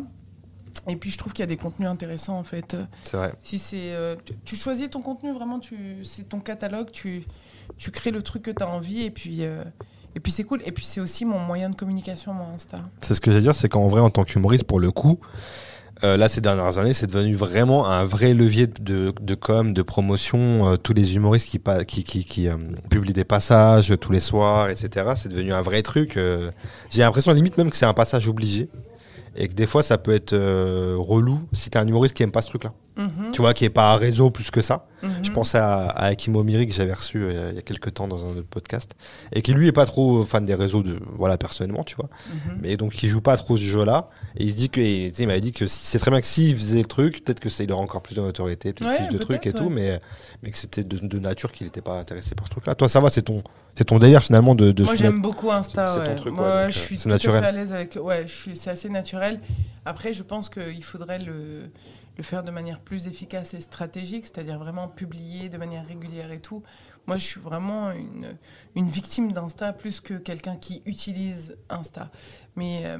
Et 0.88 0.96
puis 0.96 1.10
je 1.12 1.18
trouve 1.18 1.34
qu'il 1.34 1.42
y 1.42 1.44
a 1.44 1.48
des 1.48 1.58
contenus 1.58 1.90
intéressants 1.90 2.38
en 2.38 2.44
fait. 2.44 2.76
C'est 3.04 3.18
vrai. 3.18 3.34
Si 3.40 3.58
c'est, 3.60 3.94
euh, 3.94 4.16
tu, 4.26 4.34
tu 4.46 4.56
choisis 4.56 4.90
ton 4.90 5.02
contenu 5.02 5.34
vraiment, 5.34 5.60
tu, 5.60 6.04
c'est 6.06 6.30
ton 6.30 6.40
catalogue, 6.40 6.90
tu, 6.92 7.24
tu 7.78 7.90
crées 7.92 8.12
le 8.12 8.22
truc 8.24 8.44
que 8.44 8.52
tu 8.52 8.64
as 8.64 8.68
envie 8.70 9.02
et 9.04 9.12
puis, 9.12 9.44
euh, 9.44 9.64
et 10.16 10.20
puis 10.20 10.32
c'est 10.32 10.44
cool. 10.46 10.62
Et 10.66 10.72
puis 10.72 10.86
c'est 10.86 11.00
aussi 11.02 11.26
mon 11.26 11.40
moyen 11.40 11.70
de 11.70 11.76
communication, 11.76 12.34
mon 12.34 12.54
Insta. 12.56 12.78
C'est 13.02 13.14
ce 13.14 13.22
que 13.22 13.30
j'allais 13.32 13.44
dire, 13.44 13.54
c'est 13.56 13.70
qu'en 13.70 13.88
vrai, 13.88 14.02
en 14.02 14.10
tant 14.10 14.24
qu'humoriste, 14.24 14.64
pour 14.64 14.80
le 14.80 14.92
coup, 14.92 15.20
euh, 16.04 16.16
là, 16.16 16.30
ces 16.30 16.40
dernières 16.40 16.78
années, 16.78 16.94
c'est 16.94 17.08
devenu 17.08 17.34
vraiment 17.34 17.88
un 17.88 18.06
vrai 18.06 18.34
levier 18.34 18.68
de, 18.68 19.14
de 19.20 19.36
com, 19.36 19.74
de 19.74 19.82
promotion. 19.82 20.72
Euh, 20.72 20.78
tous 20.78 20.94
les 20.94 21.16
humoristes 21.16 21.48
qui, 21.50 22.04
qui, 22.04 22.24
qui, 22.24 22.48
euh, 22.48 22.56
publient 22.90 23.14
des 23.14 23.26
passages 23.26 23.94
tous 24.00 24.12
les 24.12 24.22
soirs, 24.22 24.70
etc. 24.70 25.12
C'est 25.18 25.30
devenu 25.30 25.52
un 25.54 25.62
vrai 25.62 25.82
truc. 25.82 26.16
euh. 26.16 26.52
J'ai 26.90 27.02
l'impression 27.02 27.34
limite 27.34 27.58
même 27.58 27.70
que 27.70 27.76
c'est 27.76 27.86
un 27.86 27.94
passage 27.94 28.28
obligé. 28.30 28.70
Et 29.36 29.48
que 29.48 29.54
des 29.54 29.66
fois, 29.68 29.84
ça 29.84 29.98
peut 29.98 30.12
être 30.14 30.34
euh, 30.34 30.96
relou 30.98 31.40
si 31.54 31.70
t'es 31.70 31.78
un 31.80 31.88
humoriste 31.88 32.16
qui 32.16 32.24
aime 32.24 32.32
pas 32.32 32.42
ce 32.42 32.48
truc-là. 32.48 32.74
Mhm, 32.98 33.32
Tu 33.32 33.40
vois, 33.42 33.54
qui 33.54 33.64
est 33.64 33.70
pas 33.70 33.94
un 33.94 33.96
réseau 33.96 34.30
plus 34.30 34.52
que 34.52 34.60
ça. 34.62 34.86
mhm. 35.04 35.10
Je 35.24 35.32
pensais 35.32 35.58
à, 35.58 35.86
à 35.88 36.08
Hakim 36.08 36.36
Omiri 36.36 36.68
que 36.68 36.74
j'avais 36.74 36.92
reçu 36.92 37.24
euh, 37.24 37.50
il 37.52 37.56
y 37.56 37.60
a 37.60 37.62
quelques 37.62 37.94
temps 37.94 38.10
dans 38.10 38.26
un 38.26 38.32
autre 38.32 38.48
podcast 38.50 38.92
et 39.32 39.42
qui 39.42 39.54
lui 39.54 39.68
est 39.68 39.72
pas 39.72 39.86
trop 39.86 40.24
fan 40.24 40.44
des 40.44 40.56
réseaux 40.56 40.84
de 40.84 41.00
voilà 41.18 41.38
personnellement 41.38 41.86
tu 41.86 41.96
vois 41.96 42.10
Mhm. 42.28 42.58
mais 42.62 42.76
donc 42.76 43.02
il 43.02 43.08
joue 43.08 43.22
pas 43.22 43.38
trop 43.38 43.56
ce 43.56 43.62
jeu 43.64 43.86
là 43.86 44.10
et 44.36 44.44
il 44.44 44.52
se 44.52 44.58
dit 44.58 44.70
que 44.70 44.82
et, 44.82 45.14
il 45.18 45.28
m'avait 45.28 45.40
dit 45.40 45.54
que 45.54 45.66
si- 45.68 45.86
c'est 45.86 46.00
très 46.00 46.12
bien 46.12 46.20
que 46.20 46.28
s'il 46.28 46.58
faisait 46.58 46.80
le 46.80 46.86
truc 46.88 47.24
peut-être 47.24 47.40
que 47.40 47.50
ça 47.50 47.64
il 47.64 47.72
aurait 47.72 47.82
encore 47.84 48.02
plus 48.02 48.16
de 48.16 48.22
notoriété 48.22 48.74
peut-être 48.74 48.90
Ouais, 48.90 49.08
plus 49.08 49.18
de 49.18 49.24
trucs 49.24 49.46
et 49.48 49.54
tout 49.54 49.70
mais 49.70 50.00
mais 50.44 50.52
que 50.52 50.58
c'était 50.58 50.84
de, 50.84 50.98
de 50.98 51.20
nature 51.20 51.54
qu'il 51.54 51.68
n'était 51.68 51.82
pas 51.82 51.98
intéressé 51.98 52.36
par 52.36 52.48
ce 52.48 52.52
truc 52.52 52.66
là 52.68 52.76
toi 52.76 52.90
ça 52.90 53.00
va 53.00 53.08
c'est 53.10 53.22
ton 53.22 53.42
c'est 53.80 53.86
ton 53.86 53.98
délire 53.98 54.22
finalement 54.22 54.56
de, 54.56 54.74
de 54.74 54.84
Moi 54.84 54.96
j'aime 54.96 55.22
beaucoup 55.22 55.50
Insta. 55.52 55.88
c'est- 55.88 56.04
ton 56.04 56.16
truc, 56.16 56.34
Moi, 56.34 56.46
ouais, 56.46 56.64
donc, 56.66 56.74
je 56.74 56.80
euh, 56.80 56.82
suis 56.84 56.98
c'est 56.98 57.04
tout 57.04 57.10
à 57.10 57.12
naturel. 57.14 57.42
fait 57.44 57.48
à 57.48 57.52
l'aise 57.54 57.72
avec. 57.72 57.98
Ouais, 58.02 58.24
je 58.28 58.34
suis, 58.34 58.58
c'est 58.58 58.70
assez 58.70 58.90
naturel. 58.90 59.40
Après, 59.86 60.12
je 60.12 60.22
pense 60.22 60.50
qu'il 60.50 60.84
faudrait 60.84 61.20
le, 61.20 61.72
le 62.18 62.24
faire 62.24 62.44
de 62.44 62.52
manière 62.52 62.82
plus 62.82 63.08
efficace 63.08 63.54
et 63.54 63.62
stratégique, 63.62 64.26
c'est-à-dire 64.26 64.60
vraiment 64.60 64.90
publier 64.90 65.48
de 65.48 65.58
manière 65.58 65.88
régulière 65.88 66.30
et 66.34 66.40
tout. 66.42 66.62
Moi, 67.08 67.18
je 67.18 67.24
suis 67.24 67.40
vraiment 67.40 67.92
une, 67.92 68.36
une 68.76 68.90
victime 68.90 69.32
d'Insta 69.32 69.72
plus 69.72 70.02
que 70.02 70.16
quelqu'un 70.16 70.58
qui 70.58 70.82
utilise 70.86 71.56
Insta. 71.70 72.12
Mais, 72.58 72.82
euh, 72.84 72.98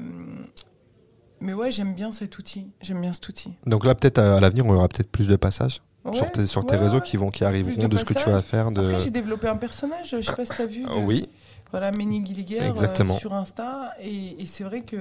mais 1.40 1.52
ouais, 1.52 1.70
j'aime 1.70 1.94
bien 1.94 2.10
cet 2.12 2.38
outil. 2.38 2.70
J'aime 2.80 3.00
bien 3.02 3.12
cet 3.12 3.28
outil. 3.28 3.52
donc 3.66 3.84
là 3.84 3.94
peut-être 3.94 4.18
à, 4.18 4.36
à 4.36 4.40
l'avenir 4.40 4.64
on 4.66 4.74
aura 4.74 4.88
peut-être 4.88 5.10
plus 5.10 5.28
de 5.28 5.36
passages 5.36 5.82
sur 6.12 6.32
tes, 6.32 6.46
sur 6.46 6.66
tes 6.66 6.74
ouais, 6.76 6.80
réseaux 6.84 7.00
qui 7.00 7.16
vont 7.16 7.30
qui 7.30 7.44
arriveront 7.44 7.82
de 7.82 7.86
de, 7.88 7.98
ce 7.98 8.04
que 8.04 8.14
tu 8.14 8.28
vas 8.30 8.42
faire 8.42 8.70
de 8.70 8.80
Après, 8.80 8.98
j'ai 8.98 9.10
développé 9.10 9.48
un 9.48 9.56
personnage, 9.56 10.10
je 10.10 10.20
sais 10.22 10.34
pas 10.34 10.44
si 10.44 10.52
tu 10.52 10.62
as 10.62 10.66
vu. 10.66 10.82
Le- 10.84 10.96
oui 10.96 11.28
Voilà, 11.70 11.90
Méni 11.92 12.24
Gilliger 12.24 12.62
euh, 12.62 12.68
Exactement. 12.70 13.16
sur 13.18 13.34
Insta. 13.34 13.94
Et, 14.00 14.42
et 14.42 14.46
c'est 14.46 14.64
vrai 14.64 14.80
que 14.82 14.96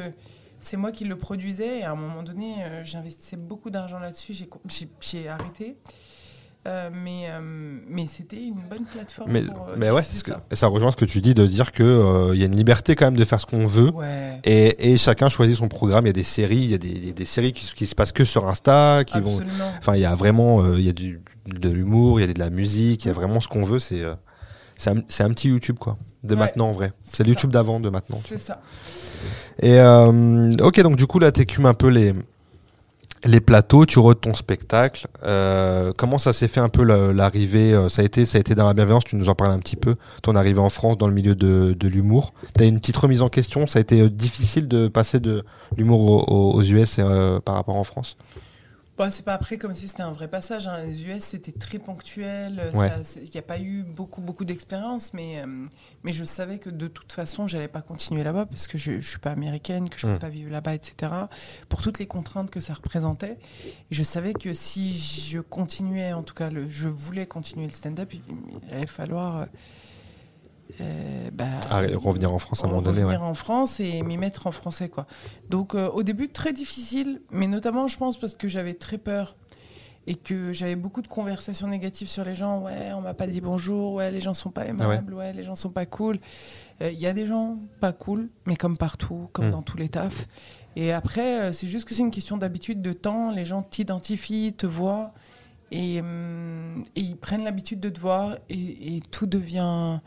c'est 0.60 0.78
moi 0.78 0.92
qui 0.92 1.06
le 1.06 1.18
produisais. 1.18 1.80
Et 1.80 1.84
à 1.84 1.92
un 1.92 1.96
moment 1.96 2.22
donné, 2.24 2.56
euh, 2.60 2.84
j'investissais 2.84 3.38
beaucoup 3.38 3.70
d'argent 3.70 4.00
là-dessus. 4.00 4.36
J'ai 5.00 5.30
arrêté. 5.30 5.78
Euh, 6.70 6.90
mais, 6.94 7.24
euh, 7.30 7.40
mais 7.90 8.06
c'était 8.08 8.42
une 8.44 8.62
bonne 8.70 8.86
plateforme. 8.94 9.32
Mais, 9.32 9.42
pour, 9.42 9.68
euh, 9.70 9.76
mais 9.78 9.90
ouais, 9.92 10.04
ce 10.04 10.24
que- 10.24 10.32
ça. 10.32 10.42
ça 10.54 10.68
rejoint 10.68 10.92
ce 10.92 10.98
que 10.98 11.06
tu 11.06 11.20
dis 11.20 11.34
de 11.34 11.46
dire 11.46 11.72
que 11.72 11.84
euh, 11.84 12.32
il 12.36 12.40
y 12.40 12.44
a 12.44 12.46
une 12.46 12.56
liberté 12.56 12.96
quand 12.96 13.06
même 13.06 13.18
de 13.18 13.26
faire 13.26 13.42
ce 13.42 13.46
qu'on 13.46 13.66
veut. 13.66 13.90
Ouais, 13.92 14.40
Et, 14.44 14.92
et 14.94 14.98
chacun 14.98 15.28
choisit 15.30 15.58
son 15.58 15.68
programme. 15.68 16.06
Il 16.06 16.10
y 16.10 16.12
a 16.12 16.14
des 16.14 16.24
séries, 16.24 16.58
il 16.58 16.70
y 16.70 16.74
a 16.76 16.78
des, 16.78 17.14
des 17.14 17.26
séries 17.26 17.54
qui, 17.54 17.66
qui 17.74 17.86
se 17.86 17.96
passent 17.96 18.12
que 18.12 18.24
sur 18.26 18.48
Insta, 18.48 19.04
qui 19.06 19.20
vont. 19.20 19.32
absolument. 19.40 19.72
Enfin, 19.80 19.96
il 19.96 20.02
y 20.02 20.06
a 20.06 20.16
vraiment, 20.16 20.74
il 20.76 20.82
y 20.84 20.90
a 20.90 20.94
du, 20.94 21.22
de 21.48 21.70
l'humour, 21.70 22.20
il 22.22 22.28
y 22.28 22.30
a 22.30 22.34
de 22.34 22.40
la 22.40 22.50
musique, 22.50 23.06
il 23.06 23.08
y 23.08 23.12
a 23.12 23.14
vraiment 23.14 23.40
ce 23.40 23.48
qu'on 23.48 23.64
veut. 23.64 23.80
C'est, 23.80 24.04
c'est 24.76 24.92
un, 24.92 24.98
un 24.98 25.34
petit 25.34 25.50
YouTube 25.50 25.78
quoi. 25.80 25.98
De 26.24 26.34
Ouais. 26.36 26.42
maintenant 26.42 26.68
en 26.70 26.74
vrai. 26.74 26.92
C'est 27.04 27.26
YouTube 27.26 27.50
d'avant, 27.52 27.80
de 27.80 27.90
maintenant. 27.90 28.20
tu 28.24 28.36
C'est 28.38 28.38
ça. 28.46 28.62
Et 29.62 29.80
ok, 30.62 30.82
donc 30.82 30.96
du 30.96 31.06
coup 31.08 31.20
là, 31.20 31.32
t'écumes 31.32 31.66
un 31.66 31.74
peu 31.74 31.88
les 31.88 32.14
les 33.26 33.42
plateaux, 33.42 33.86
tu 33.86 34.00
rôdes 34.00 34.22
ton 34.22 34.34
spectacle. 34.34 35.08
Euh, 35.24 35.92
comment 35.98 36.18
ça 36.18 36.32
s'est 36.34 36.48
fait 36.48 36.60
un 36.60 36.70
peu 36.70 36.84
la- 36.84 37.12
l'arrivée 37.14 37.74
euh, 37.74 37.90
Ça 37.90 38.02
a 38.02 38.06
été, 38.06 38.26
ça 38.26 38.38
a 38.38 38.42
été 38.42 38.56
dans 38.56 38.66
la 38.68 38.74
bienveillance. 38.74 39.04
Tu 39.04 39.16
nous 39.16 39.30
en 39.30 39.36
parles 39.36 39.52
un 39.52 39.60
petit 39.60 39.76
peu. 39.76 39.96
Ton 40.22 40.36
arrivée 40.36 40.60
en 40.60 40.70
France 40.70 40.98
dans 40.98 41.08
le 41.08 41.14
milieu 41.14 41.36
de, 41.36 41.76
de 41.78 41.88
l'humour. 41.88 42.34
T'as 42.54 42.66
une 42.66 42.80
petite 42.80 42.98
remise 42.98 43.22
en 43.22 43.30
question. 43.30 43.68
Ça 43.68 43.80
a 43.80 43.82
été 43.82 44.02
euh, 44.02 44.10
difficile 44.10 44.68
de 44.68 44.88
passer 44.88 45.20
de 45.20 45.44
l'humour 45.78 46.30
aux, 46.32 46.54
aux- 46.56 46.62
US 46.64 46.96
euh, 47.00 47.40
par 47.40 47.56
rapport 47.56 47.76
en 47.76 47.84
France? 47.84 48.18
Bon, 49.00 49.10
c'est 49.10 49.24
pas 49.24 49.34
après 49.34 49.58
comme 49.58 49.74
si 49.74 49.88
c'était 49.88 50.04
un 50.04 50.12
vrai 50.12 50.28
passage. 50.28 50.68
hein. 50.68 50.84
Les 50.84 51.04
US, 51.06 51.24
c'était 51.24 51.54
très 51.54 51.80
ponctuel. 51.80 52.70
Ouais. 52.74 52.90
Il 53.24 53.30
n'y 53.32 53.38
a 53.38 53.42
pas 53.42 53.58
eu 53.58 53.84
beaucoup, 53.84 54.20
beaucoup 54.20 54.44
d'expérience, 54.44 55.14
mais, 55.14 55.40
euh, 55.42 55.66
mais 56.04 56.12
je 56.12 56.26
savais 56.26 56.60
que 56.60 56.70
de 56.70 56.90
toute 56.90 57.14
façon, 57.14 57.48
j'allais 57.48 57.70
pas 57.70 57.82
continuer 57.82 58.24
là-bas 58.26 58.46
parce 58.46 58.68
que 58.68 58.78
je, 58.78 59.00
je 59.00 59.10
suis 59.10 59.20
pas 59.20 59.32
américaine, 59.32 59.88
que 59.88 59.98
je 59.98 60.06
peux 60.06 60.16
Mm. 60.16 60.20
pas 60.20 60.28
vivre 60.28 60.52
là-bas, 60.52 60.76
etc. 60.76 61.14
Pour 61.70 61.82
toutes 61.82 62.00
les 62.00 62.08
contraintes 62.08 62.52
que 62.52 62.60
ça 62.60 62.74
représentait. 62.74 63.38
Et 63.64 63.96
je 63.96 64.04
savais 64.04 64.34
que 64.34 64.52
si 64.54 64.98
je 65.00 65.40
continuais, 65.40 66.12
en 66.12 66.24
tout 66.24 66.34
cas, 66.34 66.50
le, 66.50 66.68
je 66.70 66.90
voulais 66.90 67.26
continuer 67.26 67.68
le 67.68 67.72
stand-up, 67.72 68.14
il, 68.14 68.22
il 68.68 68.74
allait 68.76 68.86
falloir. 68.86 69.38
euh, 69.38 69.46
euh, 70.82 71.30
bah, 71.34 71.46
Ah, 71.70 71.82
revenir 71.96 72.34
en 72.34 72.40
France 72.40 72.64
à 72.64 72.68
un 72.68 72.70
moment 72.70 72.82
donné. 72.82 73.02
revenir 73.04 73.22
Ouais. 73.22 73.28
en 73.28 73.34
France 73.34 73.80
et 73.80 74.02
m'y 74.04 74.18
mettre 74.18 74.48
en 74.48 74.52
français 74.52 74.90
quoi. 74.90 75.06
Donc 75.50 75.76
euh, 75.76 75.90
au 75.90 76.04
début 76.04 76.30
très 76.30 76.54
difficile, 76.54 77.22
mais 77.32 77.48
notamment 77.48 77.88
je 77.88 77.98
pense 77.98 78.18
parce 78.20 78.36
que 78.36 78.48
j'avais 78.48 78.74
très 78.76 78.98
peur 78.98 79.36
et 80.08 80.16
que 80.16 80.54
j'avais 80.54 80.76
beaucoup 80.76 81.02
de 81.02 81.08
conversations 81.08 81.68
négatives 81.68 82.08
sur 82.08 82.24
les 82.24 82.34
gens. 82.36 82.62
Ouais, 82.62 82.92
on 82.96 83.02
m'a 83.02 83.14
pas 83.14 83.28
dit 83.28 83.42
bonjour. 83.42 83.94
Ouais, 83.94 84.10
les 84.12 84.22
gens 84.22 84.34
sont 84.34 84.50
pas 84.52 84.66
aimables. 84.66 85.14
ouais. 85.14 85.34
les 85.34 85.44
gens 85.44 85.56
sont 85.56 85.70
pas 85.70 85.86
cool. 85.86 86.20
Euh, 86.82 86.90
Il 86.92 87.00
y 87.00 87.06
a 87.08 87.14
des 87.14 87.26
gens 87.28 87.58
pas 87.80 87.92
cool, 87.92 88.30
mais 88.46 88.56
comme 88.56 88.78
partout, 88.78 89.30
comme 89.34 89.48
Mm. 89.50 89.52
dans 89.52 89.62
tous 89.62 89.78
les 89.78 89.90
tafs. 89.90 90.28
Et 90.76 90.94
après, 90.94 91.42
euh, 91.42 91.52
c'est 91.52 91.68
juste 91.68 91.86
que 91.86 91.94
c'est 91.94 92.02
une 92.04 92.12
question 92.12 92.38
d'habitude, 92.38 92.82
de 92.82 92.94
temps. 92.94 93.32
Les 93.32 93.44
gens 93.46 93.62
t'identifient, 93.64 94.54
te 94.54 94.66
voient 94.66 95.14
et, 95.72 96.00
hum, 96.00 96.84
et 96.96 97.02
ils 97.02 97.18
prennent 97.18 97.44
l'habitude 97.44 97.80
de 97.80 97.90
te 97.90 98.00
voir 98.00 98.38
et, 98.50 98.96
et 98.96 99.02
tout 99.12 99.26
devient 99.28 100.00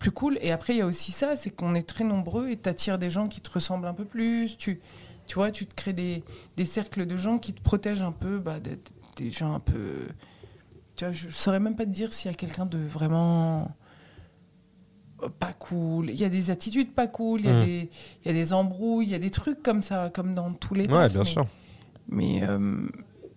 plus 0.00 0.10
cool. 0.10 0.36
Et 0.40 0.50
après, 0.50 0.72
il 0.74 0.78
y 0.78 0.82
a 0.82 0.86
aussi 0.86 1.12
ça, 1.12 1.36
c'est 1.36 1.50
qu'on 1.50 1.74
est 1.76 1.86
très 1.88 2.02
nombreux 2.02 2.48
et 2.50 2.56
tu 2.58 2.68
attires 2.68 2.98
des 2.98 3.10
gens 3.10 3.28
qui 3.28 3.40
te 3.40 3.50
ressemblent 3.50 3.86
un 3.86 3.94
peu 3.94 4.04
plus. 4.04 4.56
Tu, 4.56 4.80
tu 5.28 5.34
vois, 5.36 5.52
tu 5.52 5.66
te 5.66 5.74
crées 5.76 5.92
des, 5.92 6.24
des 6.56 6.64
cercles 6.64 7.06
de 7.06 7.16
gens 7.16 7.38
qui 7.38 7.52
te 7.52 7.60
protègent 7.62 8.02
un 8.02 8.10
peu, 8.10 8.38
bah, 8.40 8.58
des, 8.58 8.78
des 9.16 9.30
gens 9.30 9.54
un 9.54 9.60
peu... 9.60 10.08
Tu 10.96 11.04
vois, 11.04 11.12
je 11.12 11.26
ne 11.28 11.32
saurais 11.32 11.60
même 11.60 11.76
pas 11.76 11.84
te 11.86 11.90
dire 11.90 12.12
s'il 12.12 12.30
y 12.30 12.34
a 12.34 12.36
quelqu'un 12.36 12.66
de 12.66 12.78
vraiment 12.78 13.70
pas 15.38 15.52
cool. 15.52 16.08
Il 16.10 16.16
y 16.16 16.24
a 16.24 16.30
des 16.30 16.50
attitudes 16.50 16.92
pas 16.92 17.06
cool, 17.06 17.40
il 17.40 17.46
y, 17.46 17.50
a 17.50 17.60
Mm. 17.60 17.64
des- 17.66 17.90
il 18.24 18.26
y 18.26 18.30
a 18.30 18.32
des 18.32 18.52
embrouilles, 18.54 19.06
il 19.06 19.12
y 19.12 19.14
a 19.14 19.18
des 19.18 19.30
trucs 19.30 19.62
comme 19.62 19.82
ça, 19.82 20.10
comme 20.12 20.34
dans 20.34 20.52
tous 20.54 20.72
les 20.74 20.84
Ouais, 20.84 20.88
tafs, 20.88 21.12
bien 21.12 21.20
mais- 21.22 21.26
sûr. 21.28 21.46
Mais 22.08 22.42
euh, 22.42 22.88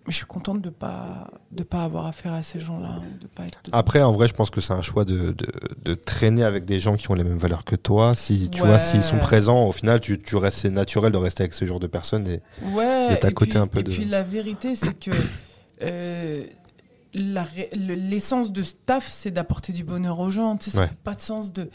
je 0.06 0.12
suis 0.16 0.26
contente 0.26 0.60
de 0.60 0.68
pas 0.70 1.30
de 1.50 1.62
pas 1.62 1.82
avoir 1.84 2.04
affaire 2.06 2.32
à 2.34 2.42
ces 2.42 2.60
gens-là, 2.60 3.00
de 3.20 3.26
pas 3.26 3.44
être 3.46 3.60
dedans. 3.64 3.78
Après, 3.78 4.02
en 4.02 4.12
vrai, 4.12 4.28
je 4.28 4.34
pense 4.34 4.50
que 4.50 4.60
c'est 4.60 4.72
un 4.74 4.82
choix 4.82 5.04
de, 5.04 5.32
de, 5.32 5.46
de 5.84 5.94
traîner 5.94 6.44
avec 6.44 6.64
des 6.66 6.78
gens 6.80 6.96
qui 6.96 7.10
ont 7.10 7.14
les 7.14 7.24
mêmes 7.24 7.38
valeurs 7.38 7.64
que 7.64 7.74
toi. 7.76 8.14
Si 8.14 8.50
tu 8.50 8.60
Ouais. 8.62 8.68
vois, 8.68 8.78
s'ils 8.78 9.02
sont 9.02 9.18
présents, 9.18 9.64
au 9.66 9.72
final, 9.72 10.00
tu, 10.00 10.18
tu 10.20 10.36
restes, 10.36 10.58
c'est 10.58 10.70
naturel 10.70 11.10
de 11.12 11.16
rester 11.18 11.42
avec 11.44 11.54
ce 11.54 11.64
genre 11.64 11.80
de 11.80 11.86
personnes. 11.86 12.28
Et... 12.28 12.42
Ouais, 12.74 13.14
et 13.14 13.32
côté 13.32 13.50
puis, 13.52 13.58
un 13.58 13.66
peu 13.66 13.78
et 13.80 13.82
de- 13.82 13.90
puis 13.92 14.04
la 14.04 14.22
vérité, 14.22 14.74
c'est 14.74 14.98
que 14.98 15.10
euh, 15.82 16.44
l'essence 17.14 18.52
de 18.52 18.62
taf, 18.86 19.08
c'est 19.10 19.30
d'apporter 19.30 19.72
du 19.72 19.84
bonheur 19.84 20.18
aux 20.20 20.30
gens. 20.30 20.56
Tu 20.56 20.66
sais, 20.66 20.70
ça 20.76 20.80
Ouais. 20.82 20.88
fait 20.88 20.96
pas 21.02 21.14
de 21.14 21.20
sens 21.20 21.52
de, 21.52 21.70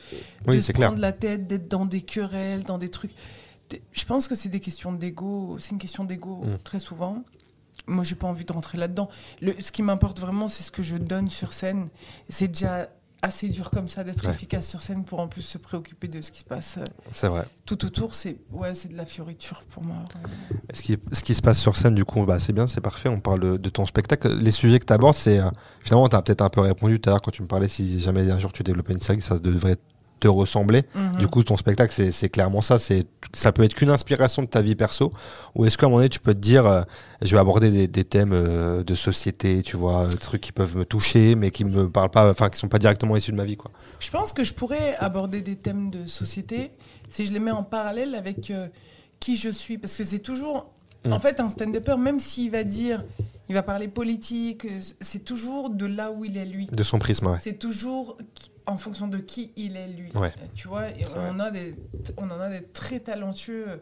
de 0.46 0.62
se 0.62 0.72
clair. 0.72 0.90
prendre 0.90 1.02
la 1.02 1.12
tête, 1.14 1.48
d'être 1.48 1.68
dans 1.70 1.86
des 1.86 2.02
querelles, 2.02 2.64
dans 2.64 2.78
des 2.78 2.90
trucs. 2.90 3.12
Je 3.92 4.06
pense 4.06 4.28
que 4.28 4.36
c'est 4.36 4.50
des 4.50 4.60
questions 4.60 4.92
d'ego. 4.92 5.58
C'est 5.60 5.72
une 5.72 5.78
question 5.78 6.04
d'ego 6.04 6.42
Mm. 6.44 6.58
très 6.64 6.80
souvent. 6.80 7.24
Moi, 7.90 8.04
j'ai 8.04 8.16
pas 8.16 8.28
envie 8.28 8.46
de 8.46 8.54
rentrer 8.54 8.78
là-dedans. 8.78 9.10
Le- 9.42 9.56
Ce 9.60 9.72
qui 9.72 9.84
m'importe 9.84 10.20
vraiment, 10.20 10.48
c'est 10.48 10.64
ce 10.64 10.72
que 10.72 10.84
je 10.84 10.96
donne 10.98 11.30
sur 11.30 11.52
scène. 11.54 11.88
C'est 12.30 12.48
déjà 12.50 12.88
assez 13.22 13.50
dur 13.50 13.70
comme 13.70 13.90
ça 13.90 14.06
d'être 14.06 14.24
Ouais. 14.26 14.32
efficace 14.34 14.66
sur 14.66 14.82
scène 14.82 15.04
pour 15.04 15.20
en 15.20 15.28
plus 15.28 15.42
se 15.42 15.58
préoccuper 15.58 16.08
de 16.08 16.22
ce 16.22 16.32
qui 16.32 16.40
se 16.40 16.46
passe 16.46 16.78
euh, 16.78 16.86
C'est 17.12 17.28
vrai. 17.28 17.46
tout 17.66 17.84
autour. 17.84 18.16
C'est 18.16 18.38
ouais, 18.52 18.74
c'est 18.76 18.88
de 18.90 18.96
la 18.96 19.04
fioriture 19.06 19.64
pour 19.70 19.84
moi. 19.84 19.98
Ce 20.72 20.82
qui, 20.82 20.98
ce 21.12 21.22
qui 21.22 21.36
se 21.36 21.42
passe 21.42 21.60
sur 21.60 21.76
scène, 21.76 21.96
du 21.96 22.06
coup, 22.06 22.24
bah, 22.26 22.40
c'est 22.40 22.54
bien, 22.54 22.66
c'est 22.68 22.80
parfait. 22.80 23.10
On 23.10 23.20
parle 23.20 23.42
de, 23.42 23.58
de 23.58 23.70
ton 23.70 23.86
spectacle. 23.86 24.30
Les 24.40 24.52
sujets 24.52 24.80
que 24.80 24.86
tu 24.86 24.94
abordes, 24.94 25.16
c'est. 25.16 25.40
euh, 25.40 25.50
finalement, 25.82 26.08
tu 26.08 26.16
as 26.16 26.22
peut-être 26.22 26.42
un 26.44 26.50
peu 26.50 26.62
répondu 26.62 27.02
tout 27.02 27.10
à 27.10 27.12
l'heure 27.14 27.22
quand 27.22 27.32
tu 27.32 27.42
me 27.42 27.48
parlais 27.50 27.68
si 27.68 28.00
jamais 28.00 28.32
un 28.32 28.40
jour 28.40 28.54
tu 28.54 28.64
développais 28.64 28.94
une 28.94 29.02
série, 29.02 29.20
ça 29.22 29.38
devrait 29.38 29.76
te 30.20 30.28
ressembler. 30.28 30.84
Mhm. 30.96 31.16
Du 31.18 31.28
coup, 31.28 31.44
ton 31.44 31.58
spectacle, 31.58 31.94
c'est 31.94 32.12
c'est 32.12 32.30
clairement 32.30 32.62
ça. 32.62 32.78
C'est 32.78 33.06
Ça 33.34 33.52
peut 33.52 33.64
être 33.64 33.74
qu'une 33.74 33.90
inspiration 33.90 34.42
de 34.42 34.48
ta 34.48 34.62
vie 34.62 34.76
perso. 34.76 35.14
Ou 35.56 35.66
est-ce 35.66 35.78
qu'à 35.78 35.86
un 35.86 35.90
moment 35.90 36.00
donné, 36.00 36.10
tu 36.10 36.20
peux 36.20 36.34
te 36.34 36.40
dire, 36.40 36.66
euh, 36.66 36.82
je 37.22 37.36
vais 37.36 37.40
aborder 37.40 37.70
des, 37.72 37.88
des 37.88 38.04
thèmes 38.04 38.32
euh, 38.34 38.84
de 38.84 38.96
société, 38.96 39.62
tu 39.64 39.78
vois, 39.78 40.08
des 40.08 40.18
trucs 40.18 40.42
qui 40.42 40.52
peuvent 40.52 40.76
me 40.76 40.86
toucher, 40.86 41.36
mais 41.36 41.52
qui 41.52 41.66
me 41.66 41.90
parlent 41.90 42.10
pas, 42.10 42.30
enfin, 42.30 42.50
qui 42.50 42.60
sont 42.60 42.68
pas 42.68 42.80
directement 42.80 43.16
issus 43.16 43.32
de 43.32 43.38
ma 43.38 43.46
vie, 43.46 43.58
quoi. 43.58 43.72
Je 44.00 44.10
pense 44.10 44.34
que 44.34 44.44
je 44.44 44.54
pourrais 44.54 44.96
aborder 44.98 45.42
des 45.42 45.56
thèmes 45.56 45.90
de 45.90 46.06
société 46.08 46.72
si 47.10 47.26
je 47.26 47.34
les 47.34 47.40
mets 47.40 47.52
en 47.52 47.64
parallèle 47.64 48.16
avec 48.16 48.52
euh, 48.52 48.68
qui 49.20 49.36
je 49.36 49.50
suis. 49.50 49.78
Parce 49.78 49.96
que 49.96 50.04
c'est 50.04 50.20
toujours. 50.20 50.72
Mm. 51.06 51.14
En 51.14 51.20
fait, 51.20 51.40
un 51.40 51.50
stand-upper, 51.50 51.98
même 51.98 52.20
s'il 52.20 52.52
va 52.52 52.64
dire. 52.64 53.04
Il 53.50 53.56
va 53.56 53.64
parler 53.64 53.88
politique, 53.88 54.66
euh, 54.66 54.80
c'est 55.02 55.26
toujours 55.26 55.70
de 55.72 55.86
là 55.86 56.12
où 56.12 56.24
il 56.24 56.38
est 56.38 56.46
lui. 56.46 56.68
De 56.68 56.84
son 56.84 57.00
prisme, 57.00 57.28
ouais. 57.28 57.38
C'est 57.42 57.58
toujours 57.58 58.18
en 58.68 58.78
fonction 58.78 59.08
de 59.08 59.18
qui 59.18 59.52
il 59.56 59.76
est 59.76 59.88
lui. 59.88 60.12
Ouais. 60.16 60.28
Euh, 60.40 60.46
Tu 60.54 60.68
vois, 60.68 60.90
et 60.90 61.04
on, 61.16 61.40
a 61.40 61.50
des, 61.50 61.76
on 62.18 62.30
en 62.30 62.40
a 62.40 62.50
des 62.50 62.64
très 62.64 63.00
talentueux 63.00 63.82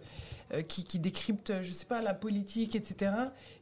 euh, 0.54 0.62
qui, 0.62 0.86
qui 0.86 1.00
décryptent, 1.00 1.62
je 1.62 1.72
sais 1.74 1.86
pas, 1.86 2.02
la 2.02 2.14
politique, 2.14 2.76
etc. 2.76 3.12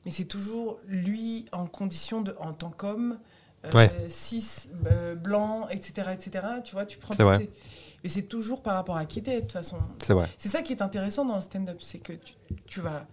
Mais 0.05 0.11
c'est 0.11 0.25
toujours 0.25 0.79
lui 0.87 1.45
en 1.51 1.65
condition 1.65 2.21
de, 2.21 2.35
en 2.39 2.53
tant 2.53 2.69
qu'homme, 2.69 3.17
euh, 3.65 3.71
Ouais. 3.73 3.91
cis, 4.09 4.67
euh, 4.85 5.15
blanc, 5.15 5.67
etc., 5.69 6.09
etc. 6.13 6.45
Tu 6.63 6.73
vois, 6.73 6.85
tu 6.85 6.99
prends 6.99 7.15
vrai. 7.15 7.49
Mais 8.03 8.09
c'est 8.09 8.21
toujours 8.21 8.61
par 8.61 8.75
rapport 8.75 8.97
à 8.97 9.05
qui 9.07 9.23
t'es, 9.23 9.37
de 9.37 9.39
toute 9.39 9.53
façon. 9.53 9.77
C'est 10.05 10.13
vrai. 10.13 10.29
C'est 10.37 10.49
ça 10.49 10.61
qui 10.61 10.73
est 10.73 10.83
intéressant 10.83 11.25
dans 11.25 11.37
le 11.37 11.41
stand-up, 11.41 11.77
c'est 11.81 11.97
que 11.97 12.13
tu, 12.13 12.35
tu 12.67 12.79
vas... 12.81 13.07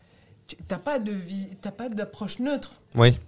tu- 0.57 0.63
T'as 0.69 0.79
pas 0.79 0.99
de 0.99 1.13
vie, 1.13 1.49
t'as 1.61 1.71
pas 1.73 1.89
d'approche 1.89 2.39
neutre. 2.39 2.73
Oui. 2.95 3.19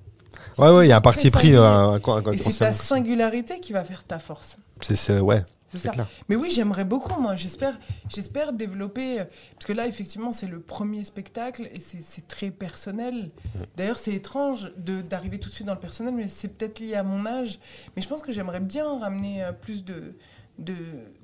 Ouais, 0.58 0.68
ouais, 0.70 0.86
il 0.86 0.88
y 0.88 0.92
a 0.92 0.96
un 0.96 1.00
parti 1.00 1.30
pris. 1.30 1.54
euh, 1.54 1.98
Et 2.32 2.38
c'est 2.38 2.58
ta 2.58 2.72
singularité 2.72 3.60
qui 3.60 3.72
va 3.72 3.84
faire 3.84 4.04
ta 4.04 4.18
force. 4.18 4.56
c'est- 4.80 5.20
ouais, 5.20 5.44
ça. 5.72 5.90
clair. 5.90 6.06
Mais 6.28 6.34
oui, 6.36 6.50
j'aimerais 6.52 6.84
beaucoup, 6.84 7.20
moi. 7.20 7.36
J'espère, 7.36 7.78
j'espère 8.08 8.52
développer. 8.52 9.20
euh, 9.20 9.24
Parce 9.54 9.66
que 9.66 9.72
là, 9.72 9.86
effectivement, 9.86 10.32
c'est 10.32 10.46
le 10.48 10.60
premier 10.60 11.04
spectacle 11.04 11.68
et 11.72 11.78
c'est 11.78 12.02
c'est 12.08 12.26
très 12.26 12.50
personnel. 12.50 13.30
D'ailleurs, 13.76 13.98
c'est 13.98 14.12
étrange 14.12 14.72
de- 14.76 15.02
d'arriver 15.02 15.38
tout 15.38 15.48
de 15.48 15.54
suite 15.54 15.66
dans 15.66 15.74
le 15.74 15.80
personnel, 15.80 16.14
mais 16.14 16.26
c'est 16.28 16.48
peut-être 16.48 16.80
lié 16.80 16.94
à 16.96 17.02
mon 17.04 17.26
âge. 17.26 17.58
Mais 17.96 18.02
je 18.02 18.08
pense 18.08 18.22
que 18.22 18.32
j'aimerais 18.32 18.60
bien 18.60 18.98
ramener 18.98 19.42
euh, 19.44 19.52
plus 19.52 19.84
de. 19.84 20.16
De, 20.56 20.74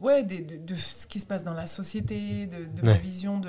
ouais, 0.01 0.25
de, 0.25 0.57
de 0.67 0.75
ce 0.75 1.07
qui 1.07 1.21
se 1.21 1.27
passe 1.27 1.45
dans 1.45 1.55
la 1.55 1.69
société, 1.69 2.47
de, 2.49 2.65
de 2.81 2.85
ma 2.85 2.95
vision 2.95 3.39
de, 3.39 3.49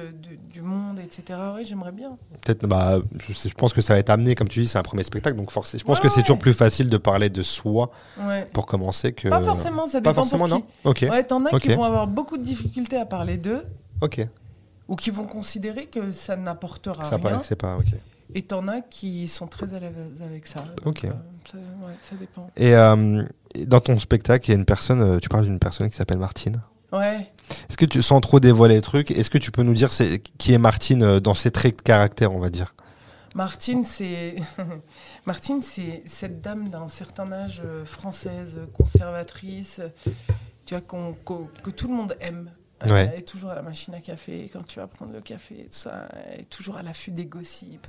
du 0.52 0.62
monde, 0.62 1.00
etc. 1.00 1.40
Ouais, 1.56 1.66
j'aimerais 1.66 1.92
bien. 1.92 2.20
Peut-être, 2.42 2.68
bah, 2.68 3.00
je, 3.28 3.50
pense 3.56 3.74
que 3.74 3.82
ça 3.82 3.96
va 3.96 4.00
être 4.00 4.12
amené, 4.12 4.36
comme 4.36 4.48
tu 4.48 4.60
dis, 4.60 4.68
c'est 4.68 4.78
un 4.78 4.84
premier 4.84 5.02
spectacle, 5.02 5.36
donc 5.36 5.50
forcément, 5.50 5.80
je 5.80 5.84
pense 5.86 5.98
Ouais, 5.98 6.04
que 6.04 6.10
c'est 6.10 6.22
toujours 6.22 6.38
plus 6.38 6.54
facile 6.54 6.88
de 6.88 6.98
parler 6.98 7.32
de 7.32 7.42
soi 7.42 7.90
pour 8.54 8.68
commencer 8.68 9.12
que. 9.12 9.28
Pas 9.28 9.42
forcément, 9.42 9.88
ça 9.88 10.02
Pas 10.02 10.12
dépend 10.12 10.14
forcément, 10.14 10.48
pour 10.48 10.58
non 10.60 10.62
qui. 10.94 11.06
Ok. 11.06 11.12
Ouais, 11.12 11.24
t'en 11.24 11.44
as 11.46 11.60
qui 11.60 11.74
vont 11.74 11.84
avoir 11.84 12.06
beaucoup 12.06 12.38
de 12.38 12.44
difficultés 12.44 12.98
à 12.98 13.08
parler 13.08 13.38
d'eux 13.38 13.66
Ok. 14.02 14.22
ou 14.88 14.96
qui 14.96 15.10
vont 15.10 15.26
considérer 15.26 15.88
que 15.88 16.12
ça 16.12 16.36
n'apportera 16.36 17.06
Ça 17.06 17.18
rien. 17.18 17.42
c'est 17.44 17.56
pas. 17.56 17.78
Ok. 17.78 17.88
Et 18.36 18.44
t'en 18.44 18.68
as 18.68 18.82
qui 18.82 19.28
sont 19.28 19.48
très 19.48 19.74
à 19.74 19.80
l'aise 19.80 19.94
avec 20.24 20.46
ça. 20.46 20.64
Ok. 20.86 21.06
Euh, 21.06 21.12
ça, 21.52 21.58
ça 22.02 22.16
dépend. 22.20 22.50
Et 22.56 22.76
euh, 22.76 23.24
dans 23.66 23.80
ton 23.80 24.00
spectacle, 24.00 24.46
il 24.48 24.50
y 24.50 24.54
a 24.54 24.58
une 24.58 24.66
personne, 24.66 25.02
euh, 25.02 25.20
tu 25.20 25.30
parles 25.30 25.46
d'une 25.46 25.60
personne 25.60 25.90
qui 25.90 25.96
s'appelle 25.96 26.18
Martine. 26.18 26.62
Ouais. 26.92 27.32
Est-ce 27.70 27.78
que 27.78 27.86
tu, 27.86 28.02
sans 28.02 28.20
trop 28.22 28.40
dévoiler 28.40 28.76
le 28.76 28.82
truc, 28.82 29.12
est-ce 29.12 29.30
que 29.30 29.38
tu 29.38 29.52
peux 29.52 29.64
nous 29.64 29.74
dire 29.74 29.92
c'est, 29.94 30.20
qui 30.38 30.54
est 30.54 30.58
Martine 30.58 31.04
euh, 31.04 31.20
dans 31.20 31.34
ses 31.34 31.52
traits 31.52 31.78
de 31.78 31.82
caractère, 31.82 32.34
on 32.34 32.40
va 32.40 32.50
dire? 32.50 32.76
Martine, 33.36 33.86
c'est 33.86 34.36
Martine, 35.26 35.62
c'est 35.62 36.04
cette 36.06 36.42
dame 36.42 36.68
d'un 36.70 36.88
certain 36.90 37.32
âge 37.32 37.62
euh, 37.64 37.86
française, 37.86 38.60
conservatrice, 38.74 39.80
tu 40.66 40.74
vois 40.74 40.82
qu'on- 40.82 41.14
qu'on- 41.24 41.48
que 41.64 41.70
tout 41.70 41.88
le 41.88 41.94
monde 41.94 42.16
aime. 42.20 42.52
Ouais. 42.86 43.10
Elle 43.14 43.20
est 43.20 43.24
toujours 43.24 43.52
à 43.52 43.56
la 43.56 43.62
machine 43.62 43.94
à 43.94 44.00
café 44.02 44.50
quand 44.52 44.66
tu 44.66 44.80
vas 44.80 44.88
prendre 44.88 45.14
le 45.14 45.22
café, 45.22 45.68
tout 45.72 45.78
ça. 45.78 46.10
Elle 46.34 46.42
est 46.42 46.50
toujours 46.50 46.78
à 46.78 46.82
l'affût 46.84 47.12
des 47.12 47.26
gossips. 47.26 47.88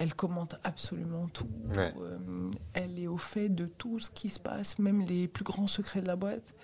Elle 0.00 0.14
commente 0.14 0.56
absolument 0.64 1.28
tout. 1.32 1.46
Ouais. 1.76 1.92
Euh, 2.00 2.50
elle 2.74 2.98
est 2.98 3.06
au 3.06 3.18
fait 3.18 3.48
de 3.48 3.66
tout 3.66 4.00
ce 4.00 4.10
qui 4.10 4.28
se 4.28 4.40
passe, 4.40 4.78
même 4.80 5.02
les 5.02 5.28
plus 5.28 5.44
grands 5.44 5.66
secrets 5.68 6.00
de 6.00 6.06
la 6.08 6.16
boîte. 6.16 6.54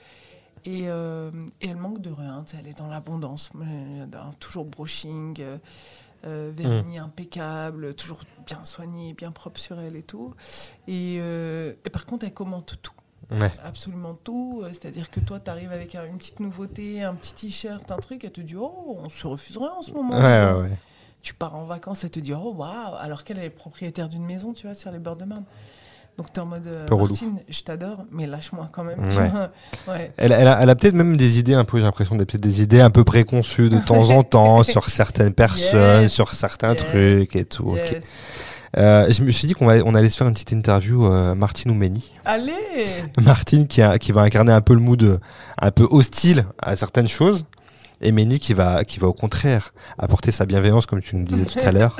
Et, 0.64 0.88
euh, 0.88 1.30
et 1.60 1.68
elle 1.68 1.76
manque 1.76 2.00
de 2.00 2.10
rien, 2.10 2.44
elle 2.58 2.66
est 2.66 2.76
dans 2.78 2.88
l'abondance. 2.88 3.50
Toujours 4.40 4.64
brushing, 4.64 5.36
euh, 5.40 5.58
euh, 6.24 6.50
vernis 6.56 6.98
impeccable, 6.98 7.94
toujours 7.94 8.20
bien 8.46 8.64
soigné, 8.64 9.12
bien 9.14 9.30
propre 9.30 9.60
sur 9.60 9.78
elle 9.78 9.94
et 9.96 10.02
tout. 10.02 10.34
Et, 10.88 11.16
et 11.16 11.90
par 11.92 12.04
contre, 12.06 12.24
elle 12.26 12.34
commente 12.34 12.74
tout 12.82 12.92
Ouais. 13.30 13.50
absolument 13.64 14.14
tout. 14.14 14.62
C'est-à-dire 14.70 15.10
que 15.10 15.18
toi, 15.20 15.40
tu 15.40 15.50
arrives 15.50 15.72
avec 15.72 15.94
un- 15.96 16.04
une 16.06 16.16
petite 16.16 16.38
nouveauté, 16.38 17.02
un 17.02 17.14
petit 17.14 17.34
t-shirt, 17.34 17.90
un 17.90 17.96
truc, 17.98 18.22
elle 18.24 18.30
te 18.32 18.40
dit 18.40 18.54
Oh, 18.56 18.96
on 18.98 19.08
se 19.08 19.26
refuserait 19.26 19.68
en 19.76 19.82
ce 19.82 19.90
moment. 19.92 20.14
Ouais. 20.16 20.70
Tu 21.26 21.34
pars 21.34 21.56
en 21.56 21.64
vacances, 21.64 22.04
elle 22.04 22.10
te 22.10 22.20
dit 22.20 22.32
Oh, 22.32 22.54
waouh 22.56 22.94
Alors 23.00 23.24
qu'elle 23.24 23.40
est 23.40 23.50
propriétaire 23.50 24.08
d'une 24.08 24.24
maison, 24.24 24.52
tu 24.52 24.64
vois, 24.68 24.76
sur 24.76 24.92
les 24.92 25.00
bords 25.00 25.16
de 25.16 25.24
Marne. 25.24 25.42
Donc, 26.16 26.32
tu 26.32 26.38
es 26.38 26.42
en 26.42 26.46
mode 26.46 26.68
euh. 26.68 26.86
Martine, 26.96 27.40
je 27.48 27.62
t'adore, 27.62 28.04
mais 28.12 28.28
lâche-moi 28.28 28.68
quand 28.70 28.84
même. 28.84 29.00
Ouais. 29.00 29.92
ouais. 29.92 30.12
Elle, 30.18 30.30
elle 30.30 30.46
a, 30.70 30.76
peut-être 30.76 30.94
même 30.94 31.16
des 31.16 31.40
idées 31.40 31.54
un 31.54 31.64
peu, 31.64 31.78
j'ai 31.78 31.82
l'impression, 31.82 32.14
des, 32.14 32.24
peut-être 32.26 32.40
des 32.44 32.62
idées 32.62 32.80
un 32.80 32.90
peu 32.90 33.02
préconçues 33.02 33.68
de 33.70 33.78
temps 33.80 34.10
en 34.10 34.22
temps 34.22 34.62
sur 34.62 34.88
certaines 34.88 35.32
personnes, 35.34 36.02
Yes. 36.02 36.12
sur 36.12 36.30
certains 36.30 36.74
Yes. 36.74 36.84
trucs 36.84 37.34
et 37.34 37.44
tout. 37.44 37.74
Yes. 37.74 38.04
Euh, 38.78 39.10
je 39.12 39.22
me 39.24 39.30
suis 39.32 39.48
dit 39.48 39.54
qu'on 39.54 39.68
on 39.68 39.94
allait 39.96 40.08
se 40.10 40.16
faire 40.16 40.28
une 40.28 40.34
petite 40.34 40.52
interview 40.52 41.06
euh, 41.06 41.34
Martine 41.34 41.72
ou 41.72 41.74
Méni. 41.74 42.12
Allez 42.24 42.52
Martine 43.24 43.66
qui, 43.66 43.82
a- 43.82 43.98
qui 43.98 44.12
va 44.12 44.20
incarner 44.20 44.52
un 44.52 44.60
peu 44.60 44.74
le 44.74 44.80
mood 44.80 45.02
euh, 45.02 45.18
un 45.60 45.72
peu 45.72 45.88
hostile 45.90 46.46
à 46.62 46.76
certaines 46.76 47.08
choses. 47.08 47.46
Et 48.02 48.12
Méni 48.12 48.38
qui 48.38 48.52
va, 48.54 48.84
qui 48.84 48.98
va 48.98 49.08
au 49.08 49.12
contraire 49.14 49.72
apporter 49.98 50.30
sa 50.30 50.44
bienveillance, 50.46 50.84
comme 50.86 51.00
tu 51.00 51.16
nous 51.16 51.24
disais 51.24 51.46
tout 51.46 51.58
à 51.60 51.72
l'heure. 51.72 51.96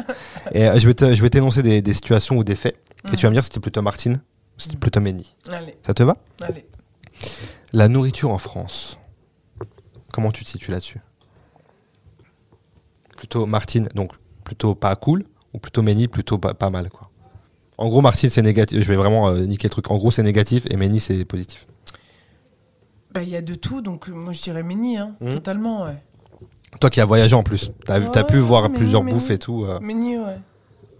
Et 0.52 0.68
euh, 0.68 0.78
je 0.78 0.86
vais 0.86 0.94
te- 0.94 1.14
je 1.14 1.22
vais 1.22 1.30
t'énoncer 1.30 1.62
des, 1.62 1.80
des 1.80 1.94
situations 1.94 2.36
ou 2.36 2.44
des 2.44 2.56
faits. 2.56 2.76
Et 3.12 3.16
tu 3.16 3.22
vas 3.24 3.30
me 3.30 3.34
dire 3.34 3.42
si 3.42 3.48
c'était 3.48 3.60
plutôt 3.60 3.80
Martine 3.82 4.14
ou 4.56 4.60
si 4.60 4.64
c'était 4.66 4.76
plutôt 4.78 5.00
Méni. 5.00 5.34
Allez, 5.50 5.76
Ça 5.82 5.94
te 5.94 6.02
va? 6.02 6.16
Allez. 6.42 6.66
La 7.72 7.88
nourriture 7.88 8.30
en 8.30 8.38
France. 8.38 8.98
Comment 10.12 10.32
tu 10.32 10.44
te 10.44 10.50
situes 10.50 10.70
là-dessus? 10.70 11.00
Plutôt 13.16 13.46
Martine, 13.46 13.88
donc 13.94 14.12
plutôt 14.44 14.74
pas 14.74 14.94
cool, 14.96 15.24
ou 15.54 15.58
plutôt 15.58 15.82
Méni, 15.82 16.08
plutôt 16.08 16.38
pas, 16.38 16.54
pas 16.54 16.70
mal, 16.70 16.90
quoi? 16.90 17.10
En 17.78 17.88
gros, 17.88 18.00
Martine, 18.00 18.30
c'est 18.30 18.42
négatif. 18.42 18.80
Je 18.82 18.88
vais 18.88 18.96
vraiment 18.96 19.28
euh, 19.28 19.40
niquer 19.46 19.68
le 19.68 19.70
truc. 19.70 19.90
En 19.90 19.96
gros, 19.96 20.10
c'est 20.10 20.22
négatif 20.22 20.64
et 20.70 20.76
Méni, 20.76 21.00
c'est 21.00 21.24
positif. 21.24 21.66
Bah, 23.16 23.22
Il 23.22 23.30
y 23.30 23.36
a 23.36 23.42
de 23.42 23.54
tout, 23.54 23.80
donc 23.80 24.08
euh, 24.08 24.12
moi 24.12 24.32
je 24.34 24.42
dirais 24.42 24.62
Méni, 24.62 24.98
hein, 24.98 25.16
Mhm. 25.20 25.34
totalement, 25.34 25.84
ouais. 25.84 26.02
Toi 26.80 26.90
qui 26.90 27.00
as 27.00 27.04
voyagé 27.06 27.34
en 27.34 27.42
plus, 27.42 27.72
t'as 27.86 27.98
pu 28.24 28.34
Ouais, 28.34 28.40
voir 28.40 28.64
Méni, 28.64 28.74
plusieurs 28.76 29.02
Méni. 29.02 29.18
bouffes 29.18 29.30
et 29.30 29.38
tout. 29.38 29.64
euh. 29.64 29.80
Méni, 29.80 30.18
ouais. 30.18 30.36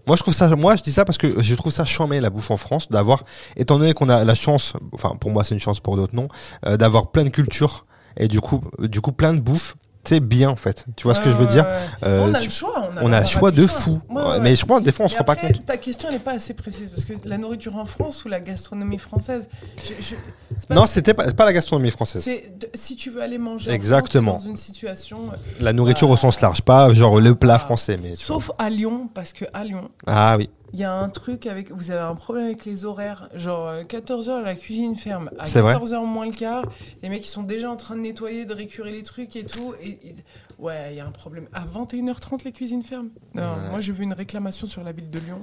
Moi, 0.07 0.15
je 0.15 0.21
trouve 0.23 0.33
ça. 0.33 0.55
Moi, 0.55 0.75
je 0.77 0.83
dis 0.83 0.91
ça 0.93 1.03
parce 1.05 1.17
que 1.17 1.41
je 1.43 1.53
trouve 1.55 1.71
ça 1.73 1.83
chambé 1.85 2.19
la 2.21 2.29
bouffe 2.29 2.49
en 2.49 2.55
France, 2.57 2.89
d'avoir, 2.89 3.23
étant 3.57 3.77
donné 3.77 3.93
qu'on 3.93 4.09
a 4.09 4.23
la 4.23 4.35
chance, 4.35 4.73
enfin 4.93 5.15
pour 5.19 5.29
moi 5.31 5.43
c'est 5.43 5.53
une 5.53 5.59
chance, 5.59 5.79
pour 5.81 5.95
d'autres 5.97 6.15
non, 6.15 6.29
euh, 6.65 6.77
d'avoir 6.77 7.11
plein 7.11 7.25
de 7.25 7.29
cultures 7.29 7.85
et 8.15 8.27
du 8.27 8.39
coup, 8.41 8.61
du 8.79 8.99
coup 9.01 9.11
plein 9.11 9.33
de 9.33 9.41
bouffe. 9.41 9.75
C'est 10.07 10.19
bien 10.19 10.49
en 10.49 10.55
fait. 10.55 10.85
Tu 10.95 11.03
vois 11.03 11.13
ce 11.13 11.19
que 11.19 11.29
je 11.29 11.35
veux 11.35 11.47
dire. 11.47 11.65
Euh, 12.03 12.25
On 12.29 12.33
a 12.33 12.39
tu- 12.39 12.47
le 12.47 12.53
choix. 12.53 12.73
On 12.93 12.97
a, 12.97 13.03
On 13.03 13.11
a 13.11 13.19
le 13.21 13.25
choix 13.27 13.51
de 13.51 13.67
choix. 13.67 13.79
fou. 13.79 14.01
Ouais, 14.09 14.21
Ouais, 14.21 14.29
ouais. 14.29 14.39
Mais 14.41 14.55
je 14.55 14.65
pense 14.65 14.81
des 14.83 14.91
fois 14.91 15.05
on 15.05 15.09
se 15.09 15.17
rend 15.17 15.23
pas 15.23 15.35
compte. 15.35 15.65
Ta 15.65 15.77
question 15.77 16.09
n'est 16.09 16.19
pas 16.19 16.33
assez 16.33 16.53
précise 16.53 16.89
parce 16.89 17.05
que 17.05 17.13
la 17.25 17.37
nourriture 17.37 17.75
en 17.75 17.85
France 17.85 18.23
ou 18.25 18.29
la 18.29 18.39
gastronomie 18.39 18.99
française, 18.99 19.47
je- 19.77 19.93
je- 20.01 20.15
c'est 20.57 20.67
pas- 20.67 20.75
Non, 20.75 20.85
c'était 20.85 21.13
pas, 21.13 21.45
la 21.45 21.53
gastronomie 21.53 21.91
française. 21.91 22.21
c'est 22.23 22.51
si 22.73 22.95
tu 22.95 23.09
veux 23.09 23.21
aller 23.21 23.37
manger 23.37 23.69
en 23.69 23.73
Exactement. 23.73 24.31
France, 24.33 24.43
dans 24.43 24.49
une 24.51 24.57
situation, 24.57 25.17
euh, 25.31 25.35
La 25.59 25.73
nourriture 25.73 26.09
au 26.09 26.17
sens 26.17 26.39
large, 26.41 26.61
pas 26.61 26.93
genre 26.93 27.19
le 27.19 27.35
plat 27.35 27.59
français, 27.59 27.97
mais. 28.01 28.09
vois. 28.09 28.17
sauf 28.17 28.51
à 28.57 28.69
Lyon, 28.69 29.09
parce 29.13 29.33
que 29.33 29.45
à 29.53 29.63
Lyon, 29.63 29.89
Ah 30.05 30.35
oui. 30.37 30.49
Il 30.73 30.79
y 30.79 30.83
a 30.83 30.93
un 30.93 31.09
truc 31.09 31.45
avec, 31.47 31.71
vous 31.71 31.91
avez 31.91 32.01
un 32.01 32.15
problème 32.15 32.45
avec 32.45 32.65
les 32.65 32.83
horaires, 32.85 33.29
genre 33.33 33.71
14h 33.87 34.43
la 34.43 34.55
cuisine 34.55 34.95
ferme, 34.95 35.29
à 35.39 35.45
C'est 35.45 35.61
vrai 35.61 35.73
14h 35.75 36.05
moins 36.05 36.25
le 36.25 36.33
quart, 36.33 36.63
les 37.01 37.09
mecs 37.09 37.25
ils 37.25 37.29
sont 37.29 37.43
déjà 37.43 37.69
en 37.71 37.75
train 37.77 37.95
de 37.95 38.01
nettoyer, 38.01 38.45
de 38.45 38.53
récurer 38.53 38.91
les 38.91 39.03
trucs 39.03 39.35
et 39.35 39.45
tout, 39.45 39.73
et, 39.81 39.89
et- 40.09 40.15
ouais, 40.59 40.89
il 40.91 40.97
y 40.97 40.99
a 40.99 41.05
un 41.05 41.11
problème. 41.11 41.47
À 41.53 41.61
21h30 41.65 42.43
les 42.43 42.51
cuisines 42.51 42.83
ferment. 42.83 43.09
Non, 43.35 43.43
Ouais. 43.43 43.69
moi 43.71 43.79
j'ai 43.81 43.93
vu 43.93 44.03
une 44.03 44.13
réclamation 44.13 44.67
sur 44.67 44.83
la 44.83 44.91
ville 44.91 45.09
de 45.09 45.19
Lyon. 45.19 45.39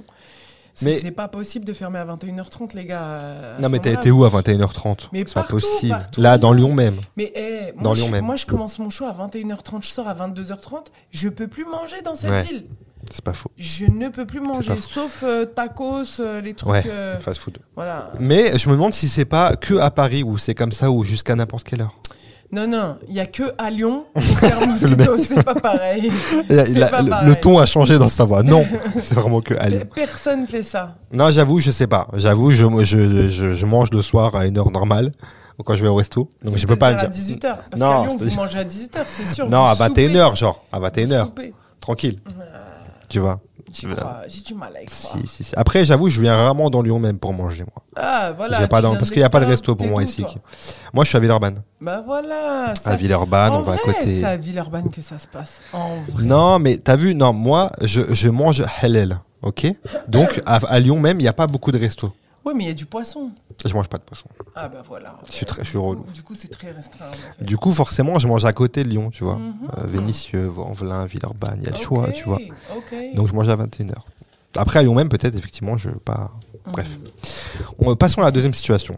Mais- 0.81 0.99
c'est 0.99 1.11
pas 1.11 1.29
possible 1.29 1.63
de 1.63 1.71
fermer 1.71 1.99
à 1.99 2.05
21h30 2.05 2.73
les 2.73 2.83
gars. 2.85 3.55
à 3.55 3.59
Non, 3.61 3.69
mais 3.69 3.79
t'as 3.79 3.93
été 3.93 4.11
où 4.11 4.25
à 4.25 4.29
21h30 4.29 5.07
Mais 5.13 5.23
C'est 5.25 5.33
pas 5.33 5.43
possible. 5.43 5.91
partout. 5.91 6.19
Là, 6.21 6.37
dans 6.37 6.51
Lyon 6.51 6.73
même. 6.73 6.97
Mais 7.15 7.31
eh, 7.33 7.71
moi, 7.75 7.81
Dans 7.83 7.93
je, 7.93 8.01
Lyon 8.01 8.11
même. 8.11 8.25
moi, 8.25 8.35
je 8.35 8.45
commence 8.45 8.77
mon 8.77 8.89
show 8.89 9.05
à 9.05 9.13
21h30, 9.13 9.83
je 9.83 9.89
sors 9.89 10.05
à 10.07 10.13
22h30. 10.13 10.87
Je 11.11 11.29
peux 11.29 11.47
plus 11.47 11.63
manger 11.63 12.01
dans 12.03 12.13
cette 12.15 12.29
Ouais. 12.29 12.43
ville. 12.43 12.65
C'est 13.11 13.23
pas 13.23 13.33
faux. 13.33 13.49
Je 13.57 13.85
ne 13.85 14.09
peux 14.09 14.25
plus 14.25 14.39
manger, 14.41 14.73
sauf 14.77 15.23
euh, 15.23 15.45
tacos, 15.45 16.19
euh, 16.19 16.41
les 16.41 16.53
trucs. 16.53 16.71
Ouais, 16.71 16.83
euh, 16.87 17.19
fast 17.19 17.39
food. 17.39 17.57
voilà. 17.75 18.11
Mais 18.19 18.57
je 18.57 18.67
me 18.69 18.73
demande 18.73 18.93
si 18.93 19.07
c'est 19.09 19.25
pas 19.25 19.55
que 19.55 19.75
à 19.75 19.91
Paris 19.91 20.23
ou 20.23 20.37
c'est 20.37 20.55
comme 20.55 20.71
ça 20.71 20.89
ou 20.91 21.03
jusqu'à 21.03 21.35
n'importe 21.35 21.63
quelle 21.65 21.81
heure. 21.81 21.95
Non, 22.51 22.67
non, 22.67 22.97
il 23.09 23.15
y 23.15 23.19
a 23.19 23.25
que 23.25 23.43
à 23.57 23.69
Lyon. 23.69 24.05
c'est 24.15 25.43
pas 25.43 25.55
pareil. 25.55 26.11
La- 26.49 26.65
C'est 26.65 26.73
la- 26.73 26.87
pas 26.89 27.01
le, 27.01 27.09
pareil. 27.09 27.27
le 27.29 27.35
ton 27.35 27.57
a 27.59 27.65
changé 27.65 27.97
dans 27.97 28.07
sa 28.09 28.23
voix. 28.23 28.43
Non, 28.43 28.65
c'est 28.99 29.15
vraiment 29.15 29.41
que 29.41 29.53
à 29.55 29.67
Lyon. 29.67 29.81
Personne 29.93 30.45
fait 30.47 30.63
ça. 30.63 30.95
Non, 31.11 31.29
j'avoue, 31.31 31.59
je 31.59 31.71
sais 31.71 31.87
pas. 31.87 32.07
J'avoue, 32.13 32.51
je, 32.51 32.65
je, 32.85 33.29
je, 33.29 33.53
je 33.53 33.65
mange 33.65 33.89
le 33.91 34.01
soir 34.01 34.35
à 34.35 34.45
une 34.45 34.57
heure 34.57 34.71
normale 34.71 35.11
quand 35.63 35.73
je 35.75 35.81
vais 35.81 35.87
au 35.89 35.95
resto. 35.95 36.29
Donc 36.43 36.57
je 36.57 36.67
peux 36.67 36.75
pas 36.75 36.91
le 36.91 36.99
à 36.99 37.07
dire. 37.07 37.09
18h. 37.09 37.39
Parce 37.41 37.81
qu'à 37.81 38.03
Lyon, 38.03 38.17
vous 38.19 38.35
mangez 38.35 38.59
à 38.59 38.63
18h, 38.63 38.99
c'est 39.07 39.25
sûr. 39.33 39.49
Non, 39.49 39.63
à 39.65 39.75
soupez. 39.75 40.07
21h, 40.09 40.35
genre. 40.37 40.63
À 40.71 40.79
Vous 40.79 40.85
21h. 40.85 41.21
soupez. 41.25 41.53
Tranquille. 41.79 42.19
Ah, 42.27 42.43
Tu 43.73 43.87
vois. 43.87 44.21
J'ai 44.27 44.41
du 44.41 44.53
mal 44.53 44.71
y 44.81 44.85
croire. 44.85 45.17
Si, 45.21 45.27
si, 45.27 45.43
si. 45.43 45.53
Après, 45.57 45.83
j'avoue, 45.85 46.09
je 46.09 46.21
viens 46.21 46.35
rarement 46.35 46.69
dans 46.69 46.81
Lyon 46.81 46.99
même 46.99 47.17
pour 47.17 47.33
manger, 47.33 47.63
moi. 47.63 47.83
Ah, 47.95 48.31
voilà. 48.37 48.67
Pas 48.67 48.81
dans- 48.81 48.95
parce 48.95 49.09
qu'il 49.09 49.17
n'y 49.19 49.23
a 49.25 49.29
pas 49.29 49.39
de 49.39 49.45
resto 49.45 49.75
pour 49.75 49.87
moi 49.87 50.03
ici. 50.03 50.21
toi 50.21 50.31
Moi, 50.93 51.03
je 51.03 51.09
suis 51.09 51.17
à 51.17 51.19
Villeurbanne. 51.19 51.57
Bah 51.81 52.03
voilà. 52.05 52.73
ça- 52.81 52.91
À 52.91 52.95
Villeurbanne, 52.95 53.53
en 53.53 53.59
on 53.59 53.61
va 53.63 53.73
à 53.73 53.77
côté. 53.77 54.19
C'est 54.19 54.25
à 54.25 54.37
Villeurbanne 54.37 54.89
que 54.91 55.01
ça 55.01 55.17
se 55.17 55.27
passe. 55.27 55.61
En 55.73 55.95
vrai. 56.09 56.23
Non, 56.23 56.59
mais 56.59 56.77
t'as 56.77 56.95
vu, 56.95 57.15
non, 57.15 57.33
moi, 57.33 57.71
je, 57.81 58.01
je 58.13 58.29
mange 58.29 58.63
halal, 58.81 59.19
ok? 59.41 59.67
Donc, 60.07 60.41
à, 60.45 60.57
à 60.57 60.79
Lyon 60.79 60.99
même, 60.99 61.19
il 61.19 61.23
n'y 61.23 61.29
a 61.29 61.33
pas 61.33 61.47
beaucoup 61.47 61.71
de 61.71 61.79
restos. 61.79 62.13
Oui, 62.45 62.53
mais 62.55 62.65
il 62.65 62.67
y 62.67 62.71
a 62.71 62.75
du 62.75 62.85
poisson. 62.85 63.31
Je 63.65 63.73
mange 63.73 63.87
pas 63.89 63.97
de 63.97 64.03
poisson. 64.03 64.27
Ah 64.55 64.69
bah 64.69 64.83
voilà. 64.87 65.17
Je 65.27 65.31
suis 65.33 65.45
très- 65.47 65.63
je 65.63 65.69
suis 65.69 65.73
du 65.77 65.79
coup, 65.81 65.89
relou. 65.89 66.05
du 66.13 66.21
coup, 66.23 66.35
c'est 66.35 66.47
très 66.47 66.71
restreint. 66.71 67.05
en. 67.41 67.43
Du 67.43 67.57
coup, 67.57 67.71
forcément, 67.71 68.19
je 68.19 68.27
mange 68.27 68.45
à 68.45 68.53
côté 68.53 68.83
de 68.83 68.89
Lyon, 68.89 69.09
tu 69.09 69.23
vois. 69.23 69.37
Mhm. 69.37 69.53
Euh, 69.79 69.87
Vénissieux, 69.87 70.45
Vanvelin, 70.45 71.05
Villeurbanne, 71.07 71.57
il 71.61 71.65
y 71.65 71.67
a 71.67 71.71
le 71.71 71.77
choix, 71.77 72.11
tu 72.11 72.23
vois. 72.25 72.39
Donc, 73.15 73.27
je 73.27 73.33
mange 73.33 73.49
à 73.49 73.55
21h. 73.55 73.95
Après, 74.55 74.79
à 74.79 74.83
Lyon 74.83 74.93
même, 74.93 75.09
peut-être, 75.09 75.35
effectivement, 75.35 75.75
je 75.77 75.89
pas. 75.89 76.31
bref. 76.67 76.97
Mhm. 77.79 77.87
On- 77.87 77.95
passons 77.95 78.21
à 78.21 78.25
la 78.25 78.31
deuxième 78.31 78.53
situation. 78.53 78.97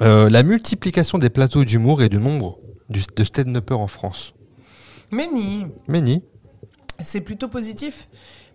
Euh, 0.00 0.28
la 0.30 0.42
multiplication 0.42 1.18
des 1.18 1.30
plateaux 1.30 1.64
d'humour 1.64 2.02
et 2.02 2.08
du 2.08 2.18
nombre 2.18 2.58
du, 2.90 3.02
de 3.16 3.24
stand-uppers 3.24 3.78
en 3.80 3.86
France. 3.86 4.34
Mais 5.10 5.28
ni, 5.32 5.66
Méni 5.88 6.22
c'est 7.02 7.20
plutôt 7.20 7.48
positif 7.48 8.08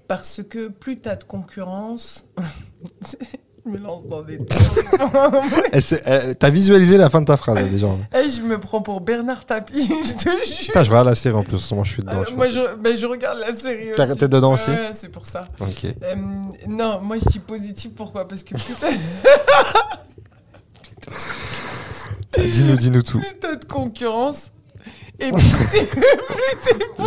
parce 0.07 0.41
que 0.41 0.69
plus 0.69 0.99
t'as 0.99 1.15
de 1.15 1.23
concurrence. 1.25 2.25
je 3.73 3.77
me 3.77 3.83
lance 3.83 4.07
dans 4.07 4.21
des. 4.21 4.39
T'as 6.39 6.49
visualisé 6.49 6.97
la 6.97 7.09
fin 7.09 7.21
de 7.21 7.25
ta 7.25 7.37
phrase, 7.37 7.55
là, 7.55 7.63
déjà. 7.63 7.87
Eh, 8.15 8.29
je 8.29 8.41
me 8.41 8.57
prends 8.59 8.81
pour 8.81 9.01
Bernard 9.01 9.45
Tapie, 9.45 9.83
je 10.05 10.13
te 10.13 10.29
jure. 10.29 10.57
Putain, 10.67 10.83
je 10.83 10.89
regarde 10.89 11.07
la 11.07 11.15
série 11.15 11.35
en 11.35 11.43
plus, 11.43 11.71
moi 11.71 11.83
je 11.83 11.91
suis 11.91 12.01
dedans. 12.03 12.19
Euh, 12.21 12.35
moi, 12.35 12.49
je, 12.49 12.75
ben, 12.75 12.95
je 12.97 13.05
regarde 13.05 13.39
la 13.39 13.55
série. 13.57 13.87
T'as- 13.95 14.07
aussi. 14.07 14.17
t'es 14.17 14.27
dedans 14.27 14.53
aussi 14.53 14.69
Ouais, 14.69 14.91
c'est 14.93 15.09
pour 15.09 15.27
ça. 15.27 15.45
Ok. 15.59 15.85
Euh, 15.85 16.15
non, 16.67 17.01
moi 17.01 17.17
je 17.23 17.29
dis 17.29 17.39
positif, 17.39 17.91
pourquoi? 17.95 18.27
Parce 18.27 18.43
que 18.43 18.53
t'as 22.31 22.41
Dis-nous, 22.43 22.77
dis-nous 22.77 23.01
tout. 23.01 23.19
plus 23.19 23.33
t'as 23.39 23.55
de 23.55 23.65
concurrence 23.65 24.51
et 25.19 25.31
plus 25.31 25.41
t'es 25.71 25.87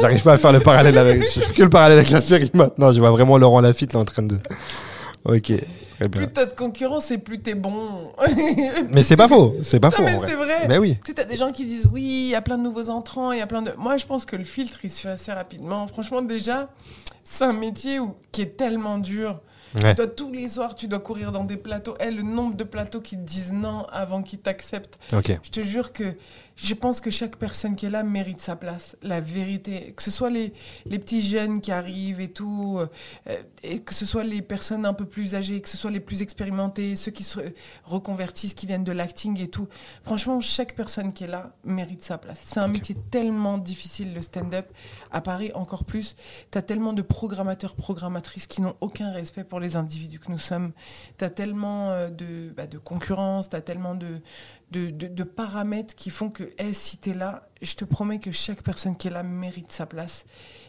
J'arrive 0.01 0.23
pas 0.23 0.33
à 0.35 0.39
faire 0.39 0.53
le 0.53 0.61
parallèle 0.61 0.99
avec. 0.99 1.23
Je 1.23 1.41
fais 1.41 1.55
que 1.55 1.63
le 1.63 1.71
parallèle 1.71 1.99
avec 1.99 2.11
la 2.11 2.21
série 2.23 2.51
maintenant. 2.55 2.93
Je 2.93 2.99
vois 2.99 3.11
vraiment 3.11 3.39
Laurent 3.39 3.61
Lafitte 3.61 3.93
là 3.93 4.01
en 4.01 4.05
train 4.05 4.23
de. 4.23 4.39
Ok, 5.25 5.53
plus 6.09 6.27
t'as 6.29 6.47
de 6.47 6.53
concurrence 6.55 7.11
et 7.11 7.19
plus 7.19 7.41
t'es 7.41 7.55
bon. 7.55 8.13
Mais 8.93 9.03
c'est 9.03 9.17
pas 9.17 9.29
faux, 9.29 9.57
c'est 9.63 9.81
pas 9.81 9.89
Non, 9.91 9.97
faux. 9.97 10.03
mais 10.05 10.19
c'est 10.27 10.35
vrai. 10.35 10.67
Mais 10.69 10.79
oui. 10.79 10.97
Tu 11.05 11.09
sais, 11.09 11.15
t'as 11.15 11.25
des 11.25 11.37
gens 11.37 11.51
qui 11.51 11.65
disent 11.65 11.89
oui, 11.93 12.03
il 12.03 12.29
y 12.31 12.35
a 12.35 12.41
plein 12.43 12.59
de 12.59 12.63
nouveaux 12.63 12.89
entrants, 12.91 13.33
il 13.33 13.39
y 13.39 13.43
a 13.43 13.47
plein 13.47 13.63
de. 13.63 13.73
Moi, 13.77 13.97
je 13.97 14.07
pense 14.07 14.25
que 14.25 14.37
le 14.37 14.45
filtre, 14.45 14.79
il 14.85 14.91
se 14.91 15.01
fait 15.03 15.09
assez 15.11 15.33
rapidement. 15.33 15.87
Franchement, 15.89 16.23
déjà, 16.23 16.69
c'est 17.25 17.45
un 17.45 17.53
métier 17.53 17.99
où- 18.01 18.15
qui 18.33 18.43
est 18.43 18.57
tellement 18.57 18.99
dur. 18.99 19.41
Ouais. 19.83 19.91
Tu 19.91 19.97
dois, 19.99 20.07
tous 20.09 20.33
les 20.33 20.49
soirs, 20.49 20.75
tu 20.75 20.89
dois 20.89 20.99
courir 20.99 21.31
dans 21.31 21.45
des 21.45 21.57
plateaux. 21.57 21.95
Eh, 22.01 22.11
le 22.11 22.23
nombre 22.23 22.57
de 22.57 22.65
plateaux 22.65 23.01
qui 23.01 23.17
te 23.17 23.23
disent 23.23 23.53
non 23.53 23.85
avant 23.93 24.21
qu'ils 24.23 24.41
t'acceptent. 24.41 24.99
Je 25.13 25.51
te 25.51 25.61
jure 25.61 25.93
que 25.93 26.17
je 26.63 26.75
pense 26.75 27.01
que 27.01 27.11
chaque 27.11 27.37
personne 27.37 27.75
qui 27.75 27.87
est 27.87 27.91
là 27.91 28.03
mérite 28.03 28.41
sa 28.41 28.55
place. 28.55 28.97
La 29.03 29.21
vérité. 29.21 29.95
Que 29.97 30.03
ce 30.03 30.11
soit 30.11 30.29
les, 30.29 30.53
les 30.85 30.99
petits 30.99 31.23
jeunes 31.23 31.61
qui 31.61 31.73
arrivent 31.73 32.21
et 32.21 32.29
tout, 32.29 32.79
euh, 32.79 33.43
et 33.63 33.81
que 33.81 33.95
ce 33.95 34.05
soit 34.05 34.25
les 34.25 34.43
personnes 34.43 34.85
un 34.85 34.93
peu 34.93 35.07
plus 35.07 35.35
âgées, 35.35 35.61
que 35.63 35.69
ce 35.69 35.79
soit 35.79 35.91
les 35.91 36.01
plus 36.01 36.21
expérimentés, 36.21 36.97
ceux 36.97 37.11
qui 37.11 37.25
se 37.25 37.41
reconvertissent, 37.85 38.53
qui 38.55 38.67
viennent 38.67 38.85
de 38.85 38.93
l'acting 38.93 39.41
et 39.41 39.49
tout. 39.49 39.69
Franchement, 40.03 40.41
chaque 40.41 40.75
personne 40.75 41.15
qui 41.15 41.25
est 41.25 41.29
là 41.29 41.55
mérite 41.65 42.03
sa 42.03 42.19
place. 42.19 42.43
C'est 42.45 42.61
un 42.61 42.69
métier 42.69 42.97
tellement 43.11 43.57
difficile, 43.57 44.13
le 44.13 44.21
stand-up. 44.21 44.67
À 45.11 45.23
Paris, 45.23 45.51
encore 45.55 45.85
plus. 45.85 46.15
Tu 46.51 46.59
as 46.59 46.63
tellement 46.63 46.93
de 46.93 47.03
programmateurs, 47.03 47.75
programmatrices 47.75 48.47
qui 48.47 48.61
n'ont 48.61 48.77
aucun 48.83 49.13
respect 49.13 49.45
pour 49.45 49.61
les 49.61 49.77
individus 49.77 50.19
que 50.19 50.31
nous 50.31 50.39
sommes. 50.39 50.73
Tu 51.17 51.25
as 51.25 51.31
tellement 51.31 51.91
euh, 51.91 52.11
de, 52.11 52.53
bah, 52.55 52.67
de 52.67 52.77
concurrence, 52.77 53.49
tu 53.49 53.57
as 53.57 53.63
tellement 53.63 53.95
de, 53.95 54.21
de, 54.71 55.23
paramètres 55.25 55.95
qui 55.95 56.11
font 56.11 56.31
que, 56.31 56.53
eh, 56.59 56.73
si 56.73 56.99
tu 56.99 57.11
es 57.11 57.15
là, 57.15 57.49
je 57.61 57.75
te 57.75 57.85
promets 57.85 58.21
que 58.21 58.33
chaque 58.33 58.63
personne 58.63 58.97
qui 58.97 59.09
est 59.09 59.11
là 59.11 59.23
mérite 59.23 59.73
sa 59.73 59.87
place. 59.87 60.25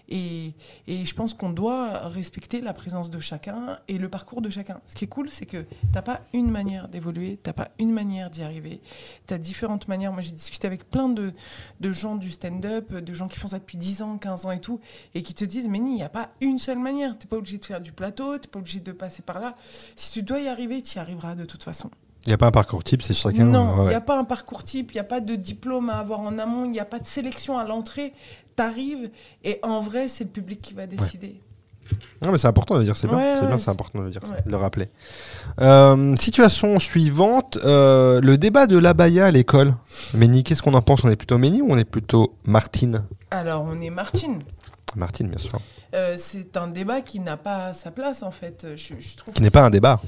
Et, 0.10 0.54
je 0.88 1.14
pense 1.14 1.34
qu'on 1.34 1.52
doit 1.52 2.08
respecter 2.10 2.60
la 2.60 2.74
présence 2.74 3.10
de 3.10 3.20
chacun 3.20 3.80
et 3.88 3.98
le 3.98 4.10
parcours 4.10 4.42
de 4.42 4.50
chacun. 4.50 4.82
Ce 4.86 4.96
qui 4.96 5.06
est 5.06 5.08
cool, 5.08 5.30
c'est 5.30 5.46
que 5.46 5.66
t'as 5.94 6.02
pas 6.02 6.22
une 6.34 6.52
manière 6.52 6.90
d'évoluer, 6.90 7.40
t'as 7.42 7.54
pas 7.54 7.70
une 7.80 7.92
manière 7.92 8.30
d'y 8.30 8.44
arriver. 8.44 8.82
Tu 9.28 9.34
as 9.34 9.38
différentes 9.38 9.88
manières. 9.88 10.12
Moi, 10.12 10.22
j'ai 10.22 10.34
discuté 10.34 10.68
avec 10.68 10.90
plein 10.90 11.08
de, 11.08 11.34
de 11.80 11.92
gens 11.92 12.16
du 12.16 12.32
stand-up, 12.32 12.92
de 12.94 13.14
gens 13.14 13.28
qui 13.28 13.40
font 13.40 13.48
ça 13.48 13.60
depuis 13.60 13.78
10 13.78 14.02
ans, 14.02 14.18
15 14.18 14.46
ans 14.48 14.52
et 14.52 14.60
tout, 14.60 14.82
et 15.14 15.22
qui 15.22 15.34
te 15.34 15.46
disent, 15.46 15.70
mais 15.70 15.78
il 15.78 15.84
n'y 15.84 16.04
a 16.04 16.10
pas 16.10 16.32
une 16.42 16.60
seule 16.60 16.80
manière. 16.80 17.18
T'es 17.18 17.28
pas 17.28 17.38
obligé 17.38 17.58
de 17.58 17.66
faire 17.66 17.82
du 17.82 17.94
plateau, 17.94 18.38
t'es 18.38 18.50
pas 18.50 18.60
obligé 18.60 18.80
de 18.80 18.92
passer 18.92 19.22
par 19.22 19.40
là. 19.40 19.56
Si 19.96 20.12
tu 20.12 20.24
dois 20.24 20.40
y 20.42 20.48
arriver, 20.48 20.82
tu 20.82 20.98
y 20.98 21.00
arriveras 21.00 21.36
de 21.36 21.46
toute 21.46 21.64
façon. 21.64 21.90
Il 22.26 22.30
n'y 22.30 22.34
a 22.34 22.38
pas 22.38 22.48
un 22.48 22.52
parcours 22.52 22.84
type, 22.84 23.02
c'est 23.02 23.14
chacun. 23.14 23.46
Non, 23.46 23.76
il 23.76 23.80
ouais, 23.82 23.90
n'y 23.90 23.96
a 23.96 24.02
pas 24.02 24.20
un 24.20 24.24
parcours 24.24 24.64
type, 24.64 24.92
il 24.92 24.96
n'y 24.96 25.00
a 25.00 25.06
pas 25.06 25.22
de 25.22 25.36
diplôme 25.36 25.90
à 25.90 25.98
avoir 25.98 26.20
en 26.20 26.38
amont, 26.38 26.66
il 26.66 26.72
n'y 26.72 26.80
a 26.80 26.86
pas 26.86 27.00
de 27.00 27.06
sélection 27.06 27.58
à 27.58 27.66
l'entrée. 27.66 28.14
T'arrives 28.56 29.10
et 29.44 29.60
en 29.64 29.82
vrai, 29.82 30.08
c'est 30.08 30.26
le 30.26 30.30
public 30.30 30.62
qui 30.62 30.74
va 30.74 30.86
décider. 30.86 31.42
Non, 32.22 32.32
mais 32.32 32.38
c'est 32.38 32.48
important 32.48 32.76
de 32.76 32.80
le 32.80 32.86
dire, 32.86 32.96
c'est 32.96 33.08
bien. 33.08 33.18
Ouais, 33.18 33.36
c'est 33.40 33.48
bien, 33.48 33.58
important 33.74 34.00
de 34.00 34.04
le 34.06 34.12
dire, 34.12 34.22
ça, 34.24 34.34
ouais. 34.34 34.42
de 34.46 34.52
le 34.52 34.56
rappeler. 34.56 34.90
Euh, 35.60 36.16
situation 36.16 36.80
suivante, 36.80 37.58
euh, 37.66 38.22
le 38.22 38.38
débat 38.38 38.68
de 38.68 38.78
l'abaya 38.78 39.26
à 39.26 39.32
l'école. 39.32 39.74
Méni, 40.14 40.44
qu'est-ce 40.44 40.62
qu'on 40.62 40.74
en 40.74 40.82
pense? 40.82 41.04
On 41.04 41.10
est 41.10 41.16
plutôt 41.16 41.38
Méni 41.38 41.62
ou 41.62 41.68
on 41.72 41.78
est 41.78 41.86
plutôt 41.86 42.36
Martine? 42.46 43.04
Alors, 43.32 43.66
on 43.68 43.82
est 43.82 43.90
Martine. 43.90 44.40
Martine, 44.96 45.28
bien 45.28 45.38
sûr. 45.38 45.60
Euh, 45.94 46.16
c'est 46.18 46.56
un 46.56 46.68
débat 46.68 47.02
qui 47.02 47.20
n'a 47.20 47.36
pas 47.36 47.74
sa 47.74 47.92
place, 47.92 48.24
en 48.24 48.32
fait. 48.32 48.68
Je, 48.76 48.94
je 49.00 49.18
trouve 49.18 49.34
Qui 49.34 49.42
n'est 49.42 49.50
pas 49.50 49.64
un 49.64 49.70
débat. 49.70 50.00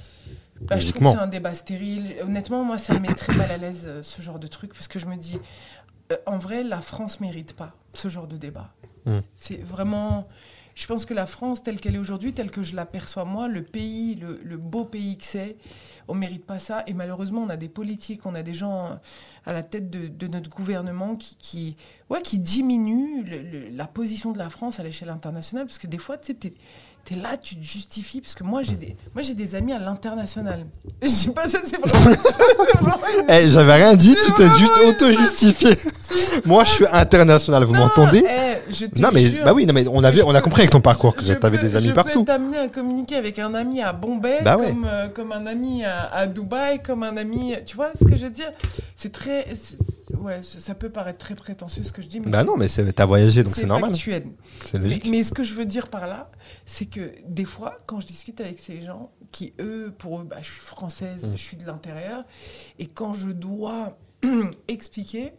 Bah, 0.67 0.79
je 0.79 0.87
trouve 0.89 1.01
que 1.03 1.11
c'est 1.11 1.17
un 1.23 1.27
débat 1.27 1.53
stérile. 1.53 2.15
Honnêtement, 2.23 2.63
moi, 2.63 2.77
ça 2.77 2.93
me 2.93 2.99
met 2.99 3.13
très 3.13 3.35
mal 3.35 3.51
à 3.51 3.57
l'aise 3.57 3.83
euh, 3.85 4.03
ce 4.03 4.21
genre 4.21 4.39
de 4.39 4.47
truc 4.47 4.73
parce 4.73 4.87
que 4.87 4.99
je 4.99 5.05
me 5.05 5.15
dis, 5.15 5.37
euh, 6.11 6.15
en 6.25 6.37
vrai, 6.37 6.63
la 6.63 6.81
France 6.81 7.19
mérite 7.19 7.53
pas 7.53 7.75
ce 7.93 8.07
genre 8.09 8.27
de 8.27 8.37
débat. 8.37 8.73
Mm. 9.05 9.19
C'est 9.35 9.61
vraiment. 9.63 10.27
Je 10.75 10.87
pense 10.87 11.05
que 11.05 11.13
la 11.13 11.27
France, 11.27 11.61
telle 11.61 11.79
qu'elle 11.79 11.93
est 11.93 11.99
aujourd'hui, 11.99 12.33
telle 12.33 12.49
que 12.49 12.63
je 12.63 12.75
l'aperçois 12.75 13.25
moi, 13.25 13.47
le 13.47 13.61
pays, 13.61 14.15
le, 14.15 14.39
le 14.43 14.57
beau 14.57 14.85
pays 14.85 15.19
que 15.19 15.23
c'est, 15.25 15.55
on 16.07 16.15
mérite 16.15 16.47
pas 16.47 16.57
ça. 16.57 16.83
Et 16.87 16.93
malheureusement, 16.95 17.41
on 17.43 17.49
a 17.49 17.57
des 17.57 17.69
politiques, 17.69 18.25
on 18.25 18.33
a 18.33 18.41
des 18.41 18.55
gens 18.55 18.87
euh, 18.87 18.95
à 19.45 19.53
la 19.53 19.61
tête 19.61 19.91
de, 19.91 20.07
de 20.07 20.25
notre 20.27 20.49
gouvernement 20.49 21.15
qui, 21.15 21.35
qui, 21.37 21.77
ouais, 22.09 22.23
qui 22.23 22.39
diminuent 22.39 23.23
le- 23.23 23.41
le- 23.43 23.69
la 23.69 23.85
position 23.85 24.31
de 24.31 24.39
la 24.39 24.49
France 24.49 24.79
à 24.79 24.83
l'échelle 24.83 25.11
internationale. 25.11 25.67
Parce 25.67 25.77
que 25.77 25.85
des 25.85 25.99
fois, 25.99 26.17
tu 26.17 26.35
sais, 26.41 26.53
t'es 27.05 27.15
es 27.15 27.17
là, 27.17 27.37
tu 27.37 27.55
te 27.55 27.63
justifies. 27.63 28.21
Parce 28.21 28.33
que 28.35 28.43
moi, 28.43 28.61
j'ai 28.61 28.75
des, 28.75 28.95
moi, 29.13 29.21
j'ai 29.21 29.33
des 29.33 29.55
amis 29.55 29.73
à 29.73 29.79
l'international. 29.79 30.65
Je 31.01 31.07
dis 31.07 31.27
pas 31.29 31.47
ça, 31.49 31.59
c'est 31.65 31.77
vraiment. 31.79 32.15
vraiment 32.81 32.97
Eh, 33.29 33.49
j'avais 33.51 33.73
rien 33.73 33.95
dit, 33.95 34.15
tu 34.25 34.31
t'es 34.33 34.47
juste 34.57 34.73
auto-justifié. 34.87 35.75
Moi, 36.45 36.63
je 36.63 36.69
suis 36.71 36.85
international, 36.91 37.63
vous 37.63 37.73
m'entendez 37.73 38.23
Eh, 38.27 38.71
je 38.73 38.85
Non, 39.01 39.09
mais 39.13 39.25
jure, 39.29 39.43
bah 39.45 39.53
oui, 39.53 39.65
non, 39.65 39.73
mais 39.73 39.85
on, 39.87 40.03
avait, 40.03 40.17
je 40.17 40.23
on 40.23 40.33
a 40.35 40.41
compris 40.41 40.61
avec 40.61 40.71
ton 40.71 40.81
parcours 40.81 41.15
que 41.15 41.23
je 41.23 41.33
t'avais 41.33 41.57
des 41.57 41.75
amis 41.75 41.87
je 41.87 41.91
partout. 41.93 42.19
peux 42.19 42.31
t'amener 42.31 42.57
à 42.57 42.67
communiquer 42.67 43.15
avec 43.15 43.39
un 43.39 43.53
ami 43.53 43.81
à 43.81 43.93
Bombay, 43.93 44.39
Bah 44.43 44.57
ouais. 44.57 44.69
comme, 44.69 44.85
euh, 44.89 45.07
comme 45.09 45.31
un 45.31 45.45
ami 45.45 45.83
à, 45.85 46.05
à 46.13 46.27
Dubaï, 46.27 46.81
comme 46.81 47.03
un 47.03 47.17
ami. 47.17 47.53
Tu 47.65 47.75
vois 47.75 47.91
ce 47.99 48.05
que 48.05 48.15
je 48.15 48.23
veux 48.25 48.29
dire? 48.31 48.51
C'est 48.95 49.11
très. 49.11 49.47
Ouais, 50.23 50.41
ça 50.41 50.73
peut 50.73 50.89
paraître 50.89 51.19
très 51.19 51.35
prétentieux 51.35 51.83
ce 51.83 51.91
que 51.91 52.01
je 52.01 52.07
dis, 52.07 52.19
mais. 52.19 52.29
Bah 52.31 52.43
non, 52.43 52.55
mais 52.57 52.67
t'as 52.67 53.05
voyagé, 53.05 53.43
donc 53.43 53.55
c'est 53.55 53.65
normal. 53.65 53.93
C'est 53.95 54.77
logique. 54.77 55.07
mais 55.09 55.23
ce 55.23 55.31
que 55.33 55.43
je 55.43 55.53
veux 55.53 55.65
dire 55.65 55.89
par 55.89 56.07
là, 56.07 56.31
c'est 56.65 56.85
que 56.85 57.11
des 57.27 57.45
fois, 57.45 57.77
quand 57.85 57.99
je 57.99 58.07
discute 58.07 58.39
avec 58.41 58.57
ces 58.59 58.81
gens, 58.81 59.11
qui 59.31 59.53
eux, 59.59 59.93
pour 59.97 60.21
eux, 60.21 60.23
bah, 60.23 60.37
je 60.41 60.51
suis 60.51 60.61
française, 60.61 61.27
Mm. 61.27 61.31
je 61.35 61.41
suis 61.41 61.57
de 61.57 61.65
l'intérieur, 61.65 62.23
et 62.79 62.87
quand 62.87 63.13
je 63.13 63.31
dois 63.31 63.97
expliquer, 64.67 65.33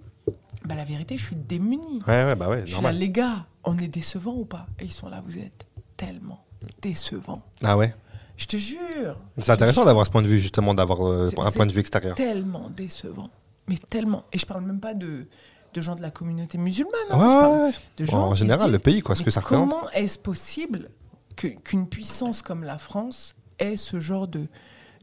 bah, 0.64 0.74
la 0.74 0.84
vérité, 0.84 1.16
je 1.16 1.24
suis 1.24 1.36
démunie. 1.36 2.00
Ouais, 2.06 2.24
ouais, 2.24 2.34
bah 2.36 2.48
ouais, 2.48 2.60
Je 2.62 2.66
suis 2.66 2.70
là, 2.72 2.82
normal. 2.82 2.98
les 2.98 3.10
gars, 3.10 3.46
on 3.64 3.78
est 3.78 3.88
décevants 3.88 4.34
ou 4.36 4.44
pas? 4.44 4.66
Et 4.78 4.84
ils 4.84 4.92
sont 4.92 5.08
là, 5.08 5.22
vous 5.24 5.38
êtes 5.38 5.66
tellement 5.96 6.44
décevants. 6.82 7.42
Ah 7.62 7.76
ouais? 7.76 7.94
Je 8.36 8.46
te 8.46 8.56
jure. 8.56 9.16
C'est 9.38 9.50
intéressant 9.52 9.84
d'avoir 9.84 10.04
ce 10.06 10.10
point 10.10 10.22
de 10.22 10.26
vue, 10.26 10.38
justement, 10.40 10.74
d'avoir 10.74 11.06
euh, 11.06 11.28
un 11.38 11.50
point 11.52 11.66
de 11.66 11.72
vue 11.72 11.80
extérieur. 11.80 12.16
Tellement 12.16 12.68
décevants. 12.68 13.30
Mais 13.66 13.76
tellement. 13.76 14.24
Et 14.32 14.38
je 14.38 14.46
parle 14.46 14.64
même 14.64 14.80
pas 14.80 14.94
de, 14.94 15.26
de 15.72 15.80
gens 15.80 15.94
de 15.94 16.02
la 16.02 16.10
communauté 16.10 16.58
musulmane. 16.58 16.92
hein. 17.10 17.18
Ouais, 17.18 17.24
Je 17.24 17.40
parle 17.40 17.52
ouais, 17.52 17.62
ouais. 17.64 17.72
de 17.98 18.04
gens 18.04 18.18
En 18.28 18.34
général, 18.34 18.64
disent, 18.68 18.72
le 18.72 18.78
pays, 18.78 19.00
quoi, 19.02 19.14
ce 19.14 19.22
que 19.22 19.30
ça 19.30 19.40
représente. 19.40 19.70
Comment 19.70 19.90
est-ce 19.90 20.18
possible 20.18 20.90
qu'une 21.36 21.88
puissance 21.88 22.42
comme 22.42 22.62
la 22.64 22.78
France 22.78 23.34
ait 23.58 23.76
ce 23.76 23.98
genre 24.00 24.28
de, 24.28 24.46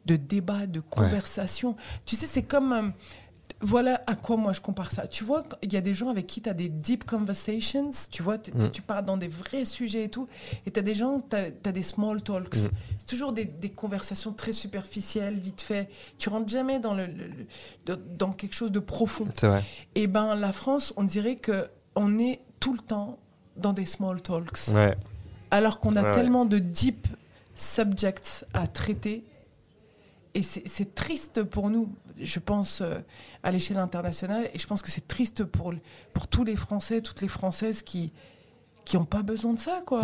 de 0.05 0.15
débat, 0.15 0.67
de 0.67 0.79
conversation? 0.79 1.75
Tu 2.05 2.15
sais, 2.15 2.27
c'est 2.27 2.43
comme. 2.43 2.73
euh, 2.73 2.89
voilà 3.61 4.01
à 4.07 4.15
quoi 4.15 4.37
moi 4.37 4.53
je 4.53 4.61
compare 4.61 4.91
ça. 4.91 5.07
Tu 5.07 5.23
vois, 5.23 5.43
il 5.61 5.71
y 5.71 5.77
a 5.77 5.81
des 5.81 5.93
gens 5.93 6.09
avec 6.09 6.25
qui 6.27 6.41
tu 6.41 6.49
as 6.49 6.53
des 6.53 6.67
deep 6.69 7.03
conversations, 7.05 7.89
tu 8.11 8.23
vois, 8.23 8.37
Mm. 8.37 8.71
tu 8.71 8.81
parles 8.81 9.05
dans 9.05 9.17
des 9.17 9.27
vrais 9.27 9.65
sujets 9.65 10.05
et 10.05 10.09
tout, 10.09 10.27
et 10.65 10.71
tu 10.71 10.79
as 10.79 10.83
des 10.83 10.95
gens, 10.95 11.21
tu 11.29 11.35
as, 11.35 11.71
des 11.71 11.83
small 11.83 12.21
talks. 12.23 12.55
Mm. 12.55 12.69
C'est 12.97 13.05
toujours 13.07 13.33
des, 13.33 13.45
des 13.45 13.69
conversations 13.69 14.33
très 14.33 14.51
superficielles, 14.51 15.37
vite 15.39 15.61
fait. 15.61 15.89
Tu 16.17 16.29
rentres 16.29 16.49
jamais 16.49 16.79
dans, 16.79 16.93
le, 16.93 17.05
le- 17.05 17.27
le- 17.87 17.95
dans- 18.17 18.31
quelque 18.33 18.55
chose 18.55 18.71
de 18.71 18.79
profond. 18.79 19.25
C'est 19.35 19.47
vrai. 19.47 19.63
Et 19.95 20.07
ben 20.07 20.35
la 20.35 20.53
France, 20.53 20.93
on 20.97 21.03
dirait 21.03 21.35
que 21.35 21.69
on 21.95 22.17
est 22.19 22.39
tout 22.59 22.73
le 22.73 22.79
temps 22.79 23.17
dans 23.57 23.73
des 23.73 23.85
small 23.85 24.21
talks. 24.21 24.67
Ouais. 24.73 24.95
Alors 25.51 25.79
qu'on 25.79 25.95
a 25.97 26.03
Ouais, 26.03 26.11
tellement 26.13 26.45
de 26.45 26.57
deep 26.59 27.07
subjects 27.55 28.45
à 28.53 28.67
traiter. 28.67 29.23
Et 30.33 30.41
c'est 30.43 30.95
triste 30.95 31.43
pour 31.43 31.69
nous, 31.69 31.89
je 32.23 32.39
pense, 32.39 32.79
euh, 32.81 32.99
à 33.43 33.51
l'échelle 33.51 33.77
internationale. 33.77 34.49
Et 34.53 34.59
je 34.59 34.67
pense 34.67 34.81
que 34.81 34.91
c'est 34.91 35.07
triste 35.07 35.43
pour, 35.43 35.73
pour 36.13 36.27
tous 36.27 36.43
les 36.43 36.55
Français, 36.55 37.01
toutes 37.01 37.21
les 37.21 37.27
Françaises 37.27 37.81
qui 37.81 38.11
qui 38.83 38.97
n'ont 38.97 39.05
pas 39.05 39.21
besoin 39.21 39.53
de 39.53 39.59
ça, 39.59 39.79
quoi. 39.85 40.03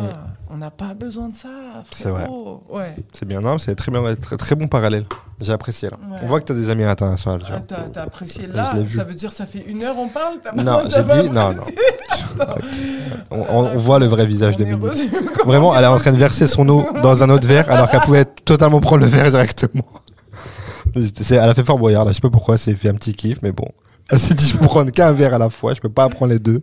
On 0.51 0.57
n'a 0.57 0.70
pas 0.70 0.93
besoin 0.93 1.30
de 1.30 1.36
ça, 1.36 1.49
C'est 1.91 2.09
vrai. 2.09 2.28
Ouais. 2.70 2.95
C'est 3.11 3.26
bien, 3.26 3.41
non, 3.41 3.57
c'est 3.57 3.74
très 3.76 3.91
bien, 3.91 4.15
très, 4.15 4.38
très 4.38 4.55
bon 4.55 4.68
parallèle. 4.68 5.03
J'ai 5.41 5.51
apprécié 5.51 5.89
là. 5.89 5.97
Ouais. 6.09 6.20
On 6.22 6.28
voit 6.28 6.39
que 6.39 6.45
t'as 6.45 6.53
des 6.53 6.70
amis 6.70 6.84
internationaux. 6.84 7.39
tu 7.39 7.51
Ah, 7.51 7.59
t'as 7.91 8.03
apprécié 8.03 8.45
là, 8.45 8.74
ça 8.95 9.03
veut 9.03 9.15
dire 9.15 9.32
ça 9.34 9.47
fait 9.47 9.65
une 9.68 9.84
heure 9.84 9.97
on 9.97 10.07
parle 10.09 10.36
Non, 10.55 10.82
j'ai 10.88 11.01
dit- 11.24 11.30
non, 11.32 11.53
non. 11.53 11.63
On, 13.32 13.39
on- 13.41 13.65
on 13.74 13.78
voit 13.78 13.99
le 13.99 14.05
vrai 14.05 14.26
visage 14.26 14.57
de 14.57 14.63
Mimi. 14.63 14.80
Vraiment, 15.45 15.76
elle 15.76 15.84
est 15.84 15.88
en 15.88 15.97
train 15.97 16.11
de 16.11 16.18
verser 16.18 16.47
son 16.47 16.68
eau 16.70 16.86
dans 17.01 17.24
un 17.24 17.30
autre 17.30 17.47
verre 17.47 17.70
alors 17.72 17.89
qu'elle 17.89 18.01
pouvait 18.01 18.26
totalement 18.26 18.80
prendre 18.80 19.03
le 19.03 19.09
verre 19.09 19.30
directement. 19.32 19.84
C'est- 21.21 21.35
Elle 21.35 21.49
a 21.49 21.53
fait 21.53 21.63
fort 21.63 21.77
boyard 21.79 22.05
là, 22.05 22.11
je 22.11 22.15
sais 22.15 22.21
pas 22.21 22.29
pourquoi, 22.29 22.57
c'est 22.57 22.75
fait 22.75 22.89
un 22.89 22.95
petit 22.95 23.13
kiff, 23.13 23.38
mais 23.41 23.51
bon. 23.51 23.67
Elle 24.09 24.19
s'est 24.19 24.33
dit, 24.33 24.47
je 24.47 24.57
peux 24.57 24.65
prendre 24.65 24.89
qu'un 24.91 25.11
verre 25.11 25.33
à 25.33 25.38
la 25.38 25.49
fois, 25.49 25.73
je 25.73 25.81
peux 25.81 25.89
pas 25.89 26.07
prendre 26.07 26.31
les 26.31 26.39
deux. 26.39 26.61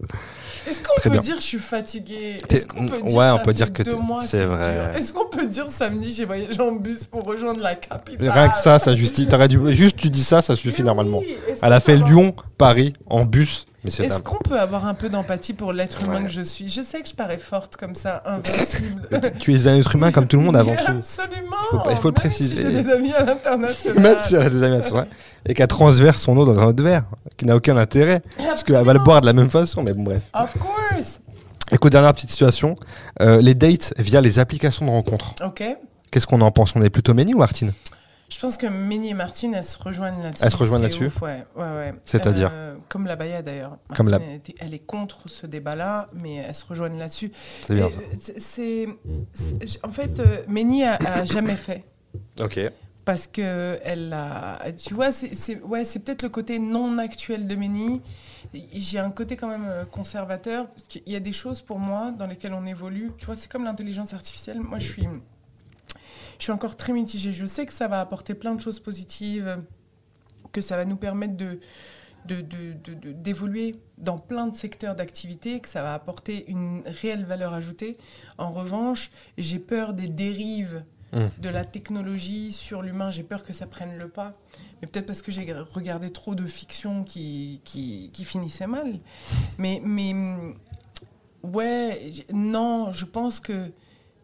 Est-ce 0.67 0.79
qu'on 0.81 0.95
Très 0.97 1.11
peut 1.11 1.17
bien. 1.17 1.21
dire 1.21 1.37
je 1.37 1.43
suis 1.43 1.59
fatiguée? 1.59 2.37
T'es- 2.49 2.57
Est-ce 2.57 2.67
qu'on 2.67 2.87
peut 2.87 2.99
ouais, 3.03 3.31
on 3.33 3.39
peut 3.41 3.53
dire 3.53 3.71
que 3.71 3.83
deux 3.83 3.93
t'es- 3.93 4.01
mois, 4.01 4.23
c'est 4.27 4.47
vrai. 4.47 4.73
dur 4.73 4.97
Est-ce 4.97 5.13
qu'on 5.13 5.27
peut 5.27 5.47
dire 5.47 5.67
samedi 5.79 6.15
j'ai 6.17 6.25
voyagé 6.25 6.59
en 6.59 6.73
bus 6.73 7.05
pour 7.05 7.23
rejoindre 7.23 7.61
la 7.61 7.75
capitale? 7.75 8.31
Rien 8.31 8.49
que 8.49 8.57
ça, 8.57 8.79
ça 8.79 8.97
justifie. 8.97 9.29
Dû, 9.49 9.75
juste 9.75 9.99
tu 9.99 10.09
dis 10.09 10.25
ça, 10.25 10.41
ça 10.41 10.57
suffit 10.57 10.81
Mais 10.81 10.87
normalement. 10.87 11.21
Elle 11.61 11.73
a 11.73 11.81
fait 11.81 11.97
Lyon, 11.99 12.35
Paris, 12.57 12.95
en 13.11 13.27
bus, 13.27 13.67
Est-ce 13.85 14.23
qu'on 14.23 14.39
peut 14.39 14.59
avoir 14.59 14.87
un 14.87 14.95
peu 14.95 15.09
d'empathie 15.09 15.53
pour 15.53 15.73
l'être 15.73 16.03
humain 16.05 16.21
Ouais. 16.21 16.23
que 16.25 16.31
je 16.31 16.41
suis? 16.41 16.69
Je 16.69 16.81
sais 16.83 17.01
que 17.03 17.09
je 17.09 17.15
parais 17.15 17.39
forte 17.39 17.77
comme 17.77 17.95
ça, 17.95 18.23
invincible. 18.25 19.09
Tu 19.39 19.55
es 19.55 19.67
un 19.69 19.77
être 19.77 19.95
humain 19.95 20.11
comme 20.11 20.27
tout 20.27 20.37
le 20.39 20.43
monde 20.43 20.57
avant 20.57 20.75
tout. 20.75 20.81
Absolument. 20.93 21.57
Faut 21.71 21.79
pas- 21.79 21.93
il 21.93 21.99
faut 21.99 22.09
le 22.09 22.15
préciser. 22.15 22.63
Si 22.67 22.75
j'ai 22.75 22.83
des 22.83 22.91
amis 22.91 23.13
à 23.13 23.25
l'international. 23.25 24.01
Même 24.03 24.17
si 24.23 24.35
elle 24.35 24.43
a 24.43 24.51
des 24.51 24.63
amis 24.63 24.81
c'est 24.83 24.91
vrai. 24.91 25.07
Et 25.47 25.53
qu'elle 25.55 25.67
transverse 25.67 26.23
son 26.23 26.37
eau 26.39 26.47
dans 26.47 26.59
un 26.59 26.65
autre 26.67 26.83
verre, 26.83 27.05
qui 27.37 27.45
n'a 27.45 27.57
aucun 27.57 27.77
intérêt. 27.77 28.23
Parce 28.39 28.63
qu'elle 28.63 28.83
va 28.85 28.93
le 28.95 29.01
boire 29.01 29.21
de 29.21 29.27
la 29.27 29.35
même 29.35 29.51
façon, 29.51 29.83
mais 29.83 29.93
bon, 29.93 30.05
bref. 30.05 30.31
Of 30.33 30.55
course. 30.59 31.21
Écoute, 31.71 31.93
dernière 31.93 32.15
petite 32.15 32.31
situation. 32.31 32.75
Euh, 33.21 33.41
les 33.43 33.55
dates 33.55 33.93
via 33.99 34.21
les 34.23 34.39
applications 34.39 34.87
de 34.87 34.91
rencontres. 34.91 35.35
Ok. 35.45 35.63
Qu'est-ce 36.11 36.27
qu'on 36.27 36.41
en 36.41 36.51
pense? 36.51 36.75
On 36.77 36.83
est 36.83 36.91
plutôt 36.91 37.13
Méni 37.13 37.35
ou 37.35 37.39
Martine? 37.39 37.73
Je 38.29 38.41
pense 38.41 38.57
que 38.57 38.67
Méni 38.67 39.11
et 39.11 39.15
Martine, 39.15 39.55
elles 39.55 39.65
se 39.65 39.79
rejoignent 39.81 40.23
là-dessus. 40.23 40.45
Elles 40.45 40.51
se 40.51 40.57
rejoignent 40.57 40.83
là-dessus 40.83 41.11
Ouais, 41.23 41.45
ouais, 41.57 41.63
ouais. 41.63 41.95
C'est-à-dire 42.05 42.51
Euh, 42.53 42.77
Comme 42.89 43.07
la 43.07 43.17
Baya 43.17 43.43
d'ailleurs. 43.43 43.79
Comme 43.95 44.09
la- 44.09 44.19
elle, 44.19 44.35
était- 44.37 44.55
elle 44.61 44.75
est 44.75 44.79
contre 44.85 45.29
ce 45.29 45.47
débat-là, 45.47 46.09
mais 46.13 46.35
elles 46.37 46.55
se 46.55 46.65
rejoignent 46.65 46.99
là-dessus. 46.99 47.31
C'est 47.67 47.75
bien 47.75 47.91
ça. 47.91 47.99
euh, 48.01 48.87
c'est- 49.33 49.85
En 49.85 49.91
fait, 49.91 50.19
euh, 50.21 50.43
Méni 50.49 50.85
a, 50.85 50.97
a 50.97 51.25
jamais 51.25 51.57
fait. 51.57 51.85
Ok. 52.41 52.61
Parce 53.05 53.27
que 53.27 53.79
elle 53.85 54.13
a. 54.15 54.61
Tu 54.73 54.95
vois, 54.95 55.13
c'est 55.13 55.61
ouais, 55.63 55.85
c'est 55.85 55.99
peut-être 55.99 56.23
le 56.23 56.31
côté 56.31 56.59
non 56.59 56.97
actuel 56.99 57.47
de 57.47 57.55
Méni. 57.55 58.01
J'ai 58.73 58.99
un 58.99 59.11
côté 59.11 59.37
quand 59.37 59.49
même 59.49 59.67
euh, 59.69 59.85
conservateur. 59.85 60.69
Parce 60.69 60.85
qu'il 60.85 61.03
y 61.07 61.15
a 61.17 61.21
des 61.21 61.33
choses 61.33 61.61
pour 61.61 61.79
moi 61.79 62.13
dans 62.19 62.27
lesquelles 62.27 62.55
on 62.55 62.65
évolue. 62.65 63.13
Tu 63.19 63.27
vois, 63.27 63.37
c'est 63.37 63.51
comme 63.51 63.65
l'intelligence 63.65 64.15
artificielle. 64.15 64.61
Moi, 64.61 64.79
je 64.79 64.87
suis. 64.89 65.09
Je 66.39 66.45
suis 66.45 66.53
encore 66.53 66.77
très 66.77 66.93
mitigée. 66.93 67.33
Je 67.33 67.47
sais 67.47 67.67
que 67.67 67.73
ça 67.73 67.89
va 67.89 68.01
apporter 68.01 68.35
plein 68.35 68.55
de 68.55 68.61
choses 68.61 68.81
positives, 68.81 69.63
que 70.53 70.61
ça 70.61 70.77
va 70.77 70.85
nous 70.85 70.97
permettre 70.97 71.37
de 71.37 71.59
d'évoluer 72.27 73.77
dans 73.99 74.17
plein 74.17 74.47
de 74.47 74.57
secteurs 74.57 74.95
d'activité, 74.95 75.61
que 75.61 75.69
ça 75.69 75.83
va 75.83 75.93
apporter 75.93 76.47
une 76.49 76.83
réelle 76.87 77.27
valeur 77.27 77.53
ajoutée. 77.53 77.99
En 78.39 78.51
revanche, 78.51 79.11
j'ai 79.37 79.59
peur 79.59 79.93
des 79.93 80.09
dérives 80.09 80.85
Mm. 81.15 81.29
de 81.41 81.49
la 81.49 81.65
technologie 81.65 82.53
sur 82.53 82.83
l'humain. 82.83 83.11
J'ai 83.11 83.23
peur 83.23 83.45
que 83.45 83.53
ça 83.53 83.67
prenne 83.67 83.97
le 83.97 84.09
pas. 84.09 84.35
Mais 84.81 84.89
peut-être 84.89 85.07
parce 85.07 85.23
que 85.23 85.31
j'ai 85.31 85.51
regardé 85.53 86.11
trop 86.11 86.35
de 86.35 86.45
fiction 86.45 87.05
qui, 87.05 87.61
qui, 87.65 88.11
mal. 88.67 88.99
Mais, 89.59 89.81
mais 89.85 90.15
ouais, 91.43 92.13
non, 92.33 92.91
je 92.91 93.05
pense 93.05 93.39
que 93.39 93.71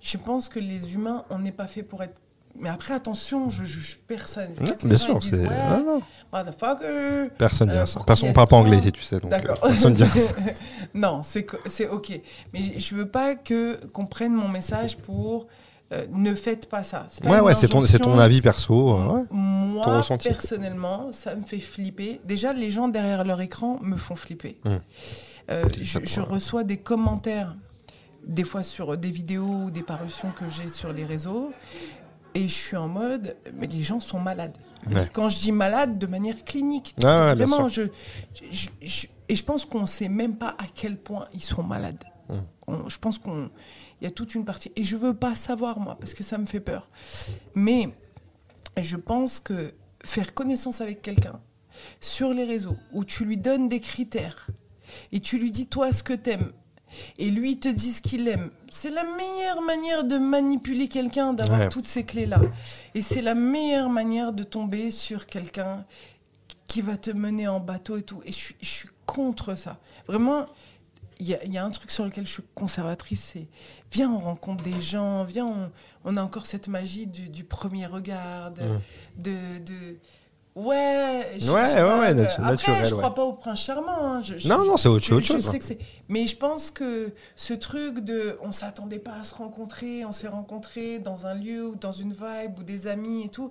je 0.01 0.16
pense 0.16 0.48
que 0.48 0.59
les 0.59 0.94
humains, 0.94 1.24
on 1.31 1.39
n'est 1.39 1.52
pas 1.52 1.66
fait 1.66 1.82
pour 1.82 2.02
être. 2.02 2.20
Mais 2.59 2.68
après, 2.68 2.94
attention, 2.94 3.48
je 3.48 3.62
juge 3.64 4.01
personne. 4.09 4.51
Je 4.60 4.66
les 4.66 4.89
bien 4.89 4.97
sûr, 4.98 5.22
c'est. 5.22 5.39
Ouais, 5.39 5.68
non, 5.70 5.85
non. 5.85 6.02
motherfucker. 6.32 7.31
Personne 7.39 7.68
ne 7.68 7.72
Euh, 7.72 7.77
dira 7.77 7.86
ça. 7.86 7.93
pourquoi 7.94 8.06
Personne, 8.06 8.28
on 8.31 8.32
parle 8.32 8.48
pas 8.48 8.56
anglais 8.56 8.78
ici, 8.78 8.90
tu 8.93 9.02
sais. 9.02 9.20
Donc, 9.20 9.27
euh, 9.32 9.36
D'accord. 9.39 9.60
personne 9.60 9.93
ne 9.93 9.97
dira 9.97 10.09
ça. 10.10 10.35
non, 10.94 11.22
c'est 11.22 11.89
ok. 11.89 12.20
Mais 12.52 12.78
je 12.78 12.94
veux 12.94 13.09
pas 13.09 13.36
que 13.36 13.77
qu'on 13.86 14.06
prenne 14.06 14.35
mon 14.35 14.48
message 14.48 14.97
pour 14.97 15.47
euh, 15.93 16.06
ne 16.12 16.35
faites 16.35 16.68
pas 16.68 16.82
ça. 16.82 17.06
Pas 17.22 17.28
Ouais, 17.31 17.40
ouais, 17.40 17.55
c'est 17.55 17.68
ton, 17.68 17.82
ton 17.85 18.18
avis 18.18 18.40
perso. 18.40 18.98
euh, 18.98 19.14
ouais. 19.14 19.22
Moi, 19.31 20.02
personnellement, 20.22 21.12
ça 21.12 21.35
me 21.36 21.43
fait 21.43 21.60
flipper. 21.60 22.20
Déjà, 22.24 22.52
les 22.52 22.70
gens 22.70 22.89
derrière 22.89 23.24
leur 23.24 23.40
écran 23.40 23.78
me 23.82 23.97
font 23.97 24.16
flipper. 24.16 24.59
Hum. 24.64 24.81
Euh, 25.51 25.64
je, 25.81 26.20
reçois 26.20 26.62
des 26.64 26.77
commentaires, 26.77 27.56
des 28.26 28.44
fois 28.44 28.62
sur 28.62 28.97
des 28.97 29.10
vidéos 29.10 29.64
ou 29.64 29.70
des 29.70 29.82
parutions 29.82 30.30
que 30.30 30.48
j'ai 30.48 30.68
sur 30.68 30.92
les 30.92 31.05
réseaux, 31.05 31.52
et 32.34 32.42
je 32.48 32.55
suis 32.55 32.76
en 32.76 32.88
mode, 32.88 33.36
mais 33.55 33.66
les 33.66 33.82
gens 33.82 34.01
sont 34.01 34.20
malades. 34.20 34.56
Ouais. 34.94 35.09
Quand 35.12 35.28
je 35.28 35.38
dis 35.40 35.52
malade, 35.52 35.98
de 35.98 36.06
manière 36.06 36.44
clinique. 36.44 36.94
Ah 37.02 37.26
ouais, 37.26 37.34
Vraiment, 37.34 37.68
je, 37.68 37.82
je- 38.51 38.68
je- 38.80 39.06
et 39.28 39.36
je 39.36 39.44
pense 39.44 39.64
qu'on 39.64 39.82
ne 39.82 39.86
sait 39.86 40.09
même 40.09 40.36
pas 40.36 40.51
à 40.59 40.64
quel 40.74 40.97
point 40.97 41.26
ils 41.34 41.42
sont 41.42 41.62
malades. 41.62 42.02
On- 42.68 42.88
je 42.88 42.98
pense 42.98 43.18
qu'on 43.18 43.51
il 44.01 44.05
y 44.05 44.06
a 44.06 44.10
toute 44.12 44.34
une 44.36 44.44
partie. 44.44 44.70
Et 44.76 44.84
je 44.84 44.97
veux 44.97 45.12
pas 45.14 45.34
savoir, 45.34 45.78
moi, 45.80 45.97
parce 45.98 46.14
que 46.14 46.22
ça 46.22 46.38
me 46.38 46.47
fait 46.47 46.60
peur. 46.60 46.88
Mais 47.55 47.90
je 48.80 48.97
pense 48.97 49.40
que 49.40 49.74
faire 50.05 50.32
connaissance 50.32 50.80
avec 50.80 51.02
quelqu'un 51.02 51.40
sur 52.01 52.32
les 52.32 52.44
réseaux, 52.44 52.76
où 52.92 53.05
tu 53.05 53.24
lui 53.24 53.36
donnes 53.36 53.68
des 53.68 53.80
critères, 53.80 54.47
et 55.12 55.20
tu 55.20 55.38
lui 55.38 55.51
dis, 55.51 55.66
toi, 55.66 55.92
ce 55.92 56.02
que 56.02 56.12
t'aimes, 56.14 56.52
et 57.18 57.30
lui 57.30 57.58
te 57.58 57.68
dit 57.68 57.92
ce 57.92 58.02
qu'il 58.02 58.26
aime, 58.28 58.50
c'est 58.70 58.90
la 58.90 59.04
meilleure 59.04 59.62
manière 59.62 60.04
de 60.04 60.18
manipuler 60.18 60.88
quelqu'un, 60.88 61.32
d'avoir 61.32 61.60
Ouais. 61.60 61.68
toutes 61.68 61.86
ces 61.86 62.04
clés-là. 62.04 62.40
Et 62.94 63.02
c'est 63.02 63.22
la 63.22 63.34
meilleure 63.34 63.88
manière 63.90 64.32
de 64.32 64.42
tomber 64.42 64.90
sur 64.90 65.26
quelqu'un 65.26 65.84
qui 66.66 66.82
va 66.82 66.96
te 66.96 67.10
mener 67.10 67.48
en 67.48 67.60
bateau 67.60 67.96
et 67.96 68.02
tout. 68.02 68.20
Et 68.24 68.32
je 68.32 68.36
suis, 68.36 68.56
je 68.60 68.68
suis 68.68 68.88
contre 69.06 69.54
ça. 69.56 69.78
Vraiment, 70.06 70.46
il 71.18 71.28
y, 71.28 71.34
a- 71.34 71.44
il 71.44 71.52
y 71.52 71.58
a 71.58 71.64
un 71.64 71.70
truc 71.70 71.90
sur 71.90 72.04
lequel 72.04 72.26
je 72.26 72.32
suis 72.32 72.42
conservatrice, 72.54 73.30
c'est 73.34 73.46
viens, 73.92 74.10
on 74.10 74.18
rencontre 74.18 74.62
des 74.64 74.80
gens, 74.80 75.24
viens, 75.24 75.46
on, 75.46 75.70
on 76.04 76.16
a 76.16 76.22
encore 76.22 76.46
cette 76.46 76.68
magie 76.68 77.06
du, 77.06 77.28
du 77.28 77.44
premier 77.44 77.86
regard, 77.86 78.52
de... 78.52 78.62
Mm. 78.62 78.80
de, 79.18 79.58
de- 79.66 79.98
Ouais, 80.66 81.27
je- 81.39 81.51
Ouais, 81.51 81.61
ouais, 81.61 81.81
euh, 81.81 82.15
natu- 82.15 82.32
après, 82.39 82.43
naturel, 82.51 82.87
je 82.87 82.95
ouais. 82.95 82.99
crois 83.01 83.15
pas 83.15 83.24
au 83.24 83.32
prince 83.35 83.61
charmant. 83.61 83.93
hein, 83.99 84.20
je- 84.20 84.39
je- 84.39 84.49
Non, 84.49 84.65
non, 84.65 84.77
c'est 84.77 84.89
autre, 84.89 85.05
chose. 85.05 85.20
hein. 85.47 85.51
sais 85.51 85.59
que 85.59 85.65
c'est. 85.65 85.78
Mais 86.09 86.27
je 86.27 86.37
pense 86.37 86.70
que 86.70 87.12
ce 87.37 87.55
truc 87.55 88.01
de. 88.01 88.37
On 88.43 88.53
s'attendait 88.53 88.99
pas 88.99 89.15
à 89.20 89.23
se 89.24 89.35
rencontrer, 89.35 90.05
on 90.05 90.12
s'est 90.12 90.28
rencontrés 90.28 90.99
dans 90.99 91.27
un 91.27 91.35
lieu 91.35 91.69
ou 91.69 91.77
dans 91.77 91.93
une 91.93 92.12
vibe 92.12 92.59
ou 92.59 92.62
des 92.62 92.87
amis 92.87 93.24
et 93.24 93.28
tout. 93.28 93.51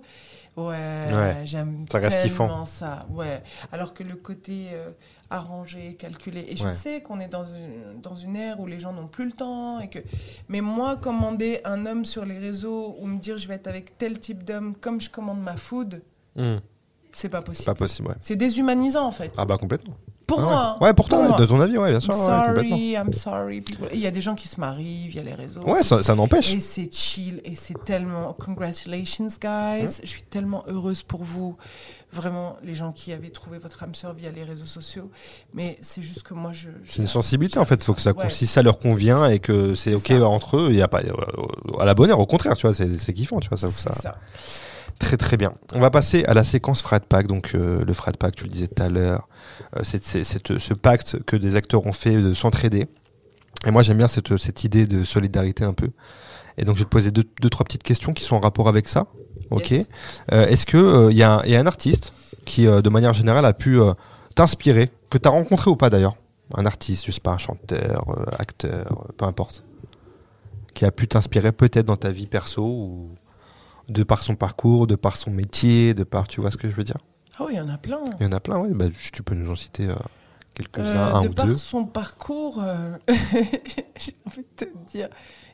Ouais, 0.56 0.76
Ouais, 1.12 1.36
j'aime 1.44 1.84
tellement 1.86 2.64
ça. 2.64 3.06
Ouais. 3.10 3.42
Alors 3.72 3.94
que 3.94 4.02
le 4.02 4.16
côté 4.16 4.66
euh, 4.72 4.90
arrangé, 5.30 5.94
calculé. 5.94 6.44
Et 6.48 6.56
je 6.56 6.64
Ouais. 6.64 6.74
sais 6.74 7.00
qu'on 7.02 7.20
est 7.20 7.28
dans 7.28 7.44
une, 7.44 8.00
dans 8.02 8.16
une 8.16 8.36
ère 8.36 8.58
où 8.60 8.66
les 8.66 8.80
gens 8.80 8.92
n'ont 8.92 9.06
plus 9.06 9.24
le 9.26 9.32
temps. 9.32 9.78
Et 9.80 9.88
que... 9.88 10.00
Mais 10.48 10.60
moi, 10.60 10.96
commander 10.96 11.60
un 11.64 11.86
homme 11.86 12.04
sur 12.04 12.24
les 12.24 12.36
réseaux 12.38 12.96
ou 12.98 13.06
me 13.06 13.18
dire 13.18 13.38
je 13.38 13.46
vais 13.48 13.54
être 13.54 13.68
avec 13.68 13.96
tel 13.96 14.18
type 14.18 14.44
d'homme 14.44 14.74
comme 14.80 15.00
je 15.00 15.08
commande 15.08 15.40
ma 15.40 15.56
food, 15.56 16.02
Hum, 16.36 16.60
c'est 17.12 17.28
pas 17.28 17.38
C'est 17.38 17.44
possible. 17.46 17.64
pas 17.66 17.74
possible, 17.74 18.08
ouais. 18.08 18.14
C'est 18.20 18.36
déshumanisant 18.36 19.04
en 19.06 19.12
fait. 19.12 19.32
Ah 19.36 19.44
bah 19.44 19.56
complètement. 19.58 19.94
Pour 20.26 20.38
Ah 20.38 20.42
moi. 20.42 20.76
Ouais, 20.80 20.94
pour 20.94 21.08
toi, 21.08 21.26
moi. 21.26 21.36
de 21.40 21.44
ton 21.44 21.60
avis, 21.60 21.76
ouais, 21.76 21.90
bien 21.90 21.98
sûr. 21.98 22.14
I'm 22.14 22.20
ouais, 22.20 22.46
complètement. 22.46 22.76
sorry, 22.76 22.92
I'm 22.92 23.12
sorry. 23.12 23.60
people. 23.62 23.88
Il 23.92 23.98
y 23.98 24.06
a 24.06 24.12
des 24.12 24.20
gens 24.20 24.36
qui 24.36 24.46
se 24.46 24.60
marient 24.60 25.08
via 25.08 25.24
les 25.24 25.34
réseaux. 25.34 25.60
Ouais, 25.62 25.82
ça, 25.82 26.04
ça 26.04 26.14
n'empêche. 26.14 26.54
Et 26.54 26.60
c'est 26.60 26.88
chill 26.94 27.40
et 27.44 27.56
c'est 27.56 27.82
tellement. 27.84 28.32
Congratulations, 28.34 29.26
guys. 29.42 30.00
Je 30.04 30.06
suis 30.08 30.22
tellement 30.22 30.62
heureuse 30.68 31.02
pour 31.02 31.24
vous. 31.24 31.56
Vraiment, 32.12 32.56
les 32.62 32.74
gens 32.76 32.92
qui 32.92 33.12
avaient 33.12 33.30
trouvé 33.30 33.58
votre 33.58 33.82
âme 33.82 33.94
sœur 33.96 34.12
via 34.14 34.30
les 34.30 34.44
réseaux 34.44 34.66
sociaux. 34.66 35.10
Mais 35.52 35.78
c'est 35.80 36.02
juste 36.02 36.22
que 36.22 36.34
moi, 36.34 36.52
je. 36.52 36.68
C'est 36.86 36.98
une 36.98 37.08
sensibilité 37.08 37.58
en 37.58 37.64
fait, 37.64 37.82
faut 37.82 37.94
que 37.94 38.00
ça, 38.00 38.12
Ouais. 38.12 38.30
si 38.30 38.46
ça 38.46 38.62
leur 38.62 38.78
convient 38.78 39.26
et 39.26 39.40
que 39.40 39.74
c'est 39.74 39.94
ok 39.94 40.06
ça. 40.08 40.28
entre 40.28 40.58
eux, 40.58 40.68
il 40.70 40.76
y 40.76 40.82
a 40.82 40.86
pas 40.88 41.00
euh, 41.00 41.80
à 41.80 41.84
la 41.84 41.94
bonne 41.94 42.08
heure, 42.10 42.20
au 42.20 42.26
contraire, 42.26 42.56
tu 42.56 42.68
vois, 42.68 42.74
c'est 42.74 42.98
c'est 43.00 43.12
kiffant, 43.12 43.40
tu 43.40 43.48
vois, 43.48 43.58
ça, 43.58 43.68
ça. 43.68 43.92
ça. 43.92 44.16
Très 45.00 45.16
très 45.16 45.36
bien. 45.36 45.54
On 45.74 45.80
va 45.80 45.90
passer 45.90 46.24
à 46.26 46.34
la 46.34 46.44
séquence 46.44 46.82
Frat 46.82 47.00
Pack. 47.00 47.26
Donc 47.26 47.52
euh, 47.54 47.84
le 47.84 47.92
Frat 47.94 48.12
Pack, 48.12 48.36
tu 48.36 48.44
le 48.44 48.50
disais 48.50 48.68
tout 48.68 48.80
à 48.82 48.88
l'heure, 48.88 49.28
euh, 49.76 49.80
c'est 49.82 50.00
euh, 50.16 50.58
ce 50.58 50.74
pacte 50.74 51.22
que 51.24 51.36
des 51.36 51.56
acteurs 51.56 51.84
ont 51.86 51.92
fait 51.92 52.16
de 52.16 52.32
s'entraider. 52.34 52.86
Et 53.66 53.70
moi 53.72 53.82
j'aime 53.82 53.96
bien 53.96 54.08
cette, 54.08 54.36
cette 54.36 54.62
idée 54.62 54.86
de 54.86 55.02
solidarité 55.02 55.64
un 55.64 55.72
peu. 55.72 55.88
Et 56.58 56.64
donc 56.64 56.76
je 56.76 56.80
vais 56.80 56.84
te 56.84 56.90
poser 56.90 57.10
deux, 57.10 57.24
deux 57.40 57.48
trois 57.50 57.64
petites 57.64 57.82
questions 57.82 58.12
qui 58.12 58.22
sont 58.24 58.36
en 58.36 58.40
rapport 58.40 58.68
avec 58.68 58.86
ça. 58.88 59.06
Ok. 59.50 59.70
Yes. 59.70 59.88
Euh, 60.32 60.46
Est-ce 60.46 60.66
que 60.66 61.08
il 61.10 61.16
y, 61.16 61.22
a 61.22 61.38
un- 61.38 61.42
il 61.44 61.50
y 61.50 61.56
a 61.56 61.60
un 61.60 61.66
artiste 61.66 62.12
qui, 62.44 62.66
de 62.66 62.88
manière 62.88 63.12
générale, 63.14 63.44
a 63.46 63.52
pu 63.52 63.78
t'inspirer, 64.34 64.90
que 65.08 65.18
tu 65.18 65.26
as 65.26 65.30
rencontré 65.30 65.70
ou 65.70 65.76
pas 65.76 65.88
d'ailleurs, 65.90 66.16
un 66.54 66.66
artiste, 66.66 67.06
je 67.06 67.12
sais 67.12 67.20
pas, 67.20 67.32
un 67.32 67.38
chanteur, 67.38 68.04
acteur, 68.38 69.06
peu 69.16 69.24
importe, 69.24 69.62
qui 70.74 70.84
a 70.84 70.90
pu 70.90 71.08
t'inspirer 71.08 71.52
peut-être 71.52 71.86
dans 71.86 71.96
ta 71.96 72.10
vie 72.10 72.26
perso 72.26 72.62
ou 72.64 73.10
de 73.90 74.02
par 74.02 74.22
son 74.22 74.36
parcours, 74.36 74.86
de 74.86 74.94
par 74.96 75.16
son 75.16 75.30
métier, 75.30 75.94
de 75.94 76.04
par, 76.04 76.28
tu 76.28 76.40
vois 76.40 76.50
ce 76.50 76.56
que 76.56 76.68
je 76.68 76.74
veux 76.74 76.84
dire? 76.84 76.98
Ah 77.38 77.44
oui, 77.46 77.52
il 77.54 77.56
y 77.56 77.60
en 77.60 77.68
a 77.68 77.78
plein. 77.78 78.00
Il 78.20 78.24
y 78.24 78.28
en 78.28 78.32
a 78.32 78.40
plein, 78.40 78.58
ouais. 78.60 78.72
Bah, 78.74 78.86
tu 79.12 79.22
peux 79.22 79.34
nous 79.34 79.50
en 79.50 79.56
citer 79.56 79.88
euh, 79.88 79.94
quelques-uns, 80.54 80.84
Euh, 80.84 81.14
un 81.14 81.22
de 81.22 81.28
ou 81.28 81.32
par 81.32 81.46
deux. 81.46 81.56
son 81.56 81.84
parcours, 81.84 82.60
euh, 82.62 82.96
j'ai 83.98 84.16
envie 84.26 84.46
de 84.58 84.64
te 84.64 84.64
dire, 84.90 85.08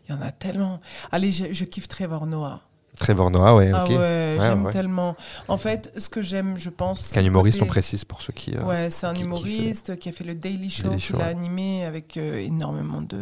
il 0.08 0.14
y 0.14 0.18
en 0.18 0.22
a 0.22 0.32
tellement. 0.32 0.80
Allez, 1.12 1.30
je, 1.32 1.52
je 1.52 1.64
kiffe 1.64 1.88
Trevor 1.88 2.26
Noah. 2.26 2.62
Trevor 2.98 3.30
Noah, 3.30 3.54
ouais, 3.56 3.70
Ah 3.74 3.84
ok. 3.84 3.90
ouais, 3.90 4.36
j'aime 4.40 4.64
ouais. 4.64 4.72
tellement. 4.72 5.16
En 5.48 5.58
fait, 5.58 5.92
ce 5.98 6.08
que 6.08 6.22
j'aime, 6.22 6.56
je 6.56 6.70
pense. 6.70 7.00
C'est 7.02 7.18
un 7.18 7.20
c'est 7.20 7.26
humoriste, 7.26 7.60
on 7.62 7.66
précise 7.66 8.04
pour 8.06 8.22
ceux 8.22 8.32
qui. 8.32 8.56
euh, 8.56 8.64
Ouais, 8.64 8.88
c'est 8.90 9.06
un 9.06 9.12
qui- 9.12 9.18
qui 9.20 9.24
humoriste 9.26 9.98
qui 9.98 10.08
a 10.08 10.12
fait 10.12 10.24
le 10.24 10.34
Daily 10.34 10.70
Show, 10.70 10.88
Daily 10.88 11.00
Show, 11.00 11.16
a 11.16 11.18
ouais. 11.18 11.24
animé 11.24 11.84
avec 11.84 12.16
euh, 12.16 12.38
énormément 12.38 13.02
de 13.02 13.18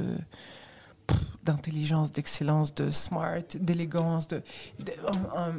d'intelligence, 1.45 2.13
d'excellence, 2.13 2.75
de 2.75 2.91
smart, 2.91 3.43
d'élégance, 3.59 4.27
de, 4.29 4.43
de- 4.81 4.93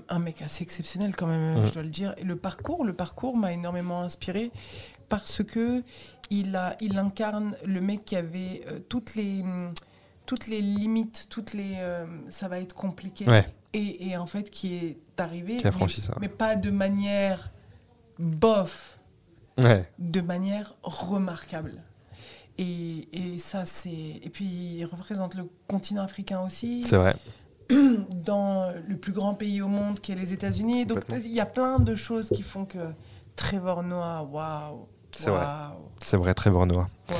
un, 0.09 0.19
mec 0.19 0.41
assez 0.41 0.63
exceptionnel 0.63 1.15
quand 1.15 1.27
même, 1.27 1.61
Mm. 1.61 1.65
je 1.67 1.71
dois 1.73 1.83
le 1.83 1.89
dire. 1.89 2.13
Et 2.17 2.23
le 2.23 2.35
parcours, 2.35 2.83
le 2.85 2.93
parcours 2.93 3.37
m'a 3.37 3.53
énormément 3.53 4.01
inspiré 4.01 4.51
parce 5.09 5.43
que 5.43 5.83
il 6.31 6.55
a, 6.55 6.75
il 6.81 6.97
incarne 6.97 7.55
le 7.63 7.79
mec 7.81 8.03
qui 8.05 8.15
avait 8.15 8.63
euh, 8.67 8.79
toutes 8.89 9.15
les 9.15 9.41
hum, 9.41 9.71
toutes 10.25 10.47
les 10.47 10.59
limites, 10.59 11.27
toutes 11.29 11.53
les, 11.53 11.75
euh, 11.77 12.07
ça 12.29 12.47
va 12.47 12.59
être 12.59 12.73
compliqué. 12.73 13.29
Ouais, 13.29 13.45
Et, 13.73 14.07
et 14.09 14.17
en 14.17 14.25
fait, 14.25 14.49
qui 14.49 14.73
est 14.73 14.97
arrivé, 15.19 15.57
Qui 15.57 15.67
a 15.67 15.69
mais- 15.69 15.77
franchi 15.77 16.01
ça. 16.01 16.15
mais 16.19 16.29
pas 16.29 16.55
de 16.55 16.71
manière 16.71 17.51
bof 18.17 18.97
ouais. 19.59 19.87
de 19.99 20.21
manière 20.21 20.73
remarquable. 20.81 21.83
Et, 22.57 23.37
ça, 23.37 23.65
c'est. 23.65 23.89
Et 23.89 24.29
puis, 24.31 24.45
il 24.45 24.85
représente 24.85 25.35
le 25.35 25.49
continent 25.67 26.03
africain 26.03 26.41
aussi. 26.41 26.83
C'est 26.83 26.97
vrai. 26.97 27.15
Dans 27.69 28.73
le 28.87 28.97
plus 28.97 29.11
grand 29.11 29.33
pays 29.33 29.61
au 29.61 29.67
monde 29.67 29.99
qui 29.99 30.11
est 30.11 30.15
les 30.15 30.33
États-Unis. 30.33 30.85
Donc, 30.85 31.03
il 31.11 31.33
y 31.33 31.39
a 31.39 31.45
plein 31.45 31.79
de 31.79 31.95
choses 31.95 32.29
qui 32.29 32.43
font 32.43 32.65
que 32.65 32.93
Trevor 33.35 33.83
Noah, 33.83 34.23
waouh! 34.23 34.87
C'est 35.11 35.29
vrai. 35.29 35.45
C'est 36.03 36.17
vrai, 36.17 36.33
Trevor 36.33 36.65
Noah. 36.65 36.87
Wow. 37.09 37.15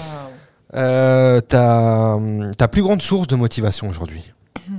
Euh, 0.73 1.39
ta, 1.41 2.17
ta 2.57 2.67
plus 2.67 2.81
grande 2.81 3.01
source 3.01 3.27
de 3.27 3.35
motivation 3.35 3.87
aujourd'hui? 3.87 4.33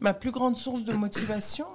Ma 0.00 0.12
plus 0.12 0.30
grande 0.30 0.56
source 0.56 0.84
de 0.84 0.92
motivation? 0.92 1.66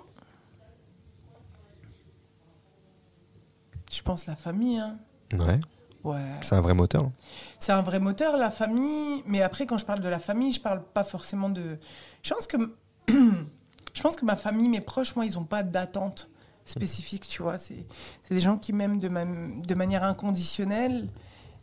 Je 3.92 4.02
pense 4.04 4.28
la 4.28 4.36
famille. 4.36 4.78
Hein. 4.78 4.98
Ouais. 5.34 5.60
Ouais. 6.14 6.22
c'est 6.42 6.56
un 6.56 6.62
vrai 6.62 6.74
moteur. 6.74 7.04
hein. 7.04 7.12
C'est 7.60 7.72
un 7.72 7.82
vrai 7.82 8.00
moteur, 8.00 8.38
la 8.38 8.52
famille. 8.52 9.24
Mais 9.26 9.42
après, 9.42 9.66
quand 9.66 9.78
je 9.78 9.86
parle 9.86 10.00
de 10.02 10.08
la 10.10 10.20
famille, 10.20 10.52
je 10.54 10.62
parle 10.62 10.84
pas 10.84 11.04
forcément 11.04 11.50
de. 11.50 11.78
Je 12.24 12.34
pense 12.34 12.48
que, 12.48 12.58
je 13.08 14.02
pense 14.02 14.16
que 14.16 14.26
ma 14.26 14.36
famille, 14.36 14.70
mes 14.70 14.82
proches, 14.82 15.16
moi, 15.16 15.26
ils 15.26 15.34
n'ont 15.34 15.44
pas 15.46 15.64
d'attente 15.64 16.30
spécifique, 16.66 17.28
tu 17.28 17.42
vois. 17.42 17.58
C'est 17.58 17.86
c'est 18.24 18.34
des 18.34 18.40
gens 18.40 18.58
qui 18.58 18.74
m'aiment 18.74 19.00
de, 19.00 19.10
ma- 19.10 19.26
de 19.26 19.76
manière 19.76 20.04
inconditionnelle. 20.04 21.08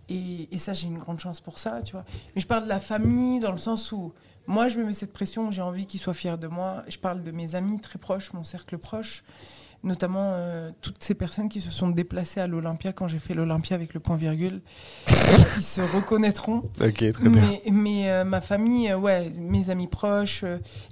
Et, 0.09 0.49
et 0.55 0.59
ça, 0.59 0.73
j'ai 0.73 0.87
une 0.87 0.99
grande 0.99 1.19
chance 1.19 1.41
pour 1.41 1.59
ça, 1.59 1.83
tu 1.83 1.93
vois. 1.93 2.05
Mais 2.35 2.41
je 2.41 2.47
parle 2.47 2.63
de 2.65 2.69
la 2.69 2.79
famille 2.79 3.41
dans 3.41 3.51
le 3.51 3.59
sens 3.59 3.91
où 3.91 4.13
moi, 4.47 4.69
je 4.69 4.79
me 4.79 4.85
mets 4.85 4.93
cette 4.93 5.13
pression, 5.13 5.51
j'ai 5.51 5.63
envie 5.63 5.87
qu'ils 5.87 5.99
soient 5.99 6.15
fiers 6.15 6.37
de 6.39 6.47
moi. 6.47 6.85
Je 6.87 6.99
parle 6.99 7.25
de 7.25 7.33
mes 7.33 7.57
amis 7.57 7.81
très 7.81 7.99
proches, 7.99 8.33
mon 8.33 8.45
cercle 8.45 8.79
proche, 8.79 9.25
notamment 9.87 10.33
euh, 10.35 10.71
toutes 10.83 11.03
ces 11.03 11.15
personnes 11.15 11.49
qui 11.49 11.61
se 11.61 11.71
sont 11.71 11.89
déplacées 11.89 12.41
à 12.41 12.47
l'Olympia 12.47 12.93
quand 12.93 13.09
j'ai 13.09 13.19
fait 13.19 13.33
l'Olympia 13.33 13.75
avec 13.75 13.95
le 13.95 14.01
point 14.01 14.17
virgule. 14.17 14.61
Ils 15.57 15.63
se 15.63 15.81
reconnaîtront. 15.81 16.69
Ok, 16.81 17.13
très 17.13 17.29
bien. 17.29 17.31
Mais, 17.65 17.71
mais, 17.73 18.11
euh, 18.11 18.25
ma 18.25 18.41
famille, 18.41 18.91
euh, 18.91 18.99
ouais, 18.99 19.31
mes 19.39 19.71
amis 19.71 19.87
proches, 19.87 20.45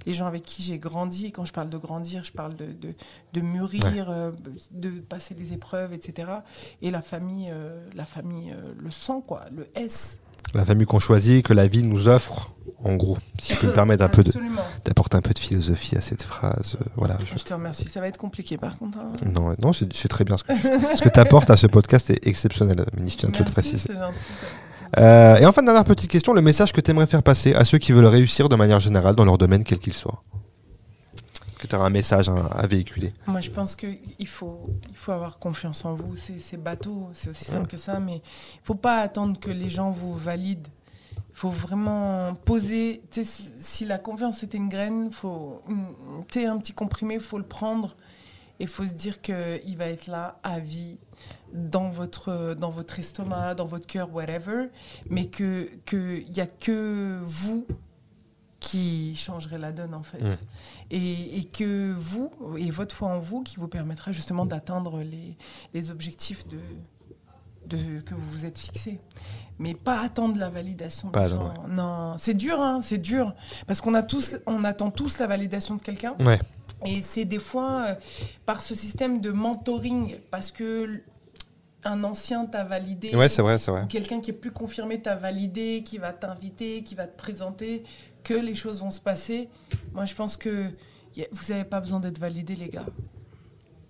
les 0.05 0.13
gens 0.13 0.25
avec 0.25 0.41
qui 0.43 0.63
j'ai 0.63 0.79
grandi. 0.79 1.31
Quand 1.31 1.45
je 1.45 1.53
parle 1.53 1.69
de 1.69 1.77
grandir, 1.77 2.23
je 2.23 2.31
parle 2.31 2.55
de, 2.55 2.67
de, 2.67 2.95
de 3.33 3.41
mûrir, 3.41 3.83
Ouais. 3.85 4.31
de 4.71 4.89
passer 5.01 5.35
les 5.35 5.53
épreuves, 5.53 5.93
etc. 5.93 6.31
Et 6.81 6.89
la 6.89 7.01
famille, 7.01 7.51
la 7.93 8.05
famille, 8.05 8.55
le 8.77 8.91
sang, 8.91 9.21
quoi, 9.21 9.45
le 9.55 9.67
S. 9.75 10.17
La 10.53 10.63
famille 10.65 10.85
qu'on 10.85 10.99
choisit, 10.99 11.45
que 11.45 11.53
la 11.53 11.67
vie 11.67 11.83
nous 11.83 12.07
offre, 12.07 12.51
en 12.83 12.95
gros. 12.95 13.17
Si 13.39 13.53
je 13.53 13.59
peux 13.59 13.67
me 13.67 13.73
permettre 13.73 14.03
un 14.03 14.07
peu 14.09 14.23
de- 14.23 14.29
Absolument. 14.29 14.61
d'apporter 14.85 15.17
un 15.17 15.21
peu 15.21 15.33
de 15.33 15.39
philosophie 15.39 15.97
à 15.97 16.01
cette 16.01 16.23
phrase. 16.23 16.77
euh, 16.79 16.85
voilà. 16.95 17.17
je- 17.25 17.37
Je 17.37 17.43
te 17.43 17.53
remercie. 17.53 17.89
Ça 17.89 17.99
va 17.99 18.07
être 18.07 18.17
compliqué, 18.17 18.57
par 18.57 18.77
contre. 18.77 18.99
hein. 18.99 19.11
Non, 19.25 19.55
non 19.61 19.73
c'est 19.73 20.07
très 20.07 20.23
bien. 20.23 20.37
Ce 20.37 20.43
que, 20.43 20.53
ce 20.95 21.01
que 21.01 21.09
tu 21.09 21.19
apportes 21.19 21.49
à 21.49 21.57
ce 21.57 21.67
podcast 21.67 22.09
est 22.09 22.25
exceptionnel, 22.27 22.85
Mini, 22.95 23.09
je 23.09 23.17
tiens 23.17 23.29
à 23.29 23.43
te 23.43 23.51
préciser. 23.51 23.89
Euh, 24.97 25.35
et 25.37 25.45
enfin, 25.45 25.61
dernière 25.63 25.83
petite 25.83 26.09
question, 26.09 26.31
le 26.33 26.41
message 26.41 26.71
que 26.71 26.79
tu 26.79 26.91
aimerais 26.91 27.07
faire 27.07 27.23
passer 27.23 27.53
à 27.53 27.65
ceux 27.65 27.77
qui 27.79 27.91
veulent 27.91 28.05
réussir 28.05 28.47
de 28.47 28.55
manière 28.55 28.79
générale 28.79 29.15
dans 29.15 29.25
leur 29.25 29.37
domaine, 29.37 29.63
quel 29.63 29.79
qu'il 29.79 29.93
soit. 29.93 30.23
Que 31.59 31.67
tu 31.67 31.75
auras 31.75 31.85
un 31.85 31.89
message 31.89 32.29
à 32.29 32.67
véhiculer. 32.67 33.13
Moi, 33.27 33.39
je 33.39 33.49
pense 33.49 33.75
qu'il 33.75 34.27
faut, 34.27 34.69
il 34.89 34.95
faut 34.95 35.11
avoir 35.11 35.39
confiance 35.39 35.85
en 35.85 35.93
vous. 35.93 36.15
C'est 36.15 36.57
bateau, 36.57 37.09
c'est 37.13 37.29
aussi 37.29 37.45
simple 37.45 37.67
que 37.67 37.77
ça, 37.77 37.99
mais 37.99 38.17
il 38.17 38.61
faut 38.63 38.75
pas 38.75 38.99
attendre 38.99 39.39
que 39.39 39.51
les 39.51 39.69
gens 39.69 39.91
vous 39.91 40.13
valident. 40.13 40.67
Il 41.17 41.37
faut 41.37 41.49
vraiment 41.49 42.33
poser. 42.33 43.01
Si, 43.11 43.85
la 43.85 43.97
confiance 43.97 44.37
c'était 44.39 44.57
une 44.57 44.69
graine, 44.69 45.11
faut, 45.11 45.61
un 45.67 46.57
petit 46.57 46.73
comprimé, 46.73 47.15
il 47.15 47.21
faut 47.21 47.37
le 47.37 47.45
prendre 47.45 47.95
et 48.59 48.63
il 48.63 48.69
faut 48.69 48.85
se 48.85 48.93
dire 48.93 49.21
qu'il 49.21 49.75
va 49.77 49.87
être 49.87 50.07
là 50.07 50.39
à 50.43 50.59
vie 50.59 50.97
dans 51.53 51.89
votre, 51.89 52.55
dans 52.55 52.69
votre 52.69 52.99
estomac, 52.99 53.55
dans 53.55 53.65
votre 53.65 53.85
cœur, 53.85 54.13
whatever, 54.13 54.67
mais 55.09 55.25
qu'il 55.25 55.79
n'y 56.33 56.39
a 56.39 56.47
que 56.47 57.19
vous 57.21 57.65
qui 58.65 59.15
changerez 59.15 59.59
la 59.59 59.71
donne 59.71 59.93
en 59.93 60.01
fait. 60.01 60.21
Mm. 60.21 60.37
Et, 60.89 61.37
et 61.37 61.43
que 61.45 61.93
vous, 61.93 62.31
et 62.57 62.71
votre 62.71 62.95
foi 62.95 63.09
en 63.09 63.19
vous, 63.19 63.43
qui 63.43 63.57
vous 63.57 63.67
permettra 63.67 64.11
justement 64.11 64.43
d'atteindre 64.43 65.01
les, 65.03 65.37
les 65.75 65.91
objectifs 65.91 66.47
de, 66.47 66.57
de, 67.67 67.99
que 68.01 68.15
vous 68.15 68.31
vous 68.31 68.45
êtes 68.45 68.57
fixés. 68.57 68.99
Mais 69.59 69.75
pas 69.75 70.01
attendre 70.01 70.37
la 70.39 70.49
validation. 70.49 71.09
Pas 71.09 71.29
des 71.29 71.35
gens. 71.35 71.53
Non, 71.69 72.15
c'est 72.17 72.33
dur, 72.33 72.59
hein, 72.59 72.79
c'est 72.81 72.97
dur. 72.97 73.35
Parce 73.67 73.81
qu'on 73.81 73.93
a 73.93 74.03
tous, 74.03 74.35
on 74.47 74.63
attend 74.63 74.89
tous 74.89 75.19
la 75.19 75.27
validation 75.27 75.75
de 75.75 75.81
quelqu'un. 75.81 76.15
Ouais. 76.19 76.39
Et 76.85 77.01
c'est 77.03 77.25
des 77.25 77.39
fois 77.39 77.85
euh, 77.87 77.95
par 78.45 78.61
ce 78.61 78.73
système 78.73 79.21
de 79.21 79.31
mentoring, 79.31 80.15
parce 80.31 80.51
que 80.51 81.03
un 81.83 82.03
ancien 82.03 82.47
t'a 82.47 82.63
validé. 82.63 83.15
Ouais, 83.15 83.29
c'est 83.29 83.43
vrai, 83.43 83.59
c'est 83.59 83.69
vrai. 83.69 83.85
quelqu'un 83.87 84.19
qui 84.19 84.31
est 84.31 84.33
plus 84.33 84.51
confirmé 84.51 84.99
t'a 85.01 85.15
validé, 85.15 85.83
qui 85.85 85.99
va 85.99 86.13
t'inviter, 86.13 86.83
qui 86.83 86.95
va 86.95 87.05
te 87.05 87.15
présenter, 87.15 87.83
que 88.25 88.33
les 88.33 88.55
choses 88.55 88.79
vont 88.81 88.89
se 88.91 88.99
passer. 88.99 89.47
Moi, 89.93 90.03
je 90.05 90.13
pense 90.15 90.35
que 90.35 90.65
a- 90.67 91.21
vous 91.31 91.43
n'avez 91.53 91.63
pas 91.63 91.79
besoin 91.79 92.01
d'être 92.01 92.19
validé, 92.19 92.55
les 92.57 92.67
gars. 92.67 92.85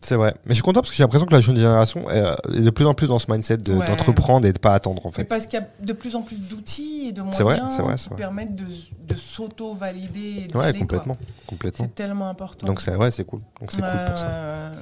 C'est 0.02 0.16
vrai. 0.18 0.36
Mais 0.46 0.52
je 0.52 0.56
suis 0.56 0.62
content 0.64 0.82
parce 0.82 0.92
que 0.92 0.96
j'ai 0.96 1.02
l'impression 1.02 1.26
que 1.26 1.34
la 1.34 1.42
jeune 1.42 1.56
génération 1.56 2.08
est 2.12 2.62
de 2.62 2.70
plus 2.70 2.86
en 2.86 2.94
plus 2.94 3.08
dans 3.08 3.18
ce 3.18 3.26
mindset 3.32 3.58
de- 3.58 3.74
Ouais. 3.74 3.88
d'entreprendre 3.88 4.46
et 4.46 4.54
de 4.54 4.60
pas 4.60 4.76
attendre, 4.76 5.04
en 5.04 5.12
fait. 5.12 5.24
parce 5.26 5.48
qu'il 5.48 5.60
y 5.60 5.64
a 5.64 5.68
de 5.84 5.94
plus 5.94 6.16
en 6.16 6.22
plus 6.22 6.38
d'outils 6.48 7.08
et 7.08 7.12
de 7.12 7.22
vrai, 7.24 7.44
moyens 7.44 7.80
vrai, 7.80 7.96
qui 7.96 8.10
vrai. 8.10 8.16
permettent 8.16 8.56
de, 8.56 8.66
de 8.66 9.16
s'auto-valider. 9.16 10.46
Ouais, 10.54 10.66
aller, 10.66 10.78
complètement. 10.78 11.18
complètement. 11.48 11.86
C'est 11.86 11.96
tellement 11.96 12.30
important. 12.30 12.68
Donc 12.68 12.82
c'est 12.82 12.96
ouais, 12.96 13.10
c'est 13.10 13.24
cool. 13.26 13.42
Donc 13.60 13.72
c'est 13.72 13.82
cool 13.82 14.06
pour 14.06 14.18
ça. 14.20 14.28
ouais. 14.28 14.78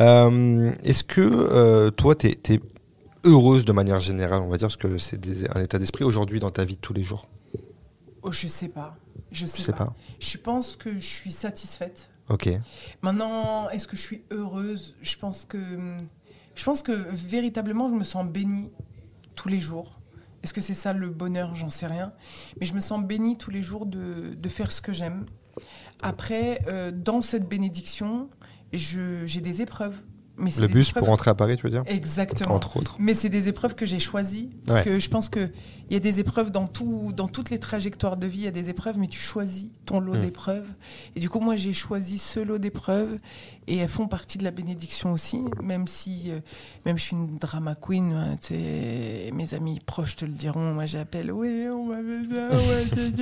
Euh, 0.00 0.72
Est-ce 0.84 1.04
que 1.04 1.20
euh, 1.20 1.90
toi, 1.90 2.14
tu 2.14 2.28
es, 2.28 2.60
heureuse 3.24 3.66
de 3.66 3.72
manière 3.72 4.00
générale, 4.00 4.40
on 4.42 4.48
va 4.48 4.56
dire, 4.56 4.68
parce 4.68 4.76
que 4.78 4.96
c'est 4.96 5.20
un 5.54 5.60
état 5.60 5.78
d'esprit 5.78 6.04
aujourd'hui 6.04 6.40
dans 6.40 6.48
ta 6.50 6.64
vie 6.64 6.76
de 6.76 6.80
tous 6.80 6.94
les 6.94 7.02
jours? 7.02 7.28
Oh, 8.22 8.32
je 8.32 8.48
sais 8.48 8.68
pas. 8.68 8.96
Je 9.32 9.46
sais, 9.46 9.58
Je 9.58 9.62
sais 9.62 9.72
pas. 9.72 9.86
pas. 9.86 9.94
Je 10.18 10.36
pense 10.38 10.76
que 10.76 10.94
je 10.94 10.98
suis 11.06 11.32
satisfaite. 11.32 12.10
Ok. 12.28 12.48
Maintenant, 13.02 13.68
est-ce 13.70 13.86
que 13.86 13.96
je 13.96 14.02
suis 14.02 14.22
heureuse? 14.30 14.94
Je 15.02 15.16
pense 15.16 15.44
que 15.44 15.58
je 16.54 16.64
pense 16.64 16.82
que 16.82 16.92
véritablement 16.92 17.88
je 17.88 17.94
me 17.94 18.04
sens 18.04 18.26
bénie 18.26 18.70
tous 19.34 19.48
les 19.48 19.60
jours. 19.60 20.00
Est-ce 20.42 20.52
que 20.54 20.60
c'est 20.60 20.74
ça 20.74 20.92
le 20.92 21.08
bonheur? 21.10 21.54
J'en 21.54 21.70
sais 21.70 21.86
rien. 21.86 22.12
Mais 22.60 22.66
je 22.66 22.74
me 22.74 22.80
sens 22.80 23.02
bénie 23.04 23.36
tous 23.36 23.50
les 23.50 23.62
jours 23.62 23.84
de, 23.86 24.34
de 24.34 24.48
faire 24.48 24.70
ce 24.72 24.80
que 24.80 24.92
j'aime. 24.92 25.26
Après, 26.02 26.62
euh, 26.68 26.90
dans 26.92 27.20
cette 27.20 27.48
bénédiction, 27.48 28.30
j'ai 28.72 29.40
des 29.40 29.60
épreuves. 29.62 30.00
Mais 30.40 30.50
Le 30.58 30.66
bus 30.66 30.88
épreuves- 30.90 31.00
pour 31.02 31.08
rentrer 31.08 31.30
à 31.30 31.34
Paris, 31.34 31.56
tu 31.56 31.62
veux 31.64 31.70
dire? 31.70 31.82
Exactement. 31.86 32.54
Entre 32.54 32.76
autres. 32.76 32.96
Mais 32.98 33.14
c'est 33.14 33.28
des 33.28 33.48
épreuves 33.48 33.74
que 33.74 33.86
j'ai 33.86 33.98
choisies. 33.98 34.50
Parce 34.66 34.80
Ouais. 34.80 34.84
que 34.84 34.98
je 34.98 35.08
pense 35.08 35.28
qu'il 35.28 35.50
y 35.90 35.96
a 35.96 36.00
des 36.00 36.18
épreuves 36.20 36.50
dans, 36.50 36.66
tout, 36.66 37.12
dans 37.14 37.28
toutes 37.28 37.50
les 37.50 37.58
trajectoires 37.58 38.16
de 38.16 38.26
vie, 38.26 38.38
il 38.40 38.44
y 38.44 38.48
a 38.48 38.52
des 38.52 38.70
épreuves, 38.70 38.98
mais 38.98 39.06
tu 39.08 39.20
choisis 39.20 39.66
ton 39.86 40.00
lot 40.00 40.14
Mm. 40.14 40.20
d'épreuves. 40.20 40.68
Et 41.16 41.20
du 41.20 41.28
coup, 41.28 41.40
moi, 41.40 41.56
j'ai 41.56 41.72
choisi 41.72 42.18
ce 42.18 42.40
lot 42.40 42.58
d'épreuves 42.58 43.18
et 43.66 43.76
elles 43.76 43.88
font 43.88 44.08
partie 44.08 44.38
de 44.38 44.44
la 44.44 44.50
bénédiction 44.50 45.12
aussi, 45.12 45.40
même 45.62 45.86
si 45.86 46.30
euh, 46.30 46.40
même 46.86 46.96
je 46.98 47.02
suis 47.02 47.16
une 47.16 47.38
drama 47.38 47.74
queen. 47.74 48.12
hein, 48.12 48.36
mes 48.50 49.54
amis 49.54 49.78
proches 49.84 50.16
te 50.16 50.24
le 50.24 50.32
diront. 50.32 50.72
Moi, 50.74 50.86
j'appelle, 50.86 51.30
oui, 51.32 51.66
on 51.68 51.86
m'a 51.86 51.96
fait 51.96 52.34
ça, 52.34 52.48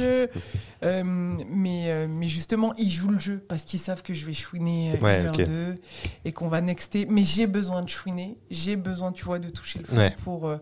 ouais. 0.01 0.31
Euh, 0.85 1.03
mais, 1.05 1.87
euh, 1.91 2.07
mais 2.09 2.29
justement, 2.29 2.73
ils 2.79 2.91
jouent 2.91 3.09
le 3.09 3.19
jeu 3.19 3.43
parce 3.49 3.65
qu'ils 3.65 3.81
savent 3.81 4.03
que 4.03 4.15
je 4.15 4.25
vais 4.25 4.33
chouiner 4.33 4.93
euh, 4.93 5.03
Ouais, 5.05 5.21
une 5.21 5.27
heure 5.27 5.35
ok. 5.35 5.45
deux 5.45 5.75
et 6.25 6.31
qu'on 6.33 6.47
va 6.49 6.61
nexter. 6.61 7.05
Mais 7.09 7.25
j'ai 7.25 7.47
besoin 7.47 7.83
de 7.83 7.89
chouiner, 7.89 8.39
j'ai 8.51 8.77
besoin, 8.77 9.13
tu 9.13 9.25
vois, 9.25 9.39
de 9.39 9.49
toucher 9.51 9.79
le 9.81 9.85
fond 9.87 9.97
Ouais. 9.97 10.15
pour, 10.25 10.47
euh, 10.49 10.59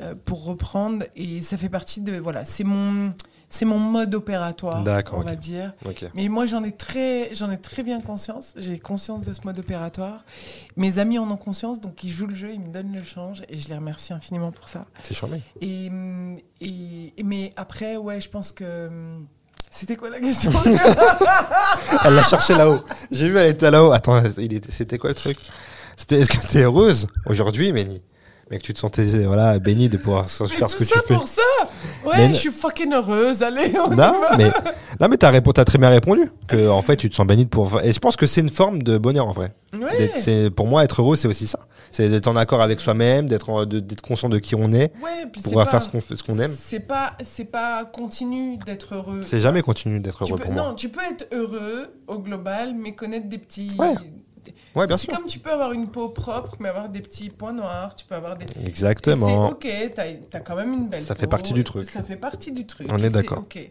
euh, 0.00 0.14
pour 0.24 0.44
reprendre. 0.44 1.04
Et 1.16 1.42
ça 1.42 1.56
fait 1.56 1.68
partie 1.68 2.00
de. 2.00 2.16
Voilà, 2.18 2.44
c'est 2.44 2.64
mon, 2.64 3.12
c'est 3.50 3.64
mon 3.66 3.78
mode 3.78 4.14
opératoire, 4.14 4.82
on 5.12 5.20
va 5.20 5.36
dire. 5.36 5.72
Mais 6.14 6.28
moi, 6.28 6.46
j'en 6.46 6.64
ai, 6.64 6.72
très, 6.72 7.34
j'en 7.34 7.50
ai 7.50 7.58
très 7.58 7.82
bien 7.82 8.00
conscience. 8.00 8.52
J'ai 8.56 8.78
conscience 8.78 9.22
de 9.24 9.32
ce 9.32 9.40
mode 9.44 9.58
opératoire. 9.58 10.24
Mes 10.76 10.98
amis 10.98 11.18
en 11.18 11.30
ont 11.30 11.36
conscience, 11.36 11.80
donc 11.80 12.02
ils 12.02 12.10
jouent 12.10 12.26
le 12.26 12.34
jeu, 12.34 12.52
ils 12.52 12.60
me 12.60 12.72
donnent 12.72 12.92
le 12.94 13.04
change 13.04 13.42
et 13.48 13.56
je 13.56 13.68
les 13.68 13.76
remercie 13.76 14.12
infiniment 14.12 14.50
pour 14.52 14.68
ça. 14.68 14.86
C'est 15.02 15.14
charmé. 15.14 15.40
Et, 15.60 15.88
hum, 15.88 16.38
et, 16.60 17.12
et- 17.16 17.22
mais 17.22 17.52
après, 17.56 17.96
ouais, 17.96 18.20
je 18.20 18.28
pense 18.30 18.50
que. 18.52 18.88
C'était 19.76 19.96
quoi 19.96 20.08
la 20.08 20.20
question 20.20 20.52
Elle 22.04 22.14
l'a 22.14 22.22
cherché 22.22 22.54
là-haut. 22.54 22.84
J'ai 23.10 23.28
vu, 23.28 23.36
elle 23.38 23.48
était 23.50 23.72
là-haut. 23.72 23.90
Attends, 23.90 24.22
c'était 24.68 24.98
quoi 24.98 25.10
le 25.10 25.16
truc? 25.16 25.36
C'était 25.96 26.20
est-ce 26.20 26.28
que 26.28 26.46
tu 26.46 26.58
es 26.58 26.62
heureuse 26.62 27.08
aujourd'hui, 27.26 27.72
Méni 27.72 28.00
Mais 28.54 28.58
que 28.60 28.64
tu 28.64 28.72
te 28.74 28.78
sentais 28.78 29.04
voilà, 29.26 29.58
bénie 29.58 29.88
de 29.88 29.96
pouvoir 29.96 30.28
faire 30.30 30.48
ce 30.70 30.76
que 30.76 30.84
tu 30.84 30.98
fais. 31.06 31.14
pour 31.14 31.28
ça 31.28 31.42
Ouais, 32.06 32.12
Mais- 32.18 32.28
je 32.34 32.38
suis 32.38 32.50
fucking 32.50 32.92
heureuse. 32.92 33.42
Allez, 33.42 33.72
on 33.78 33.90
y 33.92 33.96
Non, 33.96 33.96
va. 33.96 34.36
mais, 34.36 34.50
non, 35.00 35.08
mais 35.08 35.16
t'as, 35.16 35.30
répo- 35.32 35.52
très 35.64 35.78
bien 35.78 35.88
répondu. 35.88 36.22
Que, 36.46 36.68
en 36.68 36.82
fait, 36.82 36.96
tu 36.96 37.08
te 37.08 37.14
sens 37.14 37.26
béni 37.26 37.44
de 37.44 37.48
pouvoir. 37.50 37.84
Et 37.84 37.92
je 37.92 37.98
pense 37.98 38.16
que 38.16 38.26
c'est 38.26 38.42
une 38.42 38.50
forme 38.50 38.82
de 38.82 38.98
bonheur, 38.98 39.26
en 39.26 39.32
vrai. 39.32 39.54
Ouais. 39.74 40.50
Pour 40.50 40.66
moi, 40.66 40.84
être 40.84 41.00
heureux, 41.00 41.16
c'est 41.16 41.28
aussi 41.28 41.46
ça. 41.46 41.60
C'est 41.92 42.08
d'être 42.08 42.26
en 42.26 42.36
accord 42.36 42.60
avec 42.60 42.80
soi-même, 42.80 43.26
d'être, 43.28 43.48
en- 43.50 43.64
conscient 44.06 44.28
de 44.28 44.38
qui 44.38 44.54
on 44.54 44.72
est, 44.72 44.92
Ouais, 45.02 45.26
puis 45.32 45.40
pouvoir 45.42 45.64
pas- 45.66 45.70
faire 45.72 45.82
ce 45.82 45.88
qu'on, 45.88 46.00
fait- 46.00 46.16
ce 46.16 46.22
qu'on 46.22 46.38
aime. 46.38 46.54
C'est 46.68 46.80
pas, 46.80 47.12
c'est 47.34 47.44
pas 47.46 47.84
continu 47.86 48.58
d'être 48.58 48.94
heureux. 48.94 49.22
C'est 49.22 49.40
jamais 49.40 49.62
continu 49.62 50.00
d'être 50.00 50.22
heureux 50.24 50.36
peux- 50.36 50.44
pour 50.44 50.52
non, 50.54 50.64
moi. 50.64 50.74
tu 50.76 50.88
peux 50.90 51.00
être 51.10 51.26
heureux 51.32 51.88
au 52.06 52.18
global, 52.18 52.74
mais 52.74 52.92
connaître 52.92 53.28
des 53.28 53.38
petits. 53.38 53.74
Ouais. 53.78 53.94
Ouais, 54.74 54.86
c'est 54.96 55.10
comme 55.10 55.26
tu 55.26 55.38
peux 55.38 55.50
avoir 55.50 55.72
une 55.72 55.88
peau 55.88 56.08
propre, 56.08 56.56
mais 56.60 56.68
avoir 56.68 56.88
des 56.88 57.00
petits 57.00 57.30
points 57.30 57.52
noirs. 57.52 57.94
Tu 57.94 58.04
peux 58.04 58.14
avoir 58.14 58.36
des. 58.36 58.46
Exactement. 58.64 59.48
C'est 59.60 59.88
ok, 59.88 59.92
t'as 59.94 60.38
as 60.38 60.40
quand 60.40 60.56
même 60.56 60.72
une 60.72 60.88
belle. 60.88 61.02
Ça 61.02 61.14
fait 61.14 61.26
partie 61.26 61.52
du 61.52 61.64
truc. 61.64 61.88
Ça 61.90 62.02
fait 62.02 62.16
partie 62.16 62.52
du 62.52 62.66
truc. 62.66 62.86
On 62.90 62.98
est 62.98 63.10
d'accord. 63.10 63.38
Ok, 63.38 63.70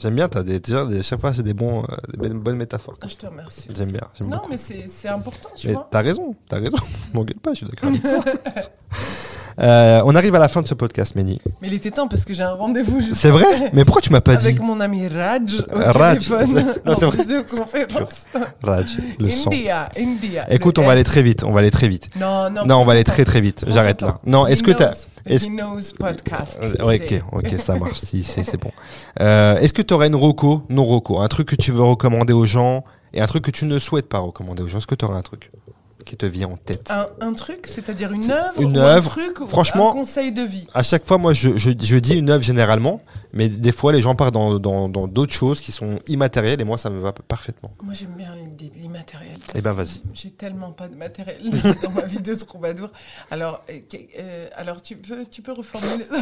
J'aime 0.00 0.14
bien, 0.14 0.28
t'as 0.28 0.42
des, 0.42 0.60
déjà, 0.60 0.86
des, 0.86 1.02
chaque 1.02 1.20
fois, 1.20 1.34
c'est 1.34 1.42
des, 1.42 1.52
bons, 1.52 1.82
euh, 1.82 1.96
des 2.10 2.16
bonnes, 2.16 2.40
bonnes 2.40 2.56
métaphores. 2.56 2.96
je 3.06 3.16
te 3.16 3.26
remercie. 3.26 3.68
J'aime 3.76 3.92
bien. 3.92 4.00
Non, 4.20 4.38
beaucoup. 4.38 4.48
mais 4.48 4.56
c'est 4.56 5.08
important, 5.08 5.50
tu 5.54 5.66
Mais 5.66 5.74
vois. 5.74 5.88
t'as 5.90 6.00
raison, 6.00 6.34
t'as 6.48 6.58
raison. 6.58 6.78
M'engueule 7.14 7.36
pas, 7.36 7.52
je 7.52 7.58
suis 7.58 7.66
d'accord. 7.66 7.90
Euh, 9.60 10.00
on 10.06 10.14
arrive 10.14 10.34
à 10.34 10.38
la 10.38 10.48
fin 10.48 10.62
de 10.62 10.68
ce 10.68 10.74
podcast, 10.74 11.14
Méni. 11.16 11.40
Mais 11.60 11.68
il 11.68 11.74
était 11.74 11.90
temps 11.90 12.08
parce 12.08 12.24
que 12.24 12.32
j'ai 12.32 12.42
un 12.42 12.52
rendez-vous 12.54 13.00
juste 13.00 13.14
C'est 13.14 13.30
vrai 13.30 13.44
Mais 13.74 13.84
pourquoi 13.84 14.00
tu 14.00 14.10
m'as 14.10 14.20
pas 14.22 14.36
dit 14.36 14.46
avec 14.46 14.60
mon 14.62 14.80
ami 14.80 15.06
Raj 15.08 15.62
au 15.72 15.78
Raj. 15.98 16.18
téléphone 16.28 16.64
Non, 16.86 16.94
c'est 16.98 17.04
en 17.04 17.10
vrai. 17.10 17.22
visioconférence. 17.22 18.24
Raj, 18.62 18.98
le 19.18 19.28
sang. 19.28 19.50
India, 19.50 19.88
India. 19.98 20.46
Écoute, 20.52 20.78
on 20.78 20.84
va 20.86 20.92
aller 20.92 21.04
très 21.04 21.22
vite. 21.22 21.44
On 21.44 21.52
va 21.52 21.60
aller 21.60 21.70
très 21.70 21.88
vite. 21.88 22.08
Non, 22.18 22.48
non. 22.50 22.64
Non, 22.64 22.76
on 22.76 22.84
va 22.84 22.92
aller 22.92 23.04
très 23.04 23.24
très 23.24 23.40
vite. 23.40 23.64
J'arrête 23.68 24.00
là. 24.02 24.18
Non, 24.24 24.46
est-ce 24.46 24.62
que 24.62 24.70
knows, 24.70 24.90
est-ce- 25.26 25.46
He 25.46 25.50
knows 25.50 25.92
podcast. 25.98 26.58
Euh, 26.62 26.84
ouais, 26.86 27.00
ok, 27.04 27.22
ok, 27.44 27.58
ça 27.58 27.74
marche. 27.74 28.00
Si, 28.00 28.22
c'est 28.22 28.44
c'est 28.44 28.56
bon. 28.60 28.70
Euh, 29.20 29.58
Est-ce 29.58 29.74
que 29.74 29.82
tu 29.82 29.92
aurais 29.92 30.06
une 30.06 30.16
roco, 30.16 30.62
non 30.70 30.84
roco, 30.84 31.20
un 31.20 31.28
truc 31.28 31.48
que 31.48 31.56
tu 31.56 31.72
veux 31.72 31.82
recommander 31.82 32.32
aux 32.32 32.46
gens 32.46 32.84
et 33.12 33.20
un 33.20 33.26
truc 33.26 33.44
que 33.44 33.50
tu 33.50 33.66
ne 33.66 33.78
souhaites 33.78 34.08
pas 34.08 34.18
recommander 34.18 34.62
aux 34.62 34.68
gens? 34.68 34.78
Est-ce 34.78 34.86
que 34.86 34.94
tu 34.94 35.04
aurais 35.04 35.16
un 35.18 35.22
truc? 35.22 35.50
Qui 36.04 36.16
te 36.16 36.26
vient 36.26 36.48
en 36.48 36.56
tête 36.56 36.90
Un, 36.90 37.06
un 37.20 37.32
truc, 37.32 37.66
c'est-à-dire 37.66 38.12
une 38.12 38.30
œuvre 38.30 38.60
une 38.60 38.76
œuvre. 38.76 39.12
un 39.18 39.22
truc 39.22 39.38
Franchement- 39.48 39.90
un 39.90 39.94
conseil 39.94 40.32
de 40.32 40.42
vie? 40.42 40.66
À 40.74 40.82
chaque 40.82 41.04
fois, 41.06 41.18
moi, 41.18 41.32
je, 41.32 41.56
je, 41.56 41.70
je 41.80 41.96
dis 41.96 42.16
une 42.16 42.30
œuvre 42.30 42.42
généralement, 42.42 43.00
mais 43.32 43.48
des 43.48 43.72
fois, 43.72 43.92
les 43.92 44.00
gens 44.00 44.14
partent 44.14 44.34
dans 44.34 44.58
dans- 44.58 44.88
dans 44.88 45.06
d'autres 45.06 45.32
choses 45.32 45.60
qui 45.60 45.72
sont 45.72 45.98
immatérielles 46.08 46.60
et 46.60 46.64
moi, 46.64 46.78
ça 46.78 46.90
me 46.90 46.98
va 47.00 47.12
parfaitement. 47.12 47.70
Moi, 47.82 47.94
j'aime 47.94 48.14
bien 48.16 48.34
l'idée 48.36 48.68
de 48.74 48.80
l'immatériel. 48.82 49.36
Eh 49.54 49.60
ben, 49.60 49.72
vas-y. 49.72 50.02
J'ai 50.14 50.30
tellement 50.30 50.70
pas 50.72 50.88
de 50.88 50.94
matériel 50.96 51.38
dans 51.82 51.90
ma 51.90 52.02
vie 52.02 52.20
de 52.20 52.34
troubadour. 52.34 52.88
Alors, 53.30 53.62
euh, 53.70 53.78
euh, 54.18 54.46
alors 54.56 54.82
tu 54.82 54.96
peux, 54.96 55.24
tu 55.30 55.42
peux 55.42 55.52
reformuler. 55.52 56.04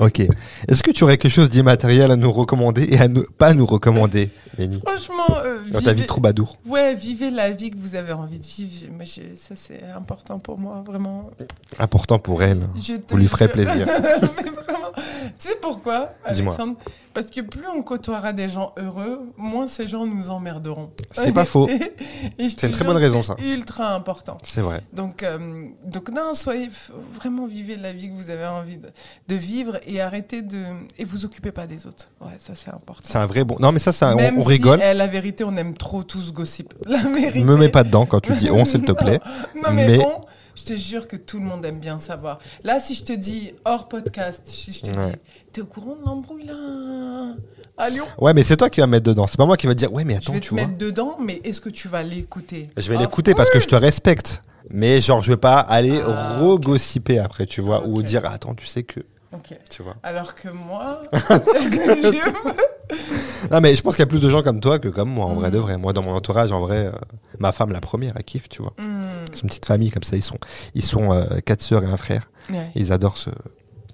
Ok. 0.00 0.20
Est-ce 0.68 0.82
que 0.82 0.90
tu 0.90 1.04
aurais 1.04 1.16
quelque 1.18 1.32
chose 1.32 1.50
d'immatériel 1.50 2.10
à 2.10 2.16
nous 2.16 2.32
recommander 2.32 2.84
et 2.90 2.98
à 2.98 3.08
ne 3.08 3.20
pas 3.20 3.54
nous 3.54 3.66
recommander, 3.66 4.30
Méni 4.58 4.80
Franchement, 4.84 5.36
euh, 5.44 5.58
Dans 5.70 5.80
ta 5.80 5.92
vie 5.92 6.02
de 6.02 6.06
troubadour. 6.06 6.56
Ouais, 6.66 6.94
vivez 6.94 7.30
la 7.30 7.50
vie 7.50 7.70
que 7.70 7.76
vous 7.78 7.94
avez 7.94 8.12
envie 8.12 8.38
de 8.40 8.44
vivre. 8.46 8.92
Moi, 8.92 9.04
ça, 9.06 9.54
c'est 9.54 9.82
important 9.94 10.38
pour 10.38 10.58
moi, 10.58 10.82
vraiment. 10.86 11.30
Important 11.78 12.18
pour 12.18 12.42
elle. 12.42 12.66
Je 12.78 12.94
te 12.94 13.12
Vous 13.12 13.18
lui 13.18 13.28
ferez 13.28 13.48
plaisir. 13.48 13.86
Mais 13.96 14.50
vraiment, 14.50 14.92
tu 15.38 15.48
sais 15.48 15.56
pourquoi, 15.60 16.12
Dis-moi. 16.32 16.52
Alexandre? 16.54 16.78
Parce 17.14 17.26
que 17.26 17.42
plus 17.42 17.66
on 17.68 17.82
côtoiera 17.82 18.32
des 18.32 18.48
gens 18.48 18.72
heureux, 18.78 19.30
moins 19.36 19.66
ces 19.66 19.86
gens 19.86 20.06
nous 20.06 20.30
emmerderont. 20.30 20.90
C'est 21.12 21.32
pas 21.34 21.44
faux. 21.44 21.68
C'est 22.38 22.62
une 22.62 22.72
très 22.72 22.84
bonne 22.84 22.96
raison, 22.96 23.22
ça. 23.22 23.36
C'est 23.38 23.48
ultra 23.50 23.94
important. 23.94 24.38
C'est 24.42 24.62
vrai. 24.62 24.80
Donc, 24.94 25.22
euh, 25.22 25.66
donc 25.84 26.08
non, 26.10 26.32
soyez 26.32 26.70
vraiment 27.14 27.46
vivez 27.46 27.76
la 27.76 27.92
vie 27.92 28.08
que 28.08 28.14
vous 28.14 28.30
avez 28.30 28.46
envie 28.46 28.78
de, 28.78 28.88
de 29.28 29.34
vivre 29.34 29.78
et 29.86 30.00
arrêtez 30.00 30.40
de 30.40 30.62
et 30.98 31.04
vous 31.04 31.24
occupez 31.26 31.52
pas 31.52 31.66
des 31.66 31.86
autres. 31.86 32.08
Ouais, 32.20 32.28
ça 32.38 32.54
c'est 32.54 32.70
important. 32.70 33.02
C'est 33.06 33.18
un 33.18 33.26
vrai 33.26 33.44
bon. 33.44 33.56
Non, 33.60 33.72
mais 33.72 33.78
ça, 33.78 33.92
ça 33.92 34.12
on, 34.14 34.16
Même 34.16 34.38
on 34.38 34.42
si, 34.42 34.48
rigole. 34.48 34.80
eh, 34.82 34.94
la 34.94 35.06
vérité, 35.06 35.44
on 35.44 35.54
aime 35.56 35.74
trop 35.74 36.02
tous 36.02 36.32
gossip. 36.32 36.72
La 36.86 37.02
vérité. 37.02 37.44
Me 37.44 37.56
mets 37.56 37.68
pas 37.68 37.84
dedans 37.84 38.06
quand 38.06 38.20
tu 38.20 38.32
dis 38.32 38.50
on, 38.50 38.64
s'il 38.64 38.82
te 38.84 38.92
plaît. 38.92 39.20
Non, 39.62 39.70
mais, 39.72 39.86
Mais- 39.86 39.98
bon, 39.98 40.20
je 40.54 40.64
te 40.64 40.74
jure 40.74 41.08
que 41.08 41.16
tout 41.16 41.38
le 41.38 41.44
monde 41.44 41.64
aime 41.64 41.80
bien 41.80 41.98
savoir. 41.98 42.38
Là, 42.64 42.78
si 42.78 42.94
je 42.94 43.04
te 43.04 43.12
dis 43.12 43.52
hors 43.64 43.88
podcast, 43.88 44.42
si 44.46 44.72
je 44.72 44.82
te 44.82 44.90
Ouais. 44.90 45.12
dis, 45.12 45.18
t'es 45.52 45.60
au 45.60 45.66
courant 45.66 45.96
de 45.96 46.04
l'embrouille 46.04 46.44
là? 46.44 47.34
À 47.78 47.88
Lyon? 47.90 48.04
Ouais, 48.18 48.34
mais 48.34 48.42
c'est 48.42 48.56
toi 48.56 48.68
qui 48.70 48.80
vas 48.80 48.86
mettre 48.86 49.04
dedans. 49.06 49.26
C'est 49.26 49.36
pas 49.38 49.46
moi 49.46 49.56
qui 49.56 49.66
va 49.66 49.74
te 49.74 49.78
dire 49.78 49.92
ouais, 49.92 50.04
mais 50.04 50.14
Je 50.14 50.18
attends, 50.18 50.32
vais 50.34 50.40
te 50.40 50.44
tu 50.46 50.54
vois. 50.54 50.66
mettre 50.66 50.76
dedans, 50.78 51.16
mais 51.20 51.40
est-ce 51.44 51.60
que 51.60 51.70
tu 51.70 51.88
vas 51.88 52.02
l'écouter? 52.02 52.70
Je 52.76 52.88
vais 52.88 52.96
Ah, 52.96 53.00
l'écouter 53.00 53.34
parce 53.34 53.50
que 53.50 53.60
je 53.60 53.66
te 53.66 53.74
respecte. 53.76 54.42
Mais 54.70 55.00
genre, 55.00 55.22
je 55.22 55.30
vais 55.32 55.36
pas 55.36 55.58
aller 55.58 56.00
Ah, 56.02 56.06
regossiper 56.06 57.18
après, 57.18 57.46
tu 57.46 57.60
vois, 57.60 57.84
ou 57.86 57.98
Ok. 57.98 58.04
dire 58.04 58.24
attends, 58.26 58.54
tu 58.54 58.66
sais 58.66 58.82
que, 58.84 59.00
Ok. 59.34 59.56
tu 59.70 59.82
vois. 59.82 59.96
Alors 60.02 60.34
que 60.34 60.48
moi, 60.48 61.00
je- 61.12 61.18
Non, 63.50 63.60
mais 63.60 63.74
je 63.74 63.82
pense 63.82 63.94
qu'il 63.96 64.02
y 64.02 64.04
a 64.04 64.06
plus 64.06 64.20
de 64.20 64.28
gens 64.28 64.42
comme 64.42 64.60
toi 64.60 64.78
que 64.78 64.88
comme 64.88 65.10
moi, 65.10 65.26
en 65.26 65.34
vrai 65.34 65.48
Mm. 65.48 65.52
de 65.52 65.58
vrai. 65.58 65.76
Moi, 65.78 65.92
dans 65.92 66.02
mon 66.02 66.12
entourage, 66.14 66.52
en 66.52 66.60
vrai, 66.60 66.86
euh, 66.86 66.92
ma 67.38 67.52
femme, 67.52 67.70
la 67.72 67.80
première, 67.80 68.12
elle 68.16 68.24
kiffe, 68.24 68.48
tu 68.48 68.62
vois. 68.62 68.72
Hmm, 68.78 69.24
C'est 69.32 69.42
une 69.42 69.48
petite 69.48 69.66
famille 69.66 69.90
comme 69.90 70.02
ça. 70.02 70.16
Ils 70.16 70.22
sont, 70.22 70.38
ils 70.74 70.84
sont 70.84 71.12
euh, 71.12 71.24
quatre 71.44 71.62
sœurs 71.62 71.82
et 71.84 71.86
un 71.86 71.96
frère. 71.96 72.30
ouais. 72.50 72.70
Ils 72.74 72.92
adorent 72.92 73.18
se, 73.18 73.30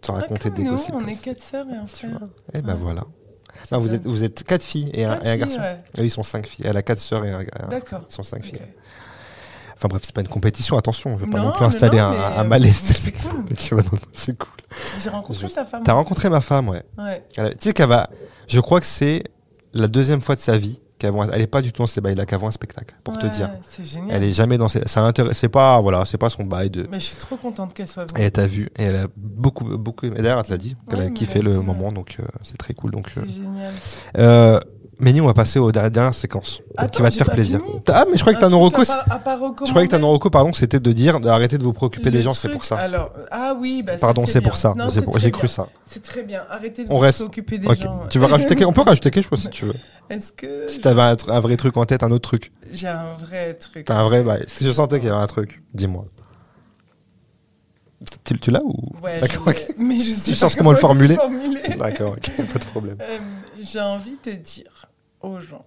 se 0.05 0.13
raconter 0.13 0.51
des 0.51 0.63
nous, 0.65 0.73
gossips. 0.73 0.95
on 0.95 1.07
est 1.07 1.21
quatre 1.21 1.43
sœurs 1.43 1.67
et 1.73 1.77
un 1.77 1.87
frère. 1.87 2.19
Et 2.55 2.63
ben 2.63 2.75
Ouais. 2.75 2.79
voilà. 2.81 3.03
Non, 3.73 3.79
vous 3.81 3.93
êtes, 3.95 4.07
vous 4.07 4.23
êtes 4.23 4.45
quatre 4.45 4.63
filles 4.63 4.91
et 4.93 5.05
un, 5.05 5.21
et 5.21 5.39
garçon. 5.39 5.59
ouais. 5.59 5.79
Eux, 5.99 6.05
ils 6.05 6.11
sont 6.11 6.23
cinq 6.23 6.47
filles. 6.47 6.67
Elle 6.69 6.77
a 6.77 6.83
quatre 6.83 7.01
sœurs 7.01 7.25
et 7.25 7.33
un, 7.33 7.41
un- 7.41 7.69
D'accord. 7.69 8.03
Ils 8.09 8.13
sont 8.15 8.23
cinq 8.23 8.45
filles. 8.45 8.61
Enfin 9.79 9.87
bref, 9.89 10.03
c'est 10.05 10.13
pas 10.15 10.21
une 10.23 10.29
compétition, 10.29 10.77
attention. 10.77 11.17
Je 11.17 11.25
veux 11.25 11.31
pas 11.31 11.39
Non, 11.39 11.47
non 11.47 11.53
plus 11.53 11.65
installer 11.65 11.99
non, 11.99 12.07
un, 12.09 12.11
un 12.39 12.45
euh, 12.45 12.45
malaise. 12.45 12.75
c'est 12.83 13.13
cool. 13.13 13.45
C'est. 14.13 14.37
J'ai 15.03 15.09
rencontré 15.09 15.49
Je- 15.49 15.55
ta 15.55 15.65
femme. 15.65 15.83
T'as 15.85 15.93
rencontré 15.93 16.29
ma 16.29 16.41
femme, 16.41 16.69
ouais. 16.69 16.83
Ouais. 16.99 17.25
Elle 17.37 17.47
a- 17.47 17.51
Tu 17.51 17.57
sais 17.69 17.73
qu'elle 17.73 17.89
va. 17.89 18.11
Je 18.49 18.59
crois 18.61 18.81
que 18.81 18.87
c'est 18.87 19.23
la 19.73 19.87
deuxième 19.87 20.21
fois 20.21 20.35
de 20.35 20.41
sa 20.41 20.59
vie 20.59 20.81
qu'elle 20.99 21.13
voit. 21.13 21.27
Elle 21.33 21.43
est 21.43 21.47
pas 21.47 21.63
du 21.63 21.73
tout 21.73 21.83
dans 21.83 21.87
ces 21.87 22.01
bails-là, 22.01 22.25
voit 22.39 22.49
un 22.49 22.51
spectacle, 22.51 22.93
pour 23.05 23.17
te 23.19 23.27
dire. 23.27 23.51
C'est 23.63 23.85
génial. 23.85 24.17
Elle 24.17 24.25
est 24.25 24.33
jamais 24.33 24.59
dans 24.59 24.67
ces. 24.67 24.83
Ça 24.89 25.01
l'intéresse. 25.01 25.39
C'est 25.39 25.49
pas, 25.49 25.81
voilà, 25.81 26.05
c'est 26.05 26.19
pas 26.19 26.29
son 26.29 26.43
bail 26.45 26.71
de. 26.71 26.89
Mais 26.91 26.99
je 26.99 27.05
suis 27.07 27.17
trop 27.17 27.37
contente 27.37 27.73
qu'elle 27.73 27.87
soit 27.87 28.05
venue. 28.11 28.21
Et 28.21 28.25
elle 28.27 28.33
t'a 28.33 28.47
vu, 28.49 28.69
et 28.79 28.83
elle 28.83 28.97
a 28.97 29.07
beaucoup, 29.17 29.65
beaucoup. 29.79 30.07
Et 30.07 30.11
d'ailleurs, 30.11 30.41
elle 30.41 30.45
te 30.47 30.51
l'a 30.51 30.57
dit, 30.59 30.77
qu'elle 30.91 30.99
Ouais, 30.99 31.07
a 31.07 31.11
kiffé 31.11 31.41
le 31.41 31.61
moment, 31.61 31.93
donc 31.93 32.17
euh, 32.19 32.25
c'est 32.43 32.57
très 32.59 32.75
cool. 32.75 32.91
Donc, 32.91 33.07
euh, 33.17 33.23
C'est 33.29 33.33
génial. 33.33 33.73
euh, 34.19 34.59
Méni, 35.01 35.21
on 35.21 35.27
va 35.27 35.35
passer 35.35 35.61
aux 35.61 35.71
dernières, 35.71 35.93
dernières 35.93 36.15
séquences, 36.15 36.61
Attends, 36.77 36.89
qui 36.97 37.03
va 37.03 37.11
te 37.13 37.17
faire 37.17 37.31
plaisir. 37.31 37.61
Ah, 37.89 38.05
mais 38.11 38.17
je 38.17 38.21
croyais 38.21 38.37
que 38.37 38.45
Un 38.45 38.49
ta 38.49 38.51
truc 38.51 38.51
Norocos. 38.51 38.91
à 38.91 38.97
pas- 39.05 39.15
à 39.15 39.19
pas 39.21 39.35
Je 39.39 39.71
croyais 39.71 39.87
que 39.87 39.91
ta 39.93 39.97
recommander. 39.97 39.99
Norocos, 40.01 40.31
pardon, 40.31 40.53
c'était 40.53 40.81
de 40.81 40.93
dire 40.93 41.21
d'arrêter 41.21 41.57
de 41.57 41.63
vous 41.63 41.73
préoccuper 41.73 42.11
des 42.11 42.21
gens, 42.23 42.33
c'est 42.33 42.49
pour 42.49 42.65
ça. 42.65 42.77
Alors, 42.79 43.13
ah 43.31 43.55
oui, 43.59 43.85
bah 43.87 43.93
Pardon, 44.01 44.27
c'est 44.27 44.41
pour 44.41 44.57
ça. 44.57 44.75
Non, 44.77 44.87
C'est 44.89 44.97
c'est 44.97 45.03
pour- 45.03 45.13
très 45.13 45.23
J'ai 45.23 45.31
cru 45.31 45.47
ça. 45.47 45.69
C'est 45.85 46.03
très 46.03 46.25
bien. 46.25 46.43
Arrêtez 46.51 46.85
de 46.85 46.91
On 46.91 46.95
vous 46.95 46.99
reste. 47.01 47.19
s'occuper 47.19 47.59
des 47.59 47.73
gens. 47.77 48.07
Tu 48.11 48.19
veux 48.19 48.27
rajouter 48.27 48.57
quelque- 48.57 48.69
On 48.69 48.73
peut 48.73 48.83
rajouter 48.83 49.11
quelque 49.13 49.29
chose 49.29 49.41
si 49.41 49.51
tu 49.51 49.67
veux. 49.67 49.75
Est-ce 50.11 50.33
que 50.33 50.67
Si 50.69 50.81
t'avais 50.81 51.03
un, 51.03 51.41
vrai 51.41 51.57
truc 51.57 51.77
en 51.77 51.85
tête, 51.85 52.03
un 52.03 52.11
autre 52.11 52.29
truc. 52.29 52.51
j'ai 52.73 52.89
un 52.89 53.13
vrai 53.21 53.55
truc 53.55 53.85
T'as 53.85 53.99
un 54.01 54.05
vrai 54.09 54.23
bail. 54.23 54.45
Si 54.49 54.65
je 54.65 54.73
sentais 54.73 54.99
qu'il 54.99 55.09
y 55.11 55.13
avait 55.13 55.21
un 55.23 55.27
truc, 55.29 55.63
dis-moi. 55.75 56.07
Tu, 58.25 58.39
tu 58.39 58.51
l'as 58.53 58.63
ou? 58.65 58.75
Ouais, 59.03 59.21
D'accord, 59.21 59.53
mais 59.77 59.99
je 59.99 60.15
sais 60.15 60.21
Tu 60.23 60.31
pas 60.31 60.37
cherches 60.37 60.55
comment 60.57 60.71
le 60.71 60.77
formuler 60.77 61.17
formuler. 61.17 61.61
D'accord, 61.77 62.13
ok, 62.13 62.47
pas 62.53 62.59
de 62.61 62.65
problème. 62.67 62.97
Euh, 63.01 63.19
j'ai 63.61 63.81
envie 63.81 64.17
de 64.25 64.33
dire 64.33 64.78
aux 65.29 65.41
gens. 65.41 65.65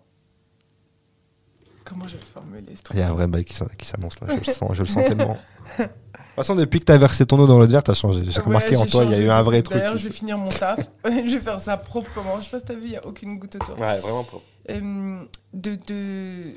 Comment 1.83 2.07
je 2.07 2.13
vais 2.15 2.21
le 2.21 2.25
formuler 2.27 2.75
ce 2.75 2.83
truc 2.83 2.95
Il 2.95 2.99
y 2.99 3.03
a 3.03 3.09
un 3.09 3.13
vrai 3.13 3.27
bail 3.27 3.43
qui 3.43 3.53
s'an- 3.53 3.65
qui 3.77 3.85
s'annonce 3.85 4.19
là, 4.21 4.27
je 4.29 4.37
le 4.37 4.43
sens, 4.43 4.69
je 4.73 4.81
le 4.81 4.87
sens 4.87 5.03
tellement. 5.07 5.37
De 5.77 5.83
toute 5.83 5.89
façon, 6.35 6.55
depuis 6.55 6.79
que 6.79 6.85
t'as 6.85 6.97
versé 6.97 7.25
ton 7.25 7.37
eau 7.39 7.47
dans 7.47 7.57
l'autre 7.59 7.71
verre, 7.71 7.83
t'as 7.83 7.93
changé. 7.93 8.23
J'ai 8.25 8.39
Ouais, 8.39 8.45
remarqué 8.45 8.77
en 8.77 8.85
toi, 8.85 9.03
il 9.03 9.11
y 9.11 9.15
a 9.15 9.19
eu 9.19 9.29
un 9.29 9.41
vrai 9.43 9.61
truc. 9.61 9.77
D'ailleurs, 9.77 9.93
qui 9.95 9.99
je 9.99 10.07
vais 10.07 10.13
finir 10.13 10.37
mon 10.37 10.47
taf. 10.47 10.79
je 11.05 11.09
vais 11.09 11.39
faire 11.39 11.59
ça 11.59 11.75
proprement. 11.77 12.39
Je 12.39 12.49
sais 12.49 12.59
pas 12.59 12.65
si 12.73 12.75
vu, 12.79 12.81
il 12.85 12.89
n'y 12.91 12.97
a 12.97 13.05
aucune 13.05 13.37
goutte 13.37 13.55
autour. 13.55 13.77
Ouais, 13.79 13.99
vraiment 13.99 14.23
propre. 14.23 14.45
Euh, 14.69 15.23
de, 15.53 15.75
de, 15.87 16.53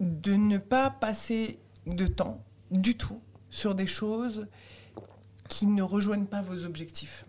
de 0.00 0.34
ne 0.34 0.58
pas 0.58 0.90
passer 0.90 1.58
de 1.86 2.06
temps 2.06 2.42
du 2.70 2.96
tout 2.96 3.20
sur 3.50 3.74
des 3.74 3.86
choses 3.86 4.46
qui 5.48 5.66
ne 5.66 5.82
rejoignent 5.82 6.26
pas 6.26 6.42
vos 6.42 6.64
objectifs. 6.64 7.23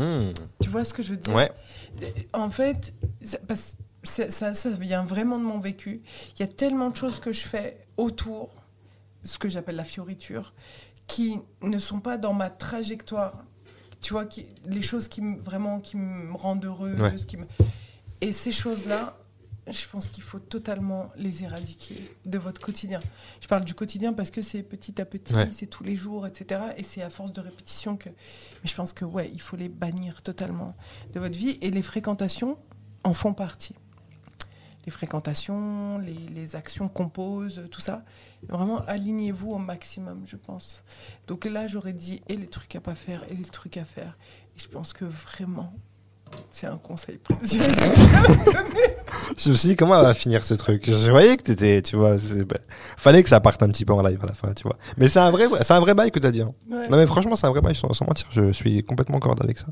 Mmh. 0.00 0.32
Tu 0.62 0.68
vois 0.68 0.84
ce 0.84 0.94
que 0.94 1.02
je 1.02 1.10
veux 1.10 1.16
dire 1.16 1.34
Ouais, 1.34 1.52
En 2.32 2.48
fait, 2.50 2.94
ça, 3.20 3.38
parce- 3.46 3.76
ça, 4.02 4.30
ça, 4.30 4.54
ça 4.54 4.70
vient 4.70 5.04
vraiment 5.04 5.38
de 5.38 5.44
mon 5.44 5.58
vécu. 5.58 6.02
Il 6.36 6.40
y 6.40 6.42
a 6.42 6.46
tellement 6.46 6.90
de 6.90 6.96
choses 6.96 7.20
que 7.20 7.32
je 7.32 7.40
fais 7.46 7.86
autour, 7.96 8.50
ce 9.22 9.38
que 9.38 9.48
j'appelle 9.48 9.76
la 9.76 9.84
fioriture, 9.84 10.54
qui 11.06 11.38
ne 11.62 11.78
sont 11.78 12.00
pas 12.00 12.16
dans 12.16 12.32
ma 12.32 12.48
trajectoire. 12.50 13.44
Tu 14.00 14.14
vois, 14.14 14.24
qui, 14.24 14.46
les 14.64 14.80
choses 14.80 15.08
qui 15.08 15.20
me, 15.20 15.38
vraiment 15.38 15.80
qui 15.80 15.96
me 15.98 16.32
rendent 16.34 16.64
heureuse. 16.64 16.98
Ouais. 17.00 17.14
Qui 17.16 17.36
me... 17.36 17.44
Et 18.22 18.32
ces 18.32 18.52
choses-là, 18.52 19.18
je 19.72 19.86
pense 19.88 20.10
qu'il 20.10 20.22
faut 20.24 20.38
totalement 20.38 21.08
les 21.16 21.42
éradiquer 21.44 22.14
de 22.24 22.38
votre 22.38 22.60
quotidien. 22.60 23.00
Je 23.40 23.46
parle 23.48 23.64
du 23.64 23.74
quotidien 23.74 24.12
parce 24.12 24.30
que 24.30 24.42
c'est 24.42 24.62
petit 24.62 25.00
à 25.00 25.04
petit, 25.04 25.34
Ouais. 25.34 25.48
c'est 25.52 25.66
tous 25.66 25.84
les 25.84 25.96
jours, 25.96 26.26
etc. 26.26 26.60
Et 26.76 26.82
c'est 26.82 27.02
à 27.02 27.10
force 27.10 27.32
de 27.32 27.40
répétition 27.40 27.96
que. 27.96 28.08
Mais 28.08 28.66
je 28.70 28.74
pense 28.74 28.92
que, 28.92 29.04
ouais, 29.04 29.30
il 29.32 29.40
faut 29.40 29.56
les 29.56 29.68
bannir 29.68 30.22
totalement 30.22 30.74
de 31.12 31.20
votre 31.20 31.38
vie. 31.38 31.58
Et 31.60 31.70
les 31.70 31.82
fréquentations 31.82 32.58
en 33.04 33.14
font 33.14 33.32
partie. 33.34 33.74
Les 34.86 34.90
fréquentations, 34.92 35.98
les, 35.98 36.14
les 36.14 36.56
actions 36.56 36.88
qu'on 36.88 37.08
pose, 37.10 37.62
tout 37.70 37.82
ça. 37.82 38.02
Vraiment, 38.48 38.78
alignez-vous 38.86 39.52
au 39.52 39.58
maximum, 39.58 40.22
je 40.26 40.36
pense. 40.36 40.84
Donc 41.26 41.44
là, 41.44 41.66
j'aurais 41.66 41.92
dit 41.92 42.22
et 42.28 42.36
les 42.36 42.46
trucs 42.46 42.74
à 42.76 42.80
pas 42.80 42.94
faire 42.94 43.22
et 43.30 43.34
les 43.34 43.44
trucs 43.44 43.76
à 43.76 43.84
faire. 43.84 44.16
Et 44.56 44.58
je 44.58 44.68
pense 44.68 44.94
que 44.94 45.04
vraiment, 45.04 45.72
c'est 46.50 46.66
un 46.66 46.76
conseil 46.76 47.18
précieux. 47.18 47.60
je 49.36 49.50
me 49.50 49.54
suis 49.54 49.68
dit, 49.70 49.76
comment 49.76 49.96
elle 49.98 50.02
va 50.04 50.14
finir 50.14 50.44
ce 50.44 50.54
truc? 50.54 50.84
Je 50.86 51.10
voyais 51.10 51.36
que 51.36 51.42
t'étais, 51.42 51.82
tu 51.82 51.96
vois, 51.96 52.16
bah, 52.16 52.56
fallait 52.96 53.22
que 53.22 53.28
ça 53.28 53.40
parte 53.40 53.62
un 53.62 53.68
petit 53.68 53.84
peu 53.84 53.92
en 53.92 54.02
live 54.02 54.18
à 54.22 54.26
la 54.26 54.34
fin, 54.34 54.52
tu 54.52 54.64
vois. 54.64 54.76
Mais 54.96 55.08
c'est 55.08 55.18
un 55.20 55.30
vrai, 55.30 55.46
c'est 55.62 55.72
un 55.72 55.80
vrai 55.80 55.94
bail 55.94 56.10
que 56.10 56.18
t'as 56.18 56.30
dit. 56.30 56.42
hein. 56.42 56.52
Ouais. 56.70 56.88
Non 56.88 56.96
mais 56.96 57.06
franchement, 57.06 57.36
c'est 57.36 57.46
un 57.46 57.50
vrai 57.50 57.60
bail 57.60 57.74
sans, 57.74 57.92
sans 57.92 58.04
mentir. 58.06 58.26
Je 58.30 58.52
suis 58.52 58.82
complètement 58.82 59.16
en 59.16 59.20
corde 59.20 59.42
avec 59.42 59.58
ça. 59.58 59.66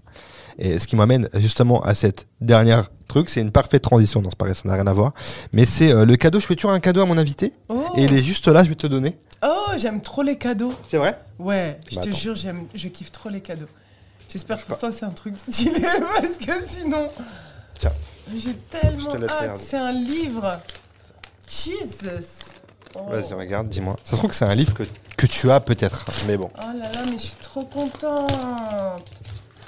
Et 0.59 0.79
ce 0.79 0.87
qui 0.87 0.97
m'amène 0.97 1.29
justement 1.35 1.83
à 1.85 1.95
cette 1.95 2.27
dernière 2.41 2.91
truc, 3.07 3.29
c'est 3.29 3.41
une 3.41 3.53
parfaite 3.53 3.83
transition. 3.83 4.21
Non, 4.23 4.29
c'est 4.31 4.39
pareil, 4.39 4.55
ça 4.55 4.63
n'a 4.69 4.75
rien 4.75 4.87
à 4.87 4.93
voir. 4.93 5.13
Mais 5.53 5.65
c'est 5.65 5.93
euh, 5.93 6.05
le 6.05 6.17
cadeau. 6.17 6.41
Je 6.41 6.47
fais 6.47 6.57
toujours 6.57 6.73
un 6.73 6.81
cadeau 6.81 7.01
à 7.01 7.07
mon 7.07 7.17
invité. 7.19 7.53
Oh, 7.69 7.85
Et 7.97 8.05
il 8.05 8.13
est 8.15 8.23
juste 8.23 8.49
là, 8.49 8.63
je 8.65 8.69
vais 8.69 8.75
te 8.75 8.83
le 8.85 8.89
donner. 8.91 9.17
Oh, 9.45 9.67
j'aime 9.77 10.01
trop 10.01 10.23
les 10.23 10.37
cadeaux. 10.37 10.73
C'est 10.89 10.97
vrai? 10.99 11.19
Ouais, 11.39 11.79
je 11.91 11.97
Bah, 11.97 12.03
te 12.03 12.09
attends. 12.09 12.19
jure, 12.19 12.35
j'aime, 12.35 12.63
je 12.75 12.89
kiffe 12.89 13.13
trop 13.13 13.29
les 13.29 13.41
cadeaux. 13.41 13.67
J'espère 14.29 14.61
que 14.63 14.67
pour 14.69 14.79
toi 14.79 14.93
c'est 14.93 15.05
un 15.05 15.11
truc 15.11 15.35
stylé 15.37 15.81
parce 16.15 16.37
que 16.39 16.53
sinon. 16.69 17.09
Tiens. 17.79 17.93
J'ai 18.37 18.55
tellement 18.55 19.15
hâte. 19.15 19.57
C'est 19.57 19.77
un 19.79 19.93
livre. 19.93 20.59
Jesus. 21.49 22.27
Oh. 22.95 23.05
Vas-y, 23.11 23.33
regarde, 23.35 23.69
dis-moi. 23.69 23.97
Ça 24.03 24.13
se 24.13 24.17
trouve 24.17 24.31
que 24.31 24.37
c'est 24.37 24.45
un 24.45 24.55
livre 24.55 24.75
que, 24.75 24.83
que 25.17 25.27
tu 25.27 25.51
as 25.51 25.61
peut-être, 25.61 26.05
mais 26.27 26.37
bon. 26.37 26.51
Oh 26.59 26.67
là 26.79 26.91
là, 26.93 27.03
mais 27.07 27.13
je 27.13 27.19
suis 27.25 27.37
trop 27.43 27.65
contente. 27.65 28.31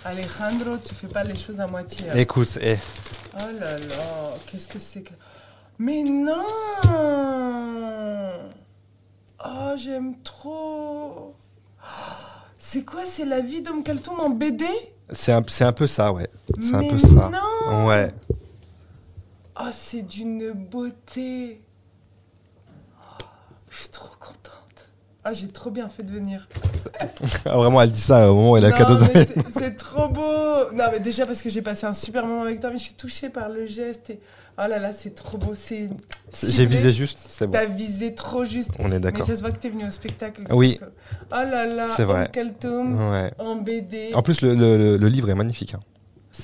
Alejandro, 0.04 0.76
tu 0.78 0.94
fais 0.94 1.06
pas 1.08 1.22
les 1.24 1.38
choses 1.38 1.60
à 1.60 1.66
moitié. 1.66 2.08
hein. 2.10 2.14
Écoute, 2.16 2.58
eh, 2.60 2.76
Oh 3.38 3.44
là 3.60 3.78
là, 3.78 4.30
qu'est-ce 4.46 4.66
que 4.66 4.78
c'est 4.78 5.02
que... 5.02 5.12
Mais 5.78 6.02
non 6.02 6.44
Oh, 9.42 9.72
j'aime 9.76 10.14
trop 10.22 11.34
C'est 12.72 12.84
quoi, 12.84 13.04
c'est 13.04 13.24
la 13.24 13.40
vie 13.40 13.62
d'Homme 13.62 13.82
Kaltoum 13.82 14.20
en 14.20 14.30
BD 14.30 14.64
c'est 15.10 15.32
un, 15.32 15.42
peu 15.42 15.88
ça, 15.88 16.12
ouais. 16.12 16.30
C'est 16.60 16.76
un 16.76 16.88
peu 16.88 17.00
ça. 17.00 17.32
non 17.32 17.88
Ouais. 17.88 18.14
Oh, 19.58 19.70
c'est 19.72 20.02
d'une 20.02 20.52
beauté 20.52 21.60
Oh, 22.96 23.24
Je 23.68 23.76
suis 23.76 23.88
trop 23.88 24.14
contente. 24.20 24.88
Ah, 25.24 25.32
j'ai 25.32 25.48
trop 25.48 25.72
bien 25.72 25.88
fait 25.88 26.04
de 26.04 26.12
venir. 26.12 26.46
Ah, 27.46 27.56
vraiment, 27.56 27.80
elle 27.82 27.90
dit 27.92 28.00
ça 28.00 28.30
au 28.30 28.34
moment 28.34 28.52
où 28.52 28.56
elle 28.56 28.64
a 28.64 28.70
Non, 28.70 28.76
cadeau 28.76 28.96
de 28.96 29.00
mais 29.14 29.24
c'est- 29.26 29.58
C'est 29.58 29.76
trop 29.76 30.08
beau. 30.08 30.72
Non, 30.74 30.84
mais 30.92 31.00
déjà 31.00 31.26
parce 31.26 31.42
que 31.42 31.50
j'ai 31.50 31.62
passé 31.62 31.86
un 31.86 31.94
super 31.94 32.26
moment 32.26 32.42
avec 32.42 32.60
toi, 32.60 32.70
mais 32.70 32.78
je 32.78 32.84
suis 32.84 32.94
touchée 32.94 33.28
par 33.30 33.48
le 33.48 33.66
geste. 33.66 34.10
Et... 34.10 34.20
Oh 34.58 34.66
là 34.68 34.78
là, 34.78 34.92
c'est 34.92 35.14
trop 35.14 35.38
beau. 35.38 35.52
C'est. 35.54 35.88
J'ai 36.46 36.66
visé 36.66 36.92
juste, 36.92 37.18
c'est 37.30 37.46
bon. 37.46 37.52
T'as 37.52 37.64
visé 37.66 38.14
trop 38.14 38.44
juste. 38.44 38.70
On 38.78 38.86
est 38.86 38.94
Mais 38.94 39.00
d'accord. 39.00 39.24
ça 39.26 39.34
se 39.36 39.40
voit 39.40 39.50
que 39.52 39.58
t'es 39.58 39.70
venu 39.70 39.86
au 39.86 39.90
spectacle. 39.90 40.42
Oui. 40.50 40.76
surtout. 40.78 40.92
Oh 41.32 41.36
là 41.50 41.66
là. 41.66 41.86
C'est 41.96 42.04
vrai. 42.04 42.28
Quel 42.32 42.52
tome 42.54 43.10
Ouais. 43.10 43.30
en 43.38 43.56
BD. 43.56 44.10
En 44.14 44.22
plus, 44.22 44.42
le, 44.42 44.54
le- 44.54 44.76
le- 44.76 44.96
le 44.98 45.08
livre 45.08 45.30
est 45.30 45.34
magnifique. 45.34 45.74
hein. 45.74 45.80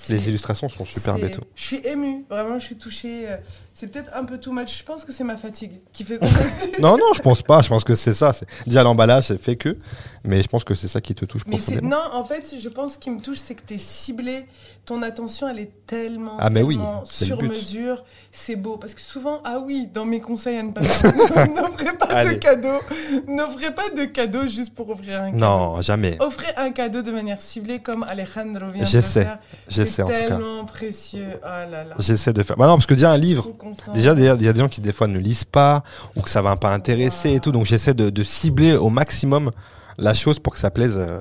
Les 0.09 0.29
illustrations 0.29 0.69
sont 0.69 0.85
c'est- 0.87 1.31
tout. 1.31 1.43
Je 1.55 1.63
suis 1.63 1.81
émue. 1.87 2.25
Vraiment, 2.31 2.59
je 2.59 2.65
suis 2.65 2.77
touchée. 2.77 3.27
C'est 3.73 3.89
peut-être 3.89 4.11
un 4.15 4.25
peu 4.25 4.39
too 4.39 4.53
much. 4.53 4.79
Je 4.79 4.83
pense 4.85 5.05
que 5.05 5.13
c'est 5.13 5.25
ma 5.25 5.37
fatigue 5.37 5.73
qui 5.93 6.05
fait. 6.05 6.19
Non, 6.81 6.97
non, 6.99 7.13
je 7.15 7.21
pense 7.23 7.43
pas. 7.43 7.63
Je 7.63 7.69
pense 7.69 7.85
que 7.85 7.95
c'est 7.95 8.15
ça. 8.15 8.35
Déjà, 8.67 8.83
l'emballage, 8.83 9.25
c'est 9.29 9.41
fait 9.41 9.57
que. 9.57 9.77
Mais 10.25 10.43
je 10.43 10.49
pense 10.49 10.65
que 10.65 10.75
c'est 10.75 10.89
ça 10.89 11.01
qui 11.01 11.15
te 11.15 11.25
touche 11.25 11.43
Mais 11.47 11.57
profondément. 11.57 11.89
non, 11.91 12.03
en 12.13 12.25
fait, 12.25 12.55
je 12.61 12.69
pense 12.69 12.95
ce 12.95 12.99
qui 12.99 13.11
me 13.11 13.21
touche, 13.21 13.39
c'est 13.39 13.55
que 13.55 13.63
t'es 13.63 13.79
ciblé. 13.79 14.47
Ton 14.85 15.03
attention, 15.03 15.49
elle 15.49 15.59
est 15.59 15.73
tellement, 15.87 16.37
Ah, 16.39 16.49
mais 16.49 16.63
oui, 16.63 16.77
tellement 16.77 17.05
sur 17.05 17.43
mesure. 17.43 18.05
C'est 18.31 18.55
beau 18.55 18.77
parce 18.77 18.95
que 18.95 19.01
souvent, 19.01 19.41
ah 19.45 19.59
oui, 19.61 19.89
dans 19.93 20.05
mes 20.05 20.21
conseils 20.21 20.59
à 20.59 20.63
ne 20.63 20.71
pas 20.71 20.83
faire, 20.83 21.13
n'offrez 21.49 21.93
pas 21.99 22.07
de 22.07 22.13
Allez. 22.13 22.39
cadeaux, 22.39 22.79
n'offrez 23.27 23.75
pas 23.75 23.91
de 23.91 24.05
cadeaux 24.05 24.47
juste 24.47 24.75
pour 24.75 24.89
offrir 24.91 25.23
un 25.23 25.27
cadeau. 25.33 25.39
Non, 25.39 25.81
jamais. 25.81 26.17
Offrez 26.21 26.53
un 26.57 26.71
cadeau 26.71 27.03
de 27.03 27.11
manière 27.11 27.43
ciblée 27.43 27.81
comme 27.81 28.05
Alejandro 28.05 28.69
vient 28.71 28.85
de 28.89 28.93
le 28.97 29.01
faire. 29.03 29.39
J'essaie 29.69 29.86
C'est 29.87 30.03
en 30.03 30.07
tout 30.07 30.13
cas. 30.13 30.29
tellement 30.29 30.65
précieux. 30.65 31.29
Oh 31.43 31.47
là 31.47 31.85
là. 31.85 31.95
J'essaie 31.99 32.33
de 32.33 32.43
faire. 32.43 32.57
Bah 32.57 32.67
non, 32.67 32.75
parce 32.75 32.87
que 32.87 32.95
déjà, 32.95 33.13
un 33.13 33.19
livre. 33.19 33.49
Déjà, 33.93 34.13
il 34.15 34.21
y 34.23 34.29
a 34.29 34.37
des 34.37 34.61
gens 34.61 34.69
qui, 34.69 34.81
des 34.81 34.93
fois, 34.93 35.07
ne 35.07 35.19
lisent 35.19 35.45
pas 35.45 35.83
ou 36.15 36.23
que 36.23 36.31
ça 36.31 36.43
va 36.43 36.57
pas 36.57 36.71
intéresser 36.73 37.33
et 37.35 37.41
tout. 37.41 37.53
Donc, 37.53 37.65
j'essaie 37.67 37.95
de, 37.95 38.11
de 38.11 38.23
cibler 38.23 38.77
au 38.77 38.91
maximum 38.91 39.51
la 39.99 40.15
chose 40.15 40.39
pour 40.39 40.53
que 40.53 40.59
ça 40.59 40.71
plaise 40.71 40.97
euh, 40.99 41.21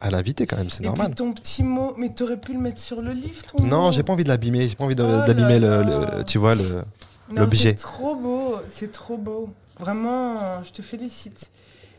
à 0.00 0.10
l'invité, 0.10 0.46
quand 0.46 0.56
même. 0.56 0.70
C'est 0.70 0.82
normal. 0.84 1.06
puis 1.08 1.14
ton 1.16 1.32
petit 1.32 1.62
mot, 1.62 1.94
mais 1.96 2.10
t'aurais 2.10 2.38
pu 2.38 2.52
le 2.52 2.58
mettre 2.58 2.80
sur 2.80 3.00
le 3.02 3.12
livre, 3.12 3.42
ton 3.56 3.64
Non, 3.64 3.90
j'ai 3.92 4.02
pas 4.02 4.12
envie 4.12 4.24
de 4.24 4.28
l'abîmer. 4.28 4.68
J'ai 4.68 4.74
pas 4.76 4.84
envie 4.84 4.96
Oh 4.98 5.22
d'abîmer 5.26 5.58
le, 5.58 6.22
Tu 6.26 6.38
vois, 6.38 6.54
l'objet. 7.34 7.74
C'est 7.76 7.82
trop 7.82 8.14
beau, 8.16 8.56
c'est 8.72 8.92
trop 8.92 9.16
beau. 9.16 9.48
Vraiment, 9.78 10.62
je 10.62 10.72
te 10.72 10.82
félicite. 10.82 11.48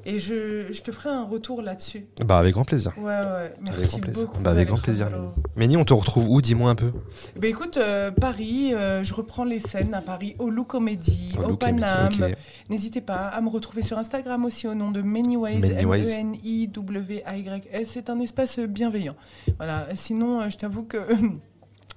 Et 0.06 0.20
je, 0.20 0.72
je 0.72 0.82
te 0.82 0.92
ferai 0.92 1.10
un 1.10 1.24
retour 1.26 1.62
là-dessus. 1.62 2.06
Bah, 2.26 2.40
avec 2.40 2.54
grand 2.54 2.66
plaisir. 2.66 2.94
Ouais, 2.98 3.04
ouais. 3.06 3.54
Merci 3.66 3.78
Avec 3.80 3.90
grand 3.90 4.00
plaisir. 4.00 4.22
beaucoup. 4.26 4.40
Bah, 4.42 4.50
avec 4.52 4.68
grand 4.68 4.78
plaisir. 4.82 5.10
Méni. 5.56 5.78
On 5.78 5.84
te 5.86 5.94
retrouve 5.94 6.28
où? 6.30 6.42
Dis-moi 6.42 6.70
un 6.72 6.76
peu. 6.76 6.92
Ben 7.40 7.50
écoute, 7.50 7.78
euh, 7.78 8.12
Paris, 8.12 8.74
euh, 8.74 9.04
je 9.04 9.14
reprends 9.14 9.44
les 9.44 9.60
scènes 9.60 9.94
à 9.94 10.02
Paris, 10.02 10.36
au 10.40 10.50
Lou 10.50 10.64
Comédie, 10.64 11.36
Au 11.44 11.52
au, 11.52 11.56
Paname. 11.58 12.10
ok. 12.14 12.36
N'hésitez 12.70 13.02
pas 13.02 13.28
à 13.28 13.42
me 13.42 13.50
retrouver 13.50 13.82
sur 13.84 13.98
Instagram 13.98 14.44
aussi 14.46 14.68
au 14.68 14.74
nom 14.74 14.92
de 14.92 15.02
Manyways, 15.02 15.60
Manyways. 15.60 16.10
M-E-N-I-W-A-Y-S. 16.10 17.90
C'est 17.92 18.10
un 18.10 18.20
espace 18.20 18.60
bienveillant. 18.60 19.16
Voilà. 19.58 19.88
Sinon, 19.96 20.42
euh, 20.42 20.50
je 20.50 20.58
t'avoue 20.58 20.84
que 20.84 20.98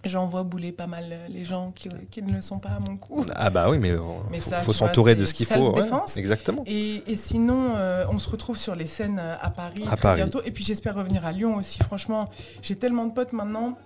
j'envoie 0.05 0.43
bouler 0.43 0.73
pas 0.73 0.87
mal 0.87 1.07
euh, 1.11 1.27
les 1.29 1.45
gens 1.45 1.73
qui, 1.75 1.89
qui 2.11 2.23
ne 2.23 2.33
le 2.33 2.41
sont 2.43 2.59
pas 2.59 2.71
à 2.71 2.81
mon 2.89 2.97
coup. 2.97 3.25
Ah, 3.35 3.51
bah 3.51 3.69
oui, 3.71 3.79
mais 3.79 3.91
euh, 3.91 3.99
Mais 4.31 4.39
faut, 4.39 4.51
vois, 4.51 4.75
s'entourer 4.75 5.15
de 5.15 5.25
ce 5.25 5.35
qu'il 5.35 5.47
faut. 5.47 5.73
ouais, 5.75 5.89
exactement. 6.17 6.63
Et, 6.67 7.03
et 7.07 7.17
sinon, 7.17 7.75
euh, 7.77 8.05
on 8.11 8.19
se 8.19 8.29
retrouve 8.29 8.57
sur 8.57 8.75
les 8.75 8.87
scènes 8.87 9.19
euh, 9.19 9.37
à 9.41 9.51
Paris 9.51 9.83
À 9.87 9.97
très 9.97 10.03
Paris. 10.03 10.21
bientôt. 10.23 10.41
Et 10.45 10.51
puis 10.51 10.65
j'espère 10.65 10.95
revenir 10.95 11.25
à 11.27 11.33
Lyon 11.33 11.57
aussi. 11.57 11.79
Franchement, 11.83 12.31
j'ai 12.63 12.77
tellement 12.77 13.07
de 13.07 13.13
potes 13.13 13.33
maintenant. 13.33 13.77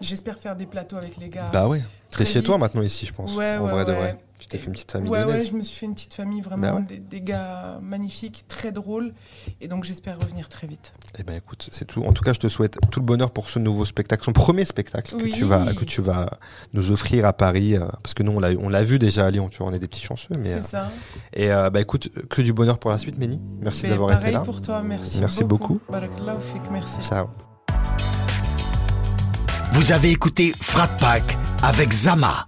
J'espère 0.00 0.38
faire 0.38 0.56
des 0.56 0.66
plateaux 0.66 0.96
avec 0.96 1.16
les 1.16 1.28
gars. 1.30 1.48
Bah 1.52 1.68
ouais. 1.68 1.78
T'es 2.10 2.24
très 2.24 2.24
chez 2.26 2.42
toi 2.42 2.58
maintenant 2.58 2.82
ici, 2.82 3.06
je 3.06 3.12
pense. 3.12 3.34
Ouais, 3.34 3.56
en 3.56 3.64
ouais, 3.64 3.70
vrai 3.70 3.84
de 3.84 3.92
vrai. 3.92 4.18
Tu 4.38 4.48
t'es 4.48 4.58
fait 4.58 4.66
une 4.66 4.72
petite 4.74 4.92
famille 4.92 5.10
ouais, 5.10 5.24
ouais, 5.24 5.46
je 5.46 5.54
me 5.54 5.62
suis 5.62 5.74
fait 5.76 5.86
une 5.86 5.94
petite 5.94 6.12
famille, 6.12 6.42
vraiment, 6.42 6.62
Bah 6.72 6.74
ouais. 6.76 6.82
des, 6.84 6.98
des 6.98 7.20
gars 7.22 7.78
magnifiques, 7.80 8.44
très 8.48 8.70
drôles. 8.70 9.14
Et 9.62 9.68
donc 9.68 9.84
j'espère 9.84 10.18
revenir 10.18 10.48
très 10.50 10.66
vite. 10.66 10.92
Eh 11.18 11.22
ben 11.22 11.34
écoute, 11.36 11.68
c'est 11.72 11.86
tout. 11.86 12.02
En 12.04 12.12
tout 12.12 12.22
cas, 12.22 12.34
je 12.34 12.38
te 12.40 12.48
souhaite 12.48 12.76
tout 12.90 13.00
le 13.00 13.06
bonheur 13.06 13.30
pour 13.30 13.48
ce 13.48 13.58
nouveau 13.58 13.84
spectacle, 13.86 14.22
son 14.24 14.32
premier 14.34 14.66
spectacle 14.66 15.14
Oui. 15.16 15.30
que 15.30 15.36
tu 15.36 15.44
vas 15.44 15.72
que 15.72 15.84
tu 15.86 16.02
vas 16.02 16.38
nous 16.74 16.90
offrir 16.90 17.24
à 17.24 17.32
Paris, 17.32 17.76
euh, 17.76 17.86
parce 18.02 18.12
que 18.12 18.22
nous 18.22 18.32
on 18.32 18.68
l'a 18.68 18.84
vu 18.84 18.98
déjà 18.98 19.24
à 19.26 19.30
Lyon. 19.30 19.48
Tu 19.48 19.58
vois, 19.58 19.68
on 19.68 19.72
est 19.72 19.78
des 19.78 19.88
petits 19.88 20.04
chanceux, 20.04 20.34
mais 20.38 20.52
euh, 20.52 20.58
C'est 20.62 20.68
ça. 20.68 20.90
et 21.32 21.50
euh, 21.50 21.70
bah 21.70 21.80
écoute, 21.80 22.10
que 22.28 22.42
du 22.42 22.52
bonheur 22.52 22.78
pour 22.78 22.90
la 22.90 22.98
suite, 22.98 23.16
Méni. 23.18 23.40
Merci 23.62 23.84
Mais 23.84 23.88
d'avoir 23.90 24.12
été 24.12 24.32
là. 24.32 24.40
pour 24.40 24.60
toi, 24.60 24.82
merci. 24.82 25.18
Merci 25.20 25.44
beaucoup. 25.44 25.80
Fik, 25.90 26.70
merci. 26.70 27.00
Ciao. 27.00 27.28
Vous 29.72 29.92
avez 29.92 30.10
écouté 30.10 30.52
Frat 30.60 30.88
Pack 30.98 31.36
avec 31.62 31.92
Zama, 31.92 32.44